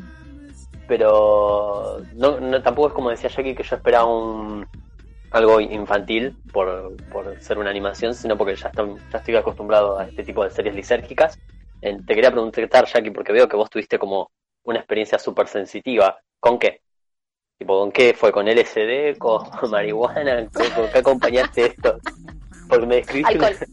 Pero 0.86 2.06
no, 2.12 2.40
no- 2.40 2.62
tampoco 2.64 2.88
es 2.90 2.94
como 2.94 3.10
decía 3.10 3.30
Jackie 3.30 3.56
que 3.56 3.64
yo 3.64 3.76
esperaba 3.76 4.06
un 4.06 4.66
algo 5.32 5.60
infantil 5.60 6.38
por, 6.54 6.94
por 7.10 7.38
ser 7.42 7.58
una 7.58 7.70
animación, 7.70 8.14
sino 8.14 8.38
porque 8.38 8.56
ya, 8.56 8.70
estoy- 8.70 8.98
ya 9.12 9.18
estoy 9.18 9.36
acostumbrado 9.36 10.00
a 10.00 10.06
este 10.06 10.24
tipo 10.24 10.44
de 10.44 10.50
series 10.50 10.74
lisérgicas. 10.76 11.38
Te 11.82 12.16
quería 12.16 12.32
preguntar, 12.32 12.86
Jackie, 12.86 13.12
porque 13.12 13.34
veo 13.34 13.48
que 13.48 13.58
vos 13.58 13.70
tuviste 13.70 14.00
como 14.00 14.32
una 14.64 14.80
experiencia 14.80 15.20
súper 15.20 15.48
sensitiva. 15.48 16.20
¿Con 16.40 16.60
qué? 16.60 16.82
Tipo, 17.60 17.80
¿con 17.80 17.92
qué 17.92 18.14
fue? 18.14 18.32
¿Con 18.32 18.48
LSD? 18.48 19.18
¿Con 19.18 19.42
marihuana? 19.72 20.48
¿Con, 20.52 20.70
con 20.72 20.90
qué 20.92 20.98
acompañaste 21.00 21.66
esto? 21.68 21.98
Porque 22.70 22.86
me 22.86 22.96
describiste 22.98 23.68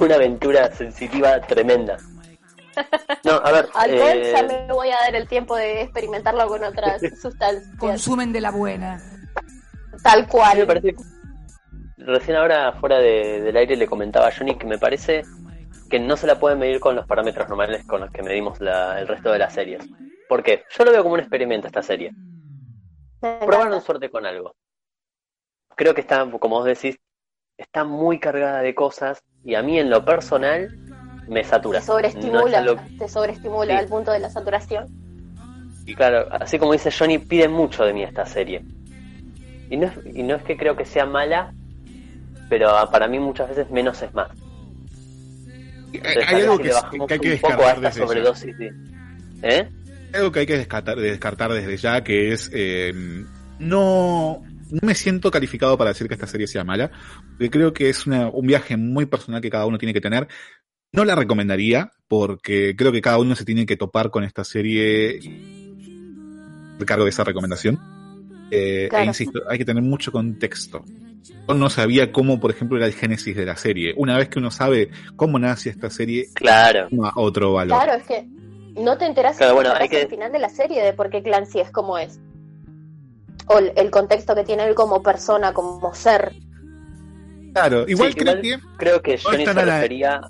una 0.00 0.14
aventura 0.14 0.70
sensitiva 0.72 1.40
tremenda. 1.40 1.96
No, 3.24 3.32
a 3.32 3.52
ver. 3.52 3.68
Alcohol 3.74 4.10
eh, 4.14 4.32
ya 4.32 4.42
me 4.44 4.66
voy 4.72 4.88
a 4.88 4.96
dar 5.04 5.14
el 5.14 5.28
tiempo 5.28 5.56
de 5.56 5.82
experimentarlo 5.82 6.46
con 6.46 6.64
otras 6.64 7.02
sustancias. 7.20 7.68
Consumen 7.78 8.32
de 8.32 8.40
la 8.40 8.50
buena. 8.50 9.00
Tal 10.02 10.26
cual. 10.28 10.58
me 10.58 10.66
parece- 10.66 10.94
Recién 11.98 12.36
ahora, 12.36 12.72
fuera 12.80 12.98
de- 12.98 13.40
del 13.42 13.56
aire, 13.56 13.76
le 13.76 13.86
comentaba 13.86 14.28
a 14.28 14.32
Johnny 14.36 14.56
que 14.56 14.66
me 14.66 14.78
parece 14.78 15.22
que 15.92 16.00
no 16.00 16.16
se 16.16 16.26
la 16.26 16.40
pueden 16.40 16.58
medir 16.58 16.80
con 16.80 16.96
los 16.96 17.06
parámetros 17.06 17.46
normales 17.50 17.84
con 17.84 18.00
los 18.00 18.10
que 18.10 18.22
medimos 18.22 18.58
la- 18.62 18.98
el 18.98 19.06
resto 19.06 19.30
de 19.30 19.38
las 19.38 19.52
series. 19.52 19.86
¿Por 20.26 20.42
qué? 20.42 20.64
Yo 20.70 20.86
lo 20.86 20.90
veo 20.90 21.02
como 21.02 21.12
un 21.12 21.20
experimento 21.20 21.66
esta 21.66 21.82
serie. 21.82 22.14
Probaron 23.20 23.78
suerte 23.82 24.08
con 24.08 24.24
algo. 24.24 24.56
Creo 25.76 25.94
que 25.94 26.00
está, 26.00 26.26
como 26.40 26.56
vos 26.56 26.64
decís, 26.64 26.96
está 27.58 27.84
muy 27.84 28.18
cargada 28.18 28.62
de 28.62 28.74
cosas 28.74 29.22
y 29.44 29.54
a 29.54 29.62
mí 29.62 29.78
en 29.78 29.90
lo 29.90 30.02
personal 30.02 30.70
me 31.28 31.44
satura. 31.44 31.80
Te 31.80 31.84
sobreestimula, 31.84 32.62
No 32.62 32.76
te 32.98 33.06
sobreestimula 33.06 33.74
Sí. 33.74 33.78
al 33.78 33.86
punto 33.88 34.12
de 34.12 34.20
la 34.20 34.30
saturación. 34.30 34.86
Y 35.84 35.94
claro, 35.94 36.26
así 36.30 36.58
como 36.58 36.72
dice 36.72 36.90
Johnny, 36.90 37.18
pide 37.18 37.48
mucho 37.48 37.84
de 37.84 37.92
mí 37.92 38.02
esta 38.02 38.24
serie. 38.24 38.64
Y 39.68 39.76
no 39.76 39.88
es, 39.88 39.92
y 40.06 40.22
no 40.22 40.36
es 40.36 40.42
que 40.42 40.56
creo 40.56 40.74
que 40.74 40.86
sea 40.86 41.04
mala, 41.04 41.52
pero 42.48 42.70
para 42.90 43.08
mí 43.08 43.18
muchas 43.18 43.50
veces 43.50 43.70
menos 43.70 44.02
es 44.02 44.14
más. 44.14 44.30
Hay 46.00 46.42
algo 46.42 46.58
que 46.58 46.70
hay 47.14 47.20
que 47.20 47.30
descartar 47.30 47.80
desde 47.80 48.00
ya. 48.00 48.06
sobredosis 48.06 48.58
de- 48.58 48.72
¿Eh? 49.42 49.68
Hay 50.12 50.18
algo 50.20 50.32
que 50.32 50.40
hay 50.40 50.46
que 50.46 50.56
descartar, 50.58 50.98
descartar 50.98 51.52
desde 51.52 51.76
ya, 51.76 52.02
que 52.04 52.32
es 52.32 52.50
eh, 52.52 52.92
no, 53.58 54.42
no 54.70 54.78
me 54.82 54.94
siento 54.94 55.30
calificado 55.30 55.76
para 55.78 55.90
decir 55.90 56.06
que 56.08 56.14
esta 56.14 56.26
serie 56.26 56.46
sea 56.46 56.64
mala, 56.64 56.90
porque 57.30 57.50
creo 57.50 57.72
que 57.72 57.88
es 57.88 58.06
una- 58.06 58.28
un 58.28 58.46
viaje 58.46 58.76
muy 58.76 59.06
personal 59.06 59.40
que 59.40 59.50
cada 59.50 59.66
uno 59.66 59.78
tiene 59.78 59.92
que 59.94 60.00
tener. 60.00 60.28
No 60.92 61.04
la 61.06 61.14
recomendaría, 61.14 61.90
porque 62.08 62.74
creo 62.76 62.92
que 62.92 63.00
cada 63.00 63.18
uno 63.18 63.34
se 63.34 63.44
tiene 63.46 63.64
que 63.64 63.76
topar 63.78 64.10
con 64.10 64.24
esta 64.24 64.44
serie 64.44 65.18
cargo 66.86 67.04
de 67.04 67.10
esa 67.10 67.24
recomendación. 67.24 67.78
Eh, 68.50 68.88
Claro. 68.90 69.04
E 69.04 69.06
insisto, 69.06 69.40
hay 69.48 69.56
que 69.58 69.64
tener 69.64 69.82
mucho 69.82 70.10
contexto. 70.12 70.84
Yo 71.48 71.54
no 71.54 71.70
sabía 71.70 72.10
cómo, 72.12 72.40
por 72.40 72.50
ejemplo, 72.50 72.76
era 72.76 72.86
el 72.86 72.92
génesis 72.94 73.36
de 73.36 73.44
la 73.46 73.56
serie. 73.56 73.94
Una 73.96 74.16
vez 74.16 74.28
que 74.28 74.38
uno 74.38 74.50
sabe 74.50 74.90
cómo 75.16 75.38
nace 75.38 75.70
esta 75.70 75.88
serie, 75.90 76.26
claro. 76.34 76.88
toma 76.90 77.12
otro 77.16 77.52
valor. 77.52 77.78
Claro, 77.80 77.98
es 77.98 78.04
que 78.06 78.26
no 78.80 78.96
te 78.98 79.06
enteras 79.06 79.36
Claro, 79.36 79.54
bueno, 79.54 79.70
hasta 79.70 79.82
hay 79.84 79.88
que- 79.88 80.02
el 80.02 80.08
final 80.08 80.32
de 80.32 80.38
la 80.38 80.48
serie 80.48 80.82
de 80.82 80.92
por 80.92 81.10
qué 81.10 81.22
Clancy 81.22 81.60
es 81.60 81.70
como 81.70 81.98
es. 81.98 82.18
O 83.46 83.58
el, 83.58 83.72
el 83.76 83.90
contexto 83.90 84.34
que 84.34 84.44
tiene 84.44 84.64
él 84.64 84.74
como 84.74 85.02
persona, 85.02 85.52
como 85.52 85.94
ser. 85.94 86.32
Claro, 87.52 87.84
igual 87.86 88.12
Sí, 88.12 88.18
creo 88.18 88.32
igual 88.38 88.42
que 88.42 88.76
creo 88.78 89.02
que 89.02 89.18
Johnny 89.18 89.44
se 89.46 89.54
la- 89.54 89.64
refería... 89.76 90.20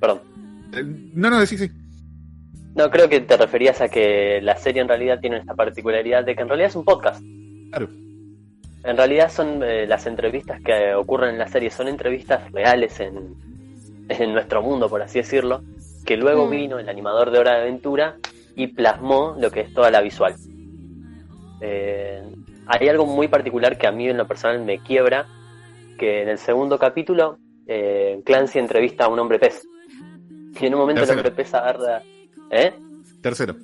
Perdón. 0.00 0.20
No, 1.14 1.30
no, 1.30 1.44
sí, 1.46 1.58
sí. 1.58 1.70
No, 2.74 2.90
creo 2.90 3.08
que 3.08 3.20
te 3.20 3.36
referías 3.36 3.80
a 3.82 3.88
que 3.88 4.40
la 4.42 4.56
serie 4.56 4.80
en 4.80 4.88
realidad 4.88 5.20
tiene 5.20 5.36
esta 5.36 5.54
particularidad 5.54 6.24
de 6.24 6.34
que 6.34 6.42
en 6.42 6.48
realidad 6.48 6.70
es 6.70 6.76
un 6.76 6.84
podcast. 6.84 7.22
Claro. 7.70 7.88
En 8.84 8.96
realidad 8.96 9.30
son 9.30 9.62
eh, 9.62 9.86
las 9.86 10.06
entrevistas 10.06 10.60
que 10.62 10.94
ocurren 10.94 11.30
en 11.30 11.38
la 11.38 11.48
serie, 11.48 11.70
son 11.70 11.88
entrevistas 11.88 12.50
reales 12.52 12.98
en, 13.00 13.34
en 14.08 14.32
nuestro 14.32 14.60
mundo, 14.62 14.88
por 14.88 15.02
así 15.02 15.18
decirlo, 15.20 15.62
que 16.04 16.16
luego 16.16 16.46
Mm. 16.46 16.50
vino 16.50 16.78
el 16.78 16.88
animador 16.88 17.30
de 17.30 17.38
Hora 17.38 17.54
de 17.56 17.62
Aventura 17.62 18.16
y 18.56 18.66
plasmó 18.68 19.36
lo 19.38 19.50
que 19.50 19.60
es 19.60 19.72
toda 19.72 19.90
la 19.90 20.00
visual. 20.00 20.34
Eh, 21.60 22.22
hay 22.66 22.88
algo 22.88 23.06
muy 23.06 23.28
particular 23.28 23.78
que 23.78 23.86
a 23.86 23.92
mí 23.92 24.08
en 24.08 24.16
lo 24.16 24.26
personal 24.26 24.60
me 24.62 24.78
quiebra, 24.80 25.26
que 25.98 26.22
en 26.22 26.28
el 26.28 26.38
segundo 26.38 26.78
capítulo 26.78 27.38
eh, 27.66 28.20
Clancy 28.24 28.58
entrevista 28.58 29.04
a 29.04 29.08
un 29.08 29.18
hombre 29.20 29.38
pez. 29.38 29.62
Y 30.60 30.66
en 30.66 30.74
un 30.74 30.80
momento 30.80 31.00
Tercero. 31.02 31.20
el 31.20 31.26
hombre 31.26 31.42
pez 31.44 31.54
agarra... 31.54 32.02
¿Eh? 32.50 32.72
Tercero. 33.22 33.56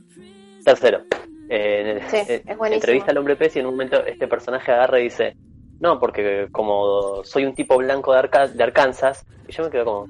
Tercero. 0.65 1.03
Eh, 1.49 1.81
en 1.81 1.87
el- 1.89 2.03
Sí, 2.11 2.17
eh, 2.17 2.43
es 2.47 2.57
buenísimo. 2.57 2.75
entrevista 2.75 3.11
al 3.11 3.19
hombre 3.19 3.37
pez 3.37 3.57
y 3.57 3.61
en 3.61 3.67
un 3.67 3.73
momento 3.73 4.05
este 4.05 4.29
personaje 4.29 4.71
agarra 4.73 5.01
y 5.01 5.05
dice, 5.05 5.35
no, 5.81 5.99
porque 5.99 6.49
como 6.53 7.23
soy 7.25 7.45
un 7.45 7.55
tipo 7.55 7.77
blanco 7.79 8.13
de, 8.13 8.19
Arca- 8.19 8.49
de 8.49 8.63
Arkansas, 8.63 9.25
y 9.49 9.53
yo 9.53 9.65
me 9.65 9.71
quedo 9.71 9.85
como, 9.85 10.07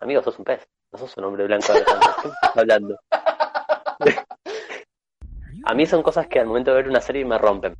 amigo, 0.00 0.22
sos 0.22 0.38
un 0.38 0.44
pez, 0.44 0.66
no 0.92 0.98
sos 0.98 1.16
un 1.16 1.24
hombre 1.24 1.44
blanco 1.44 1.72
de 1.72 1.80
Arkansas, 1.80 2.16
¿qué 2.22 2.28
estás 2.28 2.56
hablando? 2.56 2.96
a 5.64 5.74
mí 5.74 5.86
son 5.86 6.02
cosas 6.02 6.26
que 6.28 6.40
al 6.40 6.46
momento 6.46 6.70
de 6.70 6.76
ver 6.76 6.88
una 6.88 7.00
serie 7.00 7.24
me 7.24 7.38
rompen. 7.38 7.74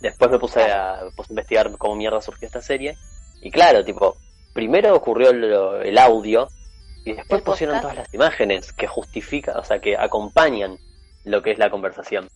Después 0.00 0.30
me 0.30 0.38
puse 0.38 0.62
a, 0.62 1.00
me 1.04 1.10
puse 1.10 1.30
a 1.30 1.34
investigar 1.34 1.70
cómo 1.76 1.94
mierda 1.96 2.20
surgió 2.20 2.46
esta 2.46 2.62
serie, 2.62 2.96
y 3.42 3.50
claro, 3.50 3.84
tipo, 3.84 4.16
primero 4.54 4.94
ocurrió 4.94 5.32
lo- 5.32 5.80
el 5.82 5.98
audio, 5.98 6.48
y 7.04 7.12
después 7.12 7.40
El 7.40 7.44
pusieron 7.44 7.80
todas 7.80 7.96
las 7.96 8.14
imágenes 8.14 8.72
que 8.72 8.86
justifican, 8.86 9.56
o 9.58 9.64
sea, 9.64 9.80
que 9.80 9.96
acompañan 9.96 10.78
lo 11.24 11.42
que 11.42 11.52
es 11.52 11.58
la 11.58 11.70
conversación. 11.70 12.28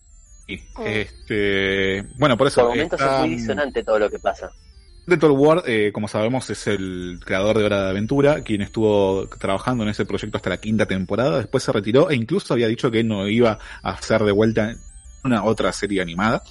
Y, 0.47 0.57
Mm. 0.57 0.61
este, 0.85 2.03
bueno, 2.17 2.37
por 2.37 2.47
eso. 2.47 2.61
Por 2.61 2.69
momentos 2.71 2.99
está- 2.99 3.15
es 3.15 3.27
muy 3.27 3.35
disonante 3.37 3.83
todo 3.83 3.99
lo 3.99 4.09
que 4.09 4.19
pasa. 4.19 4.51
Dental 5.07 5.31
Ward, 5.31 5.63
eh, 5.67 5.91
como 5.93 6.07
sabemos, 6.07 6.49
es 6.49 6.65
el 6.65 7.19
creador 7.23 7.57
de 7.59 7.63
Hora 7.65 7.83
de 7.83 7.89
Aventura, 7.91 8.41
quien 8.43 8.61
estuvo 8.63 9.27
trabajando 9.39 9.83
en 9.83 9.89
ese 9.89 10.03
proyecto 10.05 10.37
hasta 10.37 10.49
la 10.49 10.57
quinta 10.57 10.87
temporada, 10.87 11.37
después 11.37 11.63
se 11.63 11.71
retiró 11.71 12.09
e 12.09 12.15
incluso 12.15 12.53
había 12.55 12.67
dicho 12.67 12.89
que 12.89 13.03
no 13.03 13.27
iba 13.27 13.59
a 13.83 13.89
hacer 13.91 14.23
de 14.23 14.31
vuelta 14.31 14.73
una 15.23 15.43
otra 15.43 15.71
serie 15.73 16.01
animada. 16.01 16.41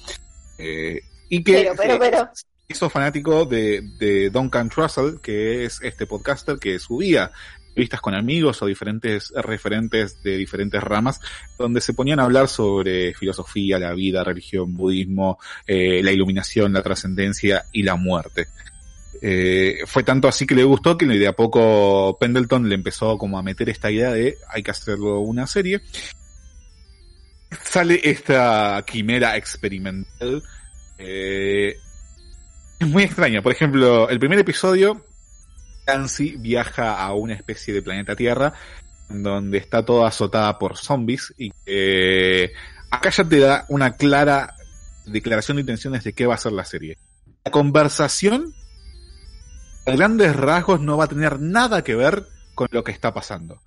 Eh, 0.59 1.01
y 1.29 1.43
que 1.43 1.53
Pero, 1.53 1.75
pero, 1.77 1.93
se 1.95 1.99
pero. 1.99 2.31
hizo 2.69 2.89
fanático 2.91 3.45
de, 3.45 3.83
de 3.99 4.31
Duncan 4.31 4.69
Trussell, 4.69 5.21
que 5.21 5.65
es 5.65 5.81
este 5.83 6.07
podcaster 6.07 6.57
que 6.59 6.79
subía 6.79 7.33
entrevistas 7.75 8.01
con 8.01 8.15
amigos 8.15 8.63
o 8.63 8.67
diferentes 8.67 9.33
referentes 9.35 10.23
de 10.23 10.37
diferentes 10.37 10.81
ramas, 10.81 11.21
donde 11.59 11.81
se 11.81 11.93
ponían 11.93 12.21
a 12.21 12.23
hablar 12.23 12.47
sobre 12.47 13.13
filosofía, 13.15 13.81
la 13.81 13.93
vida, 13.95 14.23
religión, 14.23 14.75
budismo, 14.75 15.41
eh, 15.67 16.01
la 16.01 16.13
iluminación, 16.13 16.73
la 16.73 16.83
trascendencia 16.83 17.65
y 17.73 17.83
la 17.83 17.97
muerte. 17.97 18.47
Eh, 19.21 19.79
fue 19.87 20.05
tanto 20.05 20.29
así 20.29 20.47
que 20.47 20.55
le 20.55 20.63
gustó 20.63 20.97
que 20.97 21.07
de 21.07 21.27
a 21.27 21.33
poco 21.33 22.17
Pendleton 22.21 22.69
le 22.69 22.77
empezó 22.77 23.19
como 23.19 23.39
a 23.39 23.43
meter 23.43 23.69
esta 23.71 23.91
idea 23.91 24.13
de 24.13 24.37
hay 24.49 24.63
que 24.63 24.71
hacerlo 24.71 25.19
una 25.21 25.49
serie. 25.49 25.81
Sale 27.65 28.01
esta 28.05 28.85
quimera 28.87 29.37
experimental. 29.37 30.43
eh, 30.99 31.77
es 32.79 32.87
muy 32.87 33.03
extraña. 33.03 33.43
Por 33.43 33.53
ejemplo, 33.53 34.09
el 34.09 34.21
primer 34.21 34.39
episodio, 34.39 35.05
Nancy 35.87 36.37
viaja 36.39 37.01
a 37.03 37.15
una 37.15 37.35
especie 37.35 37.75
de 37.75 37.83
planeta 37.83 38.17
Tierra 38.17 38.55
donde 39.09 39.59
está 39.59 39.85
toda 39.85 40.09
azotada 40.09 40.59
por 40.59 40.77
zombies 40.77 41.35
y 41.37 41.51
que 41.65 42.53
acá 42.91 43.11
ya 43.11 43.25
te 43.25 43.39
da 43.39 43.67
una 43.69 43.97
clara 43.97 44.55
declaración 45.07 45.57
de 45.57 45.63
intenciones 45.63 46.05
de 46.05 46.13
qué 46.13 46.27
va 46.27 46.35
a 46.35 46.39
ser 46.39 46.53
la 46.53 46.65
serie. 46.65 46.97
La 47.45 47.51
conversación, 47.51 48.55
a 49.87 49.91
grandes 49.91 50.35
rasgos, 50.35 50.81
no 50.81 50.97
va 50.97 51.05
a 51.05 51.09
tener 51.09 51.41
nada 51.41 51.85
que 51.85 51.95
ver 51.95 52.27
con 52.55 52.69
lo 52.71 52.83
que 52.83 52.93
está 52.93 53.13
pasando. 53.13 53.61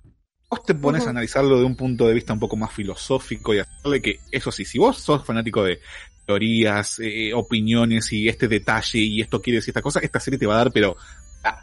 Vos 0.50 0.64
te 0.64 0.74
pones 0.74 1.06
a 1.06 1.10
analizarlo 1.10 1.58
de 1.58 1.64
un 1.64 1.76
punto 1.76 2.08
de 2.08 2.14
vista 2.14 2.32
un 2.32 2.40
poco 2.40 2.56
más 2.56 2.72
filosófico 2.72 3.54
y 3.54 3.58
hacerle 3.58 4.00
que, 4.00 4.20
eso 4.32 4.50
sí, 4.50 4.64
si 4.64 4.78
vos 4.78 4.98
sos 4.98 5.24
fanático 5.24 5.62
de 5.62 5.80
teorías, 6.24 6.98
eh, 7.00 7.32
opiniones 7.34 8.12
y 8.12 8.28
este 8.28 8.48
detalle 8.48 8.98
y 8.98 9.20
esto 9.20 9.42
quiere 9.42 9.58
decir 9.58 9.72
esta 9.72 9.82
cosa, 9.82 10.00
esta 10.00 10.20
serie 10.20 10.38
te 10.38 10.46
va 10.46 10.54
a 10.54 10.58
dar, 10.58 10.72
pero 10.72 10.96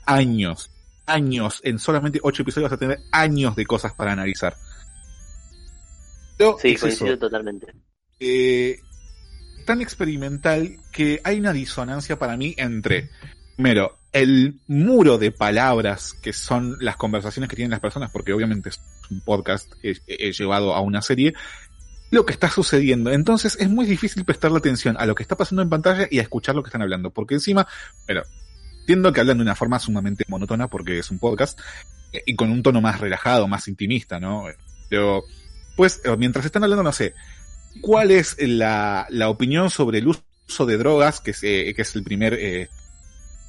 años, 0.06 0.72
años, 1.06 1.62
en 1.64 1.80
solamente 1.80 2.20
ocho 2.24 2.41
episodios 2.44 2.70
vas 2.72 2.78
a 2.78 2.80
tener 2.80 2.99
años 3.12 3.56
de 3.56 3.66
cosas 3.66 3.94
para 3.94 4.12
analizar. 4.14 4.56
Pero 6.38 6.57
Sí, 6.62 6.70
es 6.70 6.82
coincido 6.82 7.12
eso 7.14 7.20
totalmente. 7.20 7.68
eh, 8.20 8.80
tan 9.66 9.82
experimental 9.82 10.78
que 10.91 11.22
hay 11.24 11.40
una 11.40 11.53
disonancia 11.53 12.20
para 12.20 12.38
mí 12.38 12.53
entre, 12.57 13.10
primero, 13.56 13.98
el 14.12 14.60
muro 14.68 15.18
de 15.18 15.32
palabras 15.32 16.14
que 16.22 16.34
son 16.34 16.78
las 16.80 16.95
conversaciones 16.98 17.49
que 17.49 17.56
tienen 17.56 17.72
las 17.72 17.80
personas, 17.80 18.12
porque 18.12 18.34
obviamente 18.34 18.70
es 18.70 18.80
un 19.10 19.22
podcast 19.22 19.74
eh, 19.84 19.95
llevado 20.32 20.74
a 20.74 20.82
una 20.82 21.02
serie, 21.02 21.34
lo 22.12 22.26
que 22.26 22.34
está 22.34 22.49
sucediendo. 22.49 23.12
Entonces 23.12 23.57
es 23.60 23.70
muy 23.70 23.86
difícil 23.86 24.24
prestarle 24.24 24.57
atención 24.57 24.95
a 24.99 25.06
lo 25.06 25.16
que 25.16 25.24
está 25.24 25.36
pasando 25.36 25.62
en 25.62 25.70
pantalla 25.70 26.07
y 26.10 26.20
a 26.20 26.22
escuchar 26.22 26.56
lo 26.56 26.64
que 26.64 26.68
están 26.70 26.82
hablando, 26.82 27.10
porque 27.12 27.34
encima, 27.36 27.68
pero 28.06 28.24
entiendo 28.86 29.12
que 29.12 29.20
hablan 29.20 29.38
de 29.38 29.44
una 29.44 29.56
forma 29.56 29.80
sumamente 29.80 30.26
monótona 30.28 30.68
porque 30.68 30.99
es 30.99 31.10
un 31.10 31.18
podcast 31.18 31.60
eh, 32.14 32.22
y 32.28 32.36
con 32.36 32.52
un 32.52 32.62
tono 32.62 32.82
más 32.82 32.99
relajado, 32.99 33.48
más 33.48 33.68
intimista, 33.68 34.20
¿no? 34.20 34.45
Pero, 34.90 35.24
pues, 35.76 36.02
eh, 36.06 36.16
mientras 36.18 36.45
están 36.45 36.64
hablando, 36.64 36.84
no 36.84 36.91
sé, 36.91 37.16
¿cuál 37.82 38.12
es 38.12 38.38
la, 38.40 39.07
la 39.10 39.30
opinión 39.30 39.70
sobre 39.70 39.99
el 39.99 40.07
uso 40.07 40.66
de 40.66 40.78
drogas, 40.78 41.20
que 41.20 41.32
es, 41.32 41.44
eh, 41.44 41.74
que 41.76 41.82
es 41.82 41.95
el 41.95 42.03
primer, 42.03 42.34
eh, 42.36 42.70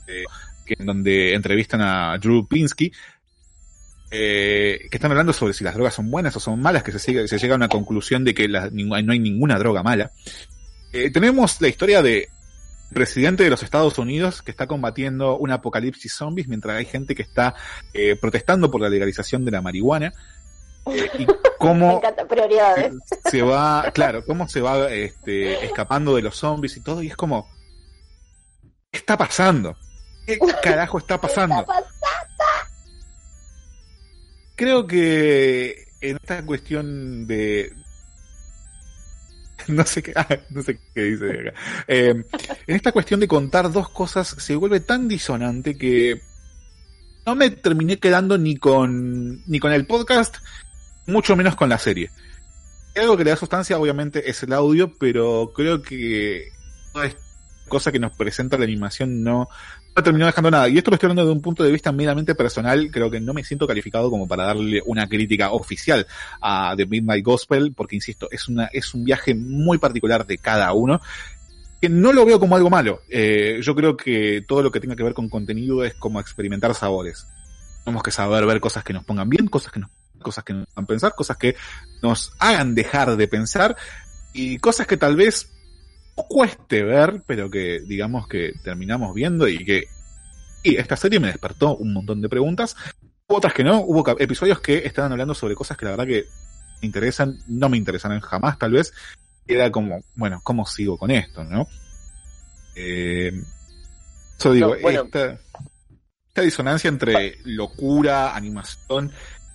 eh, 0.07 0.25
que 0.65 0.77
en 0.79 0.87
donde 0.87 1.35
entrevistan 1.35 1.81
a 1.83 2.19
Drew 2.19 2.47
Pinsky, 2.47 2.93
que 4.09 4.89
están 4.91 5.11
hablando 5.11 5.33
sobre 5.35 5.53
si 5.53 5.63
las 5.63 5.75
drogas 5.75 5.93
son 5.93 6.11
buenas 6.11 6.35
o 6.37 6.41
son 6.41 6.61
malas, 6.63 6.83
que 6.83 6.99
se, 6.99 7.39
llega 7.39 7.55
a 7.55 7.57
una 7.57 7.69
conclusión 7.69 8.25
de 8.25 8.33
que 8.33 8.49
no 8.49 8.95
hay 8.95 9.19
ninguna 9.19 9.59
droga 9.59 9.83
mala. 9.83 10.13
Tenemos 11.13 11.61
la 11.61 11.69
historia 11.69 12.01
de 12.01 12.31
presidente 12.93 13.45
de 13.45 13.51
los 13.51 13.63
Estados 13.63 13.99
Unidos 13.99 14.43
que 14.43 14.51
está 14.51 14.67
combatiendo 14.67 15.37
un 15.37 15.51
apocalipsis 15.51 16.13
zombies 16.13 16.49
mientras 16.49 16.77
hay 16.77 16.85
gente 16.85 17.15
que 17.15 17.23
está 17.23 17.55
eh, 17.93 18.17
protestando 18.17 18.71
por 18.71 18.81
la 18.81 18.89
legalización 18.89 19.45
de 19.45 19.51
la 19.51 19.63
marihuana. 19.63 20.13
Eh, 20.87 21.11
y 21.19 21.27
cómo 21.59 21.89
Me 21.89 21.95
encanta, 21.97 22.27
prioridades. 22.27 22.95
se 23.31 23.43
va, 23.43 23.91
claro, 23.93 24.25
cómo 24.25 24.49
se 24.49 24.61
va 24.61 24.91
este, 24.91 25.65
escapando 25.65 26.15
de 26.15 26.23
los 26.23 26.37
zombies 26.37 26.77
y 26.77 26.81
todo, 26.83 27.03
y 27.03 27.09
es 27.09 27.17
como, 27.17 27.49
¿qué 28.91 28.99
está 28.99 29.17
pasando? 29.17 29.77
¿Qué 30.27 30.39
carajo 30.63 30.99
está 30.99 31.21
pasando? 31.21 31.65
Creo 34.55 34.87
que 34.87 35.87
en 36.01 36.17
esta 36.17 36.45
cuestión 36.47 37.27
de, 37.27 37.73
no 39.69 39.85
sé 39.85 40.03
qué, 40.03 40.13
ah, 40.15 40.29
no 40.51 40.63
sé 40.63 40.79
qué 40.95 41.03
dice 41.03 41.31
acá. 41.31 41.55
Eh, 41.89 42.25
en 42.67 42.77
esta 42.77 42.93
cuestión 42.93 43.21
de 43.21 43.29
contar 43.29 43.71
dos 43.73 43.89
cosas 43.89 44.29
se 44.29 44.57
vuelve 44.57 44.81
tan 44.81 45.09
disonante 45.09 45.77
que 45.77 46.21
no 47.25 47.35
me 47.35 47.51
terminé 47.51 47.99
quedando 47.99 48.39
ni 48.39 48.57
con 48.57 49.43
ni 49.47 49.59
con 49.59 49.73
el 49.73 49.87
podcast, 49.87 50.37
mucho 51.07 51.37
menos 51.37 51.57
con 51.57 51.69
la 51.69 51.79
serie. 51.79 52.11
Algo 52.95 53.17
que 53.17 53.25
le 53.25 53.31
da 53.31 53.37
sustancia, 53.37 53.79
obviamente, 53.79 54.31
es 54.31 54.43
el 54.43 54.53
audio, 54.53 54.95
pero 54.99 55.53
creo 55.55 55.83
que 55.83 56.49
toda 56.93 57.07
esta 57.07 57.21
cosa 57.69 57.93
que 57.93 57.99
nos 57.99 58.17
presenta 58.17 58.57
la 58.57 58.65
animación 58.65 59.23
no, 59.23 59.49
no 59.97 60.03
terminó 60.03 60.27
dejando 60.27 60.51
nada. 60.51 60.69
Y 60.69 60.77
esto 60.77 60.91
lo 60.91 60.97
estoy 60.97 61.07
hablando 61.07 61.25
de 61.25 61.33
un 61.33 61.41
punto 61.41 61.65
de 61.65 61.73
vista 61.73 61.91
meramente 61.91 62.35
personal. 62.35 62.91
Creo 62.93 63.11
que 63.11 63.19
no 63.19 63.33
me 63.33 63.43
siento 63.43 63.67
calificado 63.67 64.11
como 64.11 64.29
para 64.29 64.45
darle 64.45 64.83
una 64.85 65.09
crítica 65.09 65.53
oficial 65.53 66.07
a 66.41 66.75
The 66.77 66.87
Midnight 66.87 67.25
Gospel, 67.25 67.73
porque 67.75 67.97
insisto, 67.97 68.29
es 68.31 68.47
una, 68.49 68.67
es 68.67 68.93
un 68.93 69.05
viaje 69.05 69.35
muy 69.35 69.79
particular 69.79 70.27
de 70.27 70.37
cada 70.37 70.73
uno. 70.75 71.01
Que 71.81 71.89
no 71.89 72.13
lo 72.13 72.27
veo 72.27 72.39
como 72.39 72.57
algo 72.57 72.69
malo. 72.69 73.01
Eh, 73.09 73.61
yo 73.63 73.75
creo 73.75 73.97
que 73.97 74.45
todo 74.47 74.63
lo 74.63 74.71
que 74.71 74.81
tenga 74.81 74.97
que 74.97 75.03
ver 75.03 75.15
con 75.15 75.31
contenido 75.31 75.83
es 75.83 75.95
como 75.95 76.21
experimentar 76.21 76.75
sabores. 76.75 77.27
Tenemos 77.85 78.03
que 78.03 78.11
saber 78.11 78.45
ver 78.45 78.61
cosas 78.61 78.85
que 78.85 78.93
nos 78.93 79.05
pongan 79.05 79.31
bien, 79.31 79.47
cosas 79.47 79.73
que 79.73 79.81
nos, 79.81 79.91
cosas 80.21 80.45
que 80.45 80.53
nos 80.53 80.69
hagan 80.75 80.87
pensar, 80.87 81.15
cosas 81.15 81.37
que 81.39 81.57
nos 82.03 82.33
hagan 82.39 82.75
dejar 82.75 83.17
de 83.17 83.29
pensar, 83.29 83.77
y 84.35 84.59
cosas 84.59 84.87
que 84.87 84.99
tal 84.99 85.17
vez 85.17 85.56
cueste 86.25 86.83
ver, 86.83 87.23
pero 87.27 87.51
que 87.51 87.81
digamos 87.81 88.27
que 88.27 88.53
terminamos 88.65 89.15
viendo 89.15 89.47
y 89.49 89.65
que 89.65 89.85
y 90.63 90.77
esta 90.77 90.97
serie 90.97 91.21
me 91.21 91.29
despertó 91.29 91.77
un 91.77 91.93
montón 91.93 92.21
de 92.21 92.29
preguntas. 92.29 92.75
Hubo 93.29 93.39
otras 93.39 93.55
que 93.55 93.63
no, 93.63 93.81
hubo 93.83 94.05
episodios 94.19 94.61
que 94.61 94.79
estaban 94.79 95.13
hablando 95.13 95.35
sobre 95.35 95.55
cosas 95.55 95.77
que 95.77 95.85
la 95.85 95.93
verdad 95.93 96.07
que 96.07 96.25
me 96.81 96.87
interesan, 96.87 97.39
no 97.47 97.69
me 97.69 97.77
interesarán 97.77 98.21
jamás 98.21 98.59
tal 98.59 98.73
vez. 98.73 98.93
Era 99.47 99.71
como, 99.71 100.01
bueno, 100.17 100.41
¿cómo 100.43 100.67
sigo 100.67 100.99
con 100.99 101.13
esto, 101.13 101.45
no? 101.45 101.69
Eh, 102.75 103.33
eso 104.39 104.53
digo, 104.53 104.75
No, 104.75 104.81
bueno. 104.81 105.03
esta, 105.05 105.39
esta 106.29 106.43
disonancia 106.43 106.89
entre 106.89 107.39
locura, 107.45 108.35
animación 108.35 109.13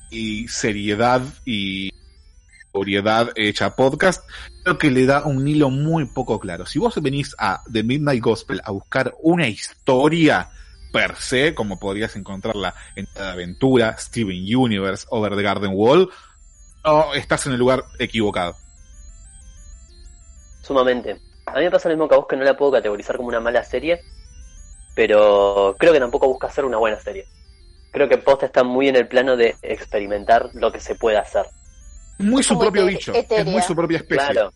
y 0.09 0.47
seriedad 0.47 1.21
y 1.45 1.91
sobriedad 2.71 3.31
hecha 3.35 3.75
podcast, 3.75 4.23
creo 4.63 4.77
que 4.77 4.91
le 4.91 5.05
da 5.05 5.25
un 5.25 5.47
hilo 5.47 5.69
muy 5.69 6.05
poco 6.05 6.39
claro. 6.39 6.65
Si 6.65 6.79
vos 6.79 7.01
venís 7.01 7.35
a 7.37 7.61
The 7.71 7.83
Midnight 7.83 8.23
Gospel 8.23 8.61
a 8.63 8.71
buscar 8.71 9.15
una 9.21 9.47
historia 9.47 10.49
per 10.91 11.15
se, 11.15 11.55
como 11.55 11.79
podrías 11.79 12.15
encontrarla 12.15 12.73
en 12.95 13.07
Cada 13.13 13.33
Aventura, 13.33 13.97
Steven 13.97 14.55
Universe, 14.55 15.07
Over 15.09 15.35
the 15.35 15.43
Garden 15.43 15.71
Wall, 15.73 16.09
no, 16.83 17.13
estás 17.13 17.45
en 17.45 17.53
el 17.53 17.59
lugar 17.59 17.83
equivocado. 17.99 18.55
Sumamente. 20.61 21.19
A 21.45 21.57
mí 21.57 21.63
me 21.63 21.71
pasa 21.71 21.89
lo 21.89 21.95
mismo 21.95 22.07
que 22.07 22.15
a 22.15 22.17
vos 22.17 22.27
que 22.27 22.35
no 22.35 22.43
la 22.43 22.55
puedo 22.55 22.71
categorizar 22.71 23.17
como 23.17 23.29
una 23.29 23.39
mala 23.39 23.63
serie, 23.63 24.01
pero 24.95 25.75
creo 25.77 25.93
que 25.93 25.99
tampoco 25.99 26.27
busca 26.27 26.47
hacer 26.47 26.65
una 26.65 26.77
buena 26.77 26.99
serie. 26.99 27.25
Creo 27.91 28.07
que 28.07 28.17
Post 28.17 28.43
está 28.43 28.63
muy 28.63 28.87
en 28.87 28.95
el 28.95 29.07
plano 29.07 29.35
de 29.35 29.55
experimentar 29.61 30.49
lo 30.53 30.71
que 30.71 30.79
se 30.79 30.95
puede 30.95 31.17
hacer. 31.17 31.45
Muy 32.21 32.43
su 32.43 32.57
propio 32.57 32.85
bicho, 32.85 33.11
es 33.13 33.19
etérea. 33.25 33.45
muy 33.51 33.61
su 33.61 33.75
propia 33.75 33.97
especie. 33.97 34.25
Claro. 34.31 34.53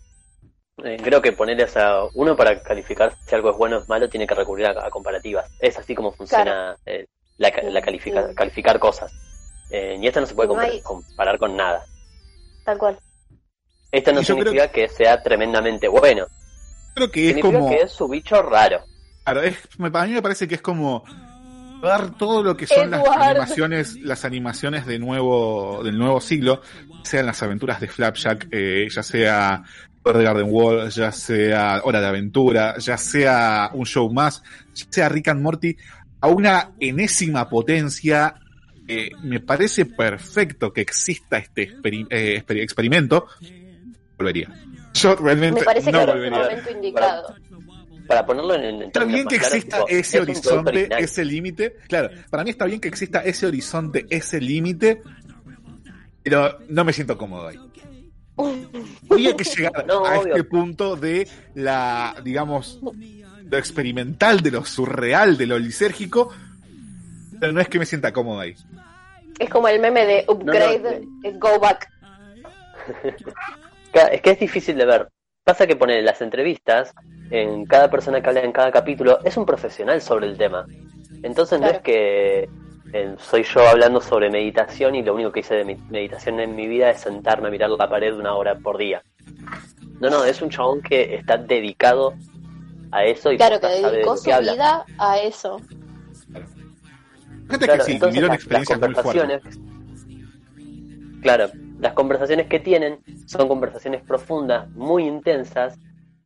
Eh, 0.84 0.98
creo 1.02 1.22
que 1.22 1.32
ponerle 1.32 1.64
o 1.64 1.68
sea, 1.70 2.00
uno 2.16 2.36
para 2.36 2.62
calificar 2.62 3.16
si 3.26 3.34
algo 3.34 3.50
es 3.52 3.58
bueno 3.58 3.78
o 3.78 3.80
es 3.82 3.88
malo 3.90 4.10
tiene 4.10 4.28
que 4.28 4.36
recurrir 4.36 4.66
a, 4.68 4.86
a 4.86 4.90
comparativas. 4.90 5.50
Es 5.60 5.78
así 5.78 5.96
como 5.96 6.12
funciona 6.12 6.76
eh, 6.86 7.06
la, 7.38 7.50
la 7.64 7.82
califica- 7.82 8.28
Sí. 8.30 8.36
calificar 8.36 8.78
cosas. 8.80 9.12
Eh, 9.72 9.98
y 10.00 10.06
esto 10.08 10.20
no 10.22 10.28
se 10.28 10.36
puede 10.36 10.48
No 10.50 10.56
compar- 10.56 10.70
hay- 10.72 10.82
comparar 10.82 11.38
con 11.38 11.56
nada. 11.56 11.86
Tal 12.66 12.78
cual. 12.78 13.00
Esto 13.92 14.12
no 14.12 14.22
significa 14.24 14.68
que 14.70 14.90
sea 14.90 15.22
tremendamente 15.24 15.88
bueno. 15.88 16.26
Creo 16.94 17.10
que 17.12 17.22
es 17.30 17.36
Significa 17.36 17.60
como... 17.60 17.70
que 17.70 17.82
es 17.84 17.92
su 17.92 18.08
bicho 18.10 18.42
raro. 18.42 18.84
Claro, 19.24 19.42
es, 19.44 19.58
me- 19.80 19.88
a 19.94 20.06
mí 20.06 20.12
me 20.12 20.22
parece 20.22 20.48
que 20.48 20.56
es 20.56 20.62
como 20.62 21.04
ver 21.86 22.12
todo 22.12 22.44
lo 22.44 22.58
que 22.58 22.68
son 22.68 22.92
las 22.92 23.06
animaciones, 23.08 23.96
las 24.02 24.26
animaciones 24.26 24.86
de 24.86 25.00
nuevo, 25.00 25.82
del 25.84 25.98
nuevo 25.98 26.20
siglo, 26.20 26.62
sean 27.04 27.26
las 27.26 27.42
aventuras 27.44 27.80
de 27.80 27.88
Flapjack, 27.88 28.48
eh, 28.52 28.88
ya 28.94 29.04
sea 29.04 29.64
the 30.04 30.12
Garden 30.24 30.48
Wall, 30.50 30.90
ya 30.90 31.12
sea 31.12 31.82
Hora 31.84 32.00
de 32.02 32.08
Aventura, 32.08 32.78
ya 32.78 32.98
sea 32.98 33.70
un 33.74 33.86
show 33.86 34.12
más, 34.12 34.44
ya 34.74 34.86
sea 34.90 35.10
Rick 35.10 35.30
and 35.30 35.42
Morty, 35.42 35.76
a 36.22 36.28
una 36.28 36.72
enésima 36.80 37.48
potencia. 37.50 38.36
eh, 38.88 39.10
me 39.24 39.40
parece 39.40 39.86
perfecto 39.88 40.72
que 40.72 40.82
exista 40.82 41.40
este 41.40 41.72
experi- 41.72 42.06
eh, 42.12 42.44
exper- 42.46 42.62
experimento. 42.62 43.26
Volvería. 44.16 44.48
Yo 44.94 45.16
realmente 45.16 45.62
Me 45.62 45.66
parece 45.66 45.92
no 45.92 45.98
que 46.00 46.04
es 46.04 46.10
el 46.10 46.16
volvería. 46.16 46.40
momento 46.40 46.72
indicado. 46.72 47.24
Para 47.28 47.40
ponerlo 48.08 48.54
en, 48.56 48.64
en 48.64 48.82
Está 48.84 49.04
bien 49.04 49.28
que 49.28 49.36
exista 49.38 49.78
tipo, 49.78 49.88
ese 49.90 50.18
es 50.18 50.24
horizonte, 50.24 50.90
ese 51.00 51.26
límite. 51.26 51.78
Claro, 51.88 52.10
para 52.30 52.44
mí 52.44 52.50
está 52.52 52.66
bien 52.66 52.80
que 52.80 52.88
exista 52.88 53.22
ese 53.24 53.48
horizonte, 53.48 54.06
ese 54.10 54.40
límite, 54.40 55.02
pero 56.24 56.60
no 56.70 56.84
me 56.84 56.94
siento 56.94 57.18
cómodo 57.18 57.48
ahí. 57.48 57.58
Había 59.10 59.36
que 59.36 59.44
llegar 59.44 59.86
No, 59.88 60.06
a 60.06 60.20
obvio. 60.20 60.36
este 60.36 60.44
punto 60.44 60.96
de 60.96 61.28
la, 61.56 62.16
digamos, 62.24 62.80
lo 62.82 63.58
experimental, 63.58 64.42
de 64.42 64.52
lo 64.52 64.66
surreal, 64.66 65.38
de 65.38 65.46
lo 65.48 65.58
lisérgico, 65.58 66.32
pero 67.40 67.52
no 67.54 67.62
es 67.62 67.70
que 67.70 67.80
me 67.80 67.86
sienta 67.86 68.12
cómodo 68.12 68.40
ahí. 68.42 68.56
Es 69.40 69.50
como 69.50 69.68
el 69.68 69.80
meme 69.80 70.06
de 70.06 70.26
upgrade, 70.28 71.02
No, 71.02 71.30
eh, 71.30 71.34
go 71.40 71.60
back. 71.60 71.90
Es 74.12 74.22
que 74.22 74.32
es 74.32 74.40
difícil 74.40 74.76
de 74.76 74.86
ver. 74.86 75.08
Pasa 75.46 75.68
que 75.68 75.76
poner 75.76 76.04
las 76.04 76.22
entrevistas, 76.24 76.92
en 77.30 77.68
cada 77.68 77.92
persona 77.92 78.20
que 78.20 78.30
habla 78.30 78.42
en 78.42 78.52
cada 78.52 78.72
capítulo, 78.72 79.20
es 79.24 79.38
un 79.38 79.46
profesional 79.46 80.02
sobre 80.02 80.26
el 80.26 80.38
tema. 80.38 80.66
Entonces 81.22 81.60
no 81.62 81.68
es 81.68 81.80
que 81.82 82.50
eh, 82.92 83.16
soy 83.20 83.44
yo 83.44 83.68
hablando 83.68 84.02
sobre 84.02 84.32
meditación 84.32 84.96
y 84.96 85.04
lo 85.04 85.14
único 85.14 85.32
que 85.32 85.42
hice 85.42 85.54
de 85.54 85.64
mi- 85.66 85.76
meditación 85.92 86.40
en 86.40 86.56
mi 86.56 86.68
vida 86.68 86.90
es 86.90 87.02
sentarme 87.02 87.50
a 87.50 87.52
mirar 87.52 87.70
la 87.70 87.88
pared 87.88 88.16
una 88.16 88.34
hora 88.34 88.56
por 88.56 88.78
día. 88.80 89.04
No, 90.00 90.10
no, 90.10 90.26
es 90.26 90.42
un 90.42 90.50
chabón 90.50 90.82
que 90.82 91.14
está 91.14 91.38
dedicado 91.38 92.16
a 92.92 93.06
eso 93.06 93.32
y 93.32 93.38
Claro, 93.38 93.60
que 93.60 93.68
posta 93.68 93.82
sabe 93.82 93.92
de 93.92 93.98
dedicó 93.98 94.12
lo 94.14 94.18
su 94.18 94.24
que 94.24 94.34
habla. 94.34 94.52
vida 94.54 94.86
a 94.98 95.20
eso. 95.20 95.62
Gente 97.52 97.66
Claro, 97.66 97.80
que 97.80 97.86
sí, 97.86 97.92
entonces 97.94 98.16
vivieron 98.16 98.30
las, 98.32 98.48
las 98.48 98.64
experiencias 98.64 98.80
muy 98.80 98.94
fuertes. 98.96 99.22
conversaciones, 99.22 99.60
claro, 101.22 101.50
las 101.86 101.94
conversaciones 101.94 102.48
que 102.48 102.60
tienen 102.60 103.00
son 103.28 103.48
conversaciones 103.48 104.02
profundas, 104.02 104.68
muy 104.72 105.06
intensas, 105.06 105.78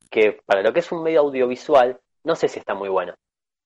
que 0.10 0.42
para 0.46 0.64
lo 0.64 0.72
que 0.72 0.80
es 0.80 0.90
un 0.92 1.04
medio 1.04 1.20
audiovisual, 1.20 2.00
no 2.24 2.36
sé 2.38 2.48
si 2.48 2.60
está 2.60 2.74
muy 2.74 2.88
bueno. 2.88 3.14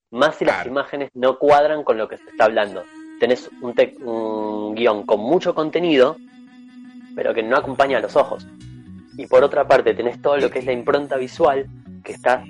Más 0.10 0.36
si 0.36 0.44
las 0.44 0.66
imágenes 0.66 1.12
no 1.14 1.38
cuadran 1.38 1.84
con 1.84 1.98
lo 2.00 2.08
que 2.08 2.18
se 2.18 2.30
está 2.32 2.46
hablando. 2.46 2.84
Tenés 3.20 3.48
un, 3.62 3.76
tec- 3.76 4.00
un 4.04 4.74
guion 4.74 5.06
con 5.06 5.20
mucho 5.20 5.54
contenido, 5.54 6.18
pero 7.16 7.32
que 7.34 7.44
no 7.44 7.58
acompaña 7.58 8.00
a 8.00 8.02
los 8.02 8.16
ojos. 8.16 8.48
Y 9.16 9.28
por 9.28 9.44
otra 9.44 9.68
parte 9.68 9.94
tenés 9.94 10.20
todo 10.20 10.38
lo 10.38 10.50
que 10.50 10.60
es 10.60 10.66
la 10.66 10.72
impronta 10.72 11.16
visual, 11.18 11.68
que 12.04 12.14
está 12.14 12.44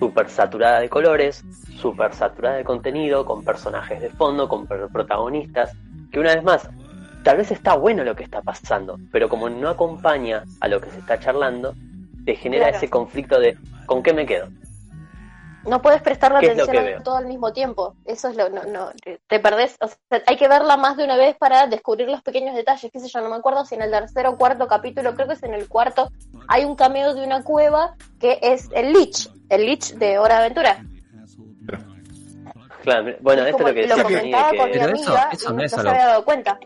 súper 0.00 0.28
saturada 0.28 0.80
de 0.80 0.88
colores, 0.88 1.44
súper 1.80 2.14
saturada 2.14 2.56
de 2.56 2.64
contenido, 2.64 3.24
con 3.24 3.44
personajes 3.44 4.00
de 4.00 4.10
fondo, 4.10 4.48
con 4.48 4.66
protagonistas, 4.66 5.72
que 6.10 6.18
una 6.18 6.34
vez 6.34 6.42
más, 6.42 6.68
tal 7.24 7.36
vez 7.36 7.50
está 7.50 7.74
bueno 7.74 8.04
lo 8.04 8.14
que 8.16 8.24
está 8.24 8.42
pasando, 8.42 8.98
pero 9.12 9.28
como 9.28 9.48
no 9.48 9.68
acompaña 9.68 10.44
a 10.60 10.68
lo 10.68 10.80
que 10.80 10.90
se 10.90 10.98
está 10.98 11.18
charlando, 11.18 11.74
te 12.24 12.34
genera 12.36 12.64
Claro. 12.66 12.76
ese 12.78 12.90
conflicto 12.90 13.40
de 13.40 13.56
¿con 13.86 14.02
qué 14.02 14.12
me 14.12 14.26
quedo? 14.26 14.48
No 15.66 15.82
puedes 15.82 16.00
prestarle 16.00 16.40
¿Qué 16.40 16.46
es 16.52 16.56
lo 16.56 16.62
atención 16.62 16.86
que 16.86 16.94
a 16.94 17.02
todo 17.02 17.16
al 17.16 17.26
mismo 17.26 17.52
tiempo. 17.52 17.94
Eso 18.06 18.28
es 18.28 18.36
lo 18.36 18.48
no, 18.48 18.62
no 18.64 18.90
te- 19.28 19.38
perdés. 19.40 19.76
O 19.80 19.88
sea, 19.88 20.22
hay 20.26 20.36
que 20.36 20.48
verla 20.48 20.76
más 20.78 20.96
de 20.96 21.04
una 21.04 21.16
vez 21.16 21.36
para 21.36 21.66
descubrir 21.66 22.08
los 22.08 22.22
pequeños 22.22 22.54
detalles. 22.54 22.90
Qué 22.90 23.00
sé 23.00 23.08
yo, 23.08 23.20
no 23.20 23.28
me 23.28 23.36
acuerdo 23.36 23.66
si 23.66 23.74
en 23.74 23.82
el 23.82 23.90
tercer 23.90 24.26
o 24.28 24.36
cuarto 24.38 24.66
capítulo, 24.66 25.14
creo 25.14 25.26
que 25.26 25.34
es 25.34 25.42
en 25.42 25.52
el 25.52 25.68
cuarto, 25.68 26.10
hay 26.46 26.64
un 26.64 26.74
cameo 26.74 27.12
de 27.12 27.22
una 27.22 27.42
cueva 27.42 27.96
que 28.18 28.38
es 28.40 28.70
el 28.72 28.92
Lich, 28.94 29.28
el 29.50 29.66
Lich 29.66 29.94
de 29.94 30.18
Hora 30.18 30.36
de 30.36 30.40
Aventura. 30.46 30.78
Claro, 32.82 33.14
bueno, 33.20 33.44
esto 33.44 33.58
es 33.62 33.68
lo 33.68 33.74
que 33.74 33.86
lo 33.86 33.96
decía 33.96 34.04
Jenny, 34.08 34.30
comentaba 34.30 34.50
de 34.52 34.56
con 34.58 34.66
mi 34.66 34.72
que 34.72 34.78
eso- 34.78 34.88
amiga 34.88 35.28
eso 35.32 35.50
y 35.50 35.56
no 35.56 35.62
es 35.64 35.70
se 35.72 35.80
había 35.80 36.06
dado 36.06 36.24
cuenta. 36.24 36.58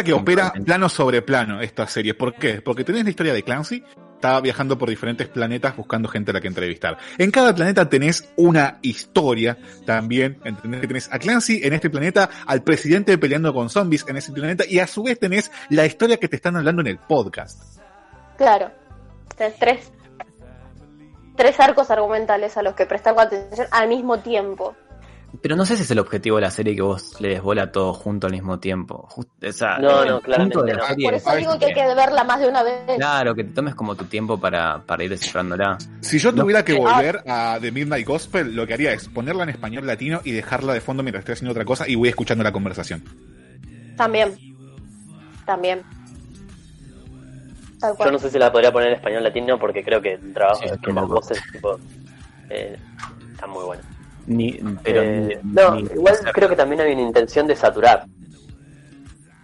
Que 0.00 0.12
opera 0.12 0.52
plano 0.64 0.88
sobre 0.88 1.20
plano 1.22 1.60
esta 1.60 1.86
serie. 1.86 2.14
¿Por 2.14 2.34
qué? 2.34 2.62
Porque 2.62 2.82
tenés 2.82 3.04
la 3.04 3.10
historia 3.10 3.34
de 3.34 3.42
Clancy, 3.42 3.84
está 4.14 4.40
viajando 4.40 4.78
por 4.78 4.88
diferentes 4.88 5.28
planetas 5.28 5.76
buscando 5.76 6.08
gente 6.08 6.30
a 6.30 6.34
la 6.34 6.40
que 6.40 6.48
entrevistar. 6.48 6.96
En 7.18 7.30
cada 7.30 7.54
planeta 7.54 7.88
tenés 7.88 8.32
una 8.36 8.78
historia 8.80 9.58
también, 9.84 10.40
¿entendés? 10.44 10.80
Que 10.80 10.86
tenés 10.86 11.12
a 11.12 11.18
Clancy 11.18 11.60
en 11.62 11.74
este 11.74 11.90
planeta, 11.90 12.30
al 12.46 12.62
presidente 12.62 13.18
peleando 13.18 13.52
con 13.52 13.68
zombies 13.68 14.06
en 14.08 14.16
ese 14.16 14.32
planeta, 14.32 14.64
y 14.66 14.78
a 14.78 14.86
su 14.86 15.02
vez 15.02 15.18
tenés 15.18 15.50
la 15.68 15.84
historia 15.84 16.16
que 16.16 16.28
te 16.28 16.36
están 16.36 16.56
hablando 16.56 16.80
en 16.82 16.88
el 16.88 16.98
podcast. 16.98 17.60
Claro. 18.38 18.70
Tenés 19.36 19.58
tres, 19.58 19.92
tres 21.36 21.60
arcos 21.60 21.90
argumentales 21.90 22.56
a 22.56 22.62
los 22.62 22.74
que 22.74 22.86
prestar 22.86 23.18
atención 23.18 23.66
al 23.70 23.88
mismo 23.88 24.20
tiempo. 24.20 24.74
Pero 25.40 25.56
no 25.56 25.64
sé 25.64 25.76
si 25.76 25.82
es 25.82 25.90
el 25.90 25.98
objetivo 25.98 26.36
de 26.36 26.42
la 26.42 26.50
serie 26.50 26.76
que 26.76 26.82
vos 26.82 27.18
le 27.20 27.28
des 27.28 27.40
bola 27.42 27.62
a 27.64 27.72
todo 27.72 27.94
junto 27.94 28.26
al 28.26 28.32
mismo 28.34 28.58
tiempo. 28.60 29.06
Just- 29.10 29.30
o 29.48 29.52
sea, 29.52 29.78
No, 29.78 30.04
no, 30.04 30.20
claramente 30.20 30.60
de 30.62 30.74
la 30.74 30.78
no. 30.82 30.86
serie 30.88 31.04
Por 31.06 31.14
es- 31.14 31.26
eso 31.26 31.36
digo 31.36 31.58
que 31.58 31.64
hay 31.66 31.72
que 31.74 31.94
verla 31.94 32.22
más 32.24 32.40
de 32.40 32.48
una 32.48 32.62
vez. 32.62 32.96
Claro, 32.96 33.34
que 33.34 33.44
te 33.44 33.52
tomes 33.52 33.74
como 33.74 33.94
tu 33.96 34.04
tiempo 34.04 34.38
para, 34.38 34.82
para 34.84 35.02
ir 35.04 35.10
descifrándola. 35.10 35.78
Si 36.00 36.18
yo 36.18 36.32
No, 36.32 36.42
tuviera 36.42 36.64
que 36.64 36.74
eh, 36.74 36.78
volver 36.78 37.22
a 37.26 37.58
The 37.60 37.72
Midnight 37.72 38.06
Gospel, 38.06 38.54
lo 38.54 38.66
que 38.66 38.74
haría 38.74 38.92
es 38.92 39.08
ponerla 39.08 39.44
en 39.44 39.48
español 39.48 39.86
latino 39.86 40.20
y 40.22 40.32
dejarla 40.32 40.74
de 40.74 40.80
fondo 40.82 41.02
mientras 41.02 41.22
estoy 41.22 41.32
haciendo 41.32 41.52
otra 41.52 41.64
cosa 41.64 41.88
y 41.88 41.94
voy 41.94 42.10
escuchando 42.10 42.44
la 42.44 42.52
conversación. 42.52 43.02
También. 43.96 44.36
También. 45.46 45.82
Tal 47.80 47.96
Yo 47.98 48.12
no 48.12 48.18
sé 48.18 48.30
si 48.30 48.38
la 48.38 48.52
podría 48.52 48.70
poner 48.72 48.88
en 48.90 48.94
español 48.96 49.22
latino 49.24 49.58
porque 49.58 49.82
creo 49.82 50.00
que 50.00 50.12
el 50.12 50.32
trabajo 50.34 50.60
Sí, 50.60 50.66
es 50.66 50.72
de 50.72 50.78
que 50.78 50.92
las 50.92 51.06
voces 51.08 51.42
tipo, 51.52 51.78
eh, 52.50 52.76
está 53.32 53.46
muy 53.48 53.64
bueno. 53.64 53.82
Ni, 54.26 54.52
pero 54.82 55.02
Eh, 55.02 55.38
ni- 55.42 55.52
no, 55.52 55.74
ni- 55.76 55.82
igual 55.82 56.16
creo 56.32 56.48
que 56.48 56.56
también 56.56 56.80
hay 56.80 56.92
una 56.92 57.02
intención 57.02 57.46
de 57.46 57.56
saturar. 57.56 58.04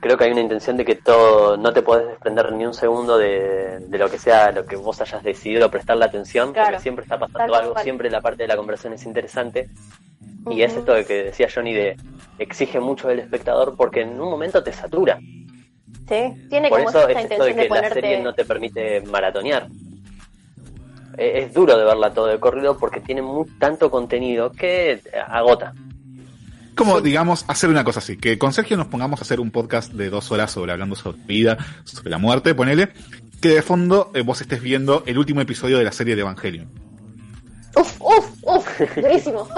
Creo 0.01 0.17
que 0.17 0.25
hay 0.25 0.31
una 0.31 0.43
intención 0.43 0.77
de 0.77 0.85
que 0.85 0.95
todo 0.95 1.57
no 1.57 1.73
te 1.73 1.83
podés 1.83 2.07
desprender 2.07 2.53
ni 2.53 2.65
un 2.65 2.73
segundo 2.75 3.19
de, 3.19 3.81
de 3.81 3.99
lo 3.99 4.09
que 4.09 4.17
sea 4.19 4.53
lo 4.53 4.65
que 4.65 4.77
vos 4.77 5.01
hayas 5.01 5.25
decidido 5.25 5.69
prestarle 5.73 6.05
atención, 6.05 6.53
Claro. 6.53 6.69
porque 6.69 6.83
siempre 6.83 7.03
está 7.03 7.19
pasando 7.19 7.39
Tal 7.53 7.55
algo, 7.55 7.73
cual. 7.73 7.83
siempre 7.83 8.09
la 8.09 8.21
parte 8.21 8.45
de 8.45 8.49
la 8.49 8.57
conversación 8.57 8.93
es 8.93 9.05
interesante. 9.05 9.69
Y 10.51 10.63
es 10.63 10.75
esto 10.77 10.95
de 10.95 11.05
que 11.05 11.25
decía 11.25 11.49
Johnny 11.53 11.75
de 11.75 11.97
exige 12.39 12.79
mucho 12.79 13.09
del 13.09 13.19
espectador 13.19 13.75
porque 13.77 14.03
en 14.03 14.21
un 14.21 14.31
momento 14.31 14.63
te 14.63 14.73
satura. 14.73 15.19
Sí, 16.09 16.47
tiene 16.49 16.69
Por 16.69 16.79
como 16.79 16.91
eso 16.91 17.09
esta 17.09 17.21
es 17.21 17.31
esto 17.33 17.45
de 17.45 17.55
de, 17.55 17.63
que 17.63 17.69
la 17.69 17.89
serie 17.91 18.21
no 18.23 18.33
te 18.35 18.45
permite 18.45 19.01
maratonear. 19.03 19.67
Eh, 21.19 21.43
Es 21.45 21.53
duro 21.53 21.77
de 21.77 21.85
verla 21.85 22.13
todo 22.13 22.27
de 22.27 22.39
corrido 22.39 22.79
porque 22.79 23.01
tiene 23.01 23.23
tanto 23.59 23.91
contenido 23.91 24.51
que 24.53 24.93
eh, 24.93 25.03
agota. 25.27 25.75
Como, 26.75 27.01
digamos, 27.01 27.45
hacer 27.49 27.69
una 27.71 27.83
cosa 27.83 27.99
así, 27.99 28.17
que 28.17 28.39
con 28.39 28.53
Sergio 28.53 28.77
nos 28.77 28.87
pongamos 28.87 29.19
a 29.21 29.23
hacer 29.23 29.41
un 29.41 29.51
podcast 29.51 29.93
de 29.93 30.11
dos 30.11 30.31
horas 30.31 30.53
sobre 30.53 30.71
hablando 30.71 30.95
sobre 30.95 31.19
vida, 31.27 31.59
sobre 31.83 32.09
la 32.09 32.19
muerte, 32.19 32.55
ponele, 32.55 32.91
que 33.43 33.49
de 33.49 33.63
fondo 33.63 34.13
eh, 34.15 34.23
vos 34.23 34.41
estés 34.41 34.63
viendo 34.63 35.03
el 35.07 35.19
último 35.19 35.41
episodio 35.41 35.77
de 35.79 35.85
la 35.85 35.91
serie 35.93 36.15
de 36.15 36.21
Evangelion. 36.21 36.69
Uf, 37.77 38.01
uf, 38.01 38.27
uf, 38.43 38.81
durísimo. 38.97 39.49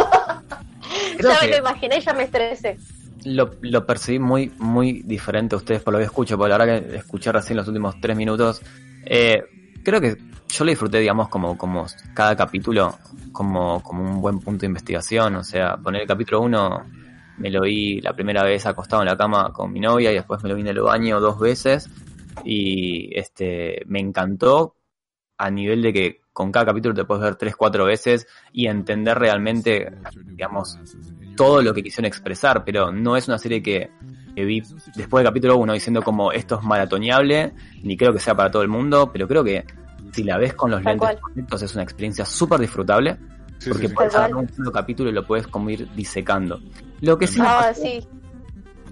Creo 1.18 1.30
ya 1.34 1.40
me 1.42 1.48
lo 1.48 1.58
imaginé, 1.58 2.00
ya 2.00 2.12
me 2.14 2.22
estresé. 2.22 2.78
lo, 3.24 3.50
lo 3.60 3.84
percibí 3.84 4.18
muy, 4.18 4.50
muy 4.58 5.02
diferente 5.02 5.54
a 5.54 5.58
ustedes 5.58 5.82
por 5.82 5.92
lo 5.92 5.98
que 5.98 6.06
escucho, 6.06 6.38
porque 6.38 6.50
la 6.50 6.58
verdad 6.58 6.88
que 6.88 6.96
escuché 6.96 7.30
recién 7.32 7.58
los 7.58 7.68
últimos 7.68 7.96
tres 8.00 8.16
minutos. 8.16 8.62
Eh, 9.04 9.42
creo 9.82 10.00
que 10.00 10.16
yo 10.52 10.64
lo 10.64 10.70
disfruté, 10.70 10.98
digamos, 10.98 11.28
como, 11.28 11.56
como 11.56 11.86
cada 12.14 12.36
capítulo, 12.36 12.98
como, 13.32 13.82
como 13.82 14.02
un 14.02 14.20
buen 14.20 14.40
punto 14.40 14.60
de 14.60 14.66
investigación. 14.66 15.36
O 15.36 15.44
sea, 15.44 15.76
poner 15.76 16.02
el 16.02 16.08
capítulo 16.08 16.40
uno, 16.40 16.84
me 17.38 17.50
lo 17.50 17.62
vi 17.62 18.00
la 18.00 18.12
primera 18.12 18.42
vez 18.42 18.66
acostado 18.66 19.02
en 19.02 19.08
la 19.08 19.16
cama 19.16 19.52
con 19.52 19.72
mi 19.72 19.80
novia 19.80 20.10
y 20.10 20.14
después 20.14 20.42
me 20.42 20.48
lo 20.48 20.54
vi 20.54 20.62
en 20.62 20.68
el 20.68 20.80
baño 20.80 21.20
dos 21.20 21.38
veces. 21.38 21.88
Y 22.44 23.16
este 23.18 23.82
me 23.86 24.00
encantó 24.00 24.76
a 25.38 25.50
nivel 25.50 25.82
de 25.82 25.92
que 25.92 26.20
con 26.32 26.52
cada 26.52 26.66
capítulo 26.66 26.94
te 26.94 27.04
puedes 27.04 27.24
ver 27.24 27.36
tres, 27.36 27.56
cuatro 27.56 27.84
veces 27.84 28.26
y 28.52 28.66
entender 28.66 29.18
realmente, 29.18 29.90
digamos, 30.24 30.78
todo 31.36 31.62
lo 31.62 31.72
que 31.72 31.82
quisieron 31.82 32.06
expresar, 32.06 32.64
pero 32.64 32.92
no 32.92 33.16
es 33.16 33.26
una 33.26 33.38
serie 33.38 33.62
que, 33.62 33.90
que 34.34 34.44
vi 34.44 34.62
después 34.94 35.22
del 35.22 35.30
capítulo 35.30 35.56
1 35.56 35.72
diciendo 35.72 36.02
como 36.02 36.32
esto 36.32 36.58
es 36.58 36.64
maratoneable, 36.64 37.54
ni 37.82 37.96
creo 37.96 38.12
que 38.12 38.18
sea 38.18 38.34
para 38.34 38.50
todo 38.50 38.62
el 38.62 38.68
mundo, 38.68 39.10
pero 39.12 39.26
creo 39.26 39.42
que 39.42 39.64
si 40.12 40.22
la 40.22 40.38
ves 40.38 40.54
con 40.54 40.70
los 40.70 40.82
Tal 40.82 40.96
lentes 40.98 41.20
correctos 41.20 41.62
es 41.62 41.74
una 41.74 41.82
experiencia 41.82 42.24
súper 42.24 42.60
disfrutable, 42.60 43.18
Sí, 43.58 43.68
porque 43.68 43.84
sí, 43.84 43.88
sí. 43.88 43.94
puedes 43.94 44.14
agarrar 44.14 44.36
un 44.36 44.48
solo 44.48 44.72
capítulo 44.72 45.10
y 45.10 45.12
lo 45.12 45.26
puedes 45.26 45.46
como 45.46 45.68
ir 45.68 45.86
disecando. 45.94 46.60
Lo 47.02 47.18
que 47.18 47.26
sí 47.26 47.40
me 47.40 47.46
Ah, 47.46 47.72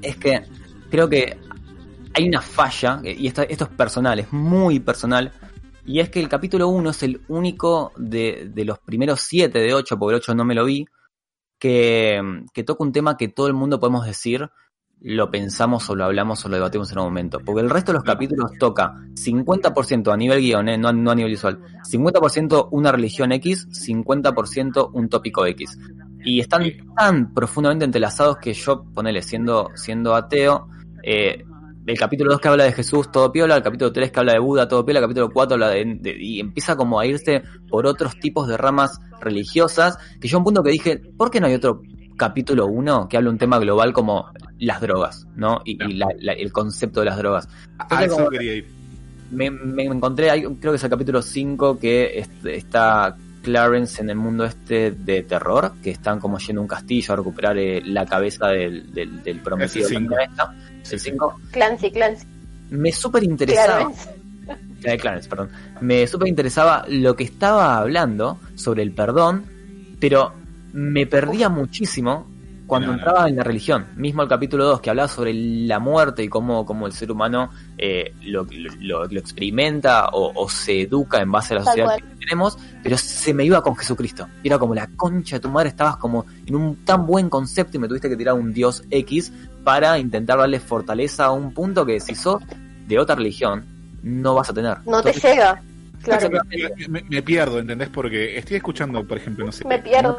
es 0.03 0.17
que 0.17 0.43
creo 0.91 1.09
que 1.09 1.39
hay 2.15 2.29
una 2.29 2.41
falla, 2.43 3.01
y 3.03 3.27
esto, 3.27 3.43
esto 3.43 3.65
es 3.65 3.71
personal, 3.71 4.19
es 4.19 4.33
muy 4.33 4.81
personal, 4.81 5.33
y 5.87 6.01
es 6.01 6.11
que 6.11 6.21
el 6.21 6.29
capítulo 6.29 6.69
1 6.69 6.91
es 6.91 7.03
el 7.03 7.23
único 7.29 7.93
de, 7.97 8.51
de 8.53 8.65
los 8.65 8.79
primeros 8.79 9.21
7 9.23 9.59
de 9.59 9.73
8, 9.73 9.99
porque 9.99 10.15
el 10.15 10.21
8 10.21 10.35
no 10.35 10.45
me 10.45 10.55
lo 10.55 10.65
vi, 10.67 10.85
que, 11.59 12.21
que 12.53 12.63
toca 12.65 12.85
un 12.85 12.93
tema 12.93 13.17
que 13.17 13.29
todo 13.29 13.47
el 13.47 13.55
mundo 13.55 13.81
podemos 13.81 14.05
decir, 14.07 14.51
lo 15.01 15.31
pensamos 15.31 15.89
o 15.91 15.95
lo 15.95 16.05
hablamos 16.05 16.45
o 16.45 16.49
lo 16.49 16.57
debatimos 16.57 16.91
en 16.93 16.99
un 16.99 17.05
momento. 17.05 17.39
Porque 17.45 17.61
el 17.63 17.71
resto 17.71 17.93
de 17.93 17.99
los 17.99 18.05
capítulos 18.05 18.51
toca 18.59 18.95
50% 19.15 20.13
a 20.13 20.17
nivel 20.17 20.41
guion, 20.41 20.69
eh, 20.69 20.77
no, 20.79 20.93
no 20.93 21.11
a 21.11 21.15
nivel 21.15 21.31
visual, 21.33 21.61
50% 21.89 22.69
una 22.73 22.91
religión 22.93 23.33
X, 23.33 23.69
50% 23.71 24.91
un 24.93 25.09
tópico 25.09 25.47
X. 25.47 25.79
Y 26.25 26.41
están 26.41 26.65
tan 26.97 27.33
profundamente 27.33 27.85
entrelazados 27.85 28.39
que 28.39 28.53
yo, 28.53 28.85
ponele, 28.93 29.23
siendo, 29.23 29.71
siendo 29.77 30.15
ateo, 30.15 30.69
eh, 31.05 31.45
el 31.87 31.99
capítulo 31.99 32.33
2 32.33 32.41
que 32.41 32.49
habla 32.49 32.65
de 32.65 32.73
Jesús, 32.73 33.11
todo 33.11 33.33
piola, 33.33 33.57
el 33.57 33.63
capítulo 33.63 33.93
3 33.93 34.11
que 34.13 34.21
habla 34.21 34.33
de 34.35 34.41
Buda, 34.41 34.69
todo 34.69 34.85
piola, 34.85 34.99
el 34.99 35.05
capítulo 35.07 35.31
4 35.31 35.55
habla 35.55 35.71
de, 35.71 35.85
de- 36.01 36.17
y 36.23 36.39
empieza 36.41 36.77
como 36.77 37.01
a 37.01 37.07
irse 37.07 37.43
por 37.71 37.87
otros 37.87 38.19
tipos 38.21 38.47
de 38.47 38.59
ramas 38.59 38.99
religiosas, 39.21 39.97
que 40.21 40.29
yo 40.29 40.37
a 40.37 40.41
un 40.41 40.45
punto 40.45 40.63
que 40.63 40.71
dije, 40.71 40.99
¿por 41.17 41.31
qué 41.31 41.41
no 41.41 41.47
hay 41.47 41.55
otro 41.55 41.81
capítulo 42.19 42.67
1 42.67 43.09
que 43.09 43.17
habla 43.17 43.31
un 43.31 43.39
tema 43.39 43.59
global 43.59 43.95
como 43.95 44.27
las 44.59 44.81
drogas, 44.83 45.27
¿no? 45.37 45.63
Y, 45.65 45.83
y 45.83 45.95
la- 45.95 46.09
la- 46.21 46.33
el 46.35 46.53
concepto 46.53 47.01
de 47.01 47.07
las 47.07 47.17
drogas. 47.17 47.49
A 47.79 48.05
eso 48.05 48.17
como- 48.17 48.29
quería 48.29 48.55
ir. 48.57 48.67
me, 49.31 49.51
me 49.51 49.85
encontré, 49.85 50.31
ahí, 50.31 50.43
creo 50.43 50.73
que 50.73 50.77
es 50.77 50.85
el 50.85 50.91
capítulo 50.91 51.23
5 51.23 51.79
que 51.79 52.19
es- 52.19 52.29
está 52.45 53.17
Clarence 53.43 54.03
en 54.03 54.11
el 54.11 54.17
mundo 54.17 54.45
este 54.45 54.91
de 54.91 55.23
terror, 55.23 55.73
que 55.83 55.91
están 55.91 56.19
como 56.19 56.39
yendo 56.39 56.61
a 56.61 56.63
un 56.63 56.69
castillo 56.69 57.15
a 57.15 57.17
recuperar 57.17 57.57
eh, 57.57 57.81
la 57.85 58.05
cabeza 58.05 58.49
del, 58.49 58.93
del, 58.93 59.23
del 59.23 59.41
prometido. 59.41 59.87
Es 59.87 59.93
el 59.93 59.99
cinco. 59.99 60.15
de 60.15 60.21
la 60.21 60.27
novia 60.27 60.45
esta. 60.59 60.81
Es 60.83 60.93
el 60.93 61.01
5. 61.01 61.41
Clancy, 61.53 61.91
Clancy. 61.93 62.27
Me 62.71 62.93
súper 62.93 63.23
interesaba. 63.23 63.77
Clarence. 63.79 64.11
Eh, 64.85 64.97
Clarence, 64.99 65.29
perdón. 65.29 65.51
Me 65.81 66.07
súper 66.07 66.29
interesaba 66.29 66.85
lo 66.89 67.15
que 67.17 67.25
estaba 67.25 67.79
hablando 67.79 68.39
sobre 68.55 68.83
el 68.83 68.93
perdón, 68.93 69.45
pero 70.01 70.33
me 70.79 71.07
perdía 71.07 71.49
muchísimo 71.49 72.27
cuando 72.67 72.89
No, 72.89 72.93
no. 72.93 72.99
entraba 72.99 73.29
en 73.29 73.37
la 73.37 73.43
religión. 73.45 73.87
Mismo 73.97 74.23
el 74.23 74.29
capítulo 74.29 74.65
2, 74.67 74.81
que 74.83 74.91
hablaba 74.91 75.09
sobre 75.09 75.33
la 75.33 75.79
muerte 75.79 76.23
y 76.23 76.29
cómo, 76.29 76.67
cómo 76.67 76.87
el 76.87 76.93
ser 76.93 77.11
humano 77.11 77.49
eh, 77.79 78.13
lo, 78.25 78.47
lo- 78.81 79.07
lo 79.07 79.19
experimenta 79.21 80.09
o, 80.11 80.33
o 80.35 80.49
se 80.51 80.83
educa 80.83 81.23
en 81.23 81.33
base 81.33 81.55
a 81.55 81.59
la 81.59 81.65
Tal 81.65 81.73
sociedad 81.73 81.87
cual. 81.99 82.03
que 82.11 82.17
tenemos, 82.27 82.59
pero 82.83 82.99
se 82.99 83.33
me 83.33 83.45
iba 83.47 83.63
con 83.63 83.75
Jesucristo. 83.75 84.29
Era 84.45 84.59
como 84.59 84.75
la 84.75 84.87
concha 84.97 85.37
de 85.37 85.41
tu 85.41 85.49
madre, 85.49 85.71
estabas 85.71 85.97
como 85.97 86.27
en 86.47 86.55
un 86.55 86.85
tan 86.85 87.07
buen 87.07 87.31
concepto 87.31 87.79
y 87.79 87.81
me 87.81 87.89
tuviste 87.89 88.11
que 88.11 88.17
tirar 88.17 88.35
un 88.35 88.53
Dios 88.53 88.85
X 88.91 89.33
para 89.65 89.99
intentar 89.99 90.37
darle 90.39 90.61
fortaleza 90.61 91.25
a 91.25 91.31
un 91.31 91.55
punto 91.55 91.87
que 91.87 92.01
si 92.01 92.15
sos 92.15 92.43
de 92.87 92.99
otra 92.99 93.15
religión, 93.15 93.65
no 94.03 94.35
vas 94.35 94.51
a 94.51 94.53
tener. 94.53 94.77
No 94.87 95.03
te 95.03 95.13
llega. 95.13 95.63
Claro. 96.03 96.31
Me, 97.09 97.23
pierdo, 97.23 97.59
¿entendés? 97.59 97.89
Porque 97.89 98.39
estoy 98.39 98.57
escuchando, 98.59 99.05
por 99.07 99.19
ejemplo, 99.19 99.45
no 99.45 99.53
sé, 99.53 99.65
Me 99.67 99.79
pierdo, 99.79 100.19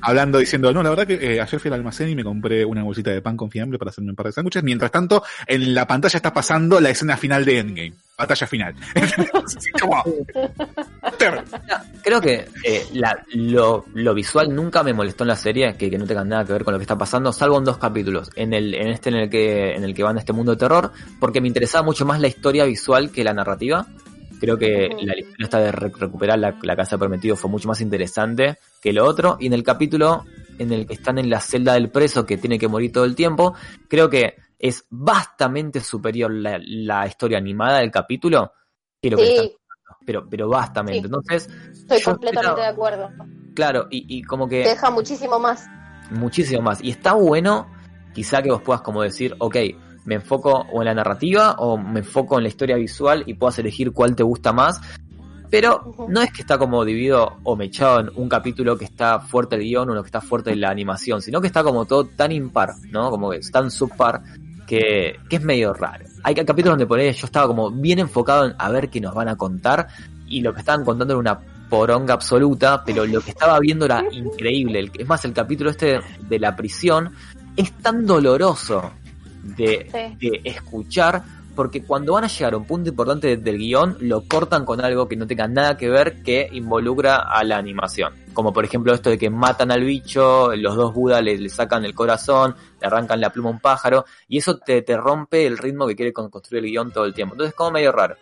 hablando, 0.00 0.38
diciendo, 0.38 0.72
no, 0.72 0.82
la 0.82 0.90
verdad 0.90 1.06
que 1.06 1.14
eh, 1.14 1.40
ayer 1.40 1.60
fui 1.60 1.68
al 1.68 1.74
almacén 1.74 2.08
y 2.08 2.14
me 2.14 2.24
compré 2.24 2.64
una 2.64 2.82
bolsita 2.82 3.10
de 3.10 3.20
pan 3.20 3.36
con 3.36 3.50
fiambre 3.50 3.78
para 3.78 3.90
hacerme 3.90 4.10
un 4.10 4.16
par 4.16 4.26
de 4.26 4.32
sándwiches. 4.32 4.62
Mientras 4.62 4.90
tanto, 4.90 5.22
en 5.46 5.74
la 5.74 5.86
pantalla 5.86 6.16
está 6.16 6.32
pasando 6.32 6.80
la 6.80 6.90
escena 6.90 7.16
final 7.16 7.44
de 7.44 7.58
Endgame. 7.58 7.92
Batalla 8.18 8.46
final. 8.46 8.74
Creo 12.02 12.20
que 12.20 12.46
eh, 12.64 12.84
la- 12.94 13.18
lo, 13.34 13.84
lo 13.94 14.14
visual 14.14 14.54
nunca 14.54 14.82
me 14.82 14.92
molestó 14.92 15.24
en 15.24 15.28
la 15.28 15.36
serie, 15.36 15.74
que, 15.76 15.90
que 15.90 15.98
no 15.98 16.06
tenga 16.06 16.24
nada 16.24 16.44
que 16.44 16.52
ver 16.52 16.64
con 16.64 16.72
lo 16.72 16.78
que 16.78 16.84
está 16.84 16.96
pasando, 16.96 17.32
salvo 17.32 17.58
en 17.58 17.64
dos 17.64 17.78
capítulos, 17.78 18.30
en 18.36 18.52
el, 18.54 18.74
en 18.74 18.88
este 18.88 19.10
en 19.10 19.16
el 19.16 19.30
que, 19.30 19.74
en 19.74 19.84
el 19.84 19.94
que 19.94 20.02
van 20.02 20.16
a 20.16 20.20
este 20.20 20.32
mundo 20.32 20.52
de 20.52 20.58
terror, 20.58 20.92
porque 21.20 21.40
me 21.40 21.48
interesaba 21.48 21.84
mucho 21.84 22.06
más 22.06 22.20
la 22.20 22.28
historia 22.28 22.64
visual 22.64 23.10
que 23.10 23.24
la 23.24 23.34
narrativa. 23.34 23.86
Creo 24.40 24.58
que 24.58 24.88
la 25.02 25.16
historia 25.16 25.44
esta 25.44 25.58
de 25.58 25.72
re- 25.72 25.92
recuperar 25.98 26.38
la, 26.38 26.56
la 26.62 26.76
casa 26.76 26.98
prometido 26.98 27.36
fue 27.36 27.50
mucho 27.50 27.68
más 27.68 27.80
interesante 27.80 28.58
que 28.82 28.92
lo 28.92 29.04
otro. 29.06 29.36
Y 29.40 29.46
en 29.46 29.52
el 29.54 29.62
capítulo 29.62 30.24
en 30.58 30.72
el 30.72 30.86
que 30.86 30.94
están 30.94 31.18
en 31.18 31.28
la 31.30 31.40
celda 31.40 31.74
del 31.74 31.90
preso 31.90 32.24
que 32.26 32.36
tiene 32.38 32.58
que 32.58 32.68
morir 32.68 32.92
todo 32.92 33.04
el 33.04 33.14
tiempo, 33.14 33.54
creo 33.88 34.08
que 34.10 34.34
es 34.58 34.86
vastamente 34.90 35.80
superior 35.80 36.30
la, 36.32 36.58
la 36.62 37.06
historia 37.06 37.38
animada 37.38 37.78
del 37.80 37.90
capítulo 37.90 38.52
que 39.00 39.10
lo 39.10 39.16
que 39.18 39.28
están 39.28 39.46
Sí, 39.46 39.56
pero, 40.04 40.28
pero 40.28 40.48
vastamente. 40.48 41.00
Sí. 41.00 41.06
Entonces, 41.06 41.48
estoy 41.72 42.00
completamente 42.02 42.60
de 42.60 42.66
acuerdo. 42.66 43.10
claro, 43.54 43.86
y, 43.90 44.18
y 44.18 44.22
como 44.22 44.48
Te 44.48 44.62
que 44.62 44.68
deja 44.70 44.90
muchísimo 44.90 45.38
más. 45.38 45.66
muchísimo 46.10 46.62
más. 46.62 46.82
Y 46.82 46.90
está 46.90 47.12
bueno, 47.14 47.66
quizá 48.14 48.40
que 48.42 48.50
vos 48.50 48.62
puedas 48.62 48.82
como 48.82 49.02
decir, 49.02 49.34
ok, 49.38 49.56
me 50.06 50.14
enfoco 50.14 50.66
o 50.72 50.80
en 50.80 50.86
la 50.86 50.94
narrativa 50.94 51.56
o 51.58 51.76
me 51.76 52.00
enfoco 52.00 52.38
en 52.38 52.44
la 52.44 52.48
historia 52.48 52.76
visual 52.76 53.24
y 53.26 53.34
puedas 53.34 53.58
elegir 53.58 53.92
cuál 53.92 54.16
te 54.16 54.22
gusta 54.22 54.52
más. 54.52 54.80
Pero 55.50 55.94
no 56.08 56.22
es 56.22 56.32
que 56.32 56.42
está 56.42 56.58
como 56.58 56.84
dividido 56.84 57.36
o 57.44 57.54
mechado 57.54 58.00
en 58.00 58.10
un 58.16 58.28
capítulo 58.28 58.76
que 58.76 58.84
está 58.84 59.20
fuerte 59.20 59.56
el 59.56 59.62
guion 59.62 59.88
o 59.88 59.92
uno 59.92 60.02
que 60.02 60.08
está 60.08 60.20
fuerte 60.20 60.56
la 60.56 60.70
animación, 60.70 61.22
sino 61.22 61.40
que 61.40 61.46
está 61.46 61.62
como 61.62 61.84
todo 61.84 62.04
tan 62.04 62.32
impar, 62.32 62.70
¿no? 62.90 63.10
Como 63.10 63.30
que 63.30 63.38
es 63.38 63.50
tan 63.52 63.70
subpar 63.70 64.22
que, 64.66 65.16
que 65.28 65.36
es 65.36 65.42
medio 65.42 65.72
raro. 65.72 66.04
Hay 66.24 66.34
capítulos 66.34 66.72
donde 66.72 66.86
por 66.86 66.98
ahí 66.98 67.12
yo 67.12 67.26
estaba 67.26 67.46
como 67.46 67.70
bien 67.70 68.00
enfocado 68.00 68.46
en 68.46 68.54
a 68.58 68.70
ver 68.70 68.90
qué 68.90 69.00
nos 69.00 69.14
van 69.14 69.28
a 69.28 69.36
contar 69.36 69.86
y 70.26 70.40
lo 70.40 70.52
que 70.52 70.60
estaban 70.60 70.84
contando 70.84 71.14
era 71.14 71.20
una 71.20 71.40
poronga 71.68 72.14
absoluta, 72.14 72.82
pero 72.84 73.06
lo 73.06 73.20
que 73.20 73.30
estaba 73.30 73.58
viendo 73.60 73.84
era 73.84 74.02
increíble. 74.10 74.90
Es 74.98 75.06
más, 75.06 75.24
el 75.24 75.32
capítulo 75.32 75.70
este 75.70 76.00
de 76.28 76.38
la 76.38 76.56
prisión 76.56 77.12
es 77.56 77.72
tan 77.72 78.04
doloroso 78.04 78.92
de, 79.54 79.88
Sí. 80.18 80.28
de 80.30 80.40
escuchar 80.44 81.22
porque 81.54 81.82
cuando 81.84 82.12
van 82.12 82.24
a 82.24 82.28
llegar 82.28 82.52
a 82.52 82.58
un 82.58 82.66
punto 82.66 82.90
importante 82.90 83.28
de- 83.28 83.36
del 83.38 83.56
guion 83.56 83.96
lo 84.00 84.24
cortan 84.28 84.66
con 84.66 84.82
algo 84.84 85.08
que 85.08 85.16
no 85.16 85.26
tenga 85.26 85.48
nada 85.48 85.74
que 85.78 85.88
ver 85.88 86.22
que 86.22 86.46
involucra 86.52 87.16
a 87.16 87.42
la 87.44 87.56
animación. 87.56 88.12
Como 88.34 88.52
por 88.52 88.66
ejemplo 88.66 88.92
esto 88.92 89.08
de 89.08 89.16
que 89.16 89.30
matan 89.30 89.70
al 89.70 89.82
bicho, 89.82 90.54
los 90.54 90.76
dos 90.76 90.92
Budas 90.92 91.22
le, 91.22 91.38
le 91.38 91.48
sacan 91.48 91.86
el 91.86 91.94
corazón, 91.94 92.54
le 92.78 92.86
arrancan 92.86 93.22
la 93.22 93.30
pluma 93.30 93.48
a 93.48 93.52
un 93.52 93.60
pájaro 93.60 94.04
y 94.28 94.36
eso 94.36 94.58
te, 94.58 94.82
te 94.82 94.98
rompe 94.98 95.46
el 95.46 95.56
ritmo 95.56 95.86
que 95.86 95.96
quiere 95.96 96.12
con- 96.12 96.28
construir 96.28 96.62
el 96.64 96.70
guion 96.72 96.92
todo 96.92 97.06
el 97.06 97.14
tiempo. 97.14 97.34
Entonces 97.34 97.52
es 97.52 97.56
como 97.56 97.70
medio 97.70 97.90
raro. 97.90 98.16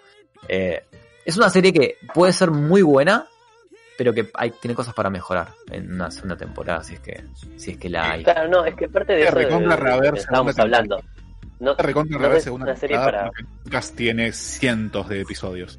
Eh, 0.46 0.84
es 1.24 1.36
una 1.36 1.48
serie 1.51 1.72
que 1.72 1.96
puede 2.14 2.32
ser 2.32 2.52
muy 2.52 2.82
buena, 2.82 3.26
pero 3.98 4.12
que 4.12 4.30
hay, 4.34 4.51
tiene 4.52 4.76
cosas 4.76 4.94
para 4.94 5.10
mejorar 5.10 5.48
en 5.72 5.92
una 5.92 6.09
segunda 6.12 6.36
temporada, 6.36 6.84
si 6.84 6.94
es 6.94 7.01
que, 7.01 7.24
si 7.56 7.72
es 7.72 7.78
que 7.78 7.88
la 7.88 8.12
hay. 8.12 8.22
Claro, 8.22 8.48
no, 8.48 8.64
es 8.64 8.76
que 8.76 8.88
parte 8.88 9.12
de 9.14 9.22
eso 9.24 9.34
de- 9.36 9.46
de- 9.46 9.51
estábamos 10.18 10.55
segunda 10.55 10.62
hablando. 10.62 11.01
No, 11.64 11.74
Recontra 11.76 12.18
no 12.18 12.32
es 12.32 12.44
segunda 12.44 12.66
una 12.66 12.76
serie 12.76 12.96
para... 12.96 13.24
porque 13.26 13.42
el 13.42 13.48
podcast 13.64 13.96
tiene 13.96 14.32
cientos 14.32 15.08
de 15.08 15.20
episodios. 15.22 15.78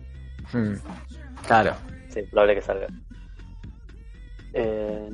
Hmm, 0.52 0.74
Claro. 1.48 1.76
Sí, 2.10 2.22
probable 2.24 2.56
que 2.56 2.62
salga. 2.62 2.88
Eh, 4.54 5.10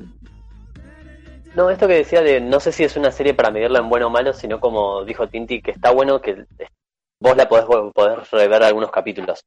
No, 1.54 1.68
esto 1.68 1.86
que 1.86 1.94
decía 1.94 2.22
de 2.22 2.40
no 2.40 2.58
sé 2.60 2.72
si 2.72 2.84
es 2.84 2.96
una 2.96 3.10
serie 3.10 3.34
para 3.34 3.50
medirla 3.50 3.80
en 3.80 3.88
bueno 3.90 4.06
o 4.06 4.10
malo, 4.10 4.32
sino 4.32 4.58
como 4.58 5.04
dijo 5.04 5.28
Tinti, 5.28 5.60
que 5.60 5.72
está 5.72 5.90
bueno 5.90 6.20
que 6.20 6.46
vos 7.20 7.36
la 7.36 7.46
podés 7.48 7.66
poder 7.94 8.20
rever 8.30 8.62
algunos 8.62 8.90
capítulos. 8.90 9.44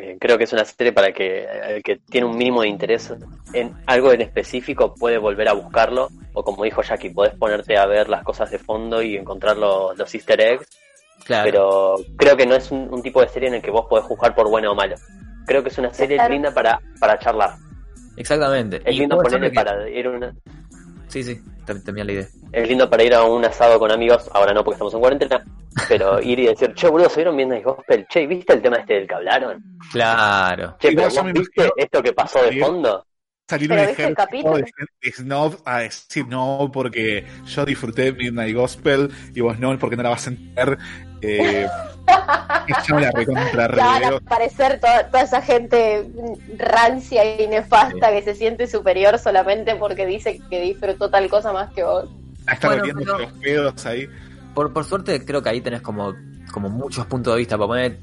Eh, 0.00 0.16
creo 0.20 0.38
que 0.38 0.44
es 0.44 0.52
una 0.52 0.64
serie 0.64 0.92
para 0.92 1.12
que 1.12 1.44
el 1.44 1.82
que 1.82 1.96
tiene 1.96 2.26
un 2.26 2.36
mínimo 2.36 2.62
de 2.62 2.68
interés 2.68 3.12
en 3.52 3.72
algo 3.86 4.12
en 4.12 4.20
específico 4.20 4.94
puede 4.94 5.18
volver 5.18 5.48
a 5.48 5.52
buscarlo, 5.54 6.08
o 6.34 6.44
como 6.44 6.62
dijo 6.64 6.82
Jackie, 6.82 7.10
podés 7.10 7.34
ponerte 7.34 7.76
a 7.76 7.84
ver 7.86 8.08
las 8.08 8.22
cosas 8.22 8.50
de 8.50 8.58
fondo 8.58 9.02
y 9.02 9.16
encontrar 9.16 9.56
los, 9.56 9.96
los 9.98 10.14
easter 10.14 10.40
eggs, 10.40 10.66
Claro. 11.24 11.44
pero 11.44 11.94
creo 12.16 12.36
que 12.36 12.46
no 12.46 12.54
es 12.54 12.70
un, 12.70 12.88
un 12.94 13.02
tipo 13.02 13.20
de 13.20 13.28
serie 13.28 13.48
en 13.48 13.56
el 13.56 13.62
que 13.62 13.70
vos 13.72 13.86
podés 13.90 14.06
juzgar 14.06 14.34
por 14.34 14.48
bueno 14.48 14.70
o 14.70 14.74
malo. 14.74 14.94
Creo 15.46 15.62
que 15.62 15.68
es 15.70 15.78
una 15.78 15.92
serie 15.92 16.16
Claro. 16.16 16.32
linda 16.32 16.54
para, 16.54 16.78
para 17.00 17.18
charlar. 17.18 17.54
Exactamente. 18.16 18.76
Es 18.84 18.94
Y 18.94 18.98
ser 18.98 19.08
ponerle 19.08 19.50
que- 19.50 19.54
para 19.54 19.88
ir 19.90 20.06
a 20.06 20.10
una, 20.10 20.34
Sí, 21.08 21.22
sí, 21.24 21.40
también 21.68 21.84
tenía 21.84 22.04
la 22.04 22.12
idea. 22.12 22.26
es 22.52 22.68
lindo 22.68 22.90
para 22.90 23.02
ir 23.04 23.14
a 23.14 23.24
un 23.24 23.44
asado 23.44 23.78
con 23.78 23.90
amigos, 23.92 24.28
ahora 24.32 24.52
no 24.52 24.64
porque 24.64 24.76
estamos 24.76 24.94
en 24.94 25.00
cuarentena, 25.00 25.44
pero 25.88 26.20
ir 26.22 26.38
y 26.40 26.46
decir, 26.46 26.74
che 26.74 26.88
boludo, 26.88 27.08
¿se 27.08 27.16
vieron 27.16 27.36
bien 27.36 27.50
Nice 27.50 27.64
Gospel? 27.64 28.06
Che, 28.08 28.26
¿viste 28.26 28.54
el 28.54 28.62
tema 28.62 28.76
este 28.76 28.94
del 28.94 29.06
que 29.06 29.14
hablaron? 29.14 29.62
Claro. 29.92 30.76
Che, 30.78 30.88
pero 30.88 31.08
yo 31.08 31.14
¿vos 31.14 31.24
me 31.24 31.32
viste 31.32 31.70
esto 31.76 32.02
que 32.02 32.12
pasó 32.12 32.42
de 32.42 32.58
fondo? 32.58 33.04
Salir 33.48 33.72
un 33.72 33.78
ejército 33.78 34.26
de, 34.56 34.64
de 35.02 35.12
snob 35.12 35.56
a 35.64 35.78
decir 35.80 36.26
no 36.28 36.70
porque 36.72 37.24
yo 37.46 37.64
disfruté 37.64 38.12
Midnight 38.12 38.54
Gospel 38.54 39.10
y 39.34 39.40
vos 39.40 39.58
no 39.58 39.76
porque 39.78 39.96
no 39.96 40.02
la 40.02 40.10
vas 40.10 40.26
a 40.26 40.30
entender. 40.30 40.78
Eh, 41.22 41.66
yo 42.86 42.94
me 42.94 43.00
la 43.02 43.10
recontra 43.10 43.68
Ya 43.74 43.84
van 43.84 43.96
a 43.96 43.98
reveo. 44.00 44.16
aparecer 44.18 44.78
toda, 44.80 45.08
toda 45.10 45.22
esa 45.22 45.40
gente 45.42 46.06
rancia 46.58 47.42
y 47.42 47.46
nefasta 47.48 48.10
que 48.12 48.22
se 48.22 48.34
siente 48.34 48.66
superior 48.66 49.18
solamente 49.18 49.74
porque 49.76 50.06
dice 50.06 50.40
que 50.50 50.60
disfrutó 50.60 51.08
tal 51.10 51.28
cosa 51.28 51.52
más 51.52 51.72
que 51.72 51.82
vos. 51.84 52.08
Está 52.50 52.68
Bueno, 52.68 52.82
metiendo 52.84 53.04
pero- 53.16 53.18
los 53.18 53.32
pedos 53.40 53.86
ahí. 53.86 54.08
Por, 54.54 54.72
por 54.72 54.84
suerte 54.84 55.24
creo 55.24 55.42
que 55.42 55.48
ahí 55.48 55.60
tenés 55.60 55.80
como, 55.82 56.14
como 56.52 56.68
muchos 56.68 57.06
puntos 57.06 57.32
de 57.34 57.38
vista. 57.38 57.56
Para 57.56 57.68
poner, 57.68 57.98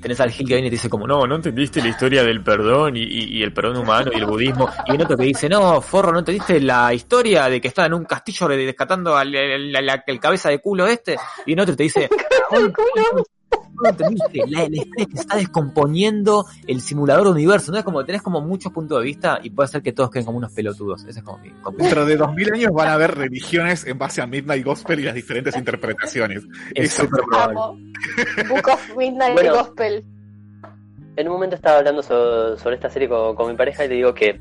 tenés 0.00 0.20
al 0.20 0.30
Gil 0.30 0.46
que 0.46 0.54
viene 0.54 0.68
y 0.68 0.70
te 0.70 0.76
dice 0.76 0.88
como, 0.88 1.06
no, 1.06 1.26
no 1.26 1.36
entendiste 1.36 1.80
la 1.82 1.88
historia 1.88 2.22
del 2.22 2.42
perdón 2.42 2.96
y, 2.96 3.02
y- 3.02 3.38
y 3.38 3.42
el 3.42 3.52
perdón 3.52 3.76
humano 3.78 4.10
y 4.14 4.18
el 4.18 4.26
budismo. 4.26 4.68
Y 4.86 4.94
en 4.94 5.02
otro 5.02 5.16
que 5.16 5.24
dice, 5.24 5.48
no, 5.48 5.80
forro, 5.80 6.12
no 6.12 6.20
entendiste 6.20 6.60
la 6.60 6.92
historia 6.94 7.48
de 7.48 7.60
que 7.60 7.68
estaba 7.68 7.86
en 7.86 7.94
un 7.94 8.04
castillo 8.04 8.48
re- 8.48 8.64
rescatando 8.64 9.16
al 9.16 9.34
al- 9.34 9.74
al- 9.76 9.88
al- 9.90 10.04
el 10.06 10.20
cabeza 10.20 10.48
de 10.50 10.58
culo 10.60 10.86
este. 10.86 11.16
Y 11.46 11.52
en 11.54 11.60
otro 11.60 11.74
te 11.76 11.82
dice, 11.84 12.08
no, 13.74 13.82
la, 13.82 13.96
la 13.98 14.10
historia 14.12 14.68
es 14.96 15.06
que 15.06 15.14
está 15.18 15.36
descomponiendo 15.36 16.46
el 16.66 16.80
simulador 16.80 17.26
universo. 17.28 17.72
No 17.72 17.78
es 17.78 17.84
como, 17.84 18.04
tenés 18.04 18.22
como 18.22 18.40
muchos 18.40 18.72
puntos 18.72 18.98
de 18.98 19.04
vista 19.04 19.38
y 19.42 19.50
puede 19.50 19.68
ser 19.68 19.82
que 19.82 19.92
todos 19.92 20.10
queden 20.10 20.26
como 20.26 20.38
unos 20.38 20.52
pelotudos. 20.52 21.04
Ese 21.04 21.20
es 21.20 21.24
como 21.24 21.38
mi. 21.38 21.50
Dentro 21.76 22.06
de 22.06 22.16
2000 22.16 22.54
años 22.54 22.72
van 22.72 22.88
a 22.88 22.94
haber 22.94 23.14
religiones 23.14 23.86
en 23.86 23.98
base 23.98 24.22
a 24.22 24.26
Midnight 24.26 24.64
Gospel 24.64 25.00
y 25.00 25.02
las 25.04 25.14
diferentes 25.14 25.56
interpretaciones. 25.58 26.42
Es 26.74 26.92
súper 26.92 27.22
probable. 27.24 27.60
Book 28.48 28.68
of 28.72 28.96
Midnight 28.96 29.34
Bueno. 29.34 29.54
Gospel. 29.54 30.04
En 31.16 31.28
un 31.28 31.32
momento 31.34 31.56
estaba 31.56 31.78
hablando 31.78 32.02
so- 32.02 32.56
sobre 32.58 32.74
esta 32.76 32.90
serie 32.90 33.08
con, 33.08 33.34
con 33.34 33.50
mi 33.50 33.56
pareja 33.56 33.84
y 33.84 33.88
le 33.88 33.94
digo 33.94 34.12
que 34.14 34.38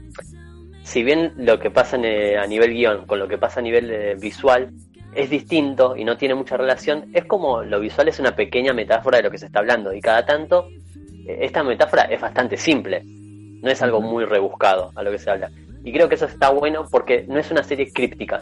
si 0.84 1.04
bien 1.04 1.34
lo 1.38 1.58
que 1.60 1.72
pasa 1.72 1.96
en, 1.96 2.06
eh, 2.06 2.38
a 2.38 2.46
nivel 2.48 2.74
guion 2.74 3.06
con 3.08 3.18
lo 3.18 3.28
que 3.28 3.38
pasa 3.38 3.60
a 3.60 3.64
nivel 3.64 3.90
eh, 3.90 4.16
visual 4.20 4.72
es 5.16 5.30
distinto 5.30 5.96
y 5.96 6.04
no 6.04 6.18
tiene 6.18 6.36
mucha 6.36 6.58
relación, 6.58 7.06
es 7.14 7.26
como 7.26 7.64
lo 7.64 7.80
visual 7.80 8.08
es 8.08 8.20
una 8.20 8.36
pequeña 8.36 8.74
metáfora 8.74 9.18
de 9.18 9.24
lo 9.24 9.32
que 9.32 9.38
se 9.38 9.46
está 9.48 9.60
hablando 9.60 9.94
y 9.94 10.02
cada 10.02 10.26
tanto 10.26 10.68
eh, 11.28 11.40
esta 11.42 11.64
metáfora 11.64 12.04
es 12.04 12.20
bastante 12.22 12.58
simple, 12.58 13.02
no 13.06 13.70
es 13.72 13.82
algo 13.82 14.02
muy 14.02 14.26
rebuscado 14.26 14.92
a 14.96 15.02
lo 15.04 15.12
que 15.12 15.18
se 15.18 15.30
habla. 15.32 15.50
Y 15.84 15.92
creo 15.94 16.10
que 16.10 16.16
eso 16.16 16.26
está 16.26 16.50
bueno 16.50 16.86
porque 16.92 17.26
no 17.28 17.40
es 17.40 17.50
una 17.52 17.64
serie 17.64 17.92
críptica, 17.94 18.42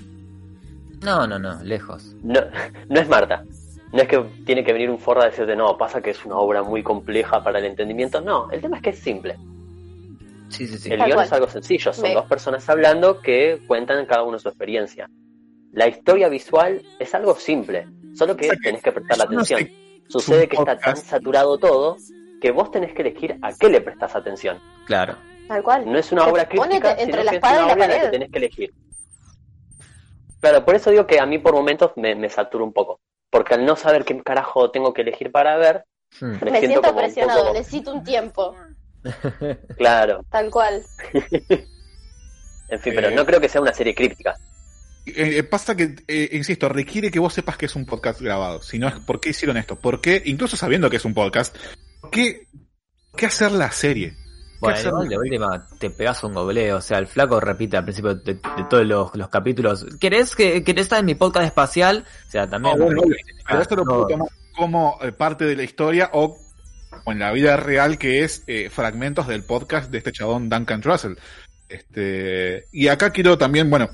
No, 1.02 1.28
no, 1.28 1.38
no, 1.40 1.62
lejos. 1.64 2.16
no, 2.24 2.40
no 2.90 3.00
es 3.00 3.08
Marta. 3.10 3.44
No 3.92 4.02
es 4.02 4.08
que 4.08 4.20
tiene 4.46 4.64
que 4.64 4.74
venir 4.74 4.90
un 4.90 4.98
forro 4.98 5.22
a 5.22 5.26
decirte, 5.26 5.56
no, 5.56 5.78
pasa 5.78 6.02
que 6.02 6.10
es 6.10 6.26
una 6.26 6.38
obra 6.38 6.64
muy 6.64 6.82
compleja 6.82 7.44
para 7.44 7.60
el 7.60 7.66
entendimiento. 7.66 8.22
No, 8.22 8.50
el 8.50 8.60
tema 8.60 8.78
es 8.78 8.82
que 8.84 8.90
es 8.90 8.98
simple. 8.98 9.36
Sí, 10.50 10.66
sí, 10.68 10.78
sí. 10.80 10.92
El 10.92 11.04
guion 11.04 11.22
es 11.22 11.32
algo 11.32 11.48
sencillo, 11.48 11.94
son 11.94 12.06
Me- 12.10 12.16
dos 12.16 12.26
personas 12.26 12.68
hablando 12.70 13.20
que 13.22 13.62
cuentan 13.68 14.04
cada 14.08 14.24
uno 14.24 14.40
su 14.40 14.48
experiencia. 14.50 15.08
La 15.74 15.88
historia 15.88 16.30
visual 16.30 16.82
es 17.00 17.14
algo 17.14 17.36
simple, 17.36 17.88
solo 18.16 18.36
que 18.38 18.46
O 18.46 18.50
sea 18.50 18.56
que 18.58 18.64
tenés 18.64 18.82
que 18.82 18.92
prestar 18.92 19.18
la 19.18 19.26
no 19.26 19.32
atención. 19.42 19.60
sé 19.60 19.74
Sucede 20.08 20.48
que 20.48 20.56
está 20.58 20.78
tan 20.78 20.96
saturado 20.98 21.58
todo 21.58 21.98
que 22.42 22.52
vos 22.52 22.72
tenés 22.72 22.94
que 22.94 23.02
elegir 23.02 23.38
a 23.42 23.52
qué 23.54 23.70
le 23.70 23.82
prestás 23.82 24.16
atención. 24.16 24.60
Claro. 24.86 25.16
Tal 25.48 25.64
cual. 25.64 25.92
No 25.92 25.98
es 25.98 26.12
una 26.12 26.28
obra 26.28 26.48
crítica, 26.48 26.92
entre 26.92 27.22
sino 27.22 27.24
la 27.24 27.32
que 27.32 27.38
es 27.38 27.44
una 27.44 27.74
obra 27.74 27.88
la 27.88 28.02
que 28.02 28.08
tenés 28.10 28.30
que 28.32 28.38
elegir. 28.38 28.74
Claro, 30.42 30.66
por 30.66 30.76
eso 30.76 30.90
digo 30.92 31.08
que 31.08 31.20
a 31.20 31.26
mí 31.26 31.40
por 31.40 31.54
momentos 31.54 31.92
me, 31.96 32.16
me 32.16 32.30
satura 32.30 32.64
un 32.64 32.74
poco. 32.74 33.00
Porque 33.30 33.54
al 33.56 33.66
no 33.66 33.76
saber 33.76 34.04
qué 34.06 34.22
carajo 34.22 34.70
tengo 34.72 34.94
que 34.94 35.02
elegir 35.02 35.32
para 35.32 35.58
ver, 35.58 35.86
Hmm. 36.22 36.34
me, 36.44 36.52
Me 36.52 36.60
siento 36.60 36.82
como 36.84 37.00
un 37.00 37.04
presionado, 37.06 37.42
poco- 37.42 37.54
necesito 37.54 37.92
un 37.92 38.04
tiempo. 38.04 38.56
Claro, 39.78 40.24
Tal 40.30 40.52
cual. 40.52 40.84
en 42.70 42.80
fin, 42.80 42.94
pero 42.96 43.08
Eh, 43.10 43.16
no 43.16 43.26
creo 43.26 43.40
que 43.42 43.50
sea 43.50 43.62
una 43.62 43.74
serie 43.74 43.96
críptica. 43.96 44.36
Eh, 45.06 45.38
eh, 45.38 45.44
pasa 45.44 45.76
que, 45.76 45.96
eh, 46.08 46.30
insisto, 46.34 46.70
requiere 46.70 47.12
que 47.12 47.20
vos 47.20 47.34
sepas 47.34 47.58
que 47.58 47.66
es 47.66 47.76
un 47.76 47.86
podcast 47.86 48.22
grabado. 48.22 48.62
Si 48.62 48.80
no 48.80 48.88
es, 48.88 48.96
¿por 48.96 49.20
qué 49.20 49.30
hicieron 49.30 49.58
esto? 49.58 49.76
¿Por 49.76 50.02
qué, 50.02 50.22
incluso 50.26 50.56
sabiendo 50.56 50.90
que 50.90 50.98
es 50.98 51.06
un 51.06 51.14
podcast, 51.14 51.56
¿por 52.00 52.10
qué, 52.10 52.48
qué 53.16 53.26
hacer 53.26 53.52
la 53.52 53.72
serie? 53.72 54.12
¿Qué 54.12 54.90
Bueno, 54.90 55.04
de 55.04 55.18
última 55.18 55.68
te 55.78 55.90
pegas 55.90 56.24
un 56.24 56.34
gobleo, 56.34 56.78
o 56.78 56.82
sea, 56.82 56.98
el 56.98 57.08
flaco 57.08 57.38
repite 57.42 57.76
al 57.76 57.84
principio 57.84 58.16
de, 58.16 58.36
de 58.36 58.64
todos 58.70 58.86
los, 58.86 59.14
los 59.14 59.28
capítulos, 59.28 59.86
¿querés 60.00 60.38
que 60.38 60.64
querés 60.64 60.84
estar 60.84 61.00
en 61.00 61.06
mi 61.06 61.16
podcast 61.16 61.48
espacial? 61.48 62.06
O 62.28 62.32
sea, 62.32 62.50
también... 62.50 62.78
Bueno. 62.78 63.02
Pero 63.46 63.62
esto 63.62 63.76
lo 63.76 63.84
no, 63.84 63.92
puedo 63.92 64.08
tomar 64.08 64.28
como 64.56 64.98
eh, 65.02 65.12
parte 65.12 65.46
de 65.46 65.56
la 65.56 65.64
historia 65.64 66.10
o, 66.14 66.38
o 67.04 67.12
en 67.12 67.20
la 67.20 67.32
vida 67.32 67.58
real 67.58 67.98
que 67.98 68.24
es 68.24 68.44
eh, 68.48 68.70
fragmentos 68.70 69.28
del 69.28 69.44
podcast 69.44 69.92
de 69.92 69.98
este 69.98 70.12
chabón 70.12 70.50
Duncan 70.50 70.82
Russell. 70.82 71.16
Este, 71.68 72.68
y 72.72 72.88
acá 72.88 73.10
quiero 73.10 73.38
también, 73.38 73.70
bueno, 73.70 73.90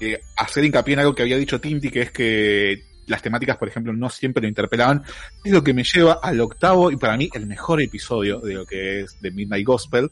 eh, 0.00 0.20
hacer 0.36 0.64
hincapié 0.64 0.94
en 0.94 1.00
algo 1.00 1.14
que 1.14 1.22
había 1.22 1.36
dicho 1.36 1.60
Tinti, 1.60 1.90
que 1.90 2.02
es 2.02 2.10
que 2.10 2.82
las 3.06 3.22
temáticas, 3.22 3.56
por 3.56 3.68
ejemplo, 3.68 3.92
no 3.92 4.10
siempre 4.10 4.42
lo 4.42 4.48
interpelaban. 4.48 5.04
Es 5.44 5.52
lo 5.52 5.62
que 5.62 5.74
me 5.74 5.84
lleva 5.84 6.18
al 6.22 6.40
octavo 6.40 6.90
y 6.90 6.96
para 6.96 7.16
mí 7.16 7.30
el 7.32 7.46
mejor 7.46 7.80
episodio 7.80 8.40
de 8.40 8.54
lo 8.54 8.66
que 8.66 9.00
es 9.00 9.16
The 9.20 9.30
Midnight 9.30 9.66
Gospel, 9.66 10.10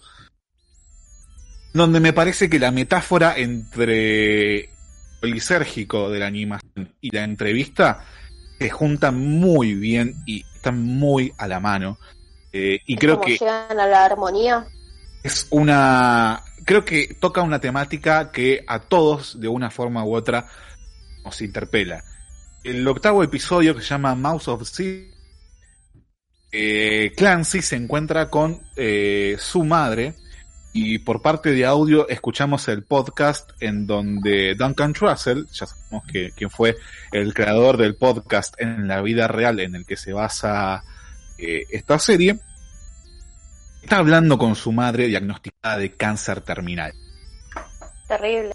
donde 1.73 2.01
me 2.01 2.13
parece 2.13 2.49
que 2.49 2.59
la 2.59 2.71
metáfora 2.71 3.35
entre 3.37 4.71
lo 5.21 5.29
lisérgico 5.29 6.11
de 6.11 6.21
la 6.21 6.27
animación 6.27 6.95
y 7.01 7.11
la 7.15 7.25
entrevista 7.25 8.05
se 8.59 8.71
juntan 8.71 9.19
muy 9.19 9.75
bien 9.75 10.15
y 10.27 10.45
están 10.55 10.81
muy 10.83 11.33
a 11.37 11.49
la 11.49 11.61
mano. 11.61 11.99
Eh, 12.53 12.79
y 12.87 12.97
creo 12.97 13.21
que 13.21 13.37
llegan 13.37 13.81
a 13.81 13.87
la 13.87 14.05
armonía. 14.05 14.67
es 15.25 15.49
una 15.51 16.45
creo 16.65 16.85
que 16.85 17.17
toca 17.21 17.43
una 17.43 17.61
temática 17.61 18.33
que 18.33 18.65
a 18.67 18.81
todos 18.81 19.41
de 19.41 19.49
una 19.49 19.71
forma 19.71 20.05
u 20.05 20.15
otra 20.15 20.49
nos 21.25 21.41
interpela. 21.41 22.03
El 22.63 22.87
octavo 22.87 23.23
episodio 23.23 23.75
que 23.75 23.83
se 23.83 23.89
llama 23.89 24.15
Mouse 24.15 24.49
of 24.49 24.69
Sea 24.69 25.15
eh, 26.57 27.13
Clancy 27.17 27.63
se 27.63 27.75
encuentra 27.75 28.31
con 28.31 28.63
eh, 28.77 29.37
su 29.41 29.65
madre 29.65 30.15
y 30.73 30.99
por 30.99 31.21
parte 31.21 31.51
de 31.51 31.67
audio 31.67 32.09
escuchamos 32.09 32.69
el 32.69 32.85
podcast 32.85 33.51
en 33.61 33.87
donde 33.87 34.55
Duncan 34.55 34.93
Trussell, 34.93 35.47
ya 35.53 35.67
sabemos 35.67 36.07
que, 36.07 36.31
quién 36.37 36.51
fue 36.51 36.77
el 37.11 37.35
creador 37.35 37.77
del 37.77 37.97
podcast 37.97 38.55
en 38.61 38.87
la 38.87 39.03
vida 39.03 39.27
real 39.27 39.59
en 39.59 39.75
el 39.75 39.85
que 39.85 39.97
se 39.97 40.13
basa 40.13 40.85
eh, 41.39 41.65
esta 41.71 41.99
serie, 41.99 42.39
está 43.85 43.99
hablando 43.99 44.39
con 44.39 44.57
su 44.57 44.73
madre 44.73 45.07
diagnosticada 45.09 45.77
de 45.79 45.93
cáncer 45.93 46.41
terminal. 46.41 46.93
Terrible. 48.09 48.53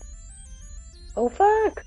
Oh 1.14 1.30
fuck. 1.30 1.82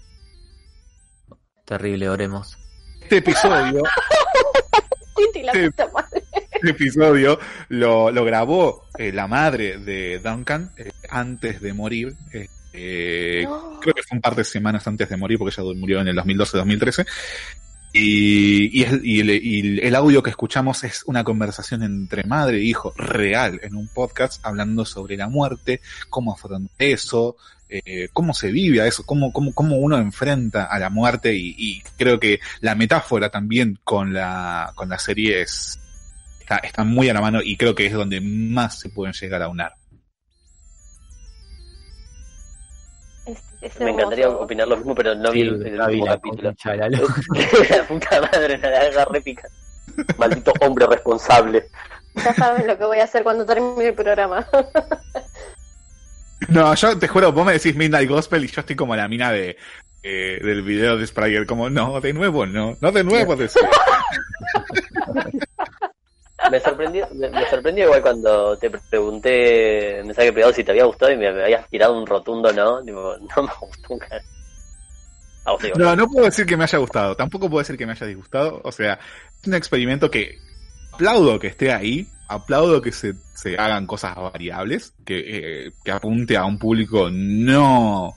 Terrible, 1.65 2.09
oremos. 2.09 2.57
Este 3.01 3.17
episodio, 3.19 3.83
madre. 5.93 6.23
este 6.53 6.71
episodio 6.71 7.39
lo, 7.69 8.11
lo 8.13 8.25
grabó 8.25 8.87
eh, 8.97 9.13
la 9.13 9.27
madre 9.27 9.79
de 9.79 10.21
Duncan 10.21 10.73
eh, 10.77 10.91
antes 11.11 11.61
de 11.61 11.73
morir. 11.73 12.15
eh, 12.33 12.47
eh, 12.73 13.43
No. 13.45 13.73
Creo 13.83 13.95
que 13.95 14.03
fue 14.03 14.17
un 14.17 14.23
par 14.23 14.37
de 14.37 14.45
semanas 14.45 14.87
antes 14.87 15.09
de 15.09 15.17
morir 15.17 15.39
porque 15.39 15.61
ella 15.61 15.73
murió 15.75 16.01
en 16.01 16.09
el 16.09 16.17
2012-2013. 16.17 17.07
Y, 17.93 18.81
y, 18.81 18.85
el, 18.85 19.01
y 19.05 19.21
el- 19.21 19.31
y 19.31 19.81
el 19.81 19.95
audio 19.95 20.23
que 20.23 20.31
escuchamos 20.31 20.83
es 20.85 21.03
una 21.07 21.25
conversación 21.25 21.83
entre 21.83 22.25
madre 22.25 22.59
e 22.59 22.63
hijo 22.65 22.95
real 22.97 23.61
en 23.63 23.75
un 23.77 23.89
podcast 23.89 24.45
hablando 24.47 24.85
sobre 24.87 25.17
la 25.17 25.29
muerte, 25.29 25.81
cómo 26.09 26.33
afrontar 26.33 26.71
eso, 26.79 27.37
eh, 27.69 28.09
cómo 28.13 28.33
se 28.35 28.51
vive 28.51 28.81
a 28.81 28.87
eso, 28.87 29.05
cómo, 29.05 29.33
cómo, 29.33 29.53
cómo 29.55 29.77
uno 29.77 29.99
enfrenta 29.99 30.65
a 30.65 30.79
la 30.79 30.89
muerte 30.91 31.35
y, 31.35 31.55
y 31.59 31.83
creo 31.99 32.19
que 32.19 32.41
la 32.61 32.75
metáfora 32.75 33.29
también 33.31 33.79
con 33.85 34.13
la, 34.13 34.73
con 34.75 34.89
la 34.89 34.99
serie 34.99 35.43
es, 35.43 35.79
está, 36.41 36.57
está 36.59 36.85
muy 36.85 37.09
a 37.11 37.15
la 37.15 37.21
mano 37.21 37.41
y 37.43 37.57
creo 37.57 37.75
que 37.75 37.87
es 37.87 37.93
donde 37.93 38.21
más 38.23 38.79
se 38.81 38.89
pueden 38.89 39.13
llegar 39.15 39.43
a 39.43 39.49
unar. 39.49 39.75
Me 43.81 43.91
encantaría 43.91 44.25
hermoso. 44.25 44.45
opinar 44.45 44.69
lo 44.69 44.77
mismo, 44.77 44.95
pero 44.95 45.15
no 45.15 45.31
vi 45.31 45.43
el, 45.43 45.67
el 45.67 45.81
último 45.81 46.07
la 46.07 46.13
capítulo. 46.13 46.53
la 47.71 47.85
puta 47.87 48.21
madre, 48.21 48.59
la 48.59 49.05
réplica. 49.05 49.49
Maldito 50.19 50.53
hombre 50.61 50.87
responsable. 50.87 51.69
Ya 52.17 52.35
saben 52.35 52.67
lo 52.67 52.77
que 52.77 52.85
voy 52.85 52.99
a 52.99 53.05
hacer 53.05 53.23
cuando 53.23 53.47
termine 53.47 53.89
el 53.89 53.95
programa. 53.95 54.47
No, 56.49 56.75
yo 56.75 56.99
te 56.99 57.07
juro, 57.07 57.33
vos 57.33 57.47
me 57.47 57.53
decís 57.53 57.77
Midnight 57.77 58.09
Gospel 58.09 58.45
y 58.45 58.49
yo 58.49 58.61
estoy 58.61 58.75
como 58.75 58.97
la 58.97 59.07
mina 59.07 59.31
de 59.31 59.57
eh, 60.03 60.41
del 60.43 60.63
video 60.63 60.97
de 60.97 61.07
Sprayer, 61.07 61.47
como 61.47 61.71
no, 61.71 62.01
de 62.01 62.13
nuevo 62.13 62.47
no, 62.47 62.77
no 62.81 62.93
de 62.93 63.05
nuevo 63.05 63.37
decís. 63.37 63.63
Me 66.51 66.61
sorprendió, 66.61 67.09
me, 67.15 67.31
me 67.31 67.49
sorprendió 67.49 67.85
igual 67.85 68.03
cuando 68.03 68.57
te 68.59 68.71
pregunté 68.71 70.01
en 70.01 70.07
mensaje 70.07 70.33
privado 70.33 70.53
si 70.53 70.65
te 70.65 70.73
había 70.73 70.85
gustado 70.85 71.13
y 71.13 71.17
me, 71.17 71.33
me 71.33 71.45
habías 71.45 71.69
tirado 71.69 71.99
un 71.99 72.07
rotundo 72.07 72.53
no. 72.53 72.83
Digo, 72.83 73.17
no 73.37 73.43
me 73.43 73.53
gustó 73.61 73.95
un 73.95 73.99
cara. 73.99 74.23
A 75.45 75.53
vos 75.53 75.63
digo, 75.63 75.79
No, 75.79 75.97
no 75.97 76.07
puedo 76.07 76.27
decir 76.27 76.47
que 76.47 76.57
me 76.57 76.65
haya 76.65 76.79
gustado, 76.79 77.17
tampoco 77.17 77.49
puedo 77.49 77.63
decir 77.63 77.77
que 77.77 77.87
me 77.87 77.93
haya 77.93 78.07
disgustado, 78.07 78.61
o 78.65 78.73
sea, 78.73 78.99
es 79.41 79.49
un 79.49 79.55
experimento 79.55 80.11
que 80.11 80.39
aplaudo 80.93 81.39
que 81.39 81.49
esté 81.49 81.73
ahí, 81.73 82.07
aplaudo 82.29 82.81
que 82.81 82.93
se, 82.93 83.15
se 83.35 83.57
hagan 83.57 83.87
cosas 83.87 84.15
variables, 84.17 84.95
que, 85.05 85.67
eh, 85.67 85.73
que 85.85 85.91
apunte 85.91 86.37
a 86.37 86.45
un 86.45 86.59
público 86.59 87.09
no, 87.11 88.15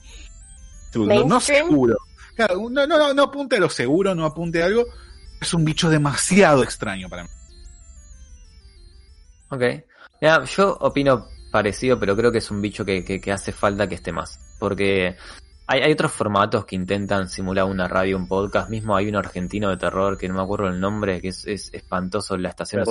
no, 0.94 1.24
no 1.24 1.40
seguro. 1.40 1.96
Claro, 2.36 2.68
no, 2.70 2.86
no, 2.86 2.98
no, 2.98 3.14
no 3.14 3.22
apunte 3.22 3.56
a 3.56 3.60
lo 3.60 3.70
seguro, 3.70 4.14
no 4.14 4.24
apunte 4.24 4.62
a 4.62 4.66
algo, 4.66 4.84
es 5.40 5.54
un 5.54 5.64
bicho 5.64 5.88
demasiado 5.88 6.62
extraño 6.62 7.08
para 7.08 7.24
mí. 7.24 7.28
Ok. 9.56 10.46
Yo 10.56 10.76
opino 10.80 11.28
parecido, 11.50 11.98
pero 11.98 12.16
creo 12.16 12.30
que 12.30 12.38
es 12.38 12.50
un 12.50 12.60
bicho 12.60 12.84
que, 12.84 13.04
que, 13.04 13.20
que 13.20 13.32
hace 13.32 13.52
falta 13.52 13.88
que 13.88 13.94
esté 13.94 14.12
más. 14.12 14.38
Porque 14.58 15.16
hay, 15.66 15.80
hay 15.80 15.92
otros 15.92 16.12
formatos 16.12 16.64
que 16.64 16.76
intentan 16.76 17.28
simular 17.28 17.64
una 17.64 17.88
radio, 17.88 18.16
un 18.16 18.28
podcast. 18.28 18.70
Mismo 18.70 18.96
hay 18.96 19.08
un 19.08 19.16
argentino 19.16 19.70
de 19.70 19.76
terror 19.76 20.16
que 20.18 20.28
no 20.28 20.34
me 20.34 20.42
acuerdo 20.42 20.68
el 20.68 20.80
nombre, 20.80 21.20
que 21.20 21.28
es, 21.28 21.46
es 21.46 21.72
espantoso. 21.72 22.36
La 22.36 22.50
estación. 22.50 22.84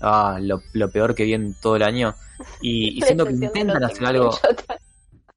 Ah, 0.00 0.38
lo, 0.40 0.60
lo 0.74 0.90
peor 0.90 1.14
que 1.14 1.24
vi 1.24 1.34
en 1.34 1.54
todo 1.60 1.76
el 1.76 1.82
año. 1.82 2.14
Y, 2.60 2.98
y 2.98 3.02
siento 3.02 3.26
que 3.26 3.32
intentan 3.32 3.82
hacer 3.82 4.06
algo. 4.06 4.30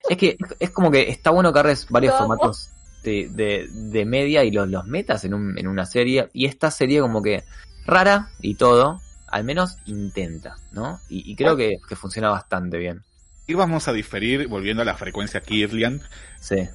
Es 0.08 0.18
que 0.18 0.38
es 0.60 0.70
como 0.72 0.92
que 0.92 1.10
está 1.10 1.32
bueno 1.32 1.52
que 1.52 1.60
agarres 1.60 1.88
varios 1.90 2.14
¿Cómo? 2.14 2.28
formatos 2.28 2.72
de, 3.04 3.30
de, 3.30 3.68
de 3.70 4.06
media 4.06 4.44
y 4.44 4.52
los, 4.52 4.68
los 4.68 4.86
metas 4.86 5.24
en, 5.26 5.34
un, 5.34 5.58
en 5.58 5.68
una 5.68 5.86
serie. 5.86 6.30
Y 6.34 6.46
esta 6.46 6.72
serie 6.72 7.02
como 7.02 7.22
que 7.22 7.44
rara 7.86 8.30
y 8.40 8.56
todo, 8.56 9.02
al 9.32 9.44
menos 9.44 9.78
intenta, 9.86 10.56
¿no? 10.72 11.00
Y, 11.10 11.32
y 11.32 11.36
creo 11.36 11.56
que, 11.58 11.78
que 11.88 11.96
funciona 11.96 12.30
bastante 12.30 12.78
bien. 12.78 13.04
Y 13.48 13.54
vamos 13.56 13.88
a 13.88 13.94
diferir, 13.94 14.48
volviendo 14.48 14.82
a 14.84 14.86
la 14.86 14.96
frecuencia 14.96 15.42
Kirlian, 15.42 16.02
Sí. 16.40 16.68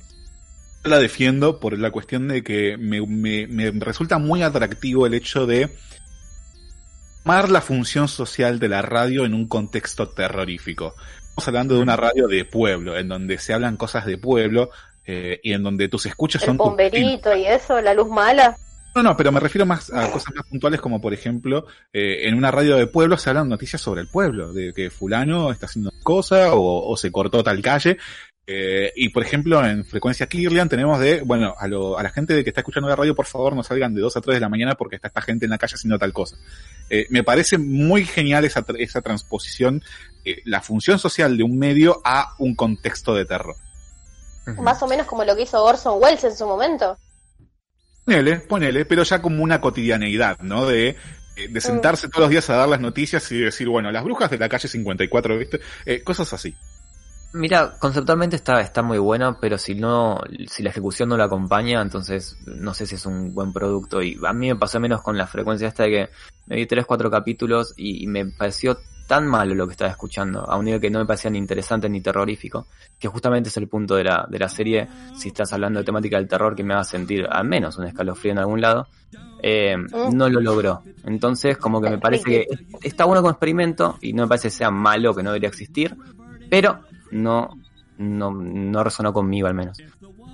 Yo 0.82 0.90
la 0.90 0.98
defiendo 0.98 1.60
por 1.60 1.78
la 1.78 1.90
cuestión 1.90 2.28
de 2.28 2.42
que 2.42 2.76
me, 2.76 3.00
me- 3.06 3.46
me 3.46 3.70
resulta 3.70 4.18
muy 4.18 4.42
atractivo 4.42 5.06
el 5.06 5.14
hecho 5.14 5.46
de 5.46 5.70
tomar 7.22 7.48
la 7.48 7.60
función 7.62 8.06
social 8.08 8.58
de 8.58 8.68
la 8.68 8.82
radio 8.82 9.24
en 9.24 9.32
un 9.34 9.48
contexto 9.48 10.10
terrorífico. 10.10 10.94
Estamos 11.22 11.48
hablando 11.48 11.74
de 11.76 11.80
una 11.80 11.96
radio 11.96 12.28
de 12.28 12.44
pueblo, 12.44 12.98
en 12.98 13.08
donde 13.08 13.38
se 13.38 13.54
hablan 13.54 13.76
cosas 13.78 14.04
de 14.04 14.18
pueblo 14.18 14.70
eh, 15.06 15.40
y 15.42 15.52
en 15.52 15.62
donde 15.62 15.88
tus 15.88 16.04
escuchas 16.06 16.42
El 16.42 16.46
son 16.48 16.56
vecinos. 16.58 16.68
bomberito 16.70 17.34
y 17.34 17.46
eso, 17.46 17.80
la 17.80 17.94
luz 17.94 18.08
mala. 18.08 18.56
No, 18.94 19.02
no, 19.02 19.16
pero 19.16 19.32
me 19.32 19.40
refiero 19.40 19.66
más 19.66 19.92
a 19.92 20.10
cosas 20.10 20.34
más 20.34 20.46
puntuales 20.46 20.80
como 20.80 21.00
por 21.00 21.12
ejemplo, 21.12 21.66
eh, 21.92 22.28
en 22.28 22.34
una 22.34 22.50
radio 22.50 22.76
de 22.76 22.86
pueblo 22.86 23.16
se 23.18 23.28
hablan 23.30 23.48
noticias 23.48 23.82
sobre 23.82 24.02
el 24.02 24.08
pueblo, 24.08 24.52
de 24.52 24.72
que 24.72 24.88
fulano 24.90 25.50
está 25.50 25.66
haciendo 25.66 25.90
cosa 26.02 26.54
o, 26.54 26.88
o 26.88 26.96
se 26.96 27.10
cortó 27.10 27.42
tal 27.42 27.60
calle. 27.60 27.98
Eh, 28.46 28.92
y 28.94 29.08
por 29.08 29.22
ejemplo, 29.22 29.64
en 29.66 29.86
frecuencia 29.86 30.26
Kirlian 30.26 30.68
tenemos 30.68 31.00
de, 31.00 31.22
bueno, 31.22 31.54
a, 31.58 31.66
lo- 31.66 31.98
a 31.98 32.02
la 32.02 32.10
gente 32.10 32.44
que 32.44 32.50
está 32.50 32.60
escuchando 32.60 32.88
la 32.90 32.94
radio, 32.94 33.14
por 33.14 33.24
favor 33.24 33.56
no 33.56 33.62
salgan 33.62 33.94
de 33.94 34.02
2 34.02 34.16
a 34.18 34.20
3 34.20 34.36
de 34.36 34.40
la 34.40 34.50
mañana 34.50 34.74
porque 34.74 34.96
está 34.96 35.08
esta 35.08 35.22
gente 35.22 35.46
en 35.46 35.50
la 35.50 35.56
calle 35.58 35.74
haciendo 35.76 35.98
tal 35.98 36.12
cosa. 36.12 36.36
Eh, 36.90 37.06
me 37.08 37.24
parece 37.24 37.56
muy 37.58 38.04
genial 38.04 38.44
esa, 38.44 38.62
esa 38.78 39.00
transposición, 39.00 39.82
la 40.44 40.60
función 40.60 40.98
social 40.98 41.36
de 41.38 41.42
un 41.42 41.58
medio 41.58 42.00
a 42.04 42.34
un 42.38 42.54
contexto 42.54 43.14
de 43.14 43.24
terror. 43.24 43.56
Más 44.58 44.82
o 44.82 44.86
menos 44.86 45.06
como 45.06 45.24
lo 45.24 45.34
que 45.34 45.42
hizo 45.42 45.64
Orson 45.64 46.00
Welles 46.02 46.22
en 46.24 46.36
su 46.36 46.46
momento. 46.46 46.98
Ponele, 48.04 48.36
ponele, 48.40 48.84
pero 48.84 49.02
ya 49.02 49.22
como 49.22 49.42
una 49.42 49.60
cotidianeidad, 49.60 50.40
¿no? 50.40 50.66
De, 50.66 50.96
eh, 51.36 51.48
de 51.48 51.60
sentarse 51.60 52.08
todos 52.08 52.22
los 52.22 52.30
días 52.30 52.48
a 52.50 52.56
dar 52.56 52.68
las 52.68 52.80
noticias 52.80 53.30
y 53.32 53.40
decir, 53.40 53.68
bueno, 53.68 53.90
las 53.90 54.04
brujas 54.04 54.30
de 54.30 54.38
la 54.38 54.48
calle 54.48 54.68
54, 54.68 55.38
¿viste? 55.38 55.60
Eh, 55.86 56.02
cosas 56.02 56.32
así. 56.32 56.54
Mira, 57.32 57.72
conceptualmente 57.80 58.36
está, 58.36 58.60
está 58.60 58.82
muy 58.82 58.98
bueno, 58.98 59.38
pero 59.40 59.58
si 59.58 59.74
no, 59.74 60.20
si 60.46 60.62
la 60.62 60.70
ejecución 60.70 61.08
no 61.08 61.16
la 61.16 61.24
acompaña, 61.24 61.82
entonces 61.82 62.36
no 62.46 62.74
sé 62.74 62.86
si 62.86 62.94
es 62.94 63.06
un 63.06 63.34
buen 63.34 63.52
producto. 63.52 64.00
Y 64.02 64.16
a 64.24 64.32
mí 64.32 64.48
me 64.48 64.56
pasó 64.56 64.78
menos 64.78 65.02
con 65.02 65.18
la 65.18 65.26
frecuencia 65.26 65.66
esta 65.66 65.82
de 65.82 65.90
que 65.90 66.10
me 66.46 66.56
vi 66.56 66.66
tres, 66.66 66.86
cuatro 66.86 67.10
capítulos 67.10 67.74
y, 67.76 68.04
y 68.04 68.06
me 68.06 68.26
pareció 68.26 68.78
tan 69.06 69.26
malo 69.26 69.54
lo 69.54 69.66
que 69.66 69.72
estaba 69.72 69.90
escuchando, 69.90 70.48
a 70.48 70.56
un 70.56 70.64
nivel 70.64 70.80
que 70.80 70.90
no 70.90 70.98
me 70.98 71.06
parecía 71.06 71.30
ni 71.30 71.38
interesante 71.38 71.88
ni 71.88 72.00
terrorífico, 72.00 72.66
que 72.98 73.08
justamente 73.08 73.48
es 73.48 73.56
el 73.56 73.68
punto 73.68 73.96
de 73.96 74.04
la, 74.04 74.26
de 74.28 74.38
la 74.38 74.48
serie, 74.48 74.88
si 75.16 75.28
estás 75.28 75.52
hablando 75.52 75.78
de 75.78 75.84
temática 75.84 76.16
del 76.16 76.28
terror 76.28 76.54
que 76.54 76.64
me 76.64 76.74
haga 76.74 76.84
sentir 76.84 77.26
al 77.28 77.46
menos 77.46 77.76
un 77.78 77.86
escalofrío 77.86 78.32
en 78.32 78.38
algún 78.38 78.60
lado, 78.60 78.86
eh, 79.42 79.76
no 80.12 80.28
lo 80.28 80.40
logró. 80.40 80.82
Entonces, 81.04 81.58
como 81.58 81.80
que 81.80 81.90
me 81.90 81.98
parece 81.98 82.24
que 82.24 82.46
está 82.82 83.04
bueno 83.04 83.20
como 83.20 83.32
experimento 83.32 83.98
y 84.00 84.12
no 84.12 84.22
me 84.22 84.28
parece 84.28 84.48
que 84.48 84.54
sea 84.54 84.70
malo, 84.70 85.14
que 85.14 85.22
no 85.22 85.30
debería 85.30 85.48
existir, 85.48 85.96
pero 86.48 86.80
no, 87.10 87.50
no, 87.98 88.30
no 88.30 88.84
resonó 88.84 89.12
conmigo 89.12 89.46
al 89.46 89.54
menos. 89.54 89.78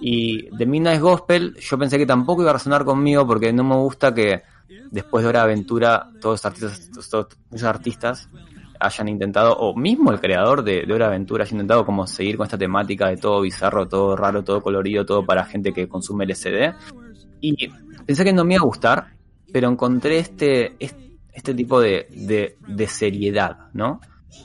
Y 0.00 0.48
The 0.56 0.64
Midnight 0.64 1.00
Gospel, 1.00 1.56
yo 1.56 1.78
pensé 1.78 1.98
que 1.98 2.06
tampoco 2.06 2.42
iba 2.42 2.50
a 2.50 2.54
resonar 2.54 2.84
conmigo 2.84 3.26
porque 3.26 3.52
no 3.52 3.64
me 3.64 3.74
gusta 3.74 4.14
que 4.14 4.42
después 4.90 5.22
de 5.22 5.28
Hora 5.28 5.40
de 5.40 5.44
Aventura 5.44 6.08
todos 6.20 6.42
los 6.42 6.46
artistas, 6.46 7.08
todos 7.10 7.28
muchos 7.50 7.66
artistas 7.66 8.28
hayan 8.80 9.08
intentado, 9.08 9.56
o 9.56 9.76
mismo 9.76 10.10
el 10.10 10.20
creador 10.20 10.64
de, 10.64 10.84
de 10.86 10.92
Hora 10.92 11.06
Aventura 11.06 11.44
haya 11.44 11.52
intentado 11.52 11.84
como 11.84 12.06
seguir 12.06 12.36
con 12.36 12.44
esta 12.44 12.58
temática 12.58 13.08
de 13.08 13.16
todo 13.16 13.42
bizarro, 13.42 13.86
todo 13.86 14.16
raro, 14.16 14.42
todo 14.42 14.62
colorido, 14.62 15.04
todo 15.04 15.24
para 15.24 15.44
gente 15.44 15.72
que 15.72 15.88
consume 15.88 16.24
LCD. 16.24 16.74
Y 17.40 17.68
pensé 18.06 18.24
que 18.24 18.32
no 18.32 18.44
me 18.44 18.54
iba 18.54 18.62
a 18.62 18.66
gustar, 18.66 19.14
pero 19.52 19.68
encontré 19.68 20.18
este, 20.18 20.76
este, 20.78 21.54
tipo 21.54 21.80
de, 21.80 22.56
seriedad, 22.88 23.68
¿no? 23.74 24.00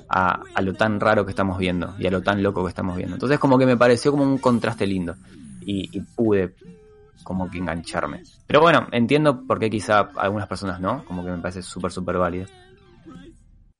A, 0.09 0.41
a 0.53 0.61
lo 0.61 0.73
tan 0.73 0.99
raro 0.99 1.25
que 1.25 1.31
estamos 1.31 1.57
viendo 1.57 1.95
y 1.97 2.07
a 2.07 2.11
lo 2.11 2.21
tan 2.21 2.43
loco 2.43 2.63
que 2.63 2.69
estamos 2.69 2.97
viendo. 2.97 3.15
Entonces 3.15 3.39
como 3.39 3.57
que 3.57 3.65
me 3.65 3.77
pareció 3.77 4.11
como 4.11 4.23
un 4.23 4.37
contraste 4.37 4.85
lindo 4.85 5.15
y, 5.61 5.97
y 5.97 6.01
pude 6.01 6.55
como 7.23 7.49
que 7.49 7.57
engancharme. 7.57 8.23
Pero 8.47 8.61
bueno, 8.61 8.87
entiendo 8.91 9.45
por 9.45 9.59
qué 9.59 9.69
quizá 9.69 10.09
algunas 10.15 10.47
personas 10.47 10.79
no, 10.79 11.03
como 11.05 11.23
que 11.23 11.31
me 11.31 11.37
parece 11.37 11.61
súper, 11.61 11.91
súper 11.91 12.17
válido. 12.17 12.47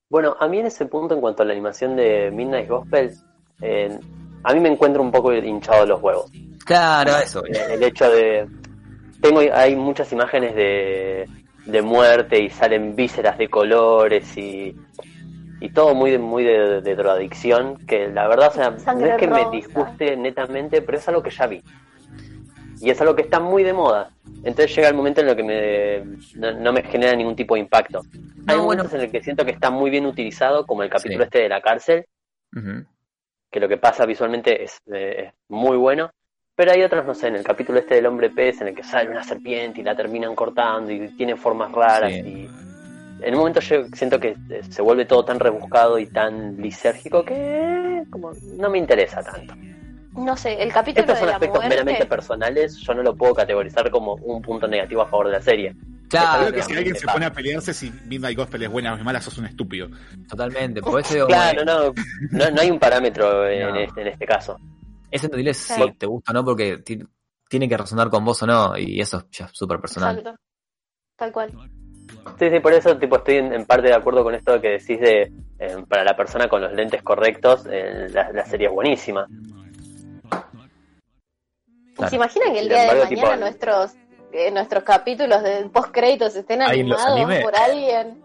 Bueno, 0.10 0.36
a 0.40 0.48
mí 0.48 0.60
en 0.60 0.68
ese 0.68 0.86
punto, 0.86 1.16
en 1.16 1.22
cuanto 1.22 1.44
a 1.44 1.46
la 1.46 1.54
animación 1.54 1.96
de 1.96 2.32
Midnight 2.32 2.70
Gospel, 2.70 3.12
eh, 3.62 3.98
a 4.44 4.54
mí 4.54 4.60
me 4.60 4.70
encuentro 4.70 5.02
un 5.02 5.12
poco 5.12 5.34
hinchado 5.34 5.86
los 5.86 6.02
huevos. 6.02 6.32
Claro, 6.66 7.18
eso. 7.18 7.44
El, 7.46 7.56
el 7.56 7.84
hecho 7.84 8.10
de... 8.10 8.48
Tengo, 9.22 9.42
hay 9.54 9.76
muchas 9.76 10.12
imágenes 10.12 10.56
de, 10.56 11.28
de 11.66 11.82
muerte 11.82 12.40
y 12.44 12.50
salen 12.50 12.96
vísceras 12.96 13.38
de 13.38 13.50
colores 13.50 14.38
y, 14.38 14.76
y 15.60 15.70
todo 15.70 15.96
muy 15.96 16.12
de, 16.12 16.20
muy 16.20 16.44
de, 16.44 16.82
de 16.82 16.96
drogadicción, 16.96 17.78
que 17.88 18.08
la 18.08 18.28
verdad, 18.28 18.50
o 18.50 18.54
sea, 18.54 18.94
no 18.94 19.06
es 19.06 19.18
que 19.18 19.28
me 19.28 19.50
disguste 19.50 20.16
netamente, 20.16 20.82
pero 20.82 20.98
es 21.00 21.08
algo 21.08 21.24
que 21.24 21.32
ya 21.32 21.48
vi. 21.48 21.64
Y 22.86 22.92
es 22.92 23.02
algo 23.02 23.16
que 23.16 23.24
está 23.24 23.40
muy 23.40 23.64
de 23.64 23.74
moda. 23.74 24.12
Entonces 24.44 24.76
llega 24.76 24.90
el 24.90 24.94
momento 24.94 25.22
en 25.22 25.30
el 25.30 25.36
que 25.36 25.44
me, 25.44 26.18
no, 26.36 26.52
no 26.60 26.72
me 26.72 26.84
genera 26.84 27.16
ningún 27.16 27.36
tipo 27.36 27.56
de 27.56 27.62
impacto. 27.62 28.02
Hay 28.46 28.58
momentos 28.58 28.94
en 28.94 29.02
el 29.02 29.10
que 29.10 29.24
siento 29.24 29.44
que 29.44 29.50
está 29.50 29.72
muy 29.72 29.90
bien 29.90 30.06
utilizado, 30.06 30.68
como 30.68 30.84
el 30.84 30.90
capítulo 30.92 31.24
Sí. 31.24 31.26
este 31.26 31.40
de 31.40 31.50
la 31.50 31.62
cárcel, 31.62 32.06
que 33.52 33.60
lo 33.60 33.68
que 33.68 33.78
pasa 33.78 34.06
visualmente 34.06 34.64
es, 34.64 34.78
eh, 34.94 35.26
es 35.26 35.34
muy 35.50 35.78
bueno. 35.78 36.12
Pero 36.56 36.74
hay 36.74 36.84
otros, 36.84 37.08
no 37.08 37.16
sé, 37.16 37.28
en 37.30 37.38
el 37.38 37.44
capítulo 37.44 37.80
este 37.80 37.96
del 37.96 38.06
hombre 38.06 38.30
pez, 38.30 38.62
en 38.62 38.68
el 38.68 38.76
que 38.76 38.84
sale 38.84 39.10
una 39.10 39.24
serpiente 39.24 39.82
y 39.82 39.84
la 39.84 39.96
terminan 39.96 40.36
cortando 40.36 40.92
y 40.92 41.10
tiene 41.18 41.36
formas 41.36 41.72
raras. 41.72 42.14
Sí. 42.14 42.20
Y 42.20 42.50
en 43.24 43.34
un 43.34 43.40
momento 43.40 43.62
yo 43.62 43.88
siento 43.94 44.20
que 44.20 44.36
eh, 44.52 44.62
se 44.70 44.84
vuelve 44.84 45.06
todo 45.06 45.26
tan 45.26 45.40
rebuscado 45.40 45.98
y 45.98 46.06
tan 46.06 46.58
lisérgico 46.62 47.26
que 47.26 48.04
como 48.12 48.32
no 48.58 48.70
me 48.70 48.78
interesa 48.78 49.24
tanto. 49.24 49.56
No 50.16 50.38
sé, 50.38 50.62
el 50.62 50.72
capítulo 50.72 51.02
Estos 51.02 51.16
de 51.16 51.20
son 51.20 51.28
la 51.30 51.34
aspectos 51.36 51.60
muerte. 51.62 51.76
meramente 51.76 52.06
personales, 52.06 52.78
yo 52.78 52.94
no 52.94 53.04
lo 53.04 53.16
puedo 53.16 53.34
categorizar 53.36 53.90
como 53.92 54.14
un 54.16 54.42
punto 54.42 54.68
negativo 54.68 55.02
a 55.02 55.08
favor 55.08 55.28
de 55.28 55.34
la 55.34 55.42
serie. 55.42 55.76
Claro, 56.10 56.44
Creo 56.48 56.54
que 56.54 56.62
si 56.62 56.74
alguien 56.76 56.96
se 56.96 57.08
pone 57.08 57.26
a 57.26 57.32
pelearse 57.34 57.74
si 57.74 57.92
Midnight 58.06 58.38
Gospel 58.38 58.64
es 58.64 58.70
buena 58.70 58.94
o 58.94 58.98
es 58.98 59.04
mala, 59.04 59.20
sos 59.20 59.38
un 59.40 59.46
estúpido. 59.46 59.90
Totalmente, 60.30 60.82
por 60.82 61.02
eso 61.02 61.14
digo, 61.16 61.28
Claro, 61.28 61.66
no, 61.66 61.94
no, 62.32 62.52
no 62.52 62.62
hay 62.62 62.72
un 62.72 62.80
parámetro 62.80 63.48
en, 63.50 63.68
No. 63.70 63.76
este, 63.76 64.02
en 64.02 64.08
este 64.08 64.26
caso. 64.26 64.58
es 65.12 65.24
entendible 65.24 65.54
si 65.54 65.74
Claro. 65.76 65.94
te 65.98 66.06
gusta 66.06 66.32
o 66.32 66.34
no, 66.34 66.46
porque 66.46 66.78
ti- 66.78 67.04
tiene 67.50 67.68
que 67.70 67.78
resonar 67.78 68.10
con 68.10 68.24
vos 68.24 68.42
o 68.44 68.48
no, 68.48 68.78
y 68.78 69.00
eso 69.02 69.18
es 69.18 69.26
ya 69.38 69.48
súper 69.52 69.80
personal. 69.80 70.18
Exacto. 70.20 70.40
Tal 71.16 71.32
cual. 71.32 71.52
Sí, 72.40 72.50
sí, 72.50 72.60
por 72.60 72.74
eso 72.74 72.98
tipo 72.98 73.18
estoy 73.18 73.36
en, 73.36 73.54
en 73.54 73.66
parte 73.66 73.88
de 73.88 73.94
acuerdo 73.96 74.24
con 74.24 74.36
esto 74.36 74.60
que 74.62 74.70
decís 74.72 75.00
de 75.00 75.32
eh, 75.60 75.78
para 75.88 76.04
la 76.04 76.16
persona 76.16 76.48
con 76.48 76.62
los 76.62 76.72
lentes 76.74 77.02
correctos, 77.02 77.66
eh, 77.72 78.08
la, 78.12 78.32
la 78.32 78.46
serie 78.46 78.68
es 78.68 78.74
buenísima. 78.74 79.26
Claro. 81.96 82.10
¿Se 82.10 82.16
imaginan 82.16 82.54
que 82.54 82.60
el 82.60 82.70
día 82.70 82.94
de 82.94 83.04
mañana 83.04 83.36
nuestros 83.38 83.94
eh, 84.32 84.52
nuestros 84.52 84.84
capítulos 84.84 85.42
de 85.44 85.70
post 85.70 85.92
créditos 85.92 86.36
estén 86.36 86.62
¿Alguien 86.62 86.90
los 86.90 87.02
animados 87.02 87.44
por 87.44 87.56
alguien? 87.56 88.22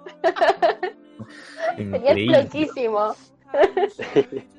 Sería 1.76 2.40
loquísimo. 2.42 3.14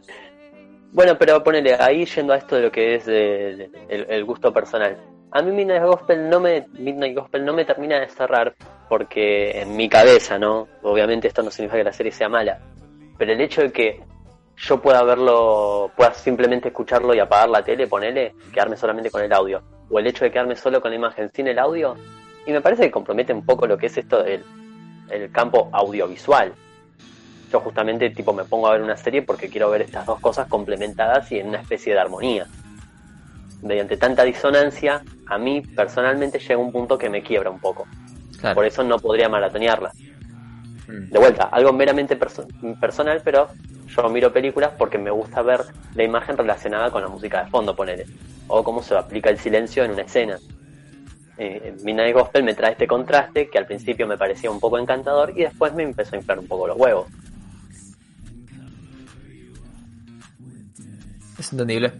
Bueno, 0.93 1.17
pero 1.17 1.41
ponele 1.41 1.73
ahí 1.75 2.03
yendo 2.03 2.33
a 2.33 2.35
esto 2.35 2.57
de 2.57 2.63
lo 2.63 2.69
que 2.69 2.95
es 2.95 3.07
eh, 3.07 3.69
el, 3.87 4.05
el 4.09 4.25
gusto 4.25 4.51
personal. 4.51 4.97
A 5.31 5.41
mí 5.41 5.51
Midnight 5.51 5.83
Gospel 5.83 6.29
no 6.29 6.41
me 6.41 6.67
Midnight 6.73 7.15
Gospel 7.15 7.45
no 7.45 7.53
me 7.53 7.63
termina 7.63 7.97
de 7.97 8.09
cerrar 8.09 8.53
porque 8.89 9.61
en 9.61 9.77
mi 9.77 9.87
cabeza, 9.87 10.37
¿no? 10.37 10.67
Obviamente 10.83 11.29
esto 11.29 11.43
no 11.43 11.49
significa 11.49 11.77
que 11.77 11.85
la 11.85 11.93
serie 11.93 12.11
sea 12.11 12.27
mala, 12.27 12.59
pero 13.17 13.31
el 13.31 13.39
hecho 13.39 13.61
de 13.61 13.71
que 13.71 14.03
yo 14.61 14.81
pueda 14.81 15.03
verlo, 15.03 15.91
pueda 15.95 16.13
simplemente 16.13 16.69
escucharlo 16.69 17.13
y 17.13 17.19
apagar 17.19 17.49
la 17.49 17.63
tele, 17.63 17.87
ponele, 17.87 18.35
quedarme 18.53 18.77
solamente 18.77 19.09
con 19.09 19.23
el 19.23 19.33
audio, 19.33 19.61
o 19.89 19.99
el 19.99 20.07
hecho 20.07 20.25
de 20.25 20.31
quedarme 20.31 20.55
solo 20.55 20.81
con 20.81 20.91
la 20.91 20.97
imagen 20.97 21.31
sin 21.33 21.47
el 21.47 21.59
audio, 21.59 21.95
y 22.45 22.51
me 22.51 22.61
parece 22.61 22.83
que 22.83 22.91
compromete 22.91 23.33
un 23.33 23.45
poco 23.45 23.67
lo 23.67 23.77
que 23.77 23.87
es 23.87 23.97
esto 23.97 24.23
del 24.23 24.43
el 25.11 25.31
campo 25.31 25.69
audiovisual. 25.71 26.53
Yo 27.51 27.59
justamente 27.59 28.09
tipo 28.11 28.33
me 28.33 28.45
pongo 28.45 28.67
a 28.67 28.71
ver 28.71 28.81
una 28.81 28.95
serie 28.95 29.21
porque 29.21 29.49
quiero 29.49 29.69
ver 29.69 29.81
estas 29.81 30.05
dos 30.05 30.19
cosas 30.19 30.47
complementadas 30.47 31.31
y 31.31 31.39
en 31.39 31.49
una 31.49 31.59
especie 31.59 31.93
de 31.93 31.99
armonía. 31.99 32.47
Mediante 33.61 33.97
tanta 33.97 34.23
disonancia, 34.23 35.03
a 35.27 35.37
mí 35.37 35.61
personalmente 35.61 36.39
llega 36.39 36.57
un 36.57 36.71
punto 36.71 36.97
que 36.97 37.09
me 37.09 37.21
quiebra 37.21 37.49
un 37.49 37.59
poco. 37.59 37.87
Claro. 38.39 38.55
Por 38.55 38.65
eso 38.65 38.83
no 38.83 38.97
podría 38.97 39.27
maratonearla. 39.27 39.91
Mm. 40.91 41.09
De 41.09 41.19
vuelta, 41.19 41.43
algo 41.45 41.71
meramente 41.73 42.19
perso- 42.19 42.45
personal, 42.79 43.21
pero 43.23 43.47
yo 43.87 44.09
miro 44.09 44.31
películas 44.33 44.71
porque 44.77 44.97
me 44.97 45.09
gusta 45.11 45.41
ver 45.41 45.61
la 45.95 46.03
imagen 46.03 46.37
relacionada 46.37 46.91
con 46.91 47.01
la 47.01 47.07
música 47.07 47.43
de 47.43 47.49
fondo, 47.49 47.75
ponele. 47.75 48.05
O 48.47 48.63
cómo 48.63 48.83
se 48.83 48.95
aplica 48.95 49.29
el 49.29 49.39
silencio 49.39 49.83
en 49.83 49.91
una 49.91 50.01
escena. 50.03 50.37
Eh, 51.37 51.75
Midnight 51.83 52.13
Gospel 52.13 52.43
me 52.43 52.53
trae 52.53 52.73
este 52.73 52.85
contraste 52.85 53.49
que 53.49 53.57
al 53.57 53.65
principio 53.65 54.05
me 54.05 54.17
parecía 54.17 54.51
un 54.51 54.59
poco 54.59 54.77
encantador 54.77 55.33
y 55.35 55.41
después 55.43 55.73
me 55.73 55.83
empezó 55.83 56.15
a 56.15 56.19
inflar 56.19 56.37
un 56.39 56.47
poco 56.47 56.67
los 56.67 56.77
huevos. 56.77 57.07
Es 61.39 61.51
entendible. 61.51 61.93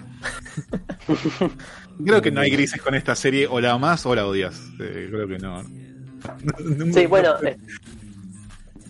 Creo 2.06 2.22
que 2.22 2.32
no 2.32 2.42
hay 2.42 2.50
grises 2.52 2.82
con 2.82 2.94
esta 2.96 3.16
serie, 3.16 3.48
o 3.48 3.60
la 3.60 3.72
amas 3.72 4.06
o 4.06 4.14
la 4.16 4.26
odias. 4.28 4.62
Eh, 4.80 5.08
creo 5.12 5.28
que 5.28 5.38
no. 5.38 5.64
Sí, 6.94 7.08
bueno, 7.08 7.34
eh, 7.44 7.58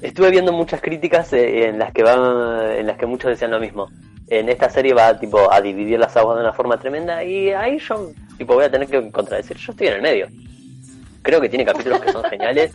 estuve 0.01 0.31
viendo 0.31 0.51
muchas 0.51 0.81
críticas 0.81 1.31
eh, 1.33 1.67
en 1.67 1.79
las 1.79 1.91
que 1.93 2.03
van, 2.03 2.71
en 2.77 2.87
las 2.87 2.97
que 2.97 3.05
muchos 3.05 3.31
decían 3.31 3.51
lo 3.51 3.59
mismo. 3.59 3.89
En 4.27 4.47
esta 4.49 4.69
serie 4.69 4.93
va 4.93 5.19
tipo 5.19 5.51
a 5.51 5.59
dividir 5.61 5.99
las 5.99 6.15
aguas 6.15 6.37
de 6.37 6.43
una 6.43 6.53
forma 6.53 6.77
tremenda 6.79 7.23
y 7.23 7.49
ahí 7.49 7.77
yo 7.79 8.11
tipo 8.37 8.53
voy 8.53 8.63
a 8.63 8.71
tener 8.71 8.87
que 8.87 9.11
contradecir. 9.11 9.57
Yo 9.57 9.71
estoy 9.73 9.87
en 9.87 9.93
el 9.95 10.01
medio. 10.01 10.27
Creo 11.21 11.41
que 11.41 11.49
tiene 11.49 11.65
capítulos 11.65 11.99
que 12.01 12.11
son 12.11 12.23
geniales 12.23 12.71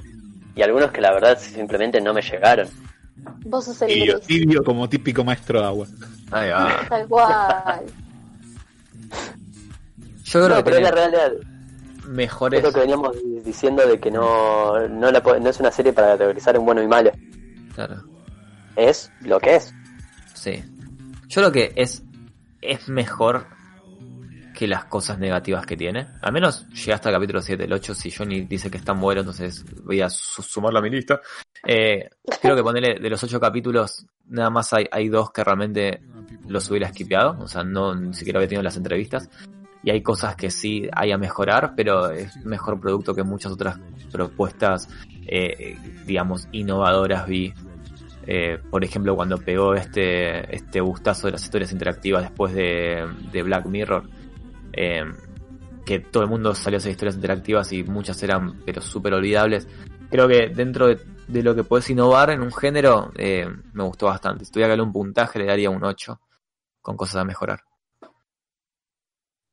y 0.54 0.62
algunos 0.62 0.90
que 0.92 1.00
la 1.00 1.12
verdad 1.12 1.38
simplemente 1.38 2.00
no 2.00 2.12
me 2.12 2.22
llegaron. 2.22 2.68
Vos 3.44 3.64
sos 3.64 3.80
el 3.82 3.88
Tibio, 3.88 4.20
tibio 4.20 4.62
como 4.64 4.88
típico 4.88 5.24
maestro 5.24 5.60
de 5.60 5.66
agua. 5.66 5.86
Ahí 6.30 6.50
va. 6.50 6.86
tal 6.88 7.08
cual. 7.08 7.80
Yo 10.24 10.32
creo 10.32 10.48
No, 10.48 10.56
que 10.56 10.62
pero 10.64 10.76
es 10.76 10.82
la 10.82 10.90
realidad. 10.90 11.32
Mejores. 12.08 12.58
Es 12.60 12.64
lo 12.66 12.72
que 12.72 12.80
veníamos 12.80 13.16
diciendo 13.44 13.86
de 13.86 13.98
que 14.00 14.10
no, 14.10 14.88
no, 14.88 15.10
la 15.10 15.20
no 15.20 15.50
es 15.50 15.60
una 15.60 15.70
serie 15.70 15.92
para 15.92 16.08
categorizar 16.08 16.56
en 16.56 16.64
bueno 16.64 16.82
y 16.82 16.88
malo. 16.88 17.10
Claro. 17.74 18.02
Es 18.76 19.10
lo 19.22 19.38
que 19.40 19.56
es. 19.56 19.72
Sí. 20.34 20.62
Yo 21.28 21.40
creo 21.42 21.52
que 21.52 21.72
es, 21.76 22.02
es 22.60 22.88
mejor 22.88 23.46
que 24.54 24.66
las 24.66 24.86
cosas 24.86 25.18
negativas 25.18 25.66
que 25.66 25.76
tiene. 25.76 26.06
Al 26.22 26.32
menos 26.32 26.66
llegué 26.70 26.94
hasta 26.94 27.10
el 27.10 27.16
capítulo 27.16 27.42
7. 27.42 27.64
El 27.64 27.72
8, 27.72 27.94
si 27.94 28.10
Johnny 28.10 28.42
dice 28.42 28.70
que 28.70 28.78
es 28.78 28.84
tan 28.84 28.98
bueno, 29.00 29.20
entonces 29.20 29.64
voy 29.84 30.00
a 30.00 30.08
su- 30.08 30.42
sumarlo 30.42 30.78
a 30.78 30.82
mi 30.82 30.88
lista. 30.88 31.20
Eh, 31.66 32.08
creo 32.40 32.56
que 32.56 32.62
ponerle 32.62 32.98
de 32.98 33.10
los 33.10 33.22
8 33.22 33.38
capítulos, 33.38 34.06
nada 34.28 34.48
más 34.48 34.72
hay, 34.72 34.86
hay 34.90 35.08
dos 35.10 35.30
que 35.30 35.44
realmente 35.44 36.00
los 36.48 36.70
hubiera 36.70 36.88
skipeado. 36.88 37.36
O 37.40 37.48
sea, 37.48 37.64
no 37.64 37.94
ni 37.94 38.14
siquiera 38.14 38.38
había 38.38 38.48
tenido 38.48 38.62
las 38.62 38.76
entrevistas. 38.78 39.28
Y 39.86 39.90
hay 39.90 40.02
cosas 40.02 40.34
que 40.34 40.50
sí 40.50 40.88
hay 40.92 41.12
a 41.12 41.16
mejorar, 41.16 41.74
pero 41.76 42.10
es 42.10 42.44
mejor 42.44 42.80
producto 42.80 43.14
que 43.14 43.22
muchas 43.22 43.52
otras 43.52 43.78
propuestas, 44.10 44.88
eh, 45.28 45.78
digamos, 46.04 46.48
innovadoras 46.50 47.24
vi 47.28 47.54
eh, 48.26 48.58
por 48.68 48.82
ejemplo, 48.82 49.14
cuando 49.14 49.38
pegó 49.38 49.76
este, 49.76 50.52
este 50.52 50.80
gustazo 50.80 51.28
de 51.28 51.34
las 51.34 51.44
historias 51.44 51.70
interactivas 51.70 52.22
después 52.22 52.52
de, 52.52 53.06
de 53.30 53.42
Black 53.44 53.66
Mirror, 53.66 54.10
eh, 54.72 55.04
que 55.84 56.00
todo 56.00 56.24
el 56.24 56.30
mundo 56.30 56.52
salió 56.56 56.78
a 56.78 56.80
hacer 56.80 56.90
historias 56.90 57.14
interactivas 57.14 57.72
y 57.72 57.84
muchas 57.84 58.20
eran 58.24 58.64
pero 58.64 58.80
súper 58.80 59.14
olvidables. 59.14 59.68
Creo 60.10 60.26
que 60.26 60.48
dentro 60.48 60.88
de, 60.88 60.98
de 61.28 61.44
lo 61.44 61.54
que 61.54 61.62
puedes 61.62 61.88
innovar 61.90 62.30
en 62.30 62.40
un 62.40 62.52
género, 62.52 63.12
me 63.16 63.84
gustó 63.84 64.06
bastante. 64.06 64.44
Si 64.44 64.50
tuviera 64.50 64.66
que 64.66 64.70
darle 64.70 64.82
un 64.82 64.92
puntaje, 64.92 65.38
le 65.38 65.46
daría 65.46 65.70
un 65.70 65.84
8, 65.84 66.20
con 66.82 66.96
cosas 66.96 67.18
a 67.18 67.24
mejorar. 67.24 67.60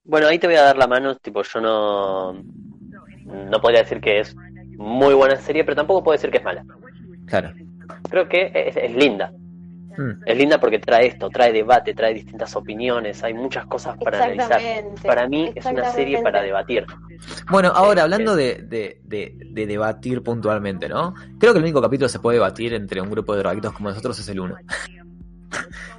Bueno, 0.05 0.27
ahí 0.27 0.37
te 0.39 0.47
voy 0.47 0.55
a 0.57 0.63
dar 0.63 0.77
la 0.77 0.87
mano, 0.87 1.15
tipo, 1.15 1.43
yo 1.43 1.61
no, 1.61 2.33
no 2.33 3.61
podría 3.61 3.83
decir 3.83 4.01
que 4.01 4.19
es 4.19 4.35
muy 4.77 5.13
buena 5.13 5.37
serie, 5.37 5.63
pero 5.63 5.75
tampoco 5.75 6.03
puedo 6.03 6.17
decir 6.17 6.29
que 6.29 6.37
es 6.37 6.43
mala. 6.43 6.65
Claro. 7.25 7.53
Creo 8.09 8.27
que 8.27 8.51
es, 8.53 8.75
es 8.75 8.93
linda. 8.95 9.31
Mm. 9.97 10.23
Es 10.25 10.37
linda 10.37 10.59
porque 10.59 10.79
trae 10.79 11.07
esto, 11.07 11.29
trae 11.29 11.53
debate, 11.53 11.93
trae 11.93 12.13
distintas 12.13 12.55
opiniones, 12.55 13.23
hay 13.23 13.33
muchas 13.33 13.65
cosas 13.67 13.97
para 13.97 14.23
analizar. 14.23 14.61
Para 15.03 15.27
mí 15.27 15.51
es 15.55 15.65
una 15.65 15.91
serie 15.91 16.21
para 16.21 16.41
debatir. 16.41 16.85
Bueno, 17.49 17.71
ahora 17.73 18.03
hablando 18.03 18.35
de, 18.35 18.63
de, 18.63 18.99
de, 19.03 19.37
de 19.51 19.67
debatir 19.67 20.21
puntualmente, 20.23 20.89
¿no? 20.89 21.13
Creo 21.39 21.53
que 21.53 21.59
el 21.59 21.63
único 21.63 21.81
capítulo 21.81 22.07
que 22.07 22.11
se 22.13 22.19
puede 22.19 22.37
debatir 22.37 22.73
entre 22.73 23.01
un 23.01 23.09
grupo 23.09 23.33
de 23.33 23.39
drogadictos 23.39 23.73
como 23.73 23.89
nosotros 23.89 24.17
es 24.19 24.27
el 24.27 24.39
uno. 24.39 24.57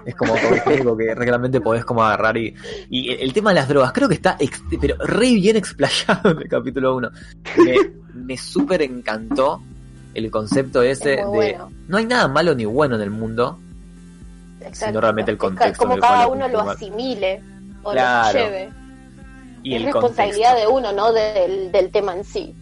Es 0.06 0.14
como 0.14 0.34
como 0.34 0.56
único 0.74 0.96
que 0.96 1.14
realmente 1.14 1.60
podés 1.60 1.84
como 1.84 2.02
agarrar 2.04 2.36
y, 2.36 2.54
y 2.90 3.10
el 3.12 3.32
tema 3.32 3.50
de 3.50 3.56
las 3.56 3.68
drogas, 3.68 3.92
creo 3.92 4.08
que 4.08 4.14
está 4.14 4.36
ex- 4.38 4.62
pero 4.80 4.96
re 4.98 5.32
bien 5.34 5.56
explayado 5.56 6.30
en 6.30 6.38
el 6.38 6.48
capítulo 6.48 6.96
1. 6.96 7.10
Me, 7.64 7.76
me 8.14 8.36
súper 8.36 8.82
encantó 8.82 9.62
el 10.14 10.30
concepto 10.30 10.82
ese 10.82 11.14
Es 11.14 11.18
de 11.20 11.24
bueno. 11.24 11.70
no 11.88 11.96
hay 11.96 12.06
nada 12.06 12.28
malo 12.28 12.54
ni 12.54 12.64
bueno 12.64 12.94
en 12.96 13.02
el 13.02 13.10
mundo, 13.10 13.58
Exacto. 14.60 14.86
sino 14.86 15.00
realmente 15.00 15.30
el 15.30 15.36
Es 15.36 15.40
contexto. 15.40 15.78
Como 15.78 15.92
en 15.94 15.96
el 15.96 16.00
cual 16.00 16.12
cada 16.12 16.26
uno 16.28 16.48
lo 16.48 16.60
asimile 16.70 17.42
o 17.82 17.90
Claro. 17.92 18.38
lo 18.38 18.44
lleve. 18.46 18.70
y 19.62 19.74
es 19.74 19.80
el 19.80 19.84
responsabilidad 19.86 20.50
contexto. 20.50 20.70
de 20.70 20.78
uno, 20.78 20.92
no 20.92 21.12
del, 21.12 21.72
del 21.72 21.90
tema 21.90 22.14
en 22.16 22.24
sí. 22.24 22.54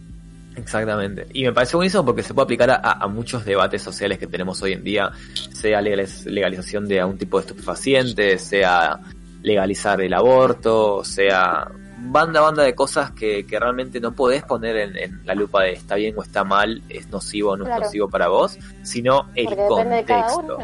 Exactamente. 0.56 1.26
Y 1.32 1.44
me 1.44 1.52
parece 1.52 1.76
buenísimo 1.76 2.04
porque 2.04 2.22
se 2.22 2.34
puede 2.34 2.44
aplicar 2.44 2.70
a, 2.70 2.76
a 2.76 3.06
muchos 3.08 3.44
debates 3.44 3.82
sociales 3.82 4.18
que 4.18 4.26
tenemos 4.26 4.60
hoy 4.62 4.72
en 4.74 4.84
día, 4.84 5.10
sea 5.52 5.80
legaliz- 5.80 6.24
legalización 6.26 6.86
de 6.86 7.02
un 7.04 7.16
tipo 7.16 7.38
de 7.38 7.46
estupefacientes, 7.46 8.42
sea 8.42 8.98
legalizar 9.42 10.00
el 10.02 10.12
aborto, 10.14 11.02
sea 11.04 11.68
banda, 12.04 12.40
banda 12.40 12.64
de 12.64 12.74
cosas 12.74 13.12
que, 13.12 13.46
que 13.46 13.58
realmente 13.58 13.98
no 14.00 14.12
podés 14.12 14.42
poner 14.42 14.76
en, 14.76 14.96
en 14.96 15.20
la 15.24 15.34
lupa 15.34 15.62
de 15.62 15.72
está 15.72 15.94
bien 15.94 16.14
o 16.18 16.22
está 16.22 16.44
mal, 16.44 16.82
es 16.88 17.08
nocivo 17.10 17.52
o 17.52 17.56
no 17.56 17.64
Claro. 17.64 17.80
es 17.82 17.86
nocivo 17.88 18.08
para 18.10 18.28
vos, 18.28 18.58
sino 18.82 19.28
el 19.34 19.46
Porque 19.46 19.62
contexto. 19.66 20.58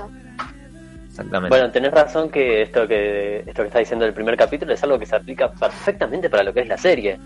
Exactamente. 1.09 1.49
Bueno, 1.57 1.71
tenés 1.73 1.91
razón 1.93 2.29
que 2.31 2.63
esto 2.63 2.87
que 2.87 3.39
esto 3.41 3.63
que 3.63 3.67
está 3.69 3.79
diciendo 3.81 4.05
el 4.05 4.13
primer 4.13 4.37
capítulo 4.37 4.73
es 4.73 4.83
algo 4.85 4.99
que 4.99 5.07
se 5.07 5.17
aplica 5.17 5.51
perfectamente 5.51 6.31
para 6.31 6.45
lo 6.45 6.53
que 6.53 6.61
es 6.61 6.69
la 6.69 6.77
serie. 6.79 7.19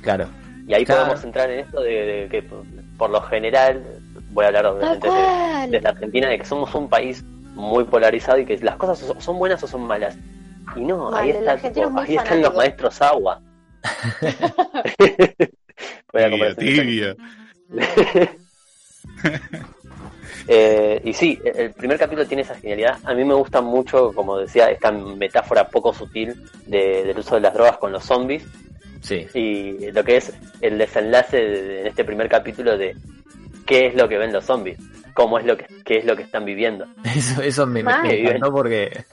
Claro. 0.00 0.28
Y 0.72 0.74
ahí 0.74 0.84
Claro. 0.86 1.02
podemos 1.02 1.22
entrar 1.24 1.50
en 1.50 1.60
esto 1.60 1.82
de, 1.82 1.90
de 1.90 2.28
que 2.30 2.42
por 2.96 3.10
lo 3.10 3.20
general, 3.20 3.82
voy 4.30 4.46
a 4.46 4.48
hablar 4.48 4.64
obviamente 4.64 5.06
de- 5.06 5.68
desde 5.68 5.86
Argentina, 5.86 6.30
de 6.30 6.38
que 6.38 6.46
somos 6.46 6.74
un 6.74 6.88
país 6.88 7.22
muy 7.54 7.84
polarizado 7.84 8.38
y 8.38 8.46
que 8.46 8.56
las 8.56 8.76
cosas 8.76 8.98
so- 9.00 9.20
son 9.20 9.38
buenas 9.38 9.62
o 9.62 9.66
son 9.68 9.82
malas. 9.82 10.16
Y 10.74 10.80
no, 10.80 11.14
ahí, 11.14 11.28
está, 11.28 11.58
tipo, 11.58 11.82
es 12.00 12.08
ahí 12.08 12.16
están 12.16 12.40
los 12.40 12.54
maestros 12.54 13.02
agua. 13.02 13.42
Voy 16.10 16.22
a 16.22 16.30
Tibia, 16.30 16.54
tibia. 16.56 17.16
Eh, 20.48 21.00
y 21.04 21.12
sí, 21.12 21.38
el 21.44 21.56
el 21.60 21.72
primer 21.72 21.98
capítulo 21.98 22.26
tiene 22.26 22.42
esa 22.42 22.56
genialidad. 22.56 22.98
A 23.04 23.14
mí 23.14 23.24
me 23.24 23.34
gusta 23.34 23.60
mucho, 23.60 24.12
como 24.12 24.38
decía, 24.38 24.70
esta 24.70 24.90
metáfora 24.90 25.68
poco 25.68 25.92
sutil 25.94 26.34
de- 26.66 27.04
del 27.04 27.18
uso 27.18 27.36
de 27.36 27.42
las 27.42 27.54
drogas 27.54 27.78
con 27.78 27.92
los 27.92 28.04
zombies. 28.04 28.44
Sí. 29.02 29.26
Y 29.34 29.90
lo 29.90 30.02
que 30.04 30.16
es 30.16 30.32
el 30.60 30.78
desenlace 30.78 31.36
de- 31.36 31.80
en 31.82 31.86
este 31.88 32.04
primer 32.04 32.28
capítulo 32.28 32.78
de 32.78 32.96
qué 33.66 33.86
es 33.88 33.94
lo 33.94 34.08
que 34.08 34.16
ven 34.18 34.32
los 34.32 34.44
zombies, 34.44 34.78
cómo 35.14 35.38
es 35.38 35.44
lo 35.44 35.56
que, 35.56 35.66
qué 35.84 35.98
es 35.98 36.04
lo 36.04 36.16
que 36.16 36.22
están 36.22 36.44
viviendo. 36.44 36.86
Eso, 37.04 37.42
eso 37.42 37.66
me, 37.66 37.82
me, 37.82 37.92
me 38.02 38.20
encantó 38.20 38.52
porque 38.52 39.04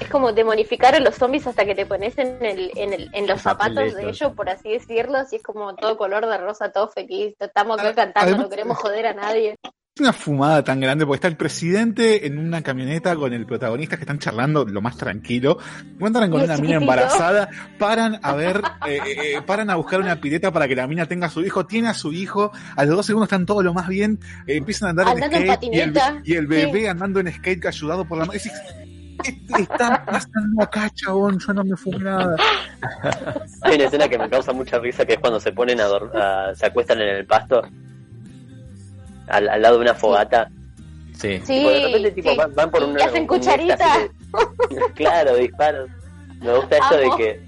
Es 0.00 0.08
como 0.08 0.32
demonificar 0.32 0.94
a 0.94 1.00
los 1.00 1.16
zombies 1.16 1.46
hasta 1.48 1.64
que 1.64 1.74
te 1.74 1.84
pones 1.84 2.16
en, 2.16 2.38
el, 2.44 2.70
en, 2.76 2.92
el, 2.92 3.10
en 3.12 3.26
los 3.26 3.40
zapatos 3.42 3.94
de 3.94 4.08
ellos, 4.08 4.32
por 4.34 4.48
así 4.48 4.70
decirlo, 4.70 5.18
así 5.18 5.36
es 5.36 5.42
como 5.42 5.74
todo 5.74 5.96
color 5.96 6.26
de 6.26 6.38
rosa, 6.38 6.70
todo 6.70 6.88
feliz, 6.88 7.34
estamos 7.40 7.78
acá 7.80 7.92
cantando, 7.94 8.20
además- 8.28 8.44
no 8.44 8.50
queremos 8.50 8.78
joder 8.78 9.06
a 9.08 9.14
nadie. 9.14 9.56
Es 9.96 10.00
una 10.00 10.12
fumada 10.12 10.64
tan 10.64 10.80
grande 10.80 11.06
porque 11.06 11.18
está 11.18 11.28
el 11.28 11.36
presidente 11.36 12.26
en 12.26 12.36
una 12.40 12.62
camioneta 12.62 13.14
con 13.14 13.32
el 13.32 13.46
protagonista 13.46 13.94
que 13.96 14.02
están 14.02 14.18
charlando 14.18 14.64
lo 14.64 14.80
más 14.82 14.96
tranquilo. 14.96 15.56
Encuentran 15.88 16.32
con 16.32 16.42
una 16.42 16.56
mina 16.56 16.78
embarazada, 16.78 17.48
paran 17.78 18.18
a 18.20 18.34
ver, 18.34 18.60
eh, 18.88 18.98
eh, 19.06 19.36
eh, 19.36 19.42
paran 19.46 19.70
a 19.70 19.76
buscar 19.76 20.00
una 20.00 20.20
pileta 20.20 20.50
para 20.52 20.66
que 20.66 20.74
la 20.74 20.88
mina 20.88 21.06
tenga 21.06 21.28
a 21.28 21.30
su 21.30 21.42
hijo, 21.44 21.64
tiene 21.66 21.86
a 21.86 21.94
su 21.94 22.12
hijo, 22.12 22.50
a 22.74 22.84
los 22.84 22.96
dos 22.96 23.06
segundos 23.06 23.28
están 23.28 23.46
todo 23.46 23.62
lo 23.62 23.72
más 23.72 23.86
bien, 23.86 24.18
eh, 24.48 24.56
empiezan 24.56 24.88
a 24.88 24.90
andar 24.90 25.06
Andando 25.10 25.36
en 25.36 25.42
en 25.44 25.54
skate 25.54 25.62
y 25.72 25.78
el, 25.78 25.92
patineta, 25.92 26.22
y 26.24 26.34
el 26.34 26.46
bebé 26.48 26.80
sí. 26.80 26.86
andando 26.88 27.20
en 27.20 27.32
skate 27.32 27.64
ayudado 27.66 28.04
por 28.04 28.18
la 28.18 28.24
madre. 28.24 28.40
¿Qué 29.22 29.62
está 29.62 30.04
pasando 30.04 30.60
acá, 30.60 30.90
chabón? 30.90 31.38
Yo 31.38 31.52
no 31.52 31.62
me 31.62 31.76
fumo 31.76 32.00
nada. 32.00 32.34
Hay 33.62 33.76
una 33.76 33.84
escena 33.84 34.08
que 34.08 34.18
me 34.18 34.28
causa 34.28 34.52
mucha 34.52 34.80
risa 34.80 35.06
que 35.06 35.12
es 35.12 35.18
cuando 35.20 35.38
se 35.38 35.52
ponen 35.52 35.78
a, 35.80 35.84
a- 35.86 36.52
se 36.56 36.66
acuestan 36.66 37.00
en 37.00 37.10
el 37.10 37.26
pasto 37.26 37.62
al, 39.28 39.48
al 39.48 39.62
lado 39.62 39.76
de 39.76 39.82
una 39.82 39.94
fogata. 39.94 40.48
sí. 41.14 41.38
Sí, 41.44 41.58
Tipo, 41.58 41.70
de 41.70 41.80
repente 41.86 42.10
tipo, 42.12 42.30
sí. 42.30 42.36
van, 42.36 42.54
van 42.54 42.70
por 42.70 42.82
Y 42.82 42.84
una 42.86 43.04
hacen 43.04 43.22
un 43.22 43.26
cucharita. 43.28 43.98
de- 43.98 44.80
claro, 44.94 45.36
disparan. 45.36 45.86
Me 46.40 46.54
gusta 46.56 46.76
esto 46.76 46.94
Amo. 46.96 47.16
de 47.16 47.22
que 47.24 47.40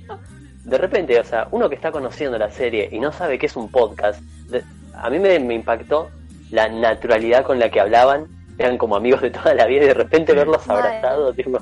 de 0.65 0.79
repente, 0.79 1.21
o 1.21 1.25
sea, 1.25 1.47
uno 1.51 1.69
que 1.69 1.75
está 1.77 1.93
conociendo 1.93 2.39
la 2.39 2.51
serie 2.51 2.89
y 2.91 2.99
no 2.99 3.13
sabe 3.13 3.39
qué 3.39 3.47
es 3.47 3.57
un 3.57 3.69
podcast, 3.71 4.21
de- 4.49 4.65
a 4.95 5.11
mí 5.11 5.19
me, 5.19 5.39
me 5.39 5.55
impactó 5.55 6.11
la 6.51 6.69
naturalidad 6.69 7.45
con 7.45 7.59
la 7.59 7.71
que 7.71 7.81
hablaban, 7.81 8.27
eran 8.59 8.79
como 8.79 8.97
amigos 8.97 9.21
de 9.21 9.31
toda 9.31 9.53
la 9.55 9.67
vida 9.67 9.85
y 9.85 9.89
de 9.89 9.95
repente 9.95 10.33
verlos 10.33 10.67
abrazados, 10.69 11.35
tipo, 11.37 11.59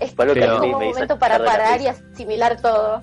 Es 0.00 0.14
algo 0.18 0.32
que 0.34 0.40
Pero- 0.40 0.56
a 0.56 0.60
mí 0.60 0.66
como 0.68 0.78
me 0.78 0.84
hizo 0.86 0.94
momento 0.94 1.18
para 1.18 1.38
parar 1.44 1.80
y 1.80 1.88
asimilar 1.88 2.60
todo. 2.60 3.02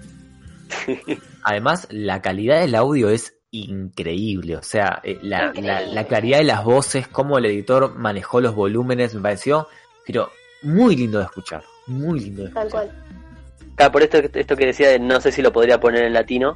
Además, 1.43 1.87
la 1.91 2.21
calidad 2.21 2.59
del 2.61 2.73
audio 2.75 3.09
es 3.09 3.34
increíble. 3.63 4.55
O 4.57 4.63
sea, 4.63 4.99
eh, 5.03 5.19
la, 5.21 5.45
Increíble. 5.47 5.67
la- 5.67 5.81
la 5.81 6.03
claridad 6.05 6.37
de 6.39 6.43
las 6.43 6.63
voces, 6.63 7.07
cómo 7.07 7.37
el 7.37 7.45
editor 7.45 7.95
manejó 7.95 8.41
los 8.41 8.55
volúmenes, 8.55 9.13
me 9.15 9.21
pareció, 9.21 9.67
pero 10.05 10.29
muy 10.63 10.95
lindo 10.95 11.19
de 11.19 11.25
escuchar. 11.25 11.63
Muy 11.87 12.19
lindo 12.19 12.43
de 12.43 12.49
Tal 12.49 12.67
escuchar. 12.67 12.87
cual. 12.87 13.03
Claro, 13.75 13.91
por 13.91 14.03
esto, 14.03 14.17
esto 14.17 14.55
que 14.55 14.65
decía, 14.67 14.89
de 14.89 14.99
no 14.99 15.19
sé 15.19 15.31
si 15.31 15.41
lo 15.41 15.51
podría 15.51 15.79
poner 15.79 16.03
en 16.05 16.13
latino. 16.13 16.55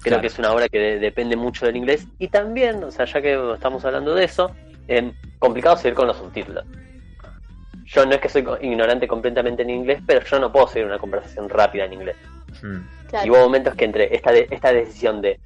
Creo 0.00 0.02
Claro. 0.02 0.20
que 0.20 0.26
es 0.28 0.38
una 0.38 0.52
obra 0.52 0.68
que 0.68 0.78
de- 0.78 0.98
depende 1.00 1.34
mucho 1.36 1.66
del 1.66 1.74
inglés. 1.76 2.06
Y 2.20 2.28
también, 2.28 2.82
o 2.84 2.90
sea, 2.92 3.04
ya 3.06 3.20
que 3.20 3.52
estamos 3.54 3.84
hablando 3.84 4.14
de 4.14 4.24
eso, 4.24 4.52
eh, 4.86 5.12
complicado 5.40 5.76
seguir 5.76 5.94
con 5.94 6.06
los 6.06 6.16
subtítulos. 6.16 6.64
Yo 7.86 8.04
no 8.06 8.12
es 8.12 8.20
que 8.20 8.28
soy 8.28 8.46
ignorante 8.62 9.08
completamente 9.08 9.62
en 9.62 9.70
inglés, 9.70 10.00
pero 10.06 10.24
yo 10.24 10.38
no 10.38 10.52
puedo 10.52 10.68
seguir 10.68 10.86
una 10.86 10.98
conversación 10.98 11.48
rápida 11.48 11.86
en 11.86 11.94
inglés. 11.94 12.16
Mm. 12.62 12.76
Claro. 13.08 13.26
Y 13.26 13.30
hubo 13.30 13.38
momentos 13.40 13.74
que 13.74 13.86
entre 13.86 14.14
esta, 14.14 14.30
de- 14.30 14.46
esta 14.50 14.72
decisión 14.72 15.20
de 15.22 15.40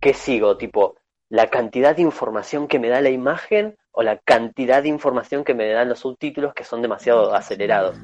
¿qué 0.00 0.14
sigo? 0.14 0.56
Tipo, 0.56 0.96
la 1.28 1.48
cantidad 1.48 1.94
de 1.96 2.02
información 2.02 2.68
que 2.68 2.78
me 2.78 2.88
da 2.88 3.00
la 3.00 3.10
imagen 3.10 3.76
o 3.92 4.02
la 4.02 4.16
cantidad 4.18 4.82
de 4.82 4.88
información 4.88 5.44
que 5.44 5.54
me 5.54 5.68
dan 5.70 5.88
los 5.88 5.98
subtítulos 6.00 6.54
que 6.54 6.64
son 6.64 6.82
demasiado 6.82 7.34
acelerados. 7.34 7.96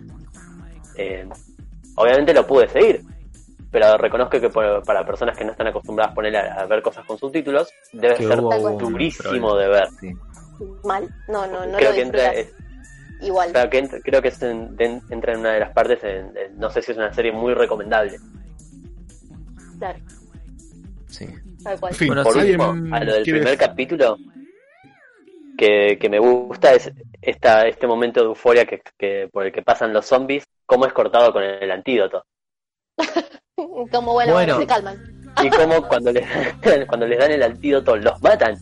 Eh, 0.96 1.28
obviamente 1.96 2.34
lo 2.34 2.46
pude 2.46 2.68
seguir, 2.68 3.02
pero 3.70 3.96
reconozco 3.96 4.40
que 4.40 4.48
por- 4.50 4.82
para 4.84 5.04
personas 5.06 5.36
que 5.36 5.44
no 5.44 5.52
están 5.52 5.66
acostumbradas 5.68 6.12
a 6.12 6.14
poner 6.14 6.36
a, 6.36 6.60
a 6.62 6.66
ver 6.66 6.82
cosas 6.82 7.04
con 7.06 7.18
subtítulos, 7.18 7.70
debe 7.92 8.14
Que 8.16 8.26
ser 8.26 8.40
durísimo 8.40 9.56
de 9.56 9.68
ver. 9.68 9.88
Sí. 10.00 10.12
Mal. 10.84 11.08
No, 11.28 11.46
no, 11.46 11.66
no 11.66 11.76
creo 11.78 11.90
lo 11.90 11.96
que 11.96 12.02
entra, 12.02 12.30
disfrutas. 12.32 12.60
Igual. 13.22 13.52
creo 13.52 13.70
que 13.70 13.78
entra, 13.78 13.98
creo 14.00 14.22
que 14.22 14.28
es 14.28 14.42
en- 14.42 14.76
de- 14.76 15.00
entra 15.10 15.32
en 15.32 15.40
una 15.40 15.52
de 15.52 15.60
las 15.60 15.70
partes, 15.72 16.02
en- 16.04 16.36
en- 16.36 16.58
no 16.58 16.70
sé 16.70 16.82
si 16.82 16.92
es 16.92 16.98
una 16.98 17.12
serie 17.12 17.32
muy 17.32 17.54
recomendable. 17.54 18.18
Claro, 19.78 19.98
Sí. 21.08 21.26
Tal 21.64 21.80
cual. 21.80 21.92
En 21.92 21.98
fin, 21.98 22.08
Bueno, 22.08 22.22
Por 22.22 22.32
sí, 22.34 22.38
último, 22.40 22.64
¿alguien 22.64 22.94
a 22.94 23.04
lo 23.04 23.12
del 23.14 23.22
primer 23.22 23.58
capítulo, 23.58 24.18
que, 25.56 25.98
que 26.00 26.08
me 26.08 26.18
gusta 26.18 26.72
es 26.74 26.92
esta, 27.22 27.66
este 27.66 27.86
momento 27.86 28.20
de 28.20 28.26
euforia 28.26 28.66
que, 28.66 28.82
que 28.98 29.28
por 29.32 29.46
el 29.46 29.52
que 29.52 29.62
pasan 29.62 29.92
los 29.92 30.06
zombies, 30.06 30.44
cómo 30.66 30.86
es 30.86 30.92
cortado 30.92 31.32
con 31.32 31.42
el 31.42 31.70
antídoto. 31.70 32.24
Como 33.90 34.12
bueno, 34.12 34.58
se 34.58 34.66
calman. 34.66 34.98
Y 35.42 35.50
cómo 35.50 35.86
cuando 35.86 36.12
les, 36.12 36.26
cuando 36.88 37.06
les 37.06 37.18
dan 37.18 37.32
el 37.32 37.42
antídoto 37.42 37.96
los 37.96 38.20
matan. 38.22 38.56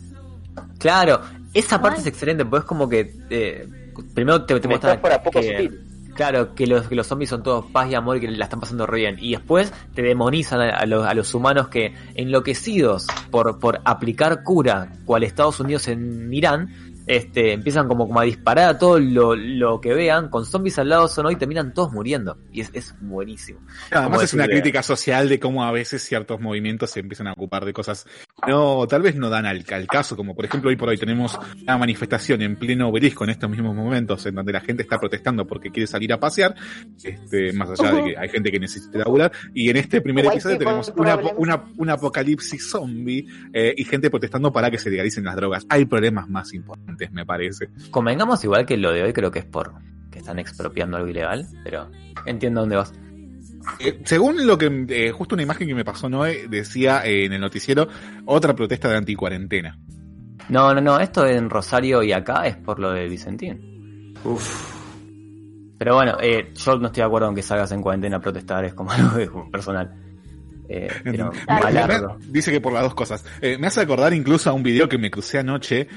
Claro, 0.79 1.21
esa 1.53 1.81
parte 1.81 2.01
es 2.01 2.07
excelente, 2.07 2.45
pues 2.45 2.61
es 2.61 2.67
como 2.67 2.87
que 2.89 3.13
eh, 3.29 3.67
primero 4.13 4.45
te, 4.45 4.59
te 4.59 4.67
muestran 4.67 5.01
que, 5.31 5.43
sutil. 5.43 5.92
Claro, 6.13 6.55
que 6.55 6.67
los, 6.67 6.87
que 6.87 6.95
los 6.95 7.07
zombies 7.07 7.29
son 7.29 7.43
todos 7.43 7.65
paz 7.71 7.89
y 7.89 7.95
amor 7.95 8.17
y 8.17 8.21
que 8.21 8.31
la 8.31 8.45
están 8.45 8.59
pasando 8.59 8.85
re 8.85 8.99
bien. 8.99 9.17
Y 9.19 9.31
después 9.31 9.73
te 9.93 10.01
demonizan 10.01 10.61
a, 10.61 10.69
a 10.69 10.85
los, 10.85 11.05
a 11.05 11.13
los 11.13 11.33
humanos 11.33 11.67
que, 11.67 11.93
enloquecidos 12.15 13.07
por, 13.31 13.59
por 13.59 13.81
aplicar 13.85 14.43
cura, 14.43 14.93
cual 15.05 15.23
Estados 15.23 15.59
Unidos 15.59 15.87
en 15.87 16.33
Irán, 16.33 16.69
este, 17.05 17.51
empiezan 17.51 17.87
como, 17.87 18.07
como 18.07 18.19
a 18.19 18.23
disparar 18.23 18.69
a 18.69 18.77
todo 18.77 18.99
lo, 18.99 19.35
lo 19.35 19.81
que 19.81 19.93
vean, 19.93 20.29
con 20.29 20.45
zombies 20.45 20.79
al 20.79 20.89
lado 20.89 21.07
son 21.07 21.25
hoy 21.25 21.33
y 21.33 21.37
terminan 21.37 21.73
todos 21.73 21.91
muriendo. 21.91 22.37
Y 22.51 22.61
es, 22.61 22.69
es 22.73 22.95
buenísimo. 23.01 23.59
Además 23.91 24.09
Como 24.09 24.21
es 24.21 24.33
una 24.33 24.47
crítica 24.47 24.83
social 24.83 25.27
de 25.27 25.39
cómo 25.39 25.63
a 25.63 25.71
veces 25.71 26.03
ciertos 26.03 26.39
movimientos 26.39 26.91
se 26.91 27.01
empiezan 27.01 27.27
a 27.27 27.33
ocupar 27.33 27.65
de 27.65 27.73
cosas 27.73 28.05
no, 28.47 28.87
tal 28.87 29.01
vez 29.01 29.15
no 29.15 29.29
dan 29.29 29.45
al, 29.45 29.63
al 29.71 29.87
caso, 29.87 30.15
como 30.15 30.35
por 30.35 30.45
ejemplo 30.45 30.69
hoy 30.69 30.75
por 30.75 30.89
hoy 30.89 30.97
tenemos 30.97 31.39
una 31.61 31.77
manifestación 31.77 32.41
en 32.41 32.55
pleno 32.55 32.89
obelisco 32.89 33.23
en 33.23 33.29
estos 33.29 33.49
mismos 33.49 33.75
momentos 33.75 34.25
en 34.25 34.35
donde 34.35 34.51
la 34.51 34.59
gente 34.59 34.83
está 34.83 34.99
protestando 34.99 35.47
porque 35.47 35.69
quiere 35.69 35.87
salir 35.87 36.11
a 36.13 36.19
pasear, 36.19 36.55
este, 37.03 37.53
más 37.53 37.69
allá 37.69 37.93
de 37.93 38.03
que 38.03 38.17
hay 38.17 38.29
gente 38.29 38.51
que 38.51 38.59
necesita 38.59 38.99
laburar, 38.99 39.31
y 39.53 39.69
en 39.69 39.77
este 39.77 40.01
primer 40.01 40.25
episodio 40.25 40.57
tenemos 40.57 40.91
una, 40.97 41.15
una, 41.37 41.63
un 41.77 41.89
apocalipsis 41.89 42.69
zombie 42.69 43.25
eh, 43.53 43.73
y 43.77 43.83
gente 43.85 44.09
protestando 44.09 44.51
para 44.51 44.69
que 44.69 44.77
se 44.77 44.89
legalicen 44.89 45.23
las 45.23 45.35
drogas. 45.35 45.65
Hay 45.69 45.85
problemas 45.85 46.27
más 46.29 46.53
importantes, 46.53 47.11
me 47.11 47.25
parece. 47.25 47.69
Convengamos 47.91 48.43
igual 48.43 48.65
que 48.65 48.77
lo 48.77 48.91
de 48.91 49.03
hoy 49.03 49.13
creo 49.13 49.31
que 49.31 49.39
es 49.39 49.45
por 49.45 49.73
que 50.11 50.19
están 50.19 50.39
expropiando 50.39 50.97
algo 50.97 51.09
ilegal, 51.09 51.47
pero 51.63 51.89
entiendo 52.25 52.61
dónde 52.61 52.75
vas. 52.75 52.93
Eh, 53.79 54.01
según 54.05 54.45
lo 54.45 54.57
que, 54.57 54.85
eh, 54.89 55.11
justo 55.11 55.35
una 55.35 55.43
imagen 55.43 55.67
que 55.67 55.75
me 55.75 55.85
pasó 55.85 56.09
Noé, 56.09 56.47
decía 56.49 57.05
eh, 57.05 57.25
en 57.25 57.33
el 57.33 57.41
noticiero, 57.41 57.87
otra 58.25 58.55
protesta 58.55 58.89
de 58.89 58.97
anticuarentena. 58.97 59.77
No, 60.49 60.73
no, 60.73 60.81
no, 60.81 60.99
esto 60.99 61.25
en 61.25 61.49
Rosario 61.49 62.03
y 62.03 62.11
acá 62.11 62.45
es 62.45 62.57
por 62.57 62.79
lo 62.79 62.91
de 62.91 63.07
Vicentín. 63.07 64.13
Uf. 64.23 64.73
Pero 65.77 65.95
bueno, 65.95 66.17
eh, 66.21 66.51
yo 66.55 66.77
no 66.77 66.87
estoy 66.87 67.01
de 67.01 67.07
acuerdo 67.07 67.29
en 67.29 67.35
que 67.35 67.41
salgas 67.41 67.71
en 67.71 67.81
cuarentena 67.81 68.17
a 68.17 68.21
protestar, 68.21 68.63
es 68.65 68.73
como 68.73 68.91
algo 68.93 69.17
de- 69.17 69.29
personal. 69.51 69.93
Eh, 70.69 70.89
pero 71.03 71.31
dice 72.29 72.51
que 72.51 72.61
por 72.61 72.73
las 72.73 72.83
dos 72.83 72.95
cosas. 72.95 73.25
Eh, 73.41 73.57
me 73.57 73.67
hace 73.67 73.81
acordar 73.81 74.13
incluso 74.13 74.49
a 74.49 74.53
un 74.53 74.63
video 74.63 74.87
que 74.87 74.97
me 74.97 75.11
crucé 75.11 75.39
anoche, 75.39 75.87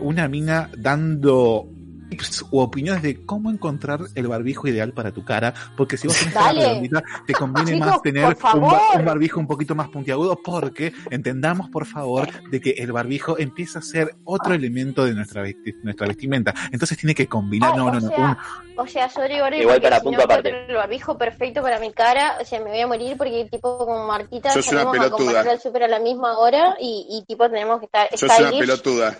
una 0.00 0.28
mina 0.28 0.68
dando 0.76 1.68
tips 2.08 2.44
u 2.50 2.60
opiniones 2.60 3.02
de 3.02 3.24
cómo 3.24 3.50
encontrar 3.50 4.00
el 4.14 4.26
barbijo 4.28 4.68
ideal 4.68 4.92
para 4.92 5.12
tu 5.12 5.24
cara, 5.24 5.52
porque 5.76 5.96
si 5.96 6.06
vos 6.08 6.18
tenés 6.18 6.34
cara 6.34 6.52
redondita, 6.52 7.02
te 7.26 7.32
conviene 7.34 7.72
Chicos, 7.72 7.86
más 7.88 8.02
tener 8.02 8.24
un, 8.54 8.62
un 8.98 9.04
barbijo 9.04 9.40
un 9.40 9.46
poquito 9.46 9.74
más 9.74 9.88
puntiagudo, 9.88 10.38
porque 10.42 10.92
entendamos 11.10 11.68
por 11.70 11.86
favor 11.86 12.28
de 12.50 12.60
que 12.60 12.70
el 12.78 12.92
barbijo 12.92 13.38
empieza 13.38 13.78
a 13.80 13.82
ser 13.82 14.14
otro 14.24 14.54
elemento 14.54 15.04
de 15.04 15.14
nuestra, 15.14 15.42
vesti- 15.42 15.74
nuestra 15.82 16.06
vestimenta, 16.06 16.54
entonces 16.72 16.96
tiene 16.98 17.14
que 17.14 17.26
combinar, 17.26 17.72
Ay, 17.72 17.78
no, 17.78 17.90
no, 17.90 18.00
no, 18.00 18.08
sea, 18.08 18.18
un- 18.18 18.36
O 18.78 18.86
sea, 18.86 19.08
yo 19.08 19.22
digo 19.28 19.44
ahora 19.44 19.56
Igual 19.56 19.76
porque 19.76 19.82
para 19.88 19.96
si 19.98 20.02
punto 20.04 20.18
no 20.18 20.24
aparte. 20.24 20.66
el 20.68 20.74
barbijo 20.76 21.18
perfecto 21.18 21.62
para 21.62 21.78
mi 21.80 21.92
cara, 21.92 22.36
o 22.40 22.44
sea, 22.44 22.60
me 22.60 22.70
voy 22.70 22.80
a 22.80 22.86
morir 22.86 23.16
porque 23.16 23.48
tipo 23.50 23.78
como 23.78 24.06
Martita 24.06 24.52
una 24.52 24.62
salimos 24.62 24.88
a 24.88 24.92
pelotuda. 25.00 25.16
comprar 25.16 25.48
al 25.48 25.60
súper 25.60 25.82
a 25.84 25.88
la 25.88 25.98
misma 25.98 26.38
hora 26.38 26.76
y, 26.80 27.06
y 27.10 27.24
tipo 27.26 27.48
tenemos 27.48 27.80
que 27.80 27.86
estar 27.86 28.08
Sos 28.12 28.22
una 28.24 28.34
stylish. 28.34 28.60
pelotuda. 28.60 29.18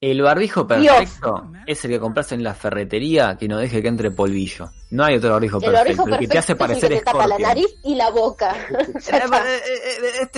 El 0.00 0.22
barbijo 0.22 0.64
Dios. 0.64 0.94
perfecto 0.96 1.52
es 1.66 1.84
el 1.84 1.90
que 1.90 2.00
compras 2.00 2.32
en 2.32 2.42
la 2.42 2.54
ferretería 2.54 3.36
que 3.38 3.46
no 3.48 3.58
deje 3.58 3.82
que 3.82 3.88
entre 3.88 4.10
polvillo. 4.10 4.70
No 4.90 5.04
hay 5.04 5.16
otro 5.16 5.30
barbijo 5.32 5.58
El 5.58 5.64
perfecto. 5.72 5.90
el 5.90 5.96
perfecto 5.96 6.18
que 6.20 6.26
te 6.28 6.38
hace 6.38 6.52
es 6.52 6.56
el 6.56 6.56
parecer 6.56 6.88
que 6.90 6.98
te 7.00 7.04
tapa 7.04 7.26
la 7.26 7.38
nariz 7.38 7.66
y 7.84 7.94
la 7.94 8.10
boca. 8.10 8.54
Ya 9.10 9.18
está. 9.18 9.42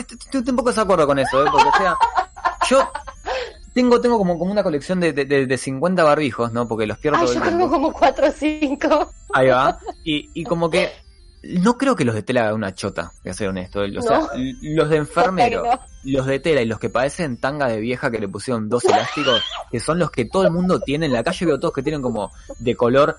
Estoy 0.01 0.43
un 0.49 0.57
poco 0.57 0.73
de 0.73 0.81
acuerdo 0.81 1.07
con 1.07 1.19
eso, 1.21 1.45
¿eh? 1.45 1.49
porque 1.53 1.69
o 1.69 1.77
sea, 1.77 1.97
yo 2.69 2.91
tengo, 3.73 4.01
tengo 4.01 4.19
como, 4.19 4.37
como 4.37 4.51
una 4.51 4.65
colección 4.65 4.99
de, 4.99 5.13
de, 5.13 5.25
de- 5.27 5.47
de 5.47 5.57
50 5.59 6.03
barbijos, 6.03 6.53
¿no? 6.53 6.67
Porque 6.67 6.87
los 6.87 6.99
pierdo 6.99 7.19
Ay, 7.21 7.27
todo 7.27 7.35
yo 7.35 7.43
tengo 7.43 7.71
como 7.71 7.93
cuatro 7.93 8.27
o 8.27 8.33
cinco. 8.33 9.13
Ahí 9.33 9.47
va. 9.49 9.79
Y, 10.05 10.29
y 10.35 10.43
como 10.45 10.69
que 10.69 10.91
no 11.43 11.77
creo 11.77 11.97
que 11.97 12.05
los 12.05 12.15
de 12.15 12.23
tela 12.23 12.43
hagan 12.43 12.55
una 12.55 12.75
chota, 12.75 13.13
voy 13.25 13.31
a 13.31 13.35
ser 13.35 13.49
honesto. 13.49 13.81
O 13.81 14.03
sea, 14.03 14.19
No. 14.21 14.33
l- 14.35 14.55
los 14.75 14.89
de 14.89 14.97
enfermero, 14.99 15.65
los 16.05 16.27
de 16.27 16.39
tela 16.39 16.63
y 16.63 16.67
los 16.67 16.79
que 16.79 16.89
parecen 16.89 17.37
tanga 17.37 17.67
de 17.69 17.81
vieja 17.81 18.11
que 18.11 18.19
le 18.21 18.29
pusieron 18.29 18.69
dos 18.69 18.85
elásticos, 18.85 19.43
que 19.71 19.81
son 19.81 19.99
los 19.99 20.11
que 20.11 20.25
todo 20.25 20.45
el 20.45 20.53
mundo 20.53 20.81
tiene. 20.81 21.07
En 21.07 21.13
la 21.13 21.25
calle 21.25 21.47
veo 21.47 21.59
todos 21.59 21.75
que 21.75 21.83
tienen 21.83 22.01
como 22.03 22.31
de 22.59 22.77
color. 22.77 23.19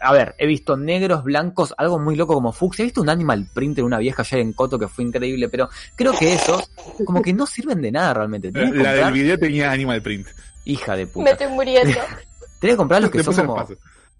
A 0.00 0.12
ver, 0.12 0.34
he 0.38 0.46
visto 0.46 0.76
negros, 0.76 1.24
blancos, 1.24 1.74
algo 1.76 1.98
muy 1.98 2.14
loco 2.16 2.34
como 2.34 2.52
fucsia. 2.52 2.82
He 2.82 2.86
visto 2.86 3.00
un 3.02 3.08
animal 3.10 3.48
print 3.52 3.78
en 3.78 3.84
una 3.84 3.98
vieja 3.98 4.22
ayer 4.22 4.40
en 4.40 4.52
Coto 4.52 4.78
que 4.78 4.86
fue 4.88 5.04
increíble, 5.04 5.48
pero 5.48 5.68
creo 5.96 6.12
que 6.12 6.32
esos 6.34 6.70
como 7.04 7.22
que 7.22 7.32
no 7.32 7.46
sirven 7.46 7.82
de 7.82 7.90
nada 7.90 8.14
realmente. 8.14 8.52
Que 8.52 8.66
la 8.66 8.92
del 8.94 9.12
video 9.12 9.38
tenía 9.38 9.72
Animal 9.72 10.00
Print. 10.02 10.28
Hija 10.64 10.94
de 10.96 11.06
Me 11.06 11.10
puta. 11.12 11.30
estoy 11.32 11.48
muriendo. 11.48 11.92
Tenés 12.60 12.74
que 12.74 12.76
comprar 12.76 13.02
los 13.02 13.10
que 13.10 13.18
Después 13.18 13.36
son 13.36 13.46
como 13.48 13.66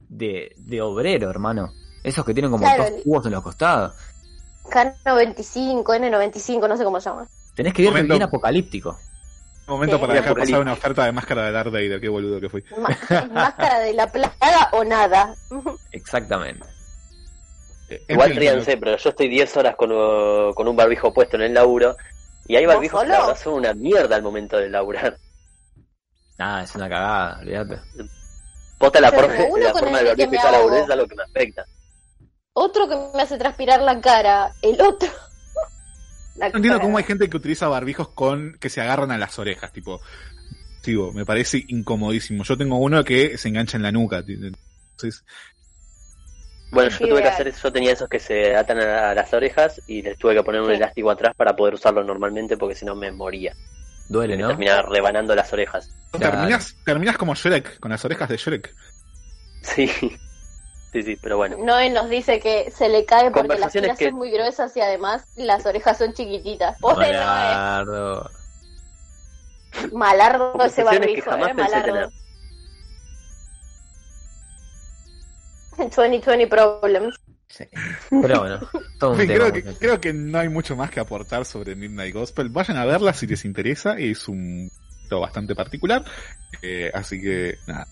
de, 0.08 0.54
de 0.58 0.82
obrero, 0.82 1.30
hermano. 1.30 1.72
Esos 2.04 2.24
que 2.24 2.32
tienen 2.34 2.50
como 2.52 2.62
Claro, 2.62 2.84
dos 2.84 3.02
cubos 3.02 3.26
en 3.26 3.32
los 3.32 3.42
costados. 3.42 3.94
K95, 4.64 5.82
N95, 5.84 6.68
no 6.68 6.76
sé 6.76 6.84
cómo 6.84 7.00
se 7.00 7.10
llama. 7.10 7.26
Tenés 7.56 7.74
que 7.74 7.82
Momento. 7.84 8.14
bien 8.14 8.22
apocalíptico. 8.22 8.96
Momento 9.66 9.96
Sí. 9.96 10.00
para 10.02 10.14
dejar 10.14 10.34
pasar 10.36 10.60
una 10.60 10.72
oferta 10.74 11.04
de 11.06 11.12
máscara 11.12 11.46
de 11.46 11.52
Darth 11.52 11.72
Vader, 11.72 12.00
qué 12.00 12.08
boludo 12.08 12.38
que 12.40 12.48
fui. 12.50 12.62
Ma- 12.78 12.88
Máscara 13.32 13.78
de 13.80 13.94
la 13.94 14.06
plaga 14.12 14.68
o 14.72 14.84
nada. 14.84 15.34
Exactamente. 15.92 16.64
Igual 18.08 18.28
En 18.28 18.32
fin, 18.32 18.40
ríanse, 18.40 18.76
pero 18.76 18.96
yo 18.96 19.08
estoy 19.10 19.28
10 19.28 19.56
horas 19.56 19.76
con, 19.76 19.92
uh, 19.92 20.52
con 20.54 20.66
un 20.68 20.76
barbijo 20.76 21.12
puesto 21.12 21.36
en 21.36 21.42
el 21.42 21.54
laburo 21.54 21.96
y 22.46 22.56
hay 22.56 22.66
¿Vos 22.66 22.74
barbijos 22.74 23.00
que 23.02 23.06
solo? 23.08 23.18
la 23.18 23.26
verdad 23.26 23.42
son 23.42 23.54
una 23.54 23.74
mierda 23.74 24.16
al 24.16 24.22
momento 24.22 24.56
de 24.58 24.68
laburar. 24.68 25.16
Nada, 26.38 26.64
es 26.64 26.74
una 26.74 26.88
cagada, 26.88 27.38
olvídate. 27.40 27.80
Posta 28.78 29.00
la 29.00 29.10
uno 29.10 29.58
la 29.58 29.72
forma 29.72 30.00
el 30.00 30.06
del 30.06 30.16
barbijo 30.16 30.34
y 30.34 30.38
toda 30.38 30.50
la 30.52 30.78
es 30.78 30.90
algo 30.90 31.06
que 31.06 31.14
me 31.14 31.22
afecta. 31.22 31.64
Otro 32.54 32.88
que 32.88 32.96
me 33.16 33.22
hace 33.22 33.36
transpirar 33.36 33.82
la 33.82 34.00
cara. 34.00 34.52
El 34.62 34.80
otro. 34.80 35.08
La 36.36 36.48
No 36.48 36.56
entiendo 36.56 36.78
cara. 36.78 36.84
cómo 36.86 36.98
hay 36.98 37.04
gente 37.04 37.28
que 37.28 37.36
utiliza 37.36 37.68
barbijos 37.68 38.08
con 38.08 38.56
que 38.60 38.68
se 38.70 38.80
agarran 38.80 39.10
a 39.12 39.18
las 39.18 39.38
orejas, 39.38 39.72
tipo. 39.72 40.00
Digo, 40.84 41.12
me 41.12 41.24
parece 41.24 41.64
incomodísimo. 41.68 42.44
Yo 42.44 42.56
tengo 42.56 42.76
uno 42.78 43.02
que 43.04 43.38
se 43.38 43.48
engancha 43.48 43.76
en 43.76 43.82
la 43.84 43.92
nuca. 43.92 44.18
Entonces, 44.26 45.24
Bueno, 46.70 46.90
yo 46.90 47.08
tuve 47.08 47.22
que 47.22 47.28
hacer 47.28 47.48
eso, 47.48 47.68
yo 47.68 47.72
tenía 47.72 47.92
esos 47.92 48.08
que 48.08 48.18
se 48.18 48.54
atan 48.56 48.78
a, 48.80 49.10
a 49.10 49.14
las 49.14 49.32
orejas 49.32 49.80
y 49.86 50.02
les 50.02 50.18
tuve 50.18 50.34
que 50.34 50.42
poner 50.42 50.60
un 50.60 50.68
Sí. 50.70 50.74
elástico 50.74 51.10
atrás 51.10 51.34
para 51.36 51.54
poder 51.56 51.74
usarlo 51.74 52.02
normalmente 52.04 52.56
porque 52.56 52.74
si 52.74 52.84
no 52.84 52.94
me 52.96 53.10
moría. 53.12 53.54
Duele, 54.08 54.36
Me 54.36 54.42
¿no? 54.42 54.48
terminaba 54.48 54.82
rebanando 54.82 55.34
las 55.34 55.52
orejas. 55.52 55.88
Terminas, 56.10 56.76
terminas 56.84 57.16
como 57.16 57.34
Shrek, 57.34 57.78
con 57.80 57.90
las 57.90 58.04
orejas 58.04 58.28
de 58.28 58.36
Shrek. 58.36 58.74
Sí, 59.62 59.88
sí, 60.94 61.02
sí, 61.02 61.18
pero 61.20 61.36
bueno. 61.36 61.56
Noé 61.58 61.90
nos 61.90 62.08
dice 62.08 62.40
que 62.40 62.70
se 62.70 62.88
le 62.88 63.04
cae 63.04 63.30
porque 63.30 63.58
las 63.58 63.70
tiras 63.72 63.98
que- 63.98 64.06
son 64.08 64.14
muy 64.14 64.30
gruesas 64.30 64.74
y 64.76 64.80
además 64.80 65.24
las 65.36 65.66
orejas 65.66 65.98
son 65.98 66.14
chiquititas. 66.14 66.78
Pobre 66.80 67.12
Noé. 67.12 67.18
Malardo. 67.24 68.30
Malardo 69.92 70.64
ese 70.64 70.76
que 70.76 70.84
barbijo, 70.84 71.30
jamás 71.30 71.50
eh, 71.50 71.54
malardo. 71.54 72.10
2020 75.76 76.46
problems. 76.46 77.16
Sí. 77.48 77.64
Pero 78.10 78.40
bueno, 78.40 78.60
todo 78.98 79.10
un 79.12 79.20
En 79.20 79.26
fin, 79.26 79.36
tema. 79.36 79.44
creo, 79.44 79.52
que, 79.52 79.58
muchachos. 79.60 79.78
creo 79.80 80.00
que 80.00 80.12
no 80.12 80.38
hay 80.38 80.48
mucho 80.48 80.76
más 80.76 80.90
que 80.90 81.00
aportar 81.00 81.44
sobre 81.44 81.74
Midnight 81.74 82.14
Gospel. 82.14 82.48
Vayan 82.48 82.76
a 82.78 82.84
verla 82.84 83.12
si 83.12 83.26
les 83.26 83.44
interesa. 83.44 83.96
Es 83.98 84.28
un 84.28 84.70
bastante 85.10 85.54
particular. 85.54 86.04
Eh, 86.60 86.90
así 86.92 87.20
que, 87.20 87.56
nada. 87.68 87.86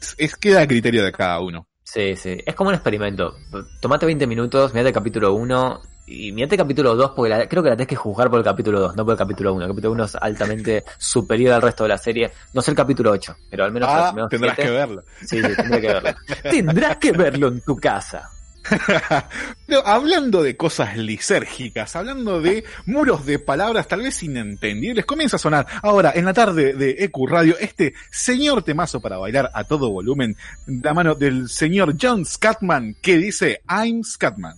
Es, 0.00 0.14
es- 0.18 0.36
queda 0.36 0.60
a 0.62 0.66
criterio 0.66 1.02
de 1.04 1.12
cada 1.12 1.40
uno. 1.40 1.66
Sí, 1.84 2.16
sí. 2.16 2.38
Es 2.44 2.54
como 2.54 2.68
un 2.70 2.74
experimento. 2.74 3.36
Tomate 3.80 4.06
20 4.06 4.26
minutos, 4.26 4.72
mirate 4.72 4.88
el 4.88 4.94
capítulo 4.94 5.34
1 5.34 5.82
y 6.06 6.32
mirate 6.32 6.54
el 6.54 6.58
capítulo 6.60 6.94
2 6.96 7.12
porque 7.14 7.28
la- 7.30 7.48
creo 7.48 7.62
que 7.62 7.68
la 7.68 7.76
tenés 7.76 7.88
que 7.88 7.96
juzgar 7.96 8.30
por 8.30 8.38
el 8.38 8.44
capítulo 8.44 8.80
2, 8.80 8.96
no 8.96 9.04
por 9.04 9.12
el 9.12 9.18
capítulo 9.18 9.52
1. 9.54 9.64
El 9.64 9.70
capítulo 9.70 9.92
1 9.92 10.04
es 10.04 10.14
altamente 10.16 10.82
superior 10.98 11.52
al 11.54 11.62
resto 11.62 11.84
de 11.84 11.88
la 11.90 11.98
serie. 11.98 12.32
No 12.54 12.62
sé 12.62 12.70
el 12.70 12.76
capítulo 12.76 13.10
8, 13.10 13.36
pero 13.50 13.64
al 13.64 13.72
menos 13.72 13.88
Ah, 13.92 14.14
tendrás 14.30 14.54
siete- 14.56 14.70
que 14.70 14.76
verlo. 14.76 15.02
Sí, 15.20 15.42
sí, 15.42 15.56
tendré 15.56 15.80
que 15.82 15.86
verlo. 15.88 16.10
tendrás 16.50 16.96
que 16.96 17.12
verlo 17.12 17.48
en 17.48 17.60
tu 17.60 17.76
casa. 17.76 18.30
Pero 19.66 19.86
hablando 19.86 20.42
de 20.42 20.56
cosas 20.56 20.96
lisérgicas, 20.96 21.94
hablando 21.96 22.40
de 22.40 22.64
muros 22.86 23.26
de 23.26 23.38
palabras 23.38 23.88
tal 23.88 24.02
vez 24.02 24.22
inentendibles, 24.22 25.04
comienza 25.04 25.36
a 25.36 25.38
sonar 25.38 25.66
ahora 25.82 26.12
en 26.14 26.24
la 26.24 26.32
tarde 26.32 26.72
de 26.72 26.96
EQ 26.98 27.28
Radio 27.28 27.56
este 27.58 27.94
señor 28.10 28.62
temazo 28.62 29.00
para 29.00 29.18
bailar 29.18 29.50
a 29.52 29.64
todo 29.64 29.90
volumen, 29.90 30.36
de 30.66 30.82
la 30.82 30.94
mano 30.94 31.14
del 31.14 31.48
señor 31.48 31.96
John 32.00 32.24
Scatman, 32.24 32.96
que 33.02 33.18
dice 33.18 33.60
I'm 33.68 34.02
Scatman. 34.02 34.56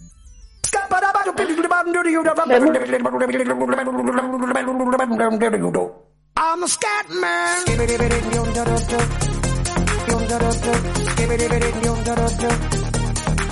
I'm 6.38 6.62
a 6.62 6.68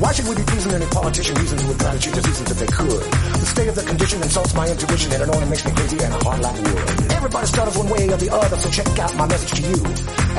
Why 0.00 0.12
should 0.12 0.26
we 0.28 0.34
be 0.34 0.42
pleasing 0.44 0.72
any 0.72 0.86
politician 0.86 1.34
reasons 1.34 1.62
would 1.64 1.78
try 1.78 1.92
to 1.92 1.98
cheat 2.00 2.14
the 2.14 2.22
seasons 2.22 2.50
if 2.50 2.58
they 2.58 2.66
could? 2.66 3.02
The 3.36 3.44
state 3.44 3.68
of 3.68 3.74
the 3.74 3.82
condition 3.82 4.22
insults 4.22 4.54
my 4.54 4.66
intuition 4.66 5.12
and 5.12 5.22
it 5.22 5.28
only 5.28 5.46
makes 5.46 5.62
me 5.62 5.72
crazy 5.72 5.98
and 6.02 6.14
a 6.14 6.24
heart 6.24 6.40
like 6.40 6.56
wood. 6.56 7.12
Everybody 7.12 7.46
stutters 7.46 7.76
one 7.76 7.90
way 7.90 8.08
or 8.08 8.16
the 8.16 8.32
other, 8.32 8.56
so 8.56 8.70
check 8.70 8.88
out 8.98 9.14
my 9.16 9.26
message 9.26 9.60
to 9.60 9.62
you. 9.68 9.76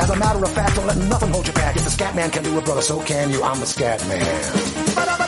As 0.02 0.10
a 0.10 0.16
matter 0.16 0.44
of 0.44 0.52
fact, 0.52 0.76
don't 0.78 0.88
let 0.88 0.98
nothing 0.98 1.30
hold 1.30 1.46
you 1.46 1.54
back. 1.54 1.76
If 1.76 1.84
the 1.84 1.92
scat 1.92 2.16
man 2.16 2.32
can 2.32 2.44
do 2.44 2.58
it, 2.58 2.66
brother, 2.66 2.82
so 2.82 3.04
can 3.04 3.30
you. 3.30 3.44
I'm 3.44 3.60
the 3.60 3.68
scat 3.68 4.02
man. 4.08 5.21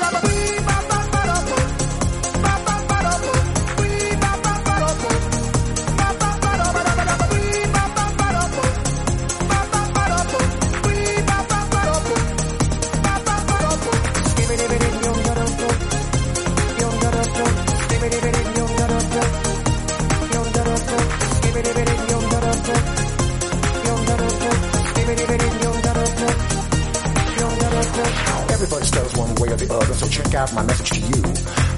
Out 30.43 30.53
my 30.53 30.63
message 30.63 30.89
to 30.89 30.99
you. 30.99 31.23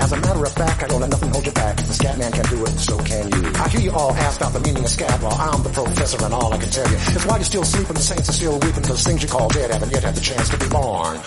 As 0.01 0.11
a 0.11 0.17
matter 0.17 0.43
of 0.43 0.53
fact, 0.53 0.83
I 0.83 0.87
don't 0.87 1.01
let 1.01 1.09
nothing 1.09 1.29
hold 1.29 1.45
you 1.45 1.51
back. 1.51 1.77
The 1.77 1.93
scat 1.93 2.17
man 2.17 2.31
can 2.31 2.45
do 2.45 2.65
it, 2.65 2.73
so 2.79 2.97
can 2.97 3.31
you. 3.31 3.51
I 3.55 3.69
hear 3.69 3.81
you 3.81 3.91
all 3.91 4.11
ask 4.13 4.41
about 4.41 4.53
the 4.53 4.59
meaning 4.59 4.83
of 4.83 4.89
scat, 4.89 5.21
well, 5.21 5.33
I'm 5.33 5.61
the 5.61 5.69
professor, 5.69 6.23
and 6.25 6.33
all 6.33 6.51
I 6.51 6.57
can 6.57 6.69
tell 6.69 6.89
you 6.89 6.97
is 6.97 7.25
why 7.25 7.37
you're 7.37 7.45
still 7.45 7.63
sleeping, 7.63 7.93
the 7.93 8.01
saints 8.01 8.29
are 8.29 8.33
still 8.33 8.59
weeping, 8.59 8.81
those 8.83 9.03
things 9.03 9.21
you 9.21 9.29
call 9.29 9.49
dead 9.49 9.69
haven't 9.71 9.91
yet 9.91 10.03
had 10.03 10.15
the 10.15 10.21
chance 10.21 10.49
to 10.49 10.57
be 10.57 10.67
born. 10.69 11.19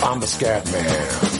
I'm 0.00 0.18
the 0.20 0.26
scat 0.26 0.64
man. 0.72 1.39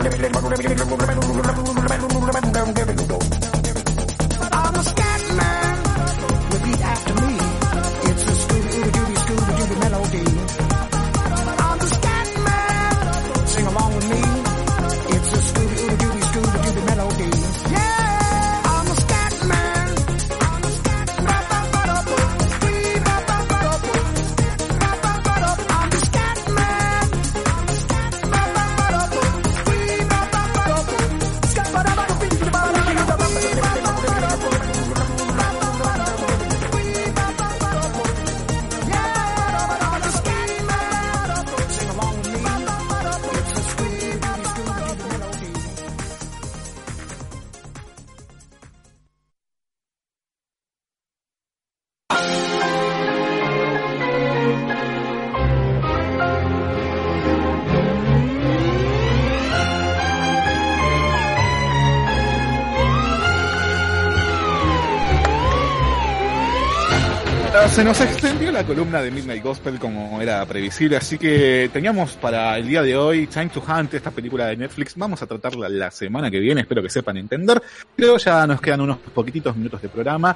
Se 67.71 67.83
nos 67.85 68.01
extendió 68.01 68.51
la 68.51 68.65
columna 68.65 69.01
de 69.01 69.11
Midnight 69.11 69.41
Gospel 69.41 69.79
como 69.79 70.21
era 70.21 70.45
previsible, 70.45 70.97
así 70.97 71.17
que 71.17 71.69
teníamos 71.71 72.17
para 72.17 72.57
el 72.57 72.67
día 72.67 72.81
de 72.81 72.97
hoy 72.97 73.27
Time 73.27 73.47
to 73.47 73.63
Hunt, 73.65 73.93
esta 73.93 74.11
película 74.11 74.47
de 74.47 74.57
Netflix. 74.57 74.97
Vamos 74.97 75.21
a 75.21 75.25
tratarla 75.25 75.69
la 75.69 75.89
semana 75.89 76.29
que 76.29 76.39
viene, 76.39 76.59
espero 76.61 76.83
que 76.83 76.89
sepan 76.89 77.15
entender. 77.15 77.63
Pero 77.95 78.17
ya 78.17 78.45
nos 78.45 78.59
quedan 78.59 78.81
unos 78.81 78.97
poquititos 78.97 79.55
minutos 79.55 79.81
de 79.81 79.87
programa. 79.87 80.35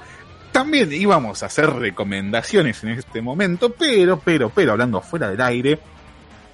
También 0.54 0.90
íbamos 0.94 1.44
a 1.44 1.48
hacer 1.48 1.70
recomendaciones 1.70 2.82
en 2.86 2.92
este 2.92 3.22
momento, 3.22 3.74
pero, 3.74 4.18
pero, 4.18 4.50
pero, 4.50 4.72
hablando 4.72 5.02
fuera 5.02 5.30
del 5.30 5.42
aire, 5.42 5.78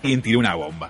alguien 0.02 0.24
tiró 0.24 0.40
una 0.40 0.56
bomba. 0.56 0.90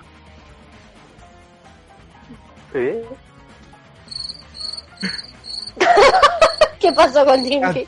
¿Qué 6.80 6.92
pasó 6.94 7.26
con 7.26 7.44
Jimmy? 7.44 7.86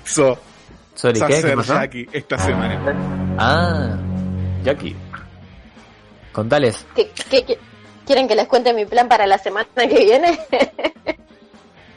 So, 0.94 1.08
Sorry, 1.08 1.20
va 1.20 1.26
a 1.26 1.28
¿qué? 1.28 1.34
¿Qué 1.34 1.40
ser 1.42 1.56
pasó? 1.56 1.74
Jackie 1.74 2.08
esta 2.12 2.38
semana. 2.38 3.36
Ah, 3.38 3.96
Jackie. 4.62 4.96
Contales. 6.32 6.86
¿Qué, 6.94 7.10
qué- 7.30 7.44
qué- 7.44 7.58
quieren 8.06 8.28
que 8.28 8.34
les 8.36 8.46
cuente 8.48 8.72
mi 8.72 8.86
plan 8.86 9.08
para 9.08 9.26
la 9.26 9.38
semana 9.38 9.66
que 9.74 9.86
viene? 9.98 10.38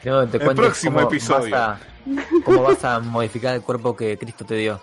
Que 0.02 0.10
te 0.30 0.36
El 0.38 0.54
próximo 0.54 0.94
cómo 0.98 1.08
episodio. 1.08 1.50
Vas 1.56 1.80
a, 1.80 2.42
cómo 2.44 2.62
vas 2.62 2.84
a 2.84 3.00
modificar 3.00 3.54
el 3.56 3.62
cuerpo 3.62 3.96
que 3.96 4.16
Cristo 4.16 4.44
te 4.44 4.54
dio. 4.54 4.80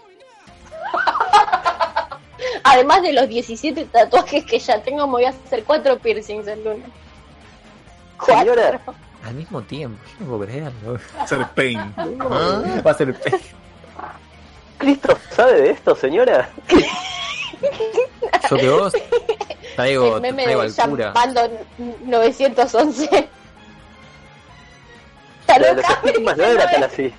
Además 2.64 3.02
de 3.02 3.14
los 3.14 3.28
17 3.30 3.86
tatuajes 3.86 4.44
que 4.44 4.60
ya 4.60 4.82
tengo, 4.82 5.06
me 5.08 5.14
voy 5.14 5.24
a 5.26 5.30
hacer 5.30 5.64
cuatro 5.64 5.98
piercings 6.00 6.46
el 6.48 6.64
lunes. 6.64 6.90
Señora, 8.26 8.82
Al 9.24 9.36
mismo 9.36 9.62
tiempo, 9.62 9.98
yo 10.06 10.26
no 10.26 10.26
puedo 10.32 10.42
creerlo. 10.46 11.00
Ser 11.28 11.48
Pain. 11.56 11.80
Va 12.86 12.92
a 12.92 12.94
ser 12.94 13.14
pe- 13.18 13.40
¿Cristo 14.86 15.18
sabe 15.32 15.62
de 15.64 15.70
esto, 15.72 15.96
señora? 15.96 16.48
Yo 18.52 18.56
que 18.58 18.70
vos 18.70 18.94
traigo, 19.76 20.16
el 20.18 20.22
meme 20.22 20.44
traigo 20.44 20.62
de 20.62 20.82
al 20.82 20.90
cura. 20.92 21.06
llamando 21.08 21.50
911. 22.06 23.30
Lo 25.48 25.66
de 25.66 25.74
los 25.74 25.90
estigmas 25.90 26.38
no 26.38 26.44
era 26.44 26.70
tan 26.70 26.84
así. 26.84 27.12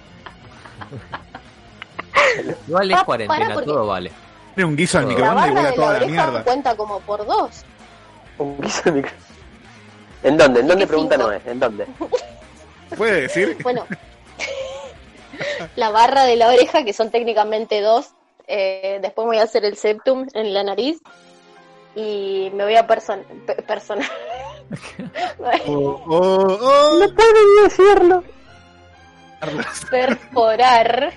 Igual 2.68 2.90
es 2.92 2.96
Pa- 2.98 3.04
cuarentena, 3.04 3.54
todo 3.64 3.86
vale. 3.88 4.12
Tiene 4.54 4.68
un 4.70 4.76
guiso 4.76 4.98
al 4.98 5.06
microondas 5.06 5.50
y 5.50 5.54
de 5.54 5.62
la 5.62 5.74
toda 5.74 5.98
la 6.00 6.06
mierda. 6.06 6.44
cuenta 6.44 6.76
como 6.76 7.00
por 7.00 7.26
dos. 7.26 7.64
Un 8.38 8.60
guiso 8.60 8.82
de 8.84 8.92
micro. 8.92 9.12
¿En 10.22 10.36
dónde? 10.36 10.60
¿En 10.60 10.68
dónde 10.68 10.86
pregunta 10.86 11.16
cinco. 11.16 11.28
no 11.28 11.32
es? 11.34 11.46
¿En 11.46 11.58
dónde? 11.58 11.86
¿Puede 12.96 13.22
decir? 13.22 13.56
Bueno, 13.64 13.84
la 15.76 15.90
barra 15.90 16.24
de 16.24 16.36
la 16.36 16.48
oreja, 16.48 16.84
que 16.84 16.92
son 16.92 17.10
técnicamente 17.10 17.80
dos. 17.80 18.10
eh, 18.48 18.98
después 19.02 19.26
me 19.26 19.32
voy 19.34 19.38
a 19.40 19.44
hacer 19.44 19.64
el 19.64 19.76
septum 19.76 20.26
en 20.34 20.54
la 20.54 20.62
nariz. 20.62 21.00
Y 21.94 22.50
me 22.54 22.64
voy 22.64 22.76
a 22.76 22.86
person 22.86 23.22
pe- 23.46 23.62
personar. 23.62 24.06
Oh, 25.68 26.02
oh, 26.08 26.58
oh. 26.60 26.98
No 26.98 27.14
puedo 27.14 27.32
ni 27.32 27.62
decirlo. 27.62 28.24
perforar 29.90 31.12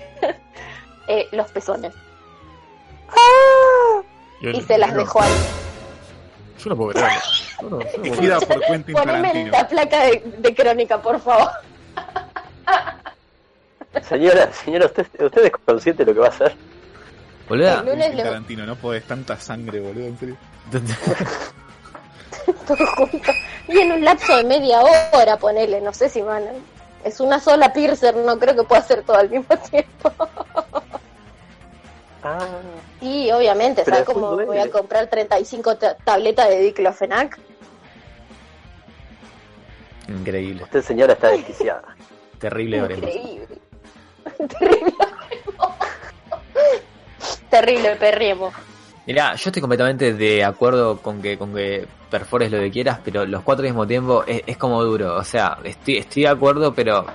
eh, 1.08 1.26
los 1.32 1.50
pezones. 1.50 1.92
Y 4.40 4.60
se 4.62 4.78
las 4.78 4.94
dejó 4.94 5.20
ahí. 5.22 5.32
Yo 6.62 6.70
no 6.70 6.76
puedo. 6.76 6.92
Yo 6.92 7.68
no- 7.70 7.78
no 7.78 7.78
creerlo. 7.78 8.40
por 8.46 8.58
Poneme 8.68 8.94
Tarantino. 8.94 9.50
la 9.50 9.68
placa 9.68 10.04
de, 10.04 10.22
de 10.38 10.54
crónica, 10.54 11.02
por 11.02 11.20
favor. 11.20 11.50
Señora, 14.08 14.52
señora, 14.52 14.86
¿usted, 14.86 15.06
¿usted 15.24 15.44
es 15.46 15.52
consciente 15.64 16.04
de 16.04 16.10
lo 16.10 16.14
que 16.14 16.20
va 16.20 16.26
a 16.26 16.30
hacer? 16.30 16.54
Boluda, 17.48 17.80
El 17.80 17.86
lunes 17.86 18.16
Tarantino, 18.16 18.64
no 18.66 18.76
podés 18.76 19.04
tanta 19.04 19.36
sangre, 19.38 19.80
boludo, 19.80 20.04
en 20.06 20.18
serio. 20.18 20.36
todo 22.66 22.86
junto. 22.96 23.32
Y 23.68 23.78
en 23.78 23.92
un 23.92 24.04
lapso 24.04 24.36
de 24.36 24.44
media 24.44 24.80
hora, 24.82 25.36
ponele, 25.36 25.80
no 25.80 25.92
sé 25.92 26.08
si 26.08 26.22
van. 26.22 26.44
Es 27.04 27.18
una 27.18 27.40
sola 27.40 27.72
piercer, 27.72 28.14
no 28.14 28.38
creo 28.38 28.54
que 28.54 28.62
pueda 28.62 28.80
hacer 28.82 29.02
todo 29.02 29.16
al 29.16 29.28
mismo 29.30 29.56
tiempo. 29.70 30.12
Ah, 32.22 32.38
Y 33.00 33.30
obviamente, 33.30 33.82
¿sabes 33.82 34.04
cómo 34.04 34.32
duele. 34.32 34.44
voy 34.46 34.58
a 34.58 34.70
comprar 34.70 35.06
35 35.06 35.76
ta- 35.78 35.96
tabletas 35.96 36.50
de 36.50 36.58
diclofenac? 36.60 37.38
Increíble. 40.06 40.64
usted, 40.64 40.82
señora, 40.82 41.14
está 41.14 41.28
desquiciada. 41.30 41.82
Terrible. 42.38 42.76
Increíble. 42.76 43.59
Terrible. 44.38 44.94
Terrible 47.50 47.96
perriemo. 47.96 48.52
Mirá, 49.06 49.34
yo 49.34 49.48
estoy 49.48 49.60
completamente 49.60 50.12
de 50.14 50.44
acuerdo 50.44 50.98
con 50.98 51.20
que 51.20 51.36
con 51.36 51.54
que 51.54 51.86
perfores 52.10 52.50
lo 52.52 52.58
que 52.58 52.70
quieras, 52.70 53.00
pero 53.04 53.24
los 53.26 53.42
cuatro 53.42 53.62
al 53.64 53.70
mismo 53.72 53.86
tiempo 53.86 54.24
es, 54.26 54.42
es 54.46 54.56
como 54.56 54.82
duro. 54.84 55.16
O 55.16 55.24
sea, 55.24 55.58
estoy, 55.64 55.98
estoy 55.98 56.22
de 56.22 56.28
acuerdo, 56.28 56.72
pero 56.74 57.06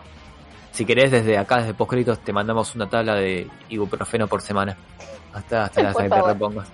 si 0.72 0.86
querés 0.86 1.12
desde 1.12 1.38
acá, 1.38 1.58
desde 1.60 1.74
Postcritos, 1.74 2.20
te 2.20 2.34
mandamos 2.34 2.76
una 2.76 2.90
tabla 2.90 3.16
de 3.16 3.48
ibuprofeno 3.70 4.28
por 4.28 4.42
semana. 4.42 4.76
Hasta, 5.34 5.66
hasta 5.66 5.94
que 5.94 6.10
te 6.10 6.22
repongas. 6.22 6.68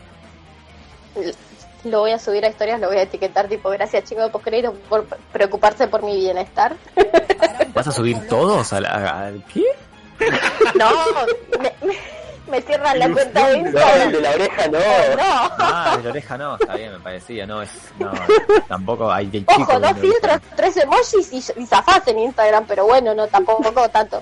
Lo 1.84 2.00
voy 2.02 2.12
a 2.12 2.20
subir 2.20 2.46
a 2.46 2.50
historias, 2.50 2.80
lo 2.80 2.88
voy 2.88 2.98
a 2.98 3.02
etiquetar 3.04 3.48
tipo, 3.48 3.70
gracias 3.72 4.04
chicos 4.06 4.24
de 4.26 4.30
postcrédito 4.30 4.74
por 4.88 5.06
preocuparse 5.32 5.88
por 5.88 6.04
mi 6.04 6.16
bienestar. 6.16 6.76
¿Vas 7.74 7.88
a 7.88 7.92
subir 7.92 8.28
todos 8.28 8.72
al, 8.74 8.86
a- 8.86 9.26
al- 9.28 9.44
qué? 9.52 9.64
No, 10.76 10.90
me, 11.60 11.74
me- 12.50 12.62
cierran 12.62 13.00
la 13.00 13.10
cuenta 13.10 13.48
de 13.48 13.58
No, 13.62 13.68
Instagram. 13.68 14.02
el 14.02 14.12
de 14.12 14.22
la 14.22 14.30
oreja 14.32 14.68
no. 14.68 14.80
No. 14.80 15.52
Ah, 15.60 15.94
de 15.98 16.04
la 16.04 16.10
oreja 16.10 16.38
no, 16.38 16.56
está 16.56 16.76
bien, 16.76 16.92
me 16.94 17.00
parecía, 17.00 17.46
no 17.48 17.62
es, 17.62 17.72
no, 17.98 18.12
tampoco 18.68 19.12
hay, 19.12 19.30
hay 19.34 19.46
Ojo, 19.62 19.80
dos 19.80 19.98
filtros, 20.00 20.40
tres 20.56 20.78
emojis 20.78 21.32
y, 21.32 21.38
y 21.62 21.66
zafás 21.66 22.06
en 22.08 22.20
Instagram, 22.20 22.66
pero 22.68 22.86
bueno, 22.86 23.14
no, 23.16 23.28
tampoco 23.28 23.88
tanto. 23.90 24.22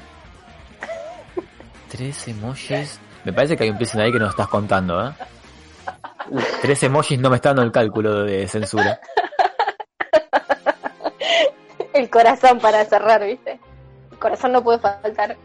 Tres 1.89 2.27
emojis. 2.27 2.99
Me 3.23 3.34
parece 3.34 3.57
que 3.57 3.63
hay 3.63 3.69
un 3.71 3.77
piercing 3.77 3.99
ahí 3.99 4.11
que 4.11 4.19
nos 4.19 4.30
estás 4.30 4.47
contando, 4.47 5.07
¿eh? 5.07 5.11
Tres 6.61 6.84
emojis 6.84 7.19
no 7.19 7.30
me 7.31 7.38
está 7.38 7.49
dando 7.49 7.63
el 7.63 7.71
cálculo 7.71 8.23
de 8.23 8.47
censura. 8.47 8.99
El 11.93 12.09
corazón 12.09 12.59
para 12.59 12.85
cerrar, 12.85 13.26
¿viste? 13.26 13.59
El 14.11 14.19
corazón 14.19 14.51
no 14.51 14.63
puede 14.63 14.80
faltar. 14.80 15.35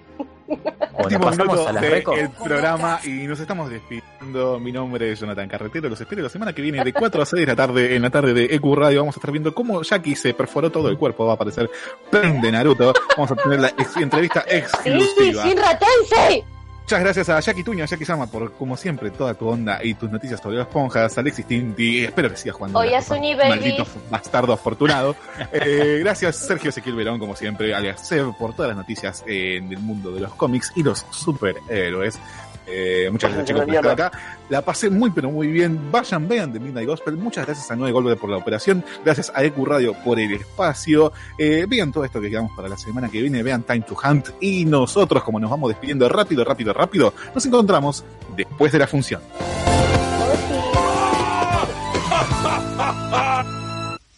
Bueno, 0.94 1.06
Último 1.08 1.24
pasamos 1.24 1.56
minuto 1.58 1.72
del 1.80 1.90
reco. 1.90 2.14
programa 2.44 3.00
y 3.02 3.10
nos 3.26 3.40
estamos 3.40 3.68
despidiendo. 3.68 4.60
Mi 4.60 4.70
nombre 4.70 5.10
es 5.10 5.18
Jonathan 5.18 5.48
Carretero. 5.48 5.88
Los 5.88 6.00
espero 6.00 6.22
la 6.22 6.28
semana 6.28 6.52
que 6.52 6.62
viene 6.62 6.84
de 6.84 6.92
4 6.92 7.20
a 7.20 7.26
6 7.26 7.40
de 7.40 7.46
la 7.46 7.56
tarde 7.56 7.96
en 7.96 8.02
la 8.02 8.10
tarde 8.10 8.32
de 8.32 8.44
EQ 8.44 8.64
Radio. 8.76 9.00
Vamos 9.00 9.16
a 9.16 9.18
estar 9.18 9.32
viendo 9.32 9.52
cómo 9.52 9.82
Jackie 9.82 10.14
se 10.14 10.34
perforó 10.34 10.70
todo 10.70 10.88
el 10.88 10.96
cuerpo. 10.96 11.26
Va 11.26 11.32
a 11.32 11.34
aparecer 11.34 11.68
Pen 12.12 12.40
de 12.40 12.52
Naruto. 12.52 12.92
Vamos 13.16 13.32
a 13.32 13.34
tener 13.34 13.58
la 13.60 13.68
ex- 13.70 13.96
entrevista 13.96 14.44
exclusiva. 14.48 15.42
Tensei. 15.78 16.44
Muchas 16.84 17.00
gracias 17.00 17.28
a 17.30 17.40
Jackie 17.40 17.64
Tuño, 17.64 17.86
Jackie 17.86 18.04
Sama, 18.04 18.26
por 18.26 18.52
como 18.52 18.76
siempre 18.76 19.10
toda 19.10 19.32
tu 19.32 19.48
onda 19.48 19.82
y 19.82 19.94
tus 19.94 20.10
noticias 20.10 20.38
sobre 20.38 20.58
las 20.58 20.66
esponjas. 20.66 21.16
Alexis 21.16 21.46
Tinti, 21.46 22.04
espero 22.04 22.28
que 22.28 22.36
sigas 22.36 22.56
jugando. 22.56 22.84
La 22.84 22.98
Copa, 23.00 23.14
Baby. 23.14 23.34
Maldito 23.36 23.86
bastardo 24.10 24.52
afortunado. 24.52 25.16
Eh, 25.52 26.00
gracias 26.00 26.36
Sergio 26.36 26.70
Ezequiel 26.70 26.96
Verón, 26.96 27.18
como 27.18 27.36
siempre, 27.36 27.74
alias 27.74 28.06
Seb, 28.06 28.36
por 28.36 28.54
todas 28.54 28.70
las 28.70 28.76
noticias 28.76 29.24
eh, 29.26 29.60
del 29.62 29.78
mundo 29.78 30.10
de 30.10 30.20
los 30.20 30.34
cómics 30.34 30.72
y 30.74 30.82
los 30.82 31.06
superhéroes. 31.10 32.18
Eh, 32.66 33.08
muchas 33.10 33.30
gracias 33.30 33.48
chicos 33.48 33.64
por 33.64 33.74
estar 33.74 33.92
acá. 33.92 34.18
La 34.48 34.62
pasé 34.62 34.90
muy 34.90 35.10
pero 35.10 35.30
muy 35.30 35.48
bien. 35.48 35.90
Vayan, 35.90 36.26
vean 36.28 36.52
The 36.52 36.60
Midnight 36.60 36.88
Gospel. 36.88 37.16
Muchas 37.16 37.46
gracias 37.46 37.70
a 37.70 37.76
9 37.76 37.92
Golpe 37.92 38.16
por 38.16 38.30
la 38.30 38.36
operación. 38.36 38.84
Gracias 39.04 39.32
a 39.34 39.44
EQ 39.44 39.64
Radio 39.66 39.94
por 40.02 40.18
el 40.18 40.32
espacio. 40.32 41.12
Eh, 41.38 41.66
vean 41.68 41.92
todo 41.92 42.04
esto 42.04 42.20
que 42.20 42.30
quedamos 42.30 42.52
para 42.56 42.68
la 42.68 42.76
semana 42.76 43.08
que 43.08 43.20
viene. 43.20 43.42
Vean 43.42 43.62
Time 43.62 43.82
to 43.82 43.96
Hunt. 44.02 44.30
Y 44.40 44.64
nosotros, 44.64 45.22
como 45.22 45.38
nos 45.40 45.50
vamos 45.50 45.68
despidiendo 45.68 46.08
rápido, 46.08 46.44
rápido, 46.44 46.72
rápido, 46.72 47.14
nos 47.34 47.44
encontramos 47.46 48.04
después 48.36 48.72
de 48.72 48.78
la 48.78 48.86
función. 48.86 49.22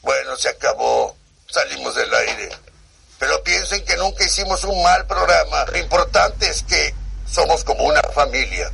Bueno, 0.02 0.36
se 0.36 0.48
acabó. 0.48 1.16
Salimos 1.48 1.96
del 1.96 2.14
aire. 2.14 2.50
Pero 3.18 3.42
piensen 3.42 3.84
que 3.84 3.96
nunca 3.96 4.24
hicimos 4.24 4.62
un 4.64 4.80
mal 4.82 5.04
programa. 5.06 5.64
Lo 5.72 5.78
importante 5.78 6.48
es 6.48 6.62
que 6.62 6.94
somos 7.36 7.62
como 7.64 7.84
una 7.84 8.00
familia. 8.14 8.72